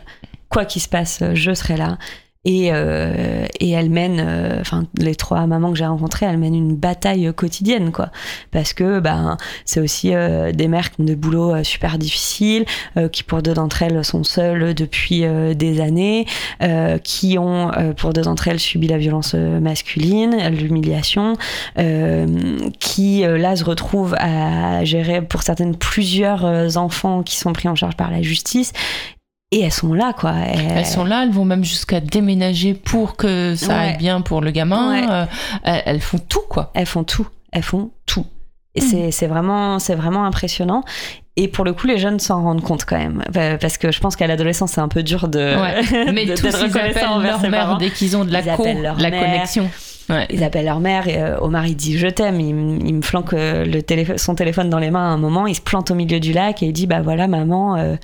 quoi 0.50 0.64
qu'il 0.64 0.82
se 0.82 0.88
passe, 0.88 1.22
je 1.34 1.54
serai 1.54 1.76
là. 1.76 1.98
Et, 2.46 2.70
euh, 2.72 3.46
et 3.60 3.72
elle 3.72 3.90
mène, 3.90 4.20
euh, 4.20 4.62
enfin 4.62 4.86
les 4.98 5.16
trois 5.16 5.48
mamans 5.48 5.72
que 5.72 5.78
j'ai 5.78 5.86
rencontrées, 5.86 6.28
elles 6.28 6.38
mènent 6.38 6.56
une 6.56 6.76
bataille 6.76 7.34
quotidienne, 7.36 7.92
quoi. 7.92 8.10
Parce 8.52 8.74
que 8.74 9.00
ben 9.00 9.38
c'est 9.66 9.80
aussi 9.80 10.14
euh, 10.14 10.52
des 10.52 10.68
mères 10.68 10.92
qui 10.92 11.02
ont 11.02 11.06
des 11.06 11.16
boulots 11.16 11.64
super 11.64 11.98
difficiles, 11.98 12.66
qui 13.12 13.24
pour 13.24 13.42
deux 13.42 13.54
d'entre 13.54 13.82
elles 13.82 14.06
sont 14.06 14.24
seules 14.24 14.74
depuis 14.76 15.26
des 15.56 15.82
années, 15.82 16.26
qui 17.04 17.38
ont 17.40 17.72
pour 17.98 18.14
deux 18.14 18.22
d'entre 18.22 18.48
elles 18.48 18.60
subi 18.60 18.88
la 18.88 18.98
violence 18.98 19.34
masculine, 19.34 20.38
l'humiliation, 20.50 21.34
qui 22.80 23.22
là 23.22 23.56
se 23.56 23.64
retrouvent 23.64 24.16
à 24.20 24.84
gérer 24.84 25.22
pour 25.22 25.42
certaines 25.42 25.76
plusieurs 25.76 26.78
enfants 26.78 27.24
qui 27.24 27.36
sont 27.38 27.54
pris 27.54 27.68
en 27.68 27.76
charge 27.76 27.96
par 27.96 28.12
la 28.12 28.22
justice 28.22 28.72
et 29.52 29.62
elles 29.62 29.72
sont 29.72 29.94
là, 29.94 30.14
quoi. 30.14 30.34
Elles, 30.34 30.86
sont 30.86 31.06
là, 31.06 31.24
elles 31.24 31.32
vont 31.32 31.46
même 31.46 31.64
jusqu'à 31.64 32.00
déménager 32.00 32.74
pour 32.74 33.16
que 33.16 33.56
ça 33.56 33.80
aille 33.80 33.98
bien 33.98 34.22
pour 34.22 34.42
le 34.42 34.52
gamin. 34.52 35.10
Euh, 35.10 35.26
elles, 35.64 36.02
font 36.02 36.18
tout, 36.18 36.44
quoi. 36.50 36.72
Elles 36.74 36.88
font 36.88 37.04
tout. 37.04 37.28
Elles 37.52 37.64
font 37.64 37.92
tout. 38.06 38.26
Et 38.74 38.82
mm. 38.82 39.12
c'est 39.12 39.28
vraiment, 39.28 39.78
vraiment 39.78 40.26
impressionnant. 40.26 40.84
Et 41.38 41.48
pour 41.48 41.64
le 41.64 41.74
coup, 41.74 41.86
les 41.86 41.98
jeunes 41.98 42.20
s'en 42.20 42.42
rendent 42.42 42.64
compte 42.64 42.86
quand 42.86 42.98
même. 42.98 43.24
Parce 43.62 43.78
que 43.78 43.92
je 43.92 44.00
pense 44.00 44.16
qu'à 44.16 44.26
l'adolescence, 44.26 44.72
c'est 44.72 44.82
un 44.82 44.88
peu 44.88 45.04
dur 45.04 45.28
de. 45.28 45.56
Mais 46.12 46.26
tous 46.34 46.48
ils 46.48 46.78
appellent 46.78 47.06
leur 47.22 47.50
mère 47.50 47.78
dès 47.78 47.92
qu'ils 47.92 48.18
ont 48.18 48.26
de 48.26 48.32
la, 48.32 48.42
co, 48.42 48.66
la 48.66 49.12
connexion. 49.12 49.70
Ils 50.32 50.44
appellent 50.44 50.66
leur 50.66 50.80
mère 50.80 51.08
et 51.08 51.22
euh, 51.22 51.40
Omar 51.40 51.66
il 51.66 51.76
dit 51.76 51.98
je 51.98 52.08
t'aime. 52.08 52.40
Il, 52.40 52.54
me 52.54 53.02
flanque 53.02 53.34
euh, 53.34 53.66
le 53.66 54.18
son 54.18 54.36
téléphone 54.36 54.70
dans 54.70 54.80
les 54.80 54.92
mains 54.92 55.12
à 55.12 55.14
un 55.14 55.18
moment. 55.18 55.48
Il 55.48 55.56
se 55.56 55.62
plante 55.62 55.92
au 55.92 55.96
milieu 55.96 56.20
du 56.20 56.32
lac 56.32 56.62
et 56.62 56.68
il 56.68 56.74
dit 56.74 56.88
bah 56.88 57.02
voilà 57.02 57.28
maman, 57.28 57.98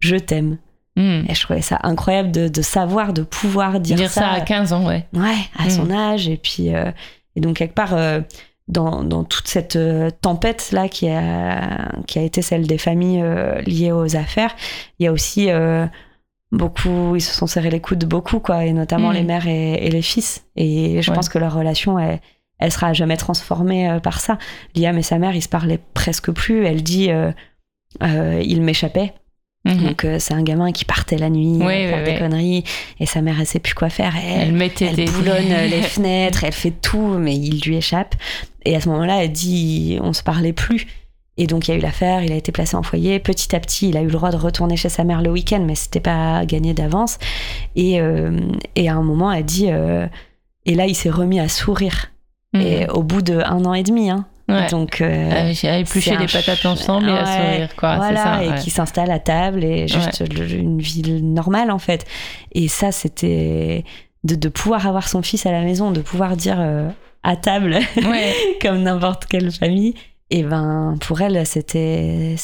je 0.00 0.16
t'aime 0.16 0.58
Hmm. 0.96 1.24
Et 1.28 1.34
je 1.34 1.42
trouvais 1.42 1.60
ça 1.62 1.78
incroyable 1.82 2.32
de, 2.32 2.48
de 2.48 2.62
savoir, 2.62 3.12
de 3.12 3.22
pouvoir 3.22 3.80
dire, 3.80 3.96
Dire 3.96 4.10
ça 4.10 4.30
à 4.30 4.40
15 4.40 4.72
ans, 4.72 4.86
ouais. 4.86 5.06
Ouais, 5.12 5.34
à 5.58 5.66
Mm. 5.66 5.70
son 5.70 5.90
âge. 5.90 6.28
Et 6.28 6.38
puis, 6.38 6.74
euh, 6.74 6.90
et 7.36 7.40
donc, 7.40 7.56
quelque 7.56 7.74
part, 7.74 7.92
euh, 7.94 8.20
dans, 8.68 9.04
dans 9.04 9.22
toute 9.22 9.46
cette 9.46 9.76
euh, 9.76 10.10
tempête-là 10.22 10.88
qui 10.88 11.08
a, 11.10 11.92
qui 12.06 12.18
a 12.18 12.22
été 12.22 12.40
celle 12.42 12.66
des 12.66 12.78
familles 12.78 13.20
euh, 13.22 13.60
liées 13.62 13.92
aux 13.92 14.16
affaires, 14.16 14.54
il 14.98 15.04
y 15.04 15.06
a 15.06 15.12
aussi 15.12 15.48
beaucoup, 16.52 17.14
ils 17.16 17.20
se 17.20 17.34
sont 17.34 17.46
serrés 17.46 17.70
les 17.70 17.80
coudes 17.80 18.04
beaucoup, 18.06 18.38
quoi, 18.40 18.64
et 18.64 18.72
notamment 18.72 19.10
Mm. 19.10 19.14
les 19.14 19.22
mères 19.22 19.46
et, 19.48 19.74
et 19.86 19.90
les 19.90 20.02
fils. 20.02 20.44
Et 20.56 21.02
je 21.02 21.10
Ouais. 21.10 21.14
pense 21.16 21.28
que 21.28 21.38
leur 21.38 21.54
relation, 21.54 21.98
elle, 21.98 22.20
elle 22.58 22.72
sera 22.72 22.92
jamais 22.94 23.16
transformée 23.18 23.98
par 24.02 24.18
ça. 24.20 24.38
Liam 24.74 24.96
et 24.96 25.02
sa 25.02 25.18
mère, 25.18 25.34
ils 25.34 25.42
se 25.42 25.48
parlaient 25.48 25.80
presque 25.94 26.30
plus. 26.30 26.64
Elle 26.64 26.82
dit, 26.82 27.10
il 28.00 28.62
m'échappait. 28.62 29.12
Mhm. 29.66 29.86
Donc, 29.86 30.04
euh, 30.04 30.18
c'est 30.18 30.34
un 30.34 30.42
gamin 30.42 30.72
qui 30.72 30.84
partait 30.84 31.18
la 31.18 31.28
nuit, 31.28 31.58
faire 31.58 31.66
ouais, 31.66 32.04
des 32.04 32.18
conneries, 32.18 32.64
et 33.00 33.06
sa 33.06 33.20
mère, 33.20 33.36
elle 33.40 33.46
sait 33.46 33.58
plus 33.58 33.74
quoi 33.74 33.90
faire. 33.90 34.14
Elle 34.16 34.52
mettait 34.52 34.86
elle 34.86 34.96
des. 34.96 35.06
boulonne 35.06 35.48
les 35.68 35.82
fenêtres, 35.82 36.44
elle 36.44 36.52
fait 36.52 36.70
tout, 36.70 37.18
mais 37.18 37.34
il 37.34 37.60
lui 37.60 37.76
échappe. 37.76 38.14
Et 38.64 38.76
à 38.76 38.80
ce 38.80 38.88
moment-là, 38.88 39.24
elle 39.24 39.32
dit 39.32 39.98
on 40.02 40.12
se 40.12 40.22
parlait 40.22 40.52
plus. 40.52 40.86
Et 41.38 41.46
donc 41.46 41.68
il 41.68 41.72
y 41.72 41.74
a 41.74 41.76
eu 41.76 41.80
l'affaire, 41.80 42.22
il 42.22 42.32
a 42.32 42.36
été 42.36 42.50
placé 42.50 42.76
en 42.76 42.82
foyer. 42.82 43.18
Petit 43.18 43.54
à 43.54 43.60
petit, 43.60 43.90
il 43.90 43.96
a 43.96 44.00
eu 44.00 44.06
le 44.06 44.12
droit 44.12 44.30
de 44.30 44.36
retourner 44.36 44.76
chez 44.76 44.88
sa 44.88 45.04
mère 45.04 45.20
le 45.20 45.30
week-end, 45.30 45.62
mais 45.66 45.74
c'était 45.74 46.00
pas 46.00 46.46
gagné 46.46 46.72
d'avance. 46.72 47.18
Et, 47.74 48.00
euh, 48.00 48.40
et 48.74 48.88
à 48.88 48.94
un 48.94 49.02
moment, 49.02 49.30
elle 49.30 49.44
dit 49.44 49.66
euh, 49.68 50.06
et 50.64 50.74
là, 50.74 50.86
il 50.86 50.94
s'est 50.94 51.10
remis 51.10 51.38
à 51.38 51.48
sourire. 51.48 52.10
Mhm. 52.54 52.60
Et 52.60 52.88
au 52.88 53.02
bout 53.02 53.22
de 53.22 53.38
un 53.38 53.64
an 53.64 53.74
et 53.74 53.82
demi, 53.82 54.10
hein. 54.10 54.26
Ouais. 54.48 54.68
Donc 54.68 55.00
euh, 55.00 55.06
Euh, 55.06 55.48
les 55.48 56.24
un 56.24 56.26
patates 56.26 56.64
ensemble 56.66 57.08
et 57.08 57.12
à 57.12 57.26
sourire, 57.26 57.76
quoi. 57.76 57.96
voilà, 57.96 58.22
ça. 58.22 58.44
et 58.44 58.48
ouais. 58.50 58.58
qui 58.58 58.70
s'installe 58.70 59.10
à 59.10 59.18
table 59.18 59.64
et 59.64 59.88
juste 59.88 60.22
une 60.40 60.78
vie 60.80 61.20
normale 61.22 61.70
en 61.70 61.78
fait. 61.80 62.04
Et 62.52 62.68
ça, 62.68 62.92
c'était 62.92 63.84
de, 64.24 64.34
de 64.36 64.48
pouvoir 64.48 64.86
avoir 64.86 65.08
son 65.08 65.22
fils 65.22 65.46
à 65.46 65.52
la 65.52 65.62
maison, 65.62 65.90
de 65.90 66.00
pouvoir 66.00 66.36
dire 66.36 66.58
euh, 66.60 66.88
à 67.24 67.34
table 67.36 67.78
comme 68.62 68.82
n'importe 68.82 69.26
quelle 69.26 69.50
famille. 69.50 69.94
Et 70.30 70.42
ben 70.42 70.96
pour 71.00 71.20
elle, 71.20 71.44
c'était 71.46 72.36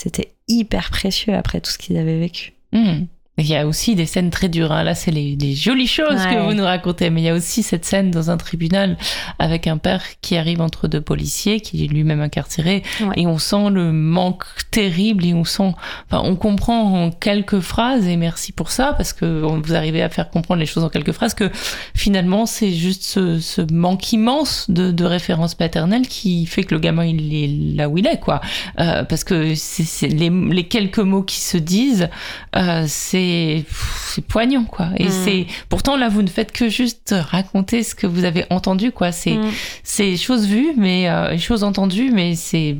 hyper 0.48 0.90
précieux 0.90 1.34
après 1.34 1.60
tout 1.60 1.70
ce 1.70 1.78
qu'ils 1.78 1.96
avaient 1.98 2.18
vécu. 2.18 2.52
Mhm. 2.72 3.06
Il 3.38 3.46
y 3.46 3.56
a 3.56 3.66
aussi 3.66 3.94
des 3.94 4.04
scènes 4.04 4.28
très 4.28 4.50
dures. 4.50 4.72
hein. 4.72 4.84
Là, 4.84 4.94
c'est 4.94 5.10
les, 5.10 5.36
les 5.36 5.54
jolies 5.54 5.86
choses 5.86 6.20
Ouais. 6.26 6.34
que 6.34 6.40
vous 6.46 6.52
nous 6.52 6.64
racontez. 6.64 7.08
Mais 7.08 7.22
il 7.22 7.24
y 7.24 7.28
a 7.30 7.34
aussi 7.34 7.62
cette 7.62 7.86
scène 7.86 8.10
dans 8.10 8.30
un 8.30 8.36
tribunal 8.36 8.98
avec 9.38 9.66
un 9.66 9.78
père 9.78 10.02
qui 10.20 10.36
arrive 10.36 10.60
entre 10.60 10.86
deux 10.86 11.00
policiers, 11.00 11.60
qui 11.60 11.82
est 11.82 11.88
lui-même 11.88 12.20
incarcéré. 12.20 12.82
Ouais. 13.00 13.14
Et 13.16 13.26
on 13.26 13.38
sent 13.38 13.70
le 13.70 13.90
manque 13.90 14.44
terrible 14.70 15.24
et 15.24 15.32
on 15.32 15.44
sent, 15.44 15.72
enfin, 16.10 16.20
on 16.24 16.36
comprend 16.36 17.04
en 17.06 17.10
quelques 17.10 17.60
phrases, 17.60 18.06
et 18.06 18.16
merci 18.16 18.52
pour 18.52 18.70
ça, 18.70 18.92
parce 18.98 19.14
que 19.14 19.40
vous 19.42 19.74
arrivez 19.74 20.02
à 20.02 20.10
faire 20.10 20.28
comprendre 20.28 20.60
les 20.60 20.66
choses 20.66 20.84
en 20.84 20.90
quelques 20.90 21.12
phrases, 21.12 21.32
que 21.32 21.50
finalement, 21.94 22.44
c'est 22.44 22.72
juste 22.72 23.02
ce, 23.02 23.38
ce 23.40 23.62
manque 23.72 24.12
immense 24.12 24.68
de, 24.68 24.90
de 24.92 25.04
référence 25.06 25.54
paternelle 25.54 26.06
qui 26.06 26.44
fait 26.44 26.64
que 26.64 26.74
le 26.74 26.80
gamin, 26.80 27.06
il 27.06 27.34
est 27.34 27.76
là 27.76 27.88
où 27.88 27.96
il 27.96 28.06
est, 28.06 28.20
quoi. 28.20 28.42
Euh, 28.78 29.04
parce 29.04 29.24
que 29.24 29.54
c'est 29.54 29.84
c'est 29.84 30.08
les, 30.08 30.28
les 30.28 30.64
quelques 30.68 30.98
mots 30.98 31.22
qui 31.22 31.40
se 31.40 31.56
disent, 31.56 32.08
euh, 32.56 32.84
c'est 32.86 33.21
c'est 33.66 34.24
poignant, 34.26 34.64
quoi. 34.64 34.88
Et 34.96 35.06
Mm. 35.06 35.10
c'est 35.24 35.46
pourtant 35.68 35.96
là, 35.96 36.08
vous 36.08 36.22
ne 36.22 36.28
faites 36.28 36.52
que 36.52 36.68
juste 36.68 37.14
raconter 37.18 37.82
ce 37.82 37.94
que 37.94 38.06
vous 38.06 38.24
avez 38.24 38.44
entendu, 38.50 38.90
quoi. 38.92 39.12
C'est 39.12 39.34
Mm. 39.36 39.50
c'est 39.82 40.16
choses 40.16 40.46
vues, 40.46 40.72
mais 40.76 41.08
euh, 41.08 41.36
choses 41.38 41.64
entendues, 41.64 42.10
mais 42.12 42.34
c'est 42.34 42.76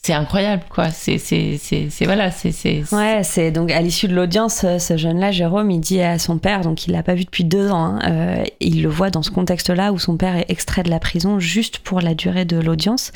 c'est 0.00 0.12
incroyable, 0.12 0.62
quoi. 0.70 0.90
C'est 0.90 1.18
voilà, 2.02 2.30
c'est 2.30 2.84
Ouais, 2.92 3.20
c'est 3.24 3.50
donc 3.50 3.70
à 3.70 3.80
l'issue 3.80 4.08
de 4.08 4.14
l'audience, 4.14 4.64
euh, 4.64 4.78
ce 4.78 4.96
jeune-là, 4.96 5.32
Jérôme, 5.32 5.70
il 5.70 5.80
dit 5.80 6.00
à 6.00 6.18
son 6.18 6.38
père, 6.38 6.60
donc 6.62 6.86
il 6.86 6.92
l'a 6.92 7.02
pas 7.02 7.14
vu 7.14 7.24
depuis 7.24 7.44
deux 7.44 7.70
ans, 7.70 7.96
hein, 7.96 7.98
euh, 8.08 8.44
il 8.60 8.82
le 8.82 8.88
voit 8.88 9.10
dans 9.10 9.22
ce 9.22 9.30
contexte-là 9.30 9.92
où 9.92 9.98
son 9.98 10.16
père 10.16 10.36
est 10.36 10.46
extrait 10.50 10.82
de 10.82 10.90
la 10.90 11.00
prison 11.00 11.40
juste 11.40 11.78
pour 11.80 12.00
la 12.00 12.14
durée 12.14 12.44
de 12.44 12.58
l'audience. 12.58 13.12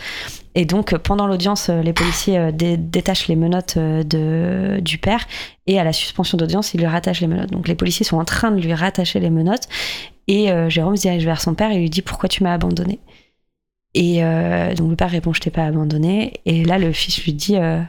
Et 0.55 0.65
donc 0.67 0.93
euh, 0.93 0.99
pendant 0.99 1.27
l'audience, 1.27 1.71
les 1.71 1.93
policiers 1.93 2.53
dé- 2.53 2.77
détachent 2.77 3.29
les 3.29 3.37
menottes 3.37 3.79
de, 3.79 4.81
du 4.81 4.99
père 4.99 5.27
et 5.67 5.79
à 5.79 5.85
la 5.85 5.93
suspension 5.93 6.37
d'audience, 6.37 6.75
ils 6.75 6.81
lui 6.81 6.87
rattachent 6.87 7.21
les 7.21 7.27
menottes. 7.29 7.53
Donc 7.53 7.69
les 7.69 7.75
policiers 7.77 8.05
sont 8.05 8.19
en 8.19 8.25
train 8.25 8.51
de 8.51 8.61
lui 8.61 8.75
rattacher 8.75 9.21
les 9.21 9.31
menottes 9.31 9.69
et 10.29 10.49
Jérôme 10.69 10.97
se 10.97 11.03
dirige 11.03 11.25
vers 11.25 11.41
son 11.41 11.55
père 11.55 11.71
et 11.73 11.79
lui 11.79 11.91
dit 11.91 12.03
pourquoi 12.03 12.29
tu 12.29 12.43
m'as 12.43 12.53
abandonné? 12.53 13.01
Et 13.95 14.25
euh, 14.25 14.75
donc 14.75 14.89
le 14.91 14.97
père 14.97 15.11
répond 15.11 15.33
je 15.35 15.41
t'ai 15.41 15.51
pas 15.51 15.65
abandonné 15.67 16.41
et 16.47 16.65
là 16.65 16.79
le 16.79 16.93
fils 16.93 17.23
lui 17.25 17.35
dit 17.35 17.57
euh, 17.59 17.83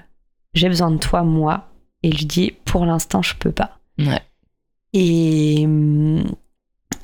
j'ai 0.54 0.68
besoin 0.68 0.92
de 0.92 0.98
toi 0.98 1.24
moi 1.24 1.70
et 2.04 2.10
lui 2.12 2.26
dit 2.26 2.54
pour 2.66 2.86
l'instant 2.86 3.22
je 3.22 3.36
peux 3.36 3.52
pas. 3.54 3.80
Ouais. 4.00 4.20
Et 4.94 5.62
hum, 5.66 6.24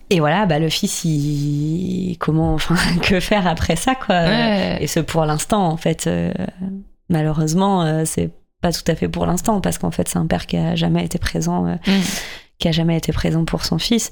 et 0.09 0.19
voilà 0.19 0.45
bah 0.45 0.59
le 0.59 0.69
fils 0.69 1.05
il 1.05 2.17
comment 2.19 2.53
enfin 2.55 2.75
que 3.01 3.19
faire 3.19 3.47
après 3.47 3.75
ça 3.77 3.95
quoi. 3.95 4.15
Ouais. 4.15 4.77
Et 4.81 4.87
ce 4.87 4.99
pour 4.99 5.25
l'instant 5.25 5.65
en 5.67 5.77
fait 5.77 6.07
euh, 6.07 6.33
malheureusement 7.09 7.83
euh, 7.83 8.03
c'est 8.05 8.31
pas 8.61 8.73
tout 8.73 8.83
à 8.87 8.95
fait 8.95 9.07
pour 9.07 9.25
l'instant 9.25 9.61
parce 9.61 9.77
qu'en 9.77 9.91
fait 9.91 10.09
c'est 10.09 10.17
un 10.19 10.27
père 10.27 10.45
qui 10.45 10.57
a 10.57 10.75
jamais 10.75 11.05
été 11.05 11.17
présent 11.19 11.65
euh, 11.67 11.75
Mm. 11.87 12.01
qui 12.57 12.67
a 12.67 12.71
jamais 12.73 12.97
été 12.97 13.13
présent 13.13 13.45
pour 13.45 13.63
son 13.63 13.77
fils. 13.79 14.11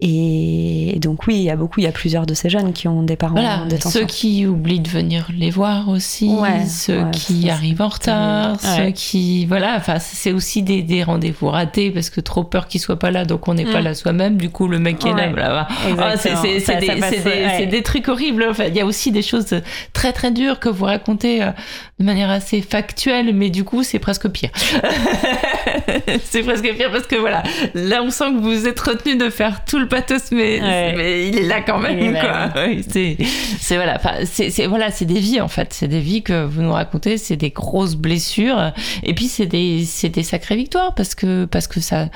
Et 0.00 0.96
donc 1.00 1.26
oui, 1.26 1.34
il 1.36 1.42
y 1.42 1.50
a 1.50 1.56
beaucoup, 1.56 1.80
il 1.80 1.82
y 1.82 1.88
a 1.88 1.92
plusieurs 1.92 2.24
de 2.24 2.32
ces 2.32 2.48
jeunes 2.48 2.72
qui 2.72 2.86
ont 2.86 3.02
des 3.02 3.16
parents 3.16 3.32
Voilà, 3.34 3.62
en 3.62 3.66
détention. 3.66 4.00
ceux 4.00 4.06
qui 4.06 4.46
oublient 4.46 4.78
de 4.78 4.88
venir 4.88 5.26
les 5.36 5.50
voir 5.50 5.88
aussi, 5.88 6.28
Ouais, 6.28 6.66
ceux 6.66 7.02
ouais, 7.02 7.10
qui 7.10 7.42
ça, 7.48 7.54
arrivent 7.54 7.82
en 7.82 7.88
retard. 7.88 8.52
Ouais. 8.62 8.76
ceux 8.86 8.90
qui 8.92 9.44
voilà, 9.46 9.74
enfin 9.76 9.98
c'est 9.98 10.30
aussi 10.30 10.62
des, 10.62 10.82
des 10.82 11.02
rendez-vous 11.02 11.48
ratés 11.48 11.90
parce 11.90 12.10
que 12.10 12.20
trop 12.20 12.44
peur 12.44 12.68
qu'ils 12.68 12.80
soient 12.80 12.98
pas 12.98 13.10
là, 13.10 13.24
donc 13.24 13.48
on 13.48 13.54
n'est 13.54 13.64
pas 13.64 13.80
Mm. 13.80 13.84
là 13.84 13.94
soi-même. 13.94 14.36
Du 14.36 14.50
coup, 14.50 14.68
le 14.68 14.78
mec 14.78 15.04
est 15.04 15.12
là, 15.12 15.30
voilà. 15.30 15.66
Ah, 15.98 16.16
c'est 16.16 16.40
des, 16.42 17.58
des- 17.58 17.66
des 17.66 17.82
trucs 17.82 18.06
horribles. 18.08 18.46
Enfin, 18.48 18.66
il 18.68 18.76
y 18.76 18.80
a 18.80 18.86
aussi 18.86 19.10
des 19.10 19.22
choses 19.22 19.60
très 19.92 20.12
très 20.12 20.30
dures 20.30 20.60
que 20.60 20.68
vous 20.68 20.84
racontez 20.84 21.42
euh, 21.42 21.50
de 21.98 22.04
manière 22.04 22.30
assez 22.30 22.62
factuelle, 22.62 23.34
mais 23.34 23.50
du 23.50 23.64
coup 23.64 23.82
c'est 23.82 23.98
presque 23.98 24.28
pire. 24.28 24.50
c'est 26.22 26.42
presque 26.42 26.72
pire 26.76 26.90
parce 26.92 27.06
que 27.06 27.16
voilà, 27.16 27.42
là 27.74 28.02
on 28.04 28.10
sent 28.10 28.32
que 28.34 28.40
vous 28.40 28.66
êtes 28.68 28.78
retenu 28.78 29.16
de 29.16 29.28
faire 29.28 29.64
tout 29.64 29.78
le 29.80 29.87
pathos, 29.88 30.30
mais, 30.32 30.60
Ouais. 30.60 30.94
mais 30.96 31.28
il 31.28 31.38
est 31.38 31.42
là 31.46 31.60
quand 31.62 31.78
même. 31.78 31.98
Oui, 31.98 32.84
c'est 32.88 33.16
c'est 33.60 33.76
voilà, 33.76 33.96
enfin 33.96 34.12
c'est 34.24 34.50
c'est- 34.50 34.66
voilà, 34.66 34.90
c'est 34.90 35.04
des 35.04 35.18
vies 35.20 35.40
en 35.40 35.48
fait, 35.48 35.72
c'est 35.72 35.88
des 35.88 36.00
vies 36.00 36.22
que 36.22 36.44
vous 36.44 36.62
nous 36.62 36.72
racontez, 36.72 37.18
c'est 37.18 37.36
des 37.36 37.50
grosses 37.50 37.94
blessures 37.96 38.72
et 39.02 39.14
puis 39.14 39.26
c'est 39.26 39.46
des 39.46 39.84
c'est 39.84 40.08
des 40.08 40.22
sacrées 40.22 40.56
victoires 40.56 40.94
parce 40.94 41.14
que 41.14 41.44
parce 41.46 41.66
que 41.66 41.80
ça 41.80 42.08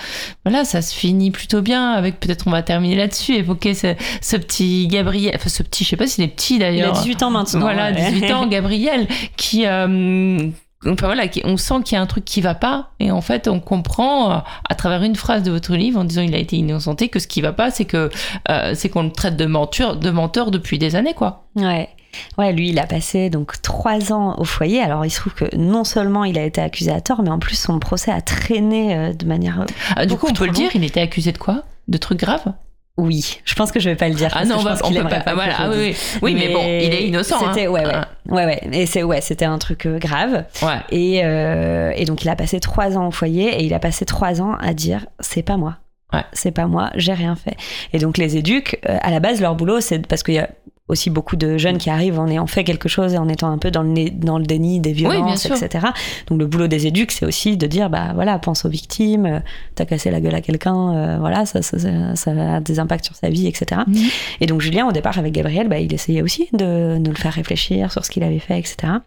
voilà, 0.44 0.65
ça 0.65 0.82
se 0.82 0.94
finit 0.94 1.31
plutôt 1.31 1.62
bien 1.62 1.93
avec 1.93 2.20
peut-être 2.20 2.47
on 2.47 2.51
va 2.51 2.62
terminer 2.62 2.97
là-dessus, 2.97 3.35
évoquer 3.35 3.74
ce, 3.74 3.94
ce 4.20 4.36
petit 4.36 4.86
Gabriel, 4.89 5.32
enfin 5.36 5.49
ce 5.49 5.62
petit, 5.62 5.85
je 5.85 5.90
sais 5.90 5.97
pas 5.97 6.07
s'il 6.07 6.24
est 6.24 6.28
petit 6.28 6.57
Il 6.57 6.62
a 6.62 6.70
d'ailleurs. 6.70 6.93
18 6.93 7.23
ans 7.23 7.31
maintenant. 7.31 7.61
Voilà, 7.61 7.90
ouais. 7.90 8.11
18 8.12 8.31
ans, 8.32 8.47
Gabriel, 8.53 9.07
qui, 9.36 9.66
euh, 9.66 10.39
enfin 10.87 11.07
voilà, 11.07 11.25
on 11.45 11.57
sent 11.57 11.75
qu'il 11.85 11.97
y 11.97 11.99
a 11.99 12.03
un 12.03 12.07
truc 12.07 12.25
qui 12.25 12.41
va 12.41 12.55
pas, 12.55 12.91
et 13.01 13.11
en 13.11 13.21
fait, 13.21 13.49
on 13.49 13.61
comprend 13.61 14.33
euh, 14.33 14.37
à 14.69 14.75
travers 14.75 15.03
une 15.03 15.17
phrase 15.17 15.43
de 15.43 15.51
votre 15.51 15.75
livre, 15.75 16.01
en 16.01 16.05
disant 16.05 16.23
il 16.23 16.35
a 16.35 16.39
été 16.39 16.57
innocenté, 16.57 17.09
que 17.09 17.19
ce 17.19 17.27
qui 17.27 17.41
va 17.41 17.53
pas, 17.53 17.71
c'est 17.71 17.85
que 17.85 18.11
euh, 18.51 18.73
c'est 18.75 18.89
qu'on 18.89 19.05
le 19.05 19.13
traite 19.13 19.37
de 19.37 19.47
menteur, 19.47 19.97
de 19.97 20.11
menteur 20.11 20.51
depuis 20.51 20.79
des 20.79 20.97
années, 20.97 21.15
quoi. 21.15 21.45
Ouais. 21.57 21.89
Ouais, 22.37 22.53
lui, 22.53 22.69
il 22.69 22.79
a 22.79 22.87
passé 22.87 23.31
donc 23.31 23.63
trois 23.63 24.13
ans 24.13 24.35
au 24.39 24.45
foyer. 24.45 24.83
Alors, 24.83 25.07
il 25.07 25.11
se 25.11 25.21
trouve 25.21 25.35
que 25.35 25.57
non 25.57 25.85
seulement 25.85 26.25
il 26.25 26.39
a 26.39 26.45
été 26.45 26.61
accusé 26.61 26.91
à 26.91 27.01
tort, 27.01 27.23
mais 27.23 27.31
en 27.31 27.39
plus 27.39 27.57
son 27.57 27.79
procès 27.79 28.11
a 28.11 28.21
traîné 28.21 28.95
euh, 28.95 29.13
de 29.15 29.25
manière. 29.25 29.65
Ah, 29.97 30.05
du 30.05 30.17
coup, 30.17 30.27
on 30.29 30.35
peut 30.35 30.45
le 30.45 30.49
long. 30.49 30.59
dire, 30.59 30.71
il 30.75 30.85
était 30.85 31.01
accusé 31.01 31.33
de 31.33 31.39
quoi? 31.39 31.63
De 31.89 31.97
trucs 31.97 32.19
graves? 32.19 32.53
Oui, 32.98 33.40
je 33.47 33.55
pense 33.55 33.73
que 33.73 33.81
je 33.81 33.89
vais 33.89 33.97
pas 33.97 34.09
le 34.09 34.14
dire. 34.14 34.31
Ah 34.35 34.44
non, 34.44 34.56
on, 34.59 34.93
peut 34.93 35.09
pas. 35.09 35.35
voilà, 35.35 35.55
ah 35.59 35.70
oui, 35.70 35.77
oui. 35.78 35.97
Oui, 36.20 36.35
mais, 36.35 36.52
bon, 36.52 36.60
il 36.62 36.93
est 36.93 37.06
innocent. 37.06 37.39
C'était 37.48 37.66
hein. 37.66 37.70
ouais, 37.70 37.86
ouais, 37.86 37.93
Ah, 37.94 38.09
ouais, 38.28 38.44
ouais. 38.44 38.60
Et 38.73 38.85
c'est 38.85 39.02
ouais, 39.02 39.23
c'était 39.23 39.47
un 39.47 39.59
truc 39.59 39.86
euh, 39.86 39.98
grave. 39.98 40.44
ouais. 40.62 40.78
Et, 40.90 41.24
euh, 41.24 41.93
et 41.97 42.05
donc 42.05 42.23
il 42.23 42.28
a 42.28 42.36
passé 42.36 42.60
trois 42.60 42.98
ans 42.98 43.09
au 43.09 43.10
foyer 43.10 43.48
et 43.60 43.64
il 43.64 43.73
a 43.73 43.78
passé 43.78 44.05
trois 44.05 44.43
ans 44.43 44.56
à 44.60 44.74
dire 44.74 45.06
c'est 45.20 45.43
pas 45.43 45.56
moi. 45.56 45.78
Ouais. 46.12 46.24
C'est 46.35 46.51
pas 46.51 46.66
moi, 46.66 46.90
j'ai 46.94 47.14
rien 47.14 47.35
fait. 47.35 47.56
Et 47.94 47.98
donc 47.98 48.19
les 48.19 48.36
éduques, 48.36 48.78
euh, 48.86 48.98
à 49.01 49.10
la 49.10 49.20
base, 49.20 49.40
leur 49.40 49.55
boulot, 49.55 49.81
c'est 49.81 50.06
parce 50.06 50.23
qu'il 50.23 50.35
y 50.35 50.39
a 50.39 50.51
aussi 50.89 51.11
beaucoup 51.11 51.37
de 51.37 51.59
jeunes 51.59 51.79
qui 51.79 51.91
arrivent 51.91 52.19
en 52.19 52.29
ayant 52.29 52.47
fait 52.47 52.65
quelque 52.65 52.89
chose 52.89 53.15
et 53.15 53.19
en 53.19 53.29
étant 53.29 53.51
un 53.51 53.59
peu 53.59 53.71
dans 53.71 53.83
le, 53.83 54.11
dans 54.11 54.39
le 54.39 54.45
déni 54.45 54.81
des 54.81 54.93
violences, 54.93 55.47
etc. 55.47 55.87
Donc 56.27 56.39
le 56.39 56.47
boulot 56.47 56.67
des 56.67 56.87
éduques, 56.87 57.13
c'est 57.13 57.25
aussi 57.25 57.57
de 57.57 57.67
dire 57.67 57.89
bah 57.89 58.13
voilà, 58.15 58.39
pense 58.39 58.65
aux 58.65 58.69
victimes, 58.69 59.27
euh, 59.27 59.41
t'as 59.75 59.85
cassé 59.85 60.11
la 60.11 60.21
gueule 60.21 60.35
à 60.35 60.41
quelqu'un, 60.41 60.95
euh, 60.95 61.17
voilà, 61.19 61.47
ça, 61.47 61.63
ça, 61.63 61.79
ça, 61.79 62.17
ça 62.17 62.57
a 62.57 62.61
des 62.61 62.79
impacts 62.79 63.05
sur 63.05 63.17
sa 63.17 63.31
vie, 63.31 63.47
etc. 63.47 63.83
Mhm. 63.87 63.97
Et 64.41 64.47
donc 64.47 64.61
Julien, 64.61 64.87
au 64.87 64.93
départ, 64.93 65.19
avec 65.19 65.33
Gabriel, 65.33 65.69
bah, 65.69 65.79
il 65.79 65.93
essayait 65.95 66.23
aussi 66.23 66.49
de, 66.53 66.99
de 66.99 67.11
le 67.11 67.17
faire 67.17 67.33
réfléchir 67.33 67.93
sur 67.93 68.05
ce 68.05 68.11
qu'il 68.11 68.23
avait 68.23 68.41
fait, 68.41 68.59
etc. 68.59 68.99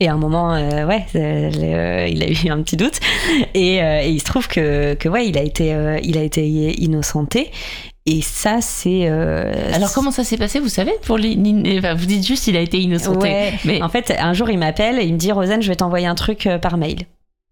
Et 0.00 0.08
à 0.08 0.14
un 0.14 0.16
moment, 0.16 0.54
euh, 0.54 0.86
ouais, 0.86 1.04
euh, 1.14 2.06
il 2.08 2.22
a 2.22 2.28
eu 2.28 2.50
un 2.50 2.62
petit 2.62 2.76
doute. 2.76 3.00
Et, 3.54 3.82
euh, 3.82 4.02
et 4.02 4.10
il 4.10 4.20
se 4.20 4.24
trouve 4.24 4.48
que, 4.48 4.94
que 4.94 5.08
ouais, 5.08 5.28
il 5.28 5.36
a 5.36 5.42
été, 5.42 5.74
il 6.02 6.16
a 6.16 6.22
été 6.22 6.46
innocenté. 6.82 7.50
Et 8.10 8.22
ça, 8.22 8.60
c'est. 8.62 9.02
euh, 9.08 9.52
Alors, 9.74 9.92
comment 9.92 10.10
ça 10.10 10.24
s'est 10.24 10.38
passé, 10.38 10.60
vous 10.60 10.68
savez 10.68 10.92
pour 11.02 11.18
les... 11.18 11.36
enfin, 11.78 11.94
Vous 11.94 12.06
dites 12.06 12.26
juste 12.26 12.46
il 12.46 12.56
a 12.56 12.60
été 12.60 12.78
innocenté. 12.78 13.18
Ouais. 13.28 13.52
Mais 13.64 13.82
En 13.82 13.88
fait, 13.90 14.14
un 14.18 14.32
jour, 14.32 14.48
il 14.48 14.58
m'appelle 14.58 14.98
et 14.98 15.04
il 15.04 15.12
me 15.12 15.18
dit 15.18 15.30
Rosanne, 15.32 15.60
je 15.62 15.68
vais 15.68 15.76
t'envoyer 15.76 16.06
un 16.06 16.14
truc 16.14 16.46
euh, 16.46 16.58
par 16.58 16.78
mail. 16.78 17.00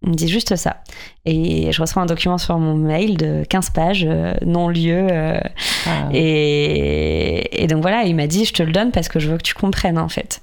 Il 0.02 0.10
me 0.10 0.14
dit 0.14 0.28
juste 0.28 0.56
ça. 0.56 0.78
Et 1.24 1.72
je 1.72 1.80
reçois 1.80 2.02
un 2.02 2.06
document 2.06 2.38
sur 2.38 2.58
mon 2.58 2.74
mail 2.74 3.16
de 3.16 3.44
15 3.48 3.70
pages, 3.70 4.06
euh, 4.08 4.34
non-lieu. 4.44 5.06
euh, 5.10 5.38
Ah. 5.86 6.08
et, 6.12 7.62
et 7.62 7.66
donc 7.66 7.82
voilà, 7.82 8.04
il 8.04 8.14
m'a 8.14 8.26
dit 8.26 8.44
je 8.44 8.52
te 8.52 8.62
le 8.62 8.72
donne 8.72 8.92
parce 8.92 9.08
que 9.08 9.18
je 9.18 9.28
veux 9.30 9.36
que 9.38 9.42
tu 9.42 9.54
comprennes 9.54 9.98
en 9.98 10.08
fait. 10.08 10.40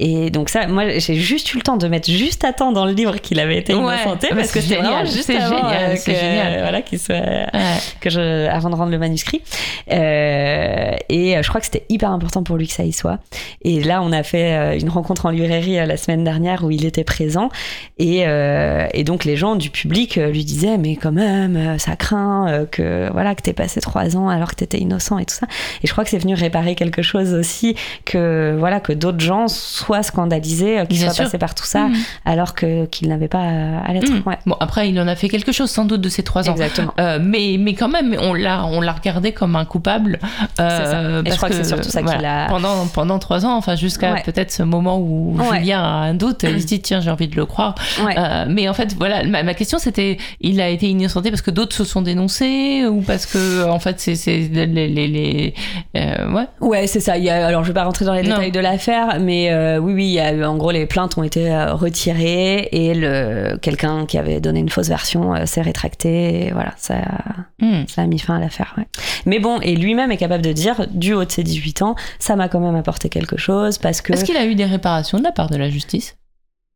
Et 0.00 0.30
donc 0.30 0.48
ça, 0.48 0.66
moi 0.66 0.98
j'ai 0.98 1.14
juste 1.14 1.54
eu 1.54 1.58
le 1.58 1.62
temps 1.62 1.76
de 1.76 1.86
mettre 1.86 2.10
juste 2.10 2.42
à 2.44 2.52
temps 2.52 2.72
dans 2.72 2.84
le 2.84 2.90
livre 2.90 3.16
qu'il 3.18 3.38
avait 3.38 3.58
été 3.58 3.74
innocenté 3.74 4.26
bah, 4.30 4.36
parce 4.38 4.50
que 4.50 4.60
c'est 4.60 4.66
c'était 4.68 4.80
vraiment 4.82 5.04
génial, 5.04 5.14
juste 5.14 5.30
avant, 5.30 5.56
génial, 5.56 5.90
euh, 5.92 5.94
que, 5.94 6.12
génial. 6.12 6.60
voilà 6.62 6.82
qu'il 6.82 6.98
soit 6.98 7.14
Ouais. 7.14 7.76
que 8.00 8.10
je, 8.10 8.48
avant 8.48 8.70
de 8.70 8.74
rendre 8.74 8.90
le 8.90 8.98
manuscrit. 8.98 9.40
Euh, 9.92 10.96
et 11.08 11.36
euh, 11.36 11.42
je 11.42 11.48
crois 11.48 11.60
que 11.60 11.66
c'était 11.66 11.84
hyper 11.88 12.10
important 12.10 12.42
pour 12.42 12.56
lui 12.56 12.66
que 12.66 12.72
ça 12.72 12.82
y 12.82 12.92
soit. 12.92 13.18
Et 13.62 13.82
là, 13.84 14.02
on 14.02 14.10
a 14.10 14.22
fait 14.24 14.52
euh, 14.54 14.78
une 14.78 14.88
rencontre 14.88 15.26
en 15.26 15.30
librairie 15.30 15.76
la 15.86 15.96
semaine 15.96 16.24
dernière 16.24 16.64
où 16.64 16.70
il 16.72 16.84
était 16.84 17.04
présent. 17.04 17.48
Et, 17.98 18.26
euh, 18.26 18.88
et 18.94 19.04
donc, 19.04 19.24
les 19.24 19.36
gens 19.36 19.54
du 19.54 19.70
public 19.70 20.16
lui 20.16 20.44
disaient, 20.44 20.76
mais 20.78 20.96
quand 20.96 21.12
même, 21.12 21.78
ça 21.78 21.94
craint 21.96 22.66
que 22.70 23.10
voilà 23.12 23.34
que 23.36 23.42
t'aies 23.42 23.52
passé 23.52 23.80
trois 23.80 24.16
ans 24.16 24.28
alors 24.28 24.50
que 24.50 24.56
t'étais 24.56 24.78
innocent 24.78 25.18
et 25.18 25.24
tout 25.24 25.34
ça. 25.34 25.46
Et 25.82 25.86
je 25.86 25.92
crois 25.92 26.02
que 26.04 26.10
c'est 26.10 26.18
venu 26.18 26.34
réparer 26.34 26.74
quelque 26.74 27.02
chose 27.02 27.32
aussi 27.32 27.76
que 28.04 28.56
voilà 28.58 28.80
que 28.80 28.92
d'autres 28.92 29.20
gens 29.20 29.46
scandalisés, 30.02 30.80
euh, 30.80 30.84
qu'ils 30.86 30.98
Bien 30.98 31.06
soient 31.08 31.14
sûr. 31.14 31.24
passés 31.24 31.38
par 31.38 31.54
tout 31.54 31.64
ça 31.64 31.88
Mhm. 31.88 31.94
alors 32.24 32.54
que 32.54 32.86
qu'ils 32.86 33.08
n'avaient 33.08 33.28
pas 33.28 33.38
à 33.86 33.92
l'être. 33.92 34.10
Mhm. 34.10 34.22
Ouais. 34.26 34.38
Bon, 34.46 34.56
après, 34.60 34.88
il 34.88 34.98
en 35.00 35.06
a 35.08 35.16
fait 35.16 35.28
quelque 35.28 35.52
chose 35.52 35.70
sans 35.70 35.84
doute 35.84 36.00
de 36.00 36.08
ces 36.08 36.22
trois 36.22 36.48
ans. 36.48 36.52
Exactement. 36.52 36.92
Euh, 37.00 37.18
mais, 37.20 37.56
mais 37.58 37.74
quand 37.74 37.88
même, 37.88 38.16
on 38.20 38.34
l'a, 38.34 38.64
on 38.66 38.80
l'a 38.80 38.92
regardé 38.92 39.32
comme 39.32 39.56
un 39.56 39.64
coupable. 39.64 40.18
euh, 40.60 40.68
ça. 40.68 41.00
Et 41.00 41.16
je 41.16 41.22
parce 41.22 41.36
crois 41.36 41.48
que 41.48 41.54
c'est 41.56 41.64
surtout 41.64 41.88
ça 41.90 42.02
qui 42.02 42.16
l'a- 42.22 42.46
Pendant, 42.48 42.86
pendant 42.86 43.18
trois 43.18 43.44
ans, 43.46 43.56
enfin, 43.56 43.74
jusqu'à 43.76 44.12
Ouais. 44.14 44.22
peut-être 44.24 44.50
ce 44.52 44.62
moment 44.62 44.98
où 44.98 45.36
Ouais. 45.38 45.58
Julien 45.58 45.80
a 45.82 45.86
un 45.86 46.14
doute, 46.14 46.44
il 46.44 46.60
se 46.60 46.66
dit, 46.66 46.80
tiens, 46.82 47.00
j'ai 47.00 47.10
envie 47.10 47.28
de 47.28 47.36
le 47.36 47.46
croire. 47.46 47.74
Euh, 48.16 48.44
mais 48.48 48.68
en 48.68 48.74
fait, 48.74 48.94
voilà, 48.94 49.24
ma, 49.24 49.42
ma 49.42 49.54
question 49.54 49.78
c'était, 49.78 50.18
il 50.40 50.60
a 50.60 50.68
été 50.68 50.88
innocenté 50.88 51.30
parce 51.30 51.42
que 51.42 51.50
d'autres 51.50 51.74
se 51.76 51.84
sont 51.84 52.02
dénoncés 52.02 52.86
ou 52.86 53.00
parce 53.02 53.26
que, 53.26 53.68
en 53.68 53.78
fait, 53.78 54.00
c'est, 54.00 54.14
les, 54.26 54.66
les, 54.66 54.88
les- 55.08 55.54
euh, 55.96 56.30
ouais. 56.32 56.46
Ouais, 56.60 56.86
c'est 56.86 57.00
ça. 57.00 57.16
Il 57.18 57.24
y 57.24 57.30
a, 57.30 57.46
alors, 57.46 57.62
je 57.64 57.68
vais 57.68 57.74
pas 57.74 57.84
rentrer 57.84 58.04
dans 58.04 58.14
les 58.14 58.22
Non. 58.22 58.30
détails 58.36 58.52
de 58.52 58.60
l'affaire, 58.60 59.18
mais 59.20 59.48
euh, 59.74 59.78
oui, 59.78 59.92
oui, 59.94 60.18
a 60.18 60.32
en 60.48 60.56
gros, 60.56 60.70
les 60.70 60.86
plaintes 60.86 61.16
ont 61.18 61.22
été 61.22 61.50
euh, 61.52 61.74
retirées 61.74 62.68
et 62.72 62.94
le 62.94 63.56
quelqu'un 63.60 64.06
qui 64.06 64.18
avait 64.18 64.40
donné 64.40 64.60
une 64.60 64.68
fausse 64.68 64.88
version 64.88 65.34
euh, 65.34 65.46
s'est 65.46 65.62
rétracté. 65.62 66.46
Et 66.46 66.50
voilà, 66.52 66.72
ça, 66.76 66.96
Hmm. 67.60 67.84
ça 67.86 68.02
a 68.02 68.06
mis 68.06 68.18
fin 68.18 68.36
à 68.36 68.40
l'affaire. 68.40 68.74
ouais. 68.76 68.86
Mais 69.26 69.38
bon, 69.38 69.60
et 69.60 69.76
lui-même 69.76 70.10
est 70.12 70.16
capable 70.16 70.44
de 70.44 70.52
dire, 70.52 70.86
du 70.90 71.14
haut 71.14 71.24
de 71.24 71.30
ses 71.30 71.42
18 71.42 71.82
ans, 71.82 71.94
ça 72.18 72.36
m'a 72.36 72.48
quand 72.48 72.60
même 72.60 72.74
apporté 72.76 73.08
quelque 73.08 73.36
chose 73.36 73.78
parce 73.78 74.00
que 74.02 74.12
Est-ce 74.12 74.24
qu'il 74.24 74.36
a 74.36 74.44
eu 74.46 74.54
des 74.54 74.64
réparations 74.66 75.18
de 75.18 75.24
la 75.24 75.32
part 75.32 75.48
de 75.50 75.56
la 75.56 75.70
justice? 75.70 76.16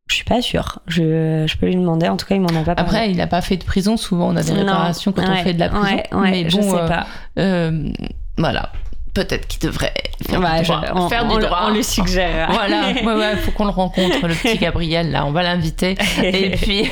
Je 0.09 0.15
suis 0.15 0.25
pas 0.25 0.41
sûre. 0.41 0.79
Je, 0.87 1.45
je 1.47 1.57
peux 1.59 1.67
lui 1.67 1.75
demander. 1.77 2.09
En 2.09 2.17
tout 2.17 2.25
cas, 2.25 2.35
il 2.35 2.41
m'en 2.41 2.49
a 2.49 2.65
pas 2.65 2.75
parlé. 2.75 2.81
Après, 2.81 3.11
il 3.11 3.19
n'a 3.19 3.27
pas 3.27 3.43
fait 3.43 3.59
de 3.59 3.65
prison. 3.65 3.99
Souvent, 3.99 4.29
on 4.33 4.37
a 4.37 4.43
des 4.43 4.53
Non. 4.53 4.61
réparations 4.61 5.13
quand 5.13 5.23
on 5.29 5.37
fait 5.45 5.53
de 5.53 5.59
la 5.61 5.69
prison. 5.69 5.85
Ouais, 5.85 6.05
ouais, 6.15 6.31
mais 6.31 6.49
je 6.49 6.57
bon, 6.57 6.63
sais 6.63 6.79
euh, 6.79 6.89
pas. 6.89 7.07
voilà. 8.39 8.73
Peut-être 9.15 9.47
qu'il 9.49 9.61
devrait 9.69 9.93
faire 10.29 10.41
Ouais, 10.41 10.59
du 10.61 10.65
je- 10.65 10.73
droit. 10.73 10.83
on, 10.95 11.09
faire 11.09 11.25
on 11.25 11.29
du 11.35 11.37
le- 11.41 11.47
droit. 11.47 11.61
on 11.69 11.75
le 11.75 11.83
suggère. 11.83 12.49
Voilà, 12.53 12.89
ouais, 13.05 13.15
ouais, 13.15 13.37
faut 13.37 13.51
qu'on 13.53 13.65
le 13.65 13.71
rencontre, 13.71 14.27
le 14.27 14.35
petit 14.35 14.59
Gabriel, 14.59 15.11
là, 15.11 15.25
on 15.27 15.33
va 15.33 15.43
l'inviter. 15.43 15.97
Et 16.23 16.51
puis. 16.57 16.89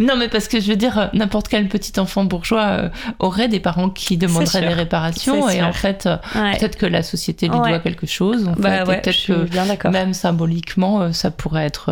non, 0.00 0.16
mais 0.18 0.28
parce 0.28 0.48
que 0.48 0.60
je 0.60 0.68
veux 0.68 0.76
dire, 0.76 1.10
n'importe 1.12 1.48
quel 1.48 1.68
petit 1.68 1.98
enfant 2.00 2.24
bourgeois 2.24 2.62
euh, 2.64 2.88
aurait 3.18 3.48
des 3.48 3.60
parents 3.60 3.90
qui 3.90 4.16
demanderaient 4.16 4.60
des 4.60 4.68
réparations, 4.68 5.48
et 5.48 5.62
en 5.62 5.72
fait, 5.72 6.06
euh, 6.06 6.16
Ouais. 6.34 6.56
peut-être 6.58 6.76
que 6.76 6.86
la 6.86 7.02
société 7.02 7.48
lui 7.48 7.56
doit 7.56 7.78
quelque 7.78 8.06
chose. 8.06 8.48
En 8.48 8.52
Bah 8.60 8.84
fait, 8.84 9.00
peut-être 9.02 9.26
que 9.26 9.44
bien 9.44 9.64
même 9.90 10.14
symboliquement, 10.14 11.00
euh, 11.02 11.12
ça 11.12 11.30
pourrait 11.30 11.66
être, 11.66 11.90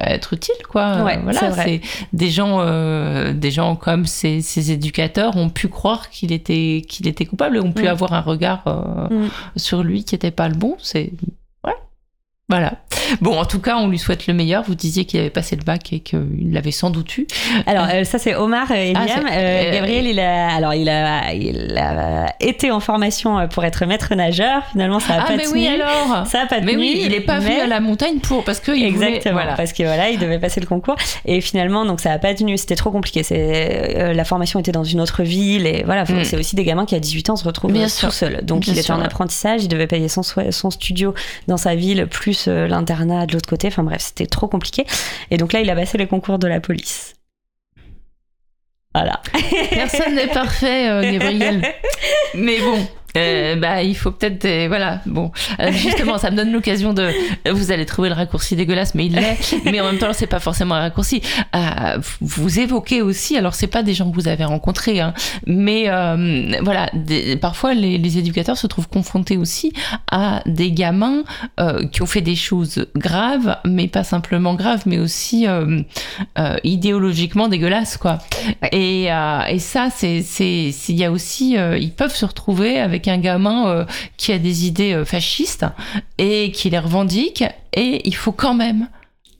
être 0.00 0.32
utile, 0.32 0.54
quoi. 0.68 0.96
Voilà, 1.02 1.52
c'est 1.52 1.80
des 2.12 2.30
gens, 2.30 2.58
euh, 2.60 3.32
des 3.32 3.50
gens 3.50 3.76
comme 3.76 4.06
ces, 4.06 4.40
ces 4.40 4.70
éducateurs 4.72 5.36
ont 5.36 5.48
pu 5.50 5.68
croire 5.68 6.10
qu'il 6.10 6.32
était, 6.32 6.82
qu'il 6.88 7.06
était 7.08 7.26
coupable 7.26 7.58
ont 7.58 7.72
pu 7.72 7.84
Mm. 7.84 7.88
avoir 7.88 8.13
un 8.14 8.20
regard 8.20 8.62
euh, 8.66 9.08
Mm. 9.10 9.28
sur 9.56 9.82
lui 9.82 10.04
qui 10.04 10.14
n'était 10.14 10.30
pas 10.30 10.48
le 10.48 10.54
bon. 10.54 10.76
C'est 10.80 11.12
ouais. 11.64 11.74
Voilà. 12.48 12.78
Bon, 13.20 13.38
en 13.38 13.44
tout 13.44 13.60
cas, 13.60 13.76
on 13.76 13.88
lui 13.88 13.98
souhaite 13.98 14.26
le 14.26 14.34
meilleur. 14.34 14.62
Vous 14.64 14.74
disiez 14.74 15.04
qu'il 15.04 15.20
avait 15.20 15.30
passé 15.30 15.56
le 15.56 15.62
bac 15.64 15.92
et 15.92 16.00
qu'il 16.00 16.52
l'avait 16.52 16.70
sans 16.70 16.90
doute 16.90 17.18
eu. 17.18 17.26
Alors 17.66 17.86
euh, 17.92 18.04
ça 18.04 18.18
c'est 18.18 18.34
Omar 18.34 18.70
et 18.72 18.92
Ah, 18.96 19.04
Liam. 19.06 19.08
c'est- 19.28 19.34
Euh, 19.34 19.38
euh, 19.70 19.72
Gabriel 19.72 20.06
il 20.06 20.20
a 20.20 20.54
alors 20.54 20.74
il 20.74 20.88
a 20.88 21.32
il 21.34 21.76
a 21.78 22.26
été 22.40 22.70
en 22.70 22.80
formation 22.80 23.38
euh, 23.38 23.46
pour 23.46 23.64
être 23.64 23.84
maître 23.86 24.14
nageur. 24.14 24.62
Finalement 24.72 25.00
ça 25.00 25.14
a 25.14 25.18
ah, 25.20 25.26
pas 25.26 25.36
mais 25.36 25.44
tenu. 25.44 25.54
oui, 25.60 25.66
alors 25.68 26.26
Ça 26.26 26.42
a 26.42 26.46
pas 26.46 26.60
Mais 26.60 26.72
tenu. 26.72 26.82
oui, 26.82 27.00
il 27.04 27.10
n'est 27.10 27.20
pas 27.20 27.38
venu 27.38 27.54
mais- 27.56 27.60
à 27.62 27.66
la 27.66 27.80
montagne 27.80 28.18
pour 28.18 28.44
parce 28.44 28.60
que 28.60 28.72
il 28.72 28.92
voulait- 28.92 29.06
Exactement, 29.08 29.34
voilà. 29.34 29.54
parce 29.54 29.72
que 29.72 29.82
voilà, 29.82 30.10
il 30.10 30.18
devait 30.18 30.38
passer 30.38 30.60
le 30.60 30.66
concours 30.66 30.96
et 31.24 31.40
finalement 31.40 31.84
donc 31.84 32.00
ça 32.00 32.12
a 32.12 32.18
pas 32.18 32.34
tenu, 32.34 32.56
c'était 32.58 32.76
trop 32.76 32.90
compliqué. 32.90 33.22
C'est 33.22 33.96
euh, 33.96 34.12
la 34.12 34.24
formation 34.24 34.60
était 34.60 34.72
dans 34.72 34.84
une 34.84 35.00
autre 35.00 35.22
ville 35.22 35.66
et 35.66 35.82
voilà, 35.84 36.04
faut- 36.06 36.14
Mm. 36.14 36.24
c'est 36.24 36.36
aussi 36.36 36.56
des 36.56 36.64
gamins 36.64 36.86
qui 36.86 36.94
à 36.94 37.00
18 37.00 37.30
ans 37.30 37.36
se 37.36 37.44
retrouvent 37.44 37.72
Bien 37.72 37.86
euh, 37.86 38.00
tout 38.00 38.10
seuls. 38.10 38.40
Donc 38.44 38.60
Bien 38.60 38.72
il 38.74 38.78
était 38.78 38.90
en 38.92 39.00
apprentissage, 39.00 39.62
il 39.64 39.68
devait 39.68 39.86
payer 39.86 40.08
son 40.08 40.70
studio 40.70 41.14
dans 41.48 41.56
sa 41.56 41.74
ville 41.74 42.06
plus 42.06 42.46
euh, 42.48 42.66
l'internat 42.84 43.26
de 43.26 43.32
l'autre 43.32 43.48
côté. 43.48 43.68
Enfin 43.68 43.82
bref, 43.82 44.02
c'était 44.02 44.26
trop 44.26 44.48
compliqué. 44.48 44.86
Et 45.30 45.36
donc 45.36 45.52
là, 45.52 45.60
il 45.60 45.70
a 45.70 45.74
passé 45.74 45.98
les 45.98 46.06
concours 46.06 46.38
de 46.38 46.46
la 46.46 46.60
police. 46.60 47.14
Voilà. 48.94 49.20
Personne 49.70 50.14
n'est 50.14 50.28
parfait, 50.28 50.88
euh, 50.88 51.02
Gabriel. 51.02 51.62
Mais 52.34 52.60
bon. 52.60 52.86
Euh, 53.16 53.56
bah, 53.56 53.82
il 53.82 53.96
faut 53.96 54.10
peut-être 54.10 54.66
voilà 54.68 55.00
bon. 55.06 55.30
Euh, 55.60 55.70
justement 55.72 56.18
ça 56.18 56.30
me 56.30 56.36
donne 56.36 56.52
l'occasion 56.52 56.92
de 56.94 57.10
vous 57.50 57.70
allez 57.72 57.86
trouver 57.86 58.08
le 58.08 58.14
raccourci 58.14 58.56
dégueulasse 58.56 58.94
mais 58.94 59.06
il 59.06 59.14
l'est. 59.14 59.56
Mais 59.64 59.80
en 59.80 59.84
même 59.86 59.98
temps 59.98 60.12
c'est 60.12 60.26
pas 60.26 60.40
forcément 60.40 60.74
un 60.74 60.80
raccourci. 60.80 61.22
Euh, 61.54 61.98
vous 62.20 62.58
évoquez 62.58 63.02
aussi 63.02 63.36
alors 63.36 63.54
c'est 63.54 63.66
pas 63.68 63.82
des 63.82 63.94
gens 63.94 64.10
que 64.10 64.14
vous 64.14 64.28
avez 64.28 64.44
rencontrés 64.44 65.00
hein, 65.00 65.14
mais 65.46 65.84
euh, 65.88 66.56
voilà 66.62 66.90
des- 66.94 67.36
parfois 67.36 67.74
les, 67.74 67.98
les 67.98 68.18
éducateurs 68.18 68.56
se 68.58 68.66
trouvent 68.66 68.88
confrontés 68.88 69.36
aussi 69.36 69.72
à 70.10 70.42
des 70.46 70.72
gamins 70.72 71.22
qui 71.92 72.02
ont 72.02 72.06
fait 72.06 72.20
des 72.20 72.36
choses 72.36 72.86
graves 72.96 73.58
mais 73.64 73.88
pas 73.88 74.04
simplement 74.04 74.54
graves 74.54 74.82
mais 74.86 74.98
aussi 74.98 75.46
idéologiquement 76.64 77.48
dégueulasses 77.48 77.96
quoi. 77.96 78.18
Et, 78.72 79.04
et 79.04 79.58
ça, 79.58 79.88
c'est, 79.94 80.24
il 80.88 80.94
y 80.96 81.04
a 81.04 81.10
aussi, 81.10 81.56
ils 81.56 81.92
peuvent 81.92 82.14
se 82.14 82.24
retrouver 82.24 82.78
avec 82.80 83.03
un 83.10 83.18
gamin 83.18 83.68
euh, 83.68 83.84
qui 84.16 84.32
a 84.32 84.38
des 84.38 84.66
idées 84.66 84.92
euh, 84.92 85.04
fascistes 85.04 85.66
et 86.18 86.50
qui 86.52 86.70
les 86.70 86.78
revendique, 86.78 87.44
et 87.72 88.06
il 88.06 88.14
faut 88.14 88.32
quand 88.32 88.54
même 88.54 88.88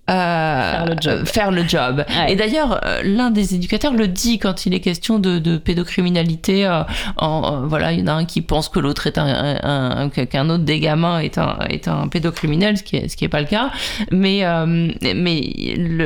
Faire 0.06 0.84
le 0.86 0.96
job. 1.00 1.12
euh, 1.20 1.24
faire 1.24 1.50
le 1.50 1.66
job. 1.66 2.04
Ouais. 2.08 2.32
Et 2.32 2.36
d'ailleurs, 2.36 2.80
euh, 2.84 3.00
l'un 3.04 3.30
des 3.30 3.54
éducateurs 3.54 3.94
le 3.94 4.06
dit 4.06 4.38
quand 4.38 4.66
il 4.66 4.74
est 4.74 4.80
question 4.80 5.18
de, 5.18 5.38
de 5.38 5.56
pédocriminalité. 5.56 6.66
euh, 6.66 6.82
en, 7.16 7.62
euh, 7.62 7.66
voilà, 7.66 7.92
il 7.92 8.00
y 8.00 8.02
en 8.02 8.08
a 8.08 8.12
un 8.12 8.24
qui 8.26 8.42
pense 8.42 8.68
que 8.68 8.78
l'autre 8.80 9.06
est 9.06 9.16
un, 9.18 9.26
un- 9.26 9.96
un- 10.04 10.08
qu'un 10.10 10.50
autre 10.50 10.64
des 10.64 10.78
gamins 10.80 11.20
est 11.20 11.38
un 11.38 11.58
est 11.70 11.88
un 11.88 12.08
pédocriminel, 12.08 12.76
ce 12.76 12.82
qui 12.82 12.96
est 12.96 13.08
ce 13.08 13.16
qui 13.16 13.24
est 13.24 13.28
pas 13.28 13.40
le 13.40 13.46
cas. 13.46 13.70
Mais 14.12 14.44
euh, 14.44 14.90
mais 15.02 15.40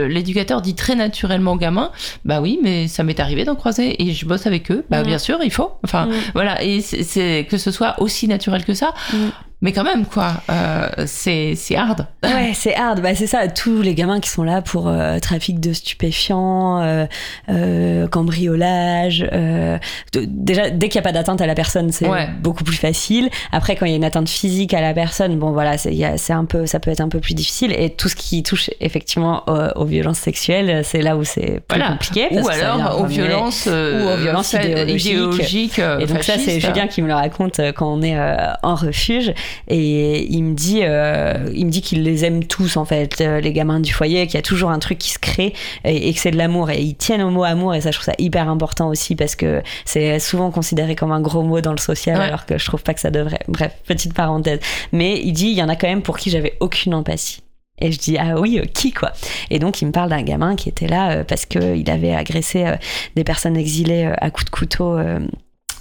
l'éducateur 0.09 0.63
dit 0.63 0.75
très 0.75 0.95
naturellement 0.95 1.53
au 1.53 1.57
gamin, 1.57 1.91
bah 2.25 2.41
oui, 2.41 2.59
mais 2.63 2.87
ça 2.89 3.03
m'est 3.03 3.19
arrivé 3.21 3.45
d'en 3.45 3.57
croiser 3.57 4.01
et 4.03 4.13
je 4.13 4.27
bosse 4.27 4.47
avec 4.47 4.71
eux. 4.71 4.85
Bah 4.91 5.03
Mm. 5.03 5.07
bien 5.07 5.19
sûr, 5.19 5.39
il 5.45 5.51
faut. 5.53 5.73
Enfin 5.85 6.07
Mm. 6.07 6.13
voilà, 6.35 6.63
et 6.63 6.81
c'est- 6.81 7.03
c'est 7.03 7.47
que 7.51 7.59
ce 7.59 7.71
soit 7.73 7.97
aussi 8.01 8.29
naturel 8.29 8.65
que 8.65 8.75
ça. 8.75 8.95
Mm. 9.13 9.17
Mais 9.61 9.73
quand 9.73 9.83
même, 9.83 10.07
quoi, 10.07 10.35
euh, 10.51 10.89
c'est 11.07 11.55
c'est 11.57 11.75
hard. 11.75 12.07
Ouais, 12.25 12.53
c'est 12.55 12.77
hard. 12.77 13.01
Bah, 13.03 13.17
c'est 13.17 13.27
ça. 13.27 13.49
Tous 13.49 13.83
les 13.83 13.95
gamins 13.95 14.21
qui 14.21 14.31
sont 14.31 14.45
là 14.45 14.63
pour 14.63 14.87
euh, 14.87 15.19
trafic 15.19 15.59
de 15.59 15.73
stupéfiants, 15.73 16.81
euh, 16.81 17.07
euh, 17.49 18.07
cambriolage. 18.07 19.27
euh, 19.33 19.79
de- 20.13 20.25
déjà, 20.29 20.71
dès 20.71 20.89
qu'il 20.89 21.01
n'y 21.01 21.07
a 21.07 21.09
pas 21.09 21.13
d'atteinte 21.13 21.41
à 21.41 21.47
la 21.47 21.55
personne, 21.57 21.91
c'est 21.91 22.07
Ouais. 22.09 22.29
beaucoup 22.41 22.63
plus 22.63 22.77
facile. 22.77 23.31
Après, 23.51 23.75
quand 23.75 23.85
il 23.87 23.91
y 23.91 23.93
a 23.95 23.97
une 23.97 24.05
atteinte 24.05 24.29
physique 24.29 24.75
à 24.75 24.81
la 24.81 24.95
personne, 24.95 25.37
bon, 25.39 25.51
voilà, 25.51 25.77
c'est 25.77 26.33
un 26.33 26.45
peu, 26.45 26.67
ça 26.67 26.79
peut 26.79 26.91
être 26.93 27.01
un 27.01 27.09
peu 27.09 27.19
plus 27.21 27.35
difficile. 27.35 27.73
Et 27.77 27.91
tout 27.91 28.09
ce 28.09 28.15
qui 28.17 28.43
touche 28.45 28.71
effectivement 28.81 29.43
aux, 29.49 29.81
aux 29.83 29.85
violences 29.87 30.19
sexuelles, 30.19 30.83
c'est 30.85 31.03
là 31.03 31.17
où 31.17 31.25
c'est 31.25 31.61
plus 31.67 31.79
Voilà. 31.79 31.89
compliqué. 31.93 32.29
parce 32.31 32.47
Ou 32.47 32.49
que 32.49 32.55
alors 32.65 33.01
aux 33.01 33.07
violences, 33.07 33.65
euh, 33.67 34.05
ou 34.05 34.15
aux 34.15 34.17
violences 34.23 34.53
idéologiques. 34.53 35.07
idéologiques, 35.13 35.79
Et 36.01 36.07
donc 36.07 36.23
ça, 36.23 36.35
c'est. 36.39 36.61
Julien 36.61 36.87
qui 36.87 37.03
me 37.03 37.09
le 37.09 37.15
raconte 37.15 37.61
quand 37.77 37.93
on 37.93 38.03
est 38.03 38.17
euh, 38.17 38.37
en 38.63 38.75
refuge. 38.77 39.33
Et 39.69 40.27
il 40.33 40.43
me 40.43 40.55
dit, 40.55 40.81
euh, 40.83 41.51
il 41.55 41.67
me 41.67 41.71
dit 41.71 41.83
qu'il 41.83 42.03
les 42.03 42.25
aime 42.25 42.45
tous 42.45 42.77
en 42.77 42.85
fait, 42.85 43.21
euh, 43.21 43.41
les 43.41 43.53
gamins 43.53 43.81
du 43.81 43.93
foyer, 43.93 44.27
qu'il 44.27 44.35
y 44.35 44.39
a 44.39 44.43
toujours 44.43 44.71
un 44.71 44.79
truc 44.79 44.99
qui 44.99 45.11
se 45.11 45.19
crée 45.19 45.55
et, 45.85 46.09
et 46.09 46.15
que 46.15 46.21
c'est 46.21 46.31
de 46.31 46.37
l'amour. 46.39 46.71
Et 46.71 46.81
ils 46.83 46.97
tiennent 46.97 47.23
au 47.23 47.31
mot 47.31 47.45
amour 47.45 47.75
et 47.75 47.81
ça, 47.81 47.91
je 47.91 47.97
trouve 47.99 48.07
ça 48.07 48.15
hyper 48.19 48.49
important 48.49 48.89
aussi 48.89 49.15
parce 49.15 49.37
que 49.37 49.63
c'est 49.85 50.19
souvent 50.19 50.51
considéré 50.51 50.95
comme 50.95 51.13
un 51.13 51.21
gros 51.21 51.43
mot 51.43 51.61
dans 51.61 51.73
le 51.73 51.79
social 51.79 52.19
Ouais. 52.19 52.25
alors 52.25 52.47
que 52.47 52.59
je 52.59 52.65
trouve 52.65 52.83
pas 52.83 52.95
que 52.95 53.01
ça 53.01 53.11
devrait. 53.11 53.41
Bref, 53.49 53.73
petite 53.87 54.15
parenthèse. 54.15 54.61
Mais 54.93 55.21
il 55.23 55.33
dit, 55.33 55.49
il 55.49 55.55
y 55.55 55.63
en 55.63 55.69
a 55.69 55.77
quand 55.77 55.89
même 55.89 56.03
pour 56.03 56.19
qui 56.19 56.31
j'avais 56.31 56.55
aucune 56.61 56.95
empathie. 56.95 57.43
Et 57.81 57.93
je 57.93 57.99
dis 57.99 58.19
ah 58.19 58.41
oui 58.41 58.59
euh, 58.59 58.65
qui 58.65 58.93
quoi? 58.93 59.13
Et 59.51 59.59
donc 59.59 59.81
il 59.83 59.87
me 59.87 59.93
parle 59.93 60.11
d'un 60.11 60.23
gamin 60.23 60.57
qui 60.57 60.69
était 60.69 60.89
là 60.89 61.11
euh, 61.11 61.25
parce 61.25 61.47
que 61.47 61.77
il 61.77 61.89
avait 61.91 62.15
agressé 62.15 62.65
euh, 62.67 62.77
des 63.15 63.23
personnes 63.25 63.57
exilées 63.57 64.11
à 64.21 64.31
coups 64.31 64.47
de 64.47 64.51
couteau 64.51 64.99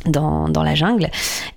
dans, 0.06 0.48
dans 0.48 0.64
la 0.64 0.76
jungle 0.76 1.10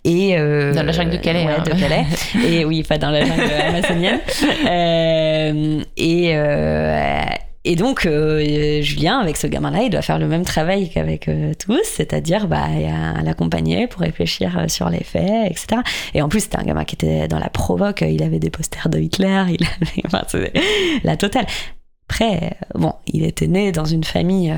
et 0.05 0.37
euh, 0.37 0.73
Dans 0.73 0.83
la 0.83 0.93
jungle 0.93 1.11
de 1.11 1.17
Calais, 1.19 1.45
ouais, 1.45 1.53
hein. 1.59 1.63
de 1.65 1.71
Calais 1.71 2.05
et 2.47 2.65
oui 2.65 2.83
pas 2.83 2.99
dans 2.99 3.11
la 3.11 3.25
jungle 3.25 3.43
amazonienne 3.43 4.21
Euh, 4.67 5.83
et 5.97 6.31
euh, 6.35 7.21
Et 7.65 7.77
donc, 7.77 8.03
Julien, 8.03 9.19
avec 9.19 9.37
ce 9.37 9.47
gamin-là, 9.47 9.83
il 9.83 9.91
doit 9.91 10.03
faire 10.03 10.19
le 10.19 10.27
même 10.27 10.45
travail 10.45 10.89
qu'avec 10.89 11.31
tous, 11.59 11.83
c'est-à-dire 11.85 12.49
bah, 12.49 12.69
l'accompagner 13.23 13.87
pour 13.87 14.01
réfléchir 14.01 14.65
sur 14.69 14.89
les 14.89 15.05
faits, 15.05 15.51
etc. 15.51 15.83
Et 16.15 16.23
en 16.23 16.29
plus, 16.29 16.41
c'était 16.41 16.59
un 16.59 16.65
gamin 16.65 16.85
qui 16.85 16.95
était 16.95 17.29
dans 17.29 17.39
la 17.39 17.51
provoque, 17.51 18.01
il 18.01 18.23
avait 18.23 18.39
des 18.39 18.51
posters 18.51 18.89
de 18.89 18.99
Hitler, 18.99 19.45
il 19.59 19.67
avait 19.67 20.03
enfin, 20.07 20.23
la 21.05 21.17
totale. 21.17 21.47
Après, 22.09 22.57
bon, 22.75 22.95
il 23.07 23.25
était 23.25 23.47
né 23.47 23.73
dans 23.73 23.85
une 23.85 24.05
famille 24.05 24.53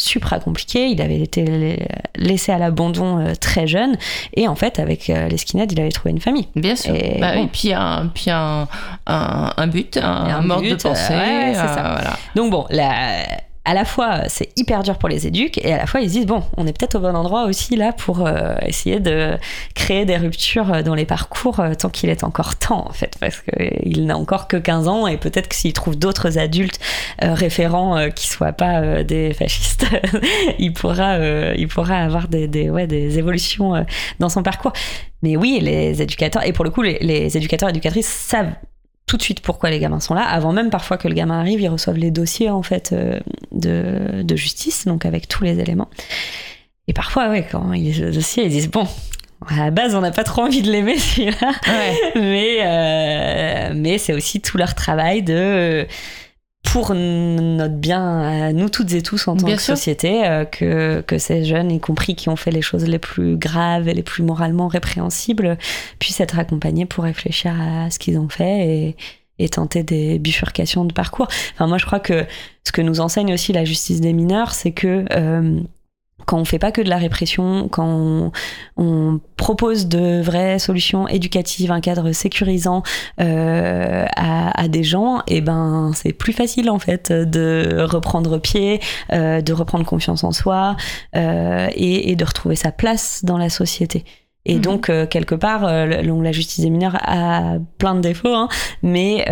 supra 0.00 0.40
compliqué. 0.40 0.88
Il 0.88 1.00
avait 1.00 1.20
été 1.20 1.86
laissé 2.16 2.52
à 2.52 2.58
l'abandon 2.58 3.18
euh, 3.18 3.34
très 3.34 3.66
jeune. 3.66 3.96
Et 4.34 4.48
en 4.48 4.54
fait, 4.54 4.78
avec 4.78 5.10
euh, 5.10 5.28
les 5.28 5.36
skinheads, 5.36 5.68
il 5.70 5.80
avait 5.80 5.90
trouvé 5.90 6.10
une 6.10 6.20
famille. 6.20 6.48
Bien 6.56 6.76
sûr. 6.76 6.94
Et, 6.94 7.18
bah 7.20 7.32
puis 7.52 7.72
un, 7.72 8.10
puis 8.12 8.30
un, 8.30 8.68
un, 9.06 9.66
but, 9.66 9.96
un, 9.96 10.40
mode 10.42 10.64
de 10.64 10.74
pensée. 10.74 11.54
ça. 11.54 11.94
Voilà. 11.96 12.16
Donc 12.34 12.50
bon, 12.50 12.66
la 12.70 13.24
à 13.70 13.74
la 13.74 13.84
fois 13.84 14.22
c'est 14.26 14.48
hyper 14.56 14.82
dur 14.82 14.98
pour 14.98 15.08
les 15.08 15.28
éduques 15.28 15.58
et 15.64 15.72
à 15.72 15.76
la 15.76 15.86
fois 15.86 16.00
ils 16.00 16.08
se 16.08 16.14
disent 16.14 16.26
bon 16.26 16.42
on 16.56 16.66
est 16.66 16.76
peut-être 16.76 16.96
au 16.96 16.98
bon 16.98 17.14
endroit 17.14 17.44
aussi 17.44 17.76
là 17.76 17.92
pour 17.92 18.26
euh, 18.26 18.56
essayer 18.66 18.98
de 18.98 19.38
créer 19.76 20.04
des 20.04 20.16
ruptures 20.16 20.72
euh, 20.72 20.82
dans 20.82 20.96
les 20.96 21.04
parcours 21.04 21.60
euh, 21.60 21.74
tant 21.74 21.88
qu'il 21.88 22.10
est 22.10 22.24
encore 22.24 22.56
temps 22.56 22.84
en 22.88 22.92
fait 22.92 23.16
parce 23.20 23.40
qu'il 23.40 24.06
n'a 24.06 24.18
encore 24.18 24.48
que 24.48 24.56
15 24.56 24.88
ans 24.88 25.06
et 25.06 25.18
peut-être 25.18 25.46
que 25.46 25.54
s'il 25.54 25.72
trouve 25.72 25.96
d'autres 25.96 26.36
adultes 26.36 26.80
référents 27.22 28.10
qui 28.10 28.26
soient 28.26 28.52
pas 28.52 29.04
des 29.04 29.32
fascistes 29.34 29.86
il 30.58 30.72
pourra 30.72 31.18
il 31.54 31.68
pourra 31.68 31.98
avoir 31.98 32.26
des, 32.26 32.48
des, 32.48 32.70
ouais, 32.70 32.88
des 32.88 33.18
évolutions 33.18 33.84
dans 34.18 34.28
son 34.28 34.42
parcours. 34.42 34.72
Mais 35.22 35.36
oui 35.36 35.60
les 35.62 36.02
éducateurs 36.02 36.44
et 36.44 36.52
pour 36.52 36.64
le 36.64 36.70
coup 36.70 36.82
les, 36.82 36.98
les 37.00 37.36
éducateurs 37.36 37.68
et 37.68 37.72
éducatrices 37.72 38.08
savent 38.08 38.54
tout 39.10 39.16
de 39.16 39.22
suite 39.22 39.40
pourquoi 39.40 39.70
les 39.70 39.80
gamins 39.80 39.98
sont 39.98 40.14
là. 40.14 40.22
Avant 40.22 40.52
même 40.52 40.70
parfois 40.70 40.96
que 40.96 41.08
le 41.08 41.14
gamin 41.14 41.40
arrive, 41.40 41.60
ils 41.60 41.68
reçoivent 41.68 41.96
les 41.96 42.12
dossiers 42.12 42.48
en 42.48 42.62
fait 42.62 42.92
euh, 42.92 43.18
de, 43.50 44.36
justice, 44.36 44.84
donc 44.86 45.04
avec 45.04 45.26
tous 45.26 45.42
les 45.42 45.58
éléments. 45.58 45.90
Et 46.86 46.92
parfois, 46.92 47.28
ouais, 47.28 47.44
quand 47.50 47.72
ils 47.72 48.00
le 48.00 48.12
dossier, 48.12 48.44
ils 48.44 48.50
disent 48.50 48.70
bon. 48.70 48.86
À 49.48 49.56
la 49.56 49.70
base, 49.70 49.94
on 49.94 50.02
n'a 50.02 50.10
pas 50.10 50.22
trop 50.22 50.42
envie 50.42 50.60
de 50.62 50.70
l'aimer 50.70 50.98
celui-là, 50.98 51.52
mais 52.14 52.58
euh, 52.60 53.72
mais 53.74 53.96
c'est 53.96 54.12
aussi 54.12 54.40
tout 54.42 54.58
leur 54.58 54.74
travail 54.74 55.22
de 55.22 55.86
pour 56.70 56.94
notre 56.94 57.74
bien, 57.74 58.52
nous 58.52 58.68
toutes 58.68 58.92
et 58.92 59.02
tous 59.02 59.26
en 59.26 59.36
tant 59.36 59.48
que 59.48 59.60
société, 59.60 60.24
euh, 60.24 60.44
que, 60.44 61.00
que 61.00 61.18
ces 61.18 61.44
jeunes, 61.44 61.72
y 61.72 61.80
compris 61.80 62.14
qui 62.14 62.28
ont 62.28 62.36
fait 62.36 62.52
les 62.52 62.62
choses 62.62 62.84
les 62.84 63.00
plus 63.00 63.36
graves 63.36 63.88
et 63.88 63.94
les 63.94 64.04
plus 64.04 64.22
moralement 64.22 64.68
répréhensibles, 64.68 65.58
puissent 65.98 66.20
être 66.20 66.38
accompagnés 66.38 66.86
pour 66.86 67.04
réfléchir 67.04 67.52
à 67.60 67.90
ce 67.90 67.98
qu'ils 67.98 68.18
ont 68.18 68.28
fait 68.28 68.68
et, 68.68 68.96
et 69.40 69.48
tenter 69.48 69.82
des 69.82 70.20
bifurcations 70.20 70.84
de 70.84 70.92
parcours. 70.92 71.26
Enfin, 71.54 71.66
moi, 71.66 71.78
je 71.78 71.86
crois 71.86 71.98
que 71.98 72.24
ce 72.64 72.70
que 72.70 72.82
nous 72.82 73.00
enseigne 73.00 73.34
aussi 73.34 73.52
la 73.52 73.64
justice 73.64 74.00
des 74.00 74.12
mineurs, 74.12 74.52
c'est 74.52 74.72
que 74.72 75.04
euh, 75.10 75.60
quand 76.30 76.38
on 76.38 76.44
fait 76.44 76.60
pas 76.60 76.70
que 76.70 76.80
de 76.80 76.88
la 76.88 76.96
répression, 76.96 77.68
quand 77.68 78.30
on, 78.76 79.20
propose 79.36 79.88
de 79.88 80.20
vraies 80.20 80.60
solutions 80.60 81.08
éducatives, 81.08 81.72
un 81.72 81.80
cadre 81.80 82.12
sécurisant 82.12 82.84
euh, 83.20 84.04
à, 84.14 84.68
des 84.68 84.84
gens, 84.84 85.20
et 85.26 85.38
eh 85.38 85.40
ben 85.40 85.90
c'est 85.92 86.12
plus 86.12 86.32
facile 86.32 86.70
en 86.70 86.78
fait 86.78 87.10
de 87.10 87.82
reprendre 87.82 88.38
pied, 88.38 88.80
euh, 89.12 89.40
de 89.40 89.52
reprendre 89.52 89.84
confiance 89.84 90.22
en 90.22 90.30
soi 90.30 90.76
euh, 91.16 91.68
et, 91.74 92.14
de 92.14 92.24
retrouver 92.24 92.54
sa 92.54 92.70
place 92.70 93.24
dans 93.24 93.38
la 93.38 93.48
société. 93.48 94.04
Et 94.46 94.56
mhm. 94.56 94.60
donc, 94.60 94.92
quelque 95.08 95.34
part, 95.34 95.62
la 95.64 96.32
justice 96.32 96.60
des 96.60 96.70
mineurs 96.70 96.96
a 97.00 97.56
plein 97.78 97.96
de 97.96 98.00
défauts, 98.00 98.34
hein, 98.34 98.48
mais 98.82 99.24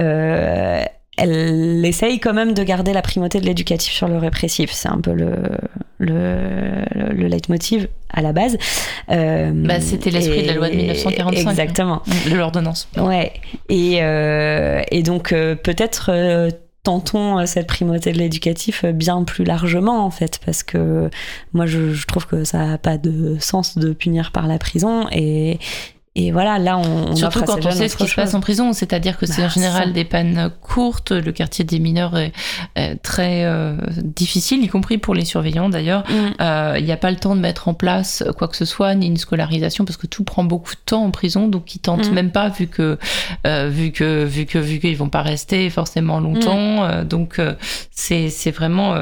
elle 1.19 1.85
essaye 1.85 2.21
quand 2.21 2.33
même 2.33 2.55
de 2.55 2.63
garder 2.63 2.93
la 2.93 3.03
primauté 3.03 3.41
de 3.41 3.47
l'éducatif 3.47 3.93
sur 3.93 4.09
le 4.09 4.19
répressif. 4.19 4.71
C'est 4.73 4.89
un 4.89 5.01
peu 5.01 5.13
le, 5.13 5.33
le, 5.99 6.85
le, 7.13 7.27
leitmotiv 7.27 7.89
à 8.11 8.23
la 8.23 8.33
base. 8.33 8.57
Euh, 9.11 9.51
bah, 9.53 9.81
C'était 9.81 10.11
l'esprit 10.11 10.43
de 10.43 10.47
la 10.47 10.55
loi 10.55 10.71
de 10.71 10.77
1945. 10.77 11.47
Hein. 11.47 11.51
Exactement. 11.51 12.03
de 12.31 12.37
l'ordonnance. 12.37 12.89
Ouais. 12.97 13.33
Et, 13.69 13.99
euh, 14.01 14.83
et 14.91 15.03
donc, 15.03 15.33
euh, 15.33 15.57
peut-être 15.57 16.11
euh, 16.13 16.51
tentons 16.85 17.45
cette 17.47 17.67
primauté 17.67 18.13
de 18.13 18.19
l'éducatif 18.19 18.85
bien 18.85 19.25
plus 19.25 19.45
largement, 19.45 20.05
en 20.05 20.11
fait, 20.11 20.39
parce 20.47 20.63
que 20.63 21.11
moi, 21.53 21.67
je, 21.67 21.93
je 21.93 22.07
trouve 22.07 22.27
que 22.27 22.45
ça 22.45 22.65
n'a 22.65 22.79
pas 22.79 22.97
de 22.97 23.37
sens 23.41 23.77
de 23.77 23.93
punir 23.93 24.31
par 24.31 24.47
la 24.47 24.59
prison. 24.59 25.07
Et, 25.11 25.59
et 26.21 26.33
voilà, 26.33 26.59
là, 26.59 26.79
on, 26.79 27.15
Surtout 27.15 27.43
quand 27.43 27.65
on 27.65 27.71
sait 27.71 27.87
ce 27.87 27.97
qui 27.97 28.09
se 28.09 28.17
passe 28.17 28.35
en 28.35 28.41
prison, 28.41 28.73
c'est-à-dire 28.73 29.19
que 29.19 29.25
c'est 29.25 29.41
en 29.41 29.47
bah, 29.47 29.53
général 29.55 29.93
des 29.93 30.05
peines 30.05 30.51
courtes. 30.61 31.13
Le 31.13 31.31
quartier 31.31 31.65
des 31.65 31.79
mineurs 31.79 32.17
est, 32.17 32.33
très 33.05 33.45
euh, 33.45 33.77
difficile, 34.03 34.65
y 34.65 34.67
compris 34.67 34.99
pour 34.99 35.15
les 35.15 35.25
surveillants 35.25 35.69
d'ailleurs. 35.69 36.03
Mm. 36.11 36.15
Euh, 36.41 36.77
il 36.77 36.85
n'y 36.85 36.91
a 36.91 36.97
pas 36.97 37.13
le 37.13 37.19
temps 37.19 37.37
de 37.37 37.41
mettre 37.41 37.69
en 37.69 37.75
place 37.75 38.25
quoi 38.37 38.49
que 38.49 38.57
ce 38.57 38.65
soit, 38.65 38.97
ni 38.97 39.07
une 39.07 39.17
scolarisation, 39.17 39.85
parce 39.85 39.97
que 39.97 40.09
tout 40.09 40.25
prend 40.25 40.43
beaucoup 40.43 40.73
de 40.73 40.81
temps 40.85 41.05
en 41.05 41.13
prison, 41.13 41.47
donc 41.47 41.77
ils 41.77 41.79
tentent 41.79 42.11
mm. 42.11 42.15
même 42.15 42.33
pas, 42.33 42.49
vu 42.49 42.67
que 42.67 42.99
euh, 43.47 43.69
vu 43.71 43.93
que 43.93 44.25
vu 44.25 44.45
que 44.45 44.59
vu 44.59 44.81
qu'ils 44.81 44.97
vont 44.97 45.11
pas 45.11 45.23
rester 45.23 45.71
forcément 45.71 46.19
longtemps. 46.19 46.85
Mm. 46.85 47.05
donc 47.05 47.41
c'est 47.93 48.29
c'est 48.29 48.51
vraiment 48.51 48.97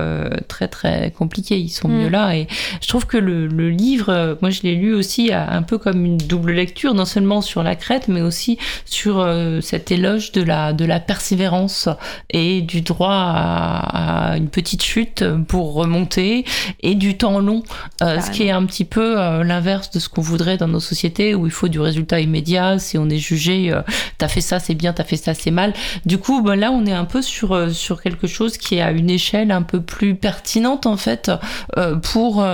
très 0.49 0.69
très 0.69 1.13
compliqué. 1.13 1.59
Ils 1.59 1.71
sont 1.71 1.89
mieux 1.89 2.11
là. 2.11 2.37
Et 2.37 2.47
je 2.83 2.89
trouve 2.89 3.07
que 3.07 3.17
le, 3.17 3.47
le 3.47 3.71
livre, 3.71 4.37
moi 4.43 4.51
je 4.51 4.61
l'ai 4.65 4.75
lu 4.75 4.93
aussi 4.93 5.33
un 5.33 5.63
peu 5.63 5.79
comme 5.79 6.05
une 6.05 6.19
double 6.19 6.53
lecture 6.53 6.93
dans 6.93 7.06
seulement 7.07 7.41
sur 7.41 7.63
la 7.63 7.77
crête, 7.77 8.09
mais 8.09 8.21
aussi 8.21 8.59
sur 8.85 9.21
euh, 9.21 9.61
cet 9.61 9.91
éloge 9.91 10.33
de 10.33 10.43
la, 10.43 10.73
de 10.73 10.85
la 10.85 11.01
persévérance 11.01 11.89
et 12.31 12.61
du 12.61 12.83
droit 12.83 13.09
à, 13.11 14.37
une 14.37 14.49
petite 14.49 14.83
chute 14.83 15.25
pour 15.49 15.75
remonter 15.75 16.45
et 16.81 16.95
du 16.95 17.17
temps 17.17 17.39
long, 17.39 17.63
euh, 18.03 18.21
ce 18.21 18.31
qui 18.31 18.43
est 18.43 18.51
un 18.51 18.65
petit 18.67 18.85
peu 18.85 19.19
euh, 19.19 19.45
l'inverse 19.45 19.91
de 19.91 19.99
ce 19.99 20.09
qu'on 20.09 20.21
voudrait 20.21 20.57
dans 20.57 20.69
nos 20.69 20.81
sociétés 20.81 21.35
où 21.35 21.47
il 21.47 21.53
faut 21.53 21.69
du 21.69 21.81
résultat 21.81 22.21
immédiat, 22.21 22.79
si 22.79 22.99
on 22.99 23.09
est 23.09 23.19
jugé, 23.19 23.73
t'as 24.19 24.29
fait 24.29 24.41
ça 24.41 24.59
c'est 24.59 24.75
bien, 24.75 24.93
t'as 24.93 25.05
fait 25.05 25.17
ça 25.17 25.33
c'est 25.33 25.51
mal. 25.51 25.73
Du 26.05 26.19
coup, 26.19 26.43
ben 26.43 26.57
là 26.57 26.71
on 26.71 26.85
est 26.85 26.93
un 26.93 27.05
peu 27.05 27.23
sur, 27.23 27.73
sur 27.73 28.03
quelque 28.03 28.27
chose 28.27 28.59
qui 28.59 28.77
est 28.77 28.83
à 28.83 28.91
une 28.91 29.09
échelle 29.11 29.51
un 29.51 29.63
peu 29.63 29.81
plus 29.81 30.15
pertinente 30.15 30.87
en 30.87 30.97
fait 30.97 31.31
pour 32.03 32.45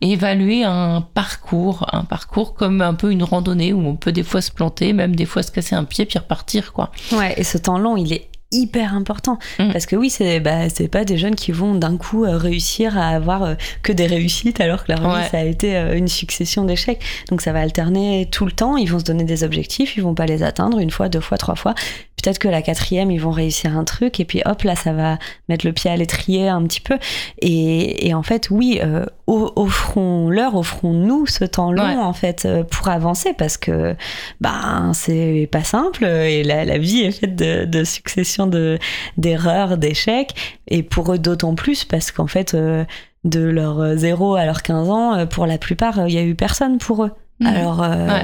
évaluer 0.00 0.64
un 0.64 1.00
parcours, 1.14 1.86
un 1.92 2.04
parcours 2.04 2.54
comme 2.54 2.80
un 2.80 2.94
peu 2.94 3.10
une 3.10 3.22
randonnée 3.22 3.72
où 3.72 3.86
on 3.86 3.96
peut 4.02 4.12
des 4.12 4.22
fois 4.22 4.40
se 4.40 4.50
planter, 4.50 4.92
même 4.92 5.14
des 5.14 5.26
fois 5.26 5.42
se 5.42 5.50
casser 5.50 5.74
un 5.74 5.84
pied 5.84 6.06
puis 6.06 6.18
repartir 6.18 6.72
quoi. 6.72 6.90
Ouais, 7.12 7.34
et 7.36 7.44
ce 7.44 7.58
temps 7.58 7.78
long, 7.78 7.96
il 7.96 8.12
est 8.12 8.28
hyper 8.52 8.94
important 8.94 9.38
mm. 9.58 9.72
parce 9.72 9.86
que 9.86 9.96
oui 9.96 10.10
c'est 10.10 10.38
bah, 10.38 10.68
c'est 10.68 10.88
pas 10.88 11.04
des 11.04 11.16
jeunes 11.16 11.34
qui 11.34 11.52
vont 11.52 11.74
d'un 11.74 11.96
coup 11.96 12.24
euh, 12.24 12.36
réussir 12.36 12.98
à 12.98 13.08
avoir 13.08 13.42
euh, 13.42 13.54
que 13.82 13.92
des 13.92 14.06
réussites 14.06 14.60
alors 14.60 14.84
que 14.84 14.92
leur 14.92 15.00
vie 15.00 15.26
ça 15.30 15.38
a 15.38 15.44
été 15.44 15.74
euh, 15.76 15.96
une 15.96 16.08
succession 16.08 16.64
d'échecs 16.64 17.00
donc 17.30 17.40
ça 17.40 17.52
va 17.52 17.60
alterner 17.60 18.28
tout 18.30 18.44
le 18.44 18.52
temps 18.52 18.76
ils 18.76 18.90
vont 18.90 18.98
se 18.98 19.04
donner 19.04 19.24
des 19.24 19.42
objectifs 19.42 19.96
ils 19.96 20.02
vont 20.02 20.14
pas 20.14 20.26
les 20.26 20.42
atteindre 20.42 20.78
une 20.78 20.90
fois 20.90 21.08
deux 21.08 21.20
fois 21.20 21.38
trois 21.38 21.54
fois 21.54 21.74
peut-être 22.22 22.38
que 22.38 22.48
la 22.48 22.62
quatrième, 22.62 23.10
ils 23.10 23.20
vont 23.20 23.30
réussir 23.30 23.76
un 23.76 23.84
truc, 23.84 24.20
et 24.20 24.24
puis 24.24 24.42
hop, 24.44 24.62
là, 24.62 24.76
ça 24.76 24.92
va 24.92 25.18
mettre 25.48 25.66
le 25.66 25.72
pied 25.72 25.90
à 25.90 25.96
l'étrier 25.96 26.48
un 26.48 26.62
petit 26.62 26.80
peu. 26.80 26.98
Et, 27.40 28.14
en 28.14 28.22
fait, 28.22 28.48
oui, 28.50 28.80
euh, 28.82 29.04
offrons-leur, 29.26 30.54
offrons-nous 30.54 31.26
ce 31.26 31.44
temps 31.44 31.72
long, 31.72 32.00
en 32.00 32.12
fait, 32.12 32.44
euh, 32.44 32.62
pour 32.62 32.88
avancer, 32.88 33.34
parce 33.34 33.56
que 33.56 33.96
ben, 34.40 34.92
c'est 34.94 35.48
pas 35.50 35.64
simple, 35.64 36.04
et 36.04 36.42
la, 36.44 36.78
vie 36.78 37.02
est 37.02 37.12
faite 37.12 37.36
de, 37.36 37.64
de 37.64 37.84
succession 37.84 38.48
d'erreurs, 39.16 39.76
d'échecs, 39.76 40.34
et 40.68 40.82
pour 40.82 41.12
eux 41.12 41.18
d'autant 41.18 41.54
plus, 41.54 41.84
parce 41.84 42.12
qu'en 42.12 42.26
fait, 42.28 42.54
euh, 42.54 42.84
de 43.24 43.40
leur 43.40 43.96
0 43.96 44.36
à 44.36 44.44
leurs 44.46 44.62
15 44.62 44.90
ans, 44.90 45.26
pour 45.26 45.46
la 45.46 45.58
plupart, 45.58 46.08
il 46.08 46.14
y 46.14 46.18
a 46.18 46.22
eu 46.22 46.34
personne 46.34 46.78
pour 46.78 47.04
eux. 47.04 47.12
Mhm. 47.42 47.48
Alors, 47.48 47.82
euh, 47.82 48.20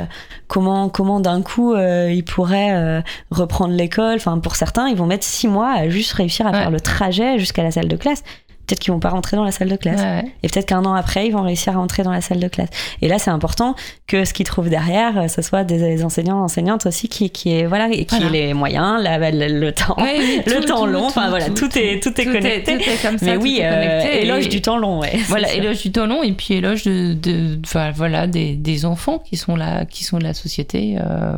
comment, 0.46 0.88
comment 0.88 1.20
d'un 1.20 1.42
coup 1.42 1.74
euh, 1.74 2.10
ils 2.12 2.24
pourraient 2.24 2.72
euh, 2.72 3.00
reprendre 3.30 3.74
l'école? 3.74 4.16
Enfin, 4.16 4.38
pour 4.38 4.56
certains, 4.56 4.88
ils 4.88 4.96
vont 4.96 5.06
mettre 5.06 5.24
six 5.24 5.48
mois 5.48 5.72
à 5.72 5.88
juste 5.88 6.12
réussir 6.12 6.46
à 6.46 6.52
faire 6.52 6.70
le 6.70 6.80
trajet 6.80 7.38
jusqu'à 7.38 7.62
la 7.62 7.70
salle 7.70 7.88
de 7.88 7.96
classe 7.96 8.22
peut-être 8.68 8.80
qu'ils 8.80 8.92
vont 8.92 9.00
pas 9.00 9.08
rentrer 9.08 9.36
dans 9.36 9.44
la 9.44 9.52
salle 9.52 9.68
de 9.68 9.76
classe. 9.76 10.00
Et 10.42 10.48
peut-être 10.48 10.66
qu'un 10.66 10.84
an 10.84 10.94
après, 10.94 11.26
ils 11.26 11.32
vont 11.32 11.42
réussir 11.42 11.74
à 11.74 11.78
rentrer 11.78 12.02
dans 12.02 12.12
la 12.12 12.20
salle 12.20 12.40
de 12.40 12.48
classe. 12.48 12.68
Et 13.00 13.08
là, 13.08 13.18
c'est 13.18 13.30
important 13.30 13.74
que 14.06 14.24
ce 14.24 14.32
qu'ils 14.32 14.46
trouvent 14.46 14.68
derrière, 14.68 15.18
euh, 15.18 15.28
ce 15.28 15.42
soit 15.42 15.64
des 15.64 16.04
enseignants, 16.04 16.42
enseignantes 16.42 16.86
aussi 16.86 17.08
qui, 17.08 17.30
qui 17.30 17.52
est 17.52 17.66
voilà, 17.66 17.88
et 17.90 18.04
qui 18.04 18.22
aient 18.22 18.30
les 18.30 18.54
moyens, 18.54 18.98
le, 19.00 19.70
temps, 19.70 19.96
le 19.98 20.64
temps 20.66 20.86
long. 20.86 21.06
enfin 21.06 21.28
voilà, 21.28 21.50
tout, 21.50 21.70
est 21.78 22.02
tout 22.02 22.18
est 22.20 22.24
connecté. 22.24 22.78
Mais 23.22 23.36
oui, 23.36 23.60
euh, 23.62 24.00
éloge 24.02 24.48
du 24.48 24.60
temps 24.60 24.78
long. 24.78 25.00
Ouais, 25.00 25.16
voilà, 25.28 25.52
éloge 25.54 25.82
du 25.82 25.92
temps 25.92 26.06
long 26.06 26.22
et 26.22 26.32
puis 26.32 26.54
éloge 26.54 26.84
de, 26.84 27.14
de 27.14 27.58
voilà 27.94 28.26
des, 28.26 28.54
des, 28.54 28.84
enfants 28.84 29.18
qui 29.18 29.36
sont 29.36 29.56
là, 29.56 29.84
qui 29.84 30.04
sont 30.04 30.18
de 30.18 30.24
la 30.24 30.34
société. 30.34 30.96
Euh, 30.98 31.32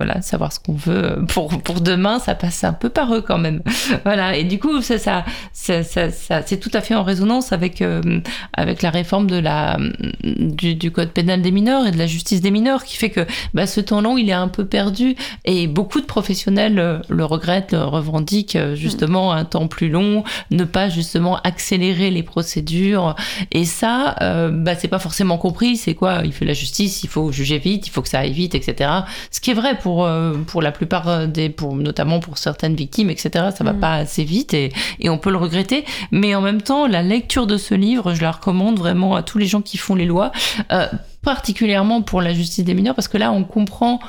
voilà, 0.00 0.22
savoir 0.22 0.52
ce 0.52 0.60
qu'on 0.60 0.72
veut 0.72 1.24
pour, 1.28 1.48
pour 1.62 1.80
demain, 1.80 2.18
ça 2.18 2.34
passe 2.34 2.64
un 2.64 2.72
peu 2.72 2.88
par 2.88 3.14
eux 3.14 3.20
quand 3.20 3.38
même. 3.38 3.62
voilà, 4.04 4.36
et 4.36 4.44
du 4.44 4.58
coup, 4.58 4.80
ça, 4.80 4.98
ça, 4.98 5.24
ça 5.52 5.82
ça, 5.82 6.42
c'est 6.44 6.58
tout 6.58 6.70
à 6.72 6.80
fait 6.80 6.94
en 6.94 7.02
résonance 7.02 7.52
avec, 7.52 7.82
euh, 7.82 8.20
avec 8.52 8.82
la 8.82 8.90
réforme 8.90 9.28
de 9.28 9.36
la, 9.36 9.78
du, 10.22 10.74
du 10.74 10.90
code 10.90 11.10
pénal 11.10 11.42
des 11.42 11.50
mineurs 11.50 11.86
et 11.86 11.90
de 11.90 11.98
la 11.98 12.06
justice 12.06 12.40
des 12.40 12.50
mineurs 12.50 12.84
qui 12.84 12.96
fait 12.96 13.10
que 13.10 13.26
bah, 13.54 13.66
ce 13.66 13.80
temps 13.80 14.00
long, 14.00 14.16
il 14.18 14.28
est 14.28 14.34
un 14.34 14.48
peu 14.48 14.64
perdu 14.64 15.16
et 15.44 15.66
beaucoup 15.66 16.00
de 16.00 16.06
professionnels 16.06 16.78
euh, 16.78 16.98
le 17.08 17.24
regrettent, 17.24 17.72
le 17.72 17.84
revendiquent 17.84 18.56
euh, 18.56 18.74
justement 18.74 19.32
un 19.32 19.44
temps 19.44 19.68
plus 19.68 19.88
long, 19.88 20.24
ne 20.50 20.64
pas 20.64 20.88
justement 20.88 21.38
accélérer 21.42 22.10
les 22.10 22.22
procédures. 22.22 23.14
Et 23.52 23.64
ça, 23.64 24.16
euh, 24.20 24.50
bah, 24.50 24.74
c'est 24.74 24.88
pas 24.88 24.98
forcément 24.98 25.38
compris. 25.38 25.76
C'est 25.76 25.94
quoi? 25.94 26.22
Il 26.24 26.32
fait 26.32 26.44
la 26.44 26.52
justice, 26.52 27.02
il 27.02 27.08
faut 27.08 27.32
juger 27.32 27.58
vite, 27.58 27.86
il 27.86 27.90
faut 27.90 28.02
que 28.02 28.08
ça 28.08 28.20
aille 28.20 28.32
vite, 28.32 28.54
etc. 28.54 28.90
Ce 29.30 29.40
qui 29.40 29.50
est 29.50 29.54
vrai 29.54 29.78
pour, 29.78 29.89
euh, 30.04 30.34
pour 30.46 30.62
la 30.62 30.72
plupart 30.72 31.26
des, 31.28 31.50
pour, 31.50 31.74
notamment 31.74 32.20
pour 32.20 32.38
certaines 32.38 32.74
victimes, 32.74 33.10
etc. 33.10 33.30
Ça 33.56 33.64
va 33.64 33.72
Mm. 33.72 33.80
pas 33.80 33.94
assez 33.94 34.24
vite 34.24 34.54
et, 34.54 34.72
et 35.00 35.08
on 35.10 35.18
peut 35.18 35.30
le 35.30 35.36
regretter. 35.36 35.84
Mais 36.10 36.34
en 36.34 36.40
même 36.40 36.62
temps, 36.62 36.86
la 36.86 37.02
lecture 37.02 37.46
de 37.46 37.56
ce 37.56 37.74
livre, 37.74 38.14
je 38.14 38.22
la 38.22 38.30
recommande 38.32 38.78
vraiment 38.78 39.14
à 39.16 39.22
tous 39.22 39.38
les 39.38 39.46
gens 39.46 39.60
qui 39.62 39.76
font 39.78 39.94
les 39.94 40.06
lois, 40.06 40.32
euh, 40.72 40.86
particulièrement 41.22 42.02
pour 42.02 42.20
la 42.22 42.32
justice 42.34 42.64
des 42.64 42.74
mineurs, 42.74 42.94
parce 42.94 43.08
que 43.08 43.18
là, 43.18 43.30
on 43.32 43.44
comprend 43.44 44.00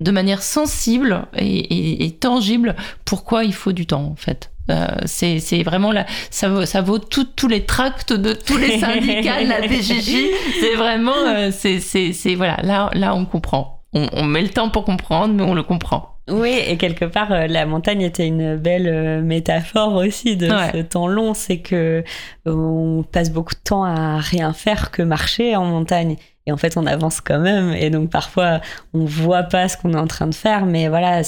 de 0.00 0.10
manière 0.10 0.42
sensible 0.42 1.26
et, 1.36 1.44
et- 1.58 2.04
et 2.04 2.10
tangible 2.12 2.76
pourquoi 3.04 3.44
il 3.44 3.52
faut 3.52 3.72
du 3.72 3.84
temps, 3.86 4.04
en 4.04 4.16
fait. 4.16 4.50
Euh, 4.70 4.86
c'est 5.06 5.62
vraiment 5.62 5.92
là, 5.92 6.04
ça 6.30 6.48
vaut, 6.50 6.66
ça 6.66 6.82
vaut 6.82 6.98
tout- 6.98 7.24
tous 7.24 7.48
les 7.48 7.64
tracts 7.64 8.12
de 8.12 8.34
tous 8.34 8.58
les 8.58 8.78
syndicats 8.78 9.42
de 9.42 9.48
la 9.48 9.60
PJJ. 9.68 10.26
C'est 10.60 10.74
vraiment, 10.76 11.16
euh, 11.26 11.50
c'est 11.50 12.34
voilà, 12.34 12.58
là, 12.62 12.90
là 12.92 13.14
on 13.14 13.24
comprend. 13.24 13.77
On, 13.98 14.08
on 14.12 14.24
met 14.24 14.42
le 14.42 14.48
temps 14.50 14.70
pour 14.70 14.84
comprendre, 14.84 15.34
mais 15.34 15.42
on 15.42 15.54
le 15.54 15.62
comprend. 15.62 16.14
Oui, 16.30 16.54
et 16.66 16.76
quelque 16.76 17.06
part, 17.06 17.32
euh, 17.32 17.46
la 17.46 17.64
montagne 17.64 18.02
était 18.02 18.26
une 18.26 18.56
belle 18.56 18.86
euh, 18.86 19.22
métaphore 19.22 19.94
aussi 19.94 20.36
de 20.36 20.46
Ouais. 20.50 20.70
ce 20.72 20.78
temps 20.82 21.08
long. 21.08 21.32
C'est 21.32 21.58
que 21.58 22.04
euh, 22.46 22.52
on 22.52 23.02
passe 23.02 23.30
beaucoup 23.32 23.54
de 23.54 23.60
temps 23.64 23.84
à 23.84 24.18
rien 24.18 24.52
faire 24.52 24.90
que 24.90 25.02
marcher 25.02 25.56
en 25.56 25.64
montagne. 25.64 26.16
Et 26.46 26.52
en 26.52 26.56
fait, 26.58 26.76
on 26.76 26.86
avance 26.86 27.20
quand 27.22 27.38
même. 27.40 27.72
Et 27.72 27.88
donc, 27.90 28.10
parfois, 28.10 28.60
on 28.94 29.04
voit 29.06 29.42
pas 29.44 29.68
ce 29.68 29.76
qu'on 29.78 29.92
est 29.94 29.98
en 29.98 30.06
train 30.06 30.26
de 30.26 30.34
faire. 30.34 30.66
Mais 30.66 30.88
voilà, 30.88 31.22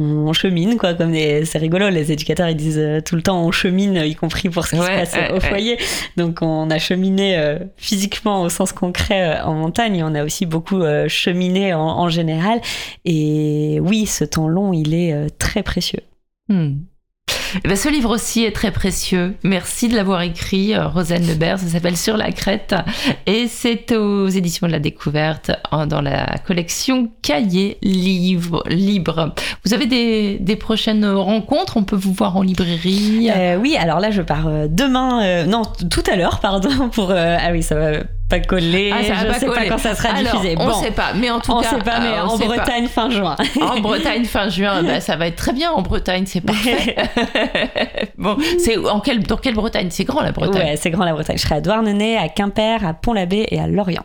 on 0.00 0.32
chemine, 0.32 0.76
quoi. 0.76 0.94
Comme 0.94 1.12
des... 1.12 1.44
C'est 1.44 1.58
rigolo, 1.58 1.88
les 1.90 2.10
éducateurs, 2.10 2.48
ils 2.48 2.56
disent 2.56 2.78
euh, 2.78 3.00
tout 3.00 3.14
le 3.16 3.22
temps 3.22 3.44
on 3.44 3.52
chemine, 3.52 3.96
y 3.96 4.14
compris 4.14 4.48
pour 4.48 4.64
ce 4.66 4.70
qui 4.70 4.80
Ouais, 4.80 4.86
se 5.06 5.12
passe 5.12 5.14
ouais, 5.14 5.30
au 5.30 5.34
ouais. 5.34 5.40
foyer. 5.40 5.78
Donc, 6.16 6.38
on 6.42 6.68
a 6.70 6.78
cheminé 6.78 7.36
euh, 7.38 7.58
physiquement 7.76 8.42
au 8.42 8.48
sens 8.48 8.72
concret 8.72 9.38
euh, 9.38 9.44
en 9.44 9.54
montagne. 9.54 10.02
On 10.02 10.14
a 10.14 10.24
aussi 10.24 10.46
beaucoup 10.46 10.82
cheminé 11.08 11.74
en, 11.74 11.80
en 11.80 12.08
général. 12.08 12.60
Et 13.04 13.78
oui, 13.82 14.06
ce 14.06 14.24
temps 14.24 14.48
long, 14.48 14.72
il 14.72 14.94
est 14.94 15.30
très 15.38 15.62
précieux. 15.62 16.00
Hmm. 16.48 16.78
Eh 17.64 17.68
ben, 17.68 17.76
ce 17.76 17.88
livre 17.88 18.10
aussi 18.10 18.44
est 18.44 18.52
très 18.54 18.70
précieux. 18.70 19.34
Merci 19.42 19.88
de 19.88 19.96
l'avoir 19.96 20.22
écrit, 20.22 20.74
euh, 20.74 20.86
Rosanne 20.86 21.26
Lebert. 21.26 21.58
Ça 21.58 21.66
s'appelle 21.66 21.96
Sur 21.96 22.16
la 22.16 22.32
crête 22.32 22.74
et 23.26 23.46
c'est 23.48 23.92
aux 23.92 24.28
éditions 24.28 24.66
de 24.66 24.72
la 24.72 24.78
découverte 24.78 25.50
dans 25.88 26.00
la 26.00 26.26
collection 26.46 27.10
Cahiers 27.22 27.78
livre, 27.82 28.62
libre. 28.68 29.34
Vous 29.64 29.74
avez 29.74 29.86
des, 29.86 30.38
des 30.38 30.56
prochaines 30.56 31.04
rencontres? 31.06 31.76
On 31.76 31.84
peut 31.84 31.96
vous 31.96 32.12
voir 32.12 32.36
en 32.36 32.42
librairie? 32.42 33.30
Euh, 33.34 33.56
oui, 33.56 33.76
alors 33.78 34.00
là, 34.00 34.10
je 34.10 34.22
pars 34.22 34.46
euh, 34.48 34.66
demain, 34.68 35.22
euh, 35.24 35.46
non, 35.46 35.62
tout 35.90 36.02
à 36.10 36.16
l'heure, 36.16 36.40
pardon, 36.40 36.88
pour. 36.92 37.10
euh, 37.10 37.36
ah 37.40 37.50
oui, 37.52 37.62
ça 37.62 37.74
va 37.74 37.90
pas 38.30 38.40
coller. 38.40 38.90
Ah, 38.94 39.02
ça 39.04 39.14
je 39.20 39.26
pas 39.26 39.34
sais 39.34 39.46
coller. 39.46 39.60
pas 39.60 39.68
quand 39.68 39.78
ça 39.78 39.94
sera 39.94 40.10
Alors, 40.10 40.32
diffusé. 40.32 40.54
on 40.58 40.66
bon, 40.66 40.82
sait 40.82 40.90
pas, 40.92 41.12
mais 41.14 41.30
en 41.30 41.40
tout 41.40 41.52
on 41.52 41.60
cas, 41.60 41.68
sait 41.70 41.78
pas, 41.78 42.00
mais 42.00 42.06
euh, 42.08 42.22
on 42.24 42.28
en 42.28 42.36
sait 42.38 42.46
pas. 42.46 42.56
Bretagne, 42.56 42.86
fin 42.88 43.10
juin. 43.10 43.36
En 43.60 43.80
Bretagne 43.80 44.24
fin 44.24 44.48
juin, 44.48 44.82
bah, 44.84 45.00
ça 45.00 45.16
va 45.16 45.26
être 45.26 45.36
très 45.36 45.52
bien 45.52 45.70
en 45.72 45.82
Bretagne, 45.82 46.24
c'est 46.26 46.40
parfait. 46.40 46.96
bon, 48.18 48.38
c'est 48.58 48.78
en 48.78 49.00
quelle, 49.00 49.22
dans 49.22 49.36
quelle 49.36 49.54
Bretagne? 49.54 49.88
C'est 49.90 50.04
grand 50.04 50.22
la 50.22 50.32
Bretagne. 50.32 50.62
Ouais, 50.70 50.76
c'est 50.76 50.90
grand 50.90 51.04
la 51.04 51.12
Bretagne. 51.12 51.36
Je 51.36 51.42
serai 51.42 51.56
à 51.56 51.60
Douarnenez, 51.60 52.16
à 52.16 52.28
Quimper, 52.28 52.86
à 52.86 52.94
Pont-l'Abbé 52.94 53.46
et 53.50 53.60
à 53.60 53.66
Lorient. 53.66 54.04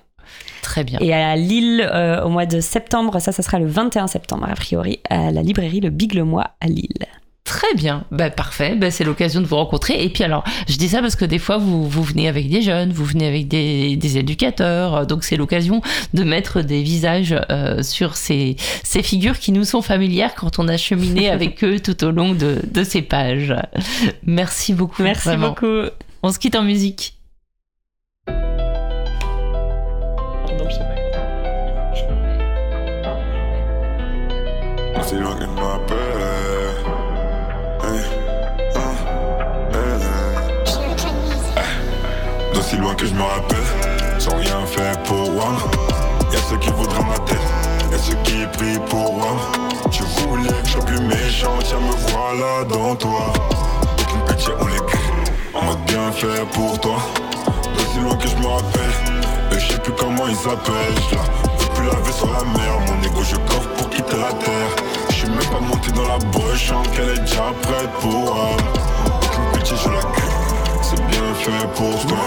Très 0.61 0.83
bien. 0.83 0.99
Et 0.99 1.13
à 1.13 1.35
Lille, 1.35 1.87
euh, 1.93 2.23
au 2.23 2.29
mois 2.29 2.47
de 2.47 2.59
septembre, 2.59 3.19
ça, 3.19 3.31
ça 3.31 3.43
sera 3.43 3.59
le 3.59 3.67
21 3.67 4.07
septembre, 4.07 4.47
a 4.49 4.55
priori, 4.55 4.99
à 5.09 5.31
la 5.31 5.43
librairie 5.43 5.79
Le 5.79 5.91
Big 5.91 6.13
Le 6.15 6.23
Mois 6.23 6.51
à 6.59 6.65
Lille. 6.65 7.05
Très 7.45 7.75
bien, 7.75 8.05
bah, 8.09 8.31
parfait, 8.31 8.75
bah, 8.75 8.89
c'est 8.89 9.03
l'occasion 9.03 9.39
de 9.39 9.45
vous 9.45 9.55
rencontrer. 9.55 10.03
Et 10.03 10.09
puis 10.09 10.23
alors, 10.23 10.43
je 10.67 10.77
dis 10.77 10.89
ça 10.89 11.01
parce 11.01 11.15
que 11.15 11.25
des 11.25 11.37
fois, 11.37 11.57
vous, 11.57 11.87
vous 11.87 12.01
venez 12.01 12.27
avec 12.27 12.49
des 12.49 12.63
jeunes, 12.63 12.91
vous 12.91 13.05
venez 13.05 13.27
avec 13.27 13.47
des, 13.47 13.95
des 13.97 14.17
éducateurs, 14.17 15.05
donc 15.05 15.23
c'est 15.23 15.37
l'occasion 15.37 15.83
de 16.15 16.23
mettre 16.23 16.63
des 16.63 16.81
visages 16.81 17.35
euh, 17.51 17.83
sur 17.83 18.15
ces, 18.15 18.55
ces 18.83 19.03
figures 19.03 19.37
qui 19.37 19.51
nous 19.51 19.63
sont 19.63 19.83
familières 19.83 20.33
quand 20.33 20.57
on 20.57 20.67
a 20.67 20.75
cheminé 20.75 21.29
avec 21.31 21.63
eux 21.63 21.79
tout 21.79 22.03
au 22.03 22.09
long 22.09 22.33
de, 22.33 22.61
de 22.65 22.83
ces 22.83 23.03
pages. 23.03 23.53
Merci 24.23 24.73
beaucoup. 24.73 25.03
Merci 25.03 25.27
vraiment. 25.27 25.49
beaucoup. 25.49 25.87
On 26.23 26.31
se 26.31 26.39
quitte 26.39 26.55
en 26.55 26.63
musique. 26.63 27.13
C'est 35.03 35.19
loin 35.19 35.35
que 35.35 35.43
je 35.43 35.47
me 35.47 36.24
D'aussi 42.75 42.83
loin 42.83 42.95
que 42.95 43.05
je 43.05 43.13
me 43.13 43.21
rappelle, 43.21 44.19
sans 44.19 44.35
rien 44.35 44.65
faire 44.65 45.01
pour 45.03 45.31
moi. 45.31 45.55
Y'a 46.31 46.39
ceux 46.49 46.57
qui 46.57 46.69
voudraient 46.71 47.05
ma 47.05 47.17
tête, 47.19 47.39
y'a 47.89 47.97
ceux 47.97 48.15
qui 48.23 48.45
prient 48.57 48.79
pour 48.89 49.13
moi. 49.13 49.37
Tu 49.91 50.03
voulais 50.03 50.49
que 50.49 50.85
plus 50.85 50.99
méchant, 50.99 51.57
tiens 51.63 51.79
me 51.79 51.95
voilà 52.11 52.65
dans 52.67 52.95
toi. 52.95 53.31
Aucune 53.99 54.21
pitié, 54.25 54.53
on 54.59 54.67
les 54.67 54.85
crie, 54.87 54.99
on 55.53 55.63
m'a 55.63 55.75
bien 55.87 56.11
fait 56.11 56.45
pour 56.51 56.77
toi. 56.81 56.97
D'aussi 57.77 57.99
loin 57.99 58.17
que 58.17 58.27
je 58.27 58.35
me 58.35 58.47
rappelle, 58.47 58.95
et 59.51 59.59
je 59.59 59.71
sais 59.71 59.79
plus 59.79 59.93
comment 59.93 60.27
ils 60.27 60.35
s'appellent. 60.35 60.99
Je 61.09 61.15
la 61.15 61.21
veux 61.21 61.73
plus 61.75 61.85
laver 61.85 62.11
sur 62.11 62.27
la 62.27 62.43
mer, 62.43 62.79
mon 62.87 63.07
ego 63.07 63.23
je 63.23 63.35
coffre 63.35 63.69
pour 63.77 63.89
quitter 63.89 64.17
la 64.17 64.33
terre. 64.33 64.75
Je 65.09 65.13
suis 65.13 65.29
même 65.29 65.45
pas 65.45 65.61
monté 65.61 65.91
dans 65.91 66.07
la 66.07 66.17
broche, 66.17 66.73
qu'elle 66.93 67.09
est 67.09 67.19
déjà 67.19 67.53
prête 67.61 67.91
pour 68.01 68.11
moi. 68.11 68.49
Aucune 69.05 69.59
pitié, 69.59 69.77
je 69.81 69.89
la 69.89 70.01
crie, 70.01 70.31
c'est 70.81 71.07
bien 71.07 71.33
fait 71.35 71.67
pour 71.73 72.05
toi. 72.05 72.17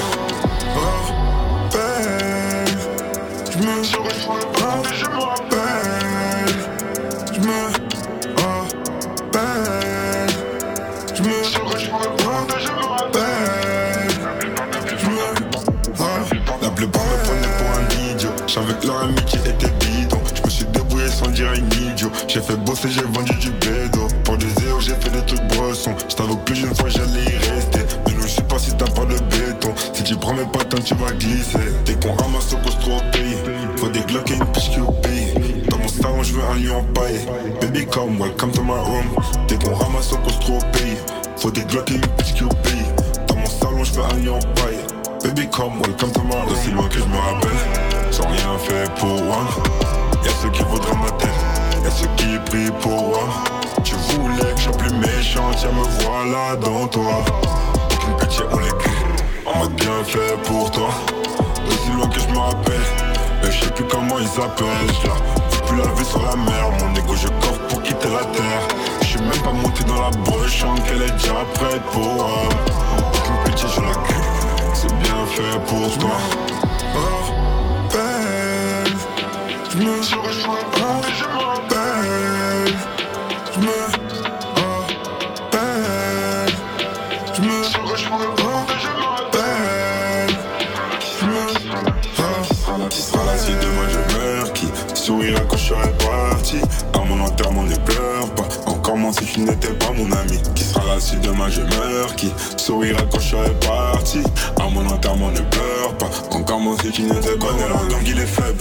J'ai 22.28 22.42
fait 22.42 22.56
bosser, 22.56 22.88
j'ai 22.88 23.02
vendu 23.02 23.34
du 23.40 23.50
bédo. 23.50 24.06
Pour 24.22 24.36
des 24.36 24.48
zéros, 24.60 24.80
j'ai 24.80 24.94
fait 24.94 25.10
des 25.10 25.24
trucs 25.24 25.42
brossons. 25.48 25.96
Je 26.08 26.14
t'avoue 26.14 26.36
que 26.36 26.52
plus 26.52 26.60
d'une 26.60 26.74
fois 26.74 26.88
j'allais 26.88 27.24
y 27.24 27.36
rester. 27.50 27.80
Mais 28.06 28.12
nous, 28.12 28.22
je 28.22 28.28
sais 28.28 28.42
pas 28.42 28.58
si 28.58 28.76
t'as 28.76 28.84
pas 28.84 29.04
de 29.06 29.18
béton. 29.18 29.37
Si 29.94 30.02
tu 30.02 30.16
prends 30.16 30.34
mes 30.34 30.44
patins, 30.44 30.80
tu 30.84 30.94
vas 30.94 31.12
glisser. 31.12 31.58
Dès 31.84 31.94
qu'on 31.94 32.14
ramasse 32.14 32.52
au 32.52 32.56
costaud 32.58 32.92
au 32.96 33.12
pays, 33.12 33.36
faut 33.76 33.88
des 33.88 34.00
glocks 34.00 34.30
et 34.30 34.34
une 34.34 34.46
piche. 34.46 34.70
Dans 35.68 35.78
mon 35.78 35.88
salon, 35.88 36.22
je 36.22 36.32
veux 36.34 36.42
un 36.44 36.54
lion 36.54 36.78
empaillé. 36.78 37.20
Baby, 37.60 37.86
come, 37.86 38.18
welcome 38.18 38.50
to 38.52 38.62
my 38.62 38.72
room. 38.72 39.06
Dès 39.48 39.56
qu'on 39.56 39.74
ramasse 39.74 40.12
au 40.12 40.18
costaud 40.18 40.54
au 40.54 40.72
pays, 40.72 40.96
faut 41.36 41.50
des 41.50 41.62
glocks 41.62 41.90
et 41.90 41.94
une 41.94 42.00
piche. 42.00 42.34
Dans 43.28 43.36
mon 43.36 43.46
salon, 43.46 43.84
je 43.84 43.92
veux 43.94 44.04
un 44.04 44.24
lion 44.24 44.36
empaillé. 44.36 44.78
Baby, 45.22 45.48
come, 45.50 45.80
welcome 45.80 46.12
to 46.12 46.22
my 46.22 46.34
room. 46.34 46.52
Aussi 46.52 46.70
loin 46.70 46.88
que 46.88 46.98
je 46.98 47.04
me 47.04 47.16
rappelle, 47.16 48.12
sans 48.12 48.26
rien 48.28 48.58
fait 48.58 48.90
pour 48.98 49.22
moi. 49.22 49.46
Y'a 50.24 50.30
ceux 50.42 50.50
qui 50.50 50.62
voudraient 50.64 50.96
ma 50.96 51.10
tête, 51.12 51.30
y'a 51.84 51.90
ceux 51.90 52.08
qui 52.16 52.38
prient 52.46 52.72
pour 52.80 53.08
moi. 53.08 53.28
Tu 53.84 53.94
voulais 53.94 54.52
que 54.54 54.58
je 54.58 54.62
sois 54.64 54.72
plus 54.72 54.92
méchant, 54.94 55.50
tiens 55.56 55.70
me 55.70 55.84
voilà 56.04 56.56
dans 56.56 56.86
toi. 56.88 57.24
Aucune 57.92 58.16
pitié, 58.16 58.44
on 58.52 58.58
les 58.58 58.70
on 59.54 59.58
m'a 59.58 59.68
bien 59.68 60.04
fait 60.04 60.36
pour 60.44 60.70
toi. 60.70 60.90
Aussi 61.66 61.90
loin 61.92 62.08
que 62.08 62.20
je 62.20 62.28
me 62.28 62.38
rappelle, 62.38 62.86
mais 63.42 63.50
je 63.50 63.64
sais 63.64 63.70
plus 63.70 63.84
comment 63.84 64.18
ils 64.18 64.28
s'appellent. 64.28 64.66
Je 65.02 65.08
la 65.08 65.62
plus 65.66 65.76
laver 65.78 66.04
sur 66.04 66.22
la 66.22 66.36
mer, 66.36 66.70
mon 66.80 66.94
ego 66.94 67.14
je 67.16 67.28
coffre 67.28 67.60
pour 67.68 67.82
quitter 67.82 68.08
la 68.08 68.24
terre. 68.24 68.62
Je 69.02 69.06
suis 69.06 69.20
même 69.20 69.42
pas 69.42 69.52
monté 69.52 69.84
dans 69.84 70.00
la 70.00 70.10
broche, 70.10 70.64
qu'elle 70.86 71.02
est 71.02 71.12
déjà 71.12 71.44
prête 71.54 71.82
pour 71.92 72.14
moi. 72.14 72.30
Aucune 72.98 73.52
pitié, 73.52 73.68
je 73.74 73.80
la 73.80 73.92
crie, 73.92 74.14
c'est 74.74 74.94
bien 74.98 75.26
fait 75.26 75.58
pour 75.66 75.98
toi. 75.98 76.16
Tu 99.38 99.44
n'étais 99.44 99.72
pas 99.74 99.92
mon 99.92 100.10
ami 100.12 100.40
Qui 100.54 100.64
sera 100.64 100.84
là 100.84 100.98
si 100.98 101.16
demain 101.16 101.48
je 101.48 101.60
meurs 101.60 102.14
Qui 102.16 102.32
sourira 102.56 103.02
quand 103.10 103.20
je 103.20 103.28
serai 103.28 103.50
parti. 103.60 104.22
À 104.60 104.68
mon 104.68 104.84
enterrement 104.86 105.30
ne 105.30 105.40
pleure 105.40 105.96
pas. 105.98 106.10
Encore 106.36 106.60
si 106.82 106.90
tu 106.90 107.02
n'étais 107.02 107.36
pas 107.36 107.52
né 107.52 107.62
donc 107.88 108.02
il 108.04 108.18
est 108.18 108.26
faible. 108.26 108.58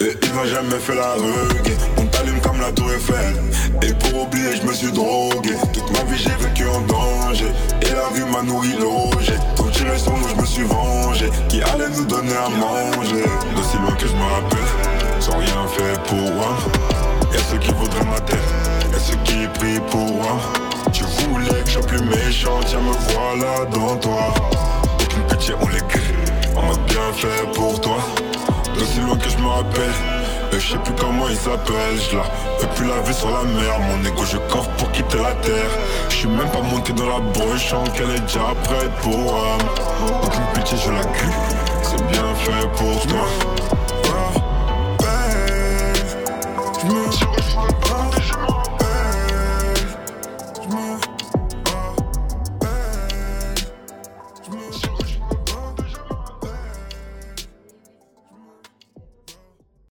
Et 0.00 0.16
il 0.22 0.34
n'a 0.34 0.46
jamais 0.46 0.78
fait 0.78 0.94
la 0.94 1.14
rugue. 1.14 1.72
On 1.96 2.06
t'allume 2.06 2.40
comme 2.40 2.60
la 2.60 2.72
tour 2.72 2.90
Eiffel. 2.92 3.36
Et 3.82 3.92
pour 3.94 4.22
oublier 4.24 4.56
je 4.60 4.66
me 4.66 4.72
suis 4.72 4.92
drogué. 4.92 5.54
Toute 5.72 5.90
ma 5.92 6.04
vie 6.04 6.22
j'ai 6.22 6.44
vécu 6.44 6.66
en 6.66 6.80
danger. 6.82 7.52
Et 7.82 7.90
la 7.90 8.14
vie 8.14 8.30
m'a 8.30 8.42
nourri 8.42 8.72
logé. 8.72 9.32
Quand 9.56 9.70
tiré 9.70 9.98
sur 9.98 10.12
nous 10.12 10.28
je 10.28 10.40
me 10.40 10.46
suis 10.46 10.64
vengé. 10.64 11.30
Qui 11.48 11.62
allait 11.62 11.88
nous 11.96 12.04
donner 12.04 12.36
à 12.36 12.50
manger? 12.50 13.24
D'aussi 13.56 13.76
loin 13.78 13.92
que 13.92 14.06
je 14.06 14.12
me 14.12 14.24
rappelle. 14.34 15.20
Sans 15.20 15.38
rien 15.38 15.66
fait 15.68 16.00
pour 16.06 16.32
moi 16.34 16.56
Y'a 17.32 17.40
ceux 17.50 17.58
qui 17.58 17.72
voudraient 17.72 18.04
prient 19.46 19.80
pour 19.90 20.40
Tu 20.92 21.04
voulais 21.04 21.62
que 21.62 21.66
je 21.66 21.72
sois 21.72 21.82
plus 21.82 22.00
méchant 22.00 22.60
Tiens 22.66 22.80
me 22.80 22.92
voilà 23.12 23.64
dans 23.70 23.96
toi 23.96 24.34
Aucune 25.00 25.22
pitié 25.24 25.54
on 25.60 25.68
les 25.68 25.80
crie 25.88 26.14
On 26.56 26.62
m'a 26.62 26.78
bien 26.86 27.12
fait 27.14 27.52
pour 27.54 27.80
toi 27.80 27.98
D'aussi 28.74 29.00
loin 29.00 29.16
que 29.16 29.28
je 29.28 29.38
me 29.38 29.48
rappelle 29.48 29.94
et 30.50 30.60
je 30.60 30.72
sais 30.72 30.78
plus 30.78 30.94
comment 30.94 31.28
il 31.28 31.36
s'appelle, 31.36 31.98
je 32.10 32.16
la 32.16 32.68
plus 32.74 32.86
la 32.86 33.00
vie 33.02 33.12
sur 33.12 33.28
la 33.28 33.42
mer, 33.42 33.78
mon 33.80 34.08
ego 34.08 34.24
je 34.24 34.38
coffre 34.50 34.70
pour 34.78 34.90
quitter 34.92 35.18
la 35.18 35.34
terre. 35.34 35.70
Je 36.08 36.14
suis 36.14 36.28
même 36.28 36.48
pas 36.48 36.62
monté 36.62 36.92
dans 36.94 37.06
la 37.06 37.20
broche, 37.20 37.74
qu'elle 37.94 38.10
est 38.10 38.20
déjà 38.20 38.54
prête 38.64 38.90
pour. 39.02 39.36
Aucune 40.22 40.46
pitié, 40.54 40.78
je 40.82 40.90
la 40.90 41.04
crie, 41.04 41.28
c'est 41.82 42.02
bien 42.06 42.34
fait 42.34 42.68
pour 42.76 43.06
toi. 43.06 43.57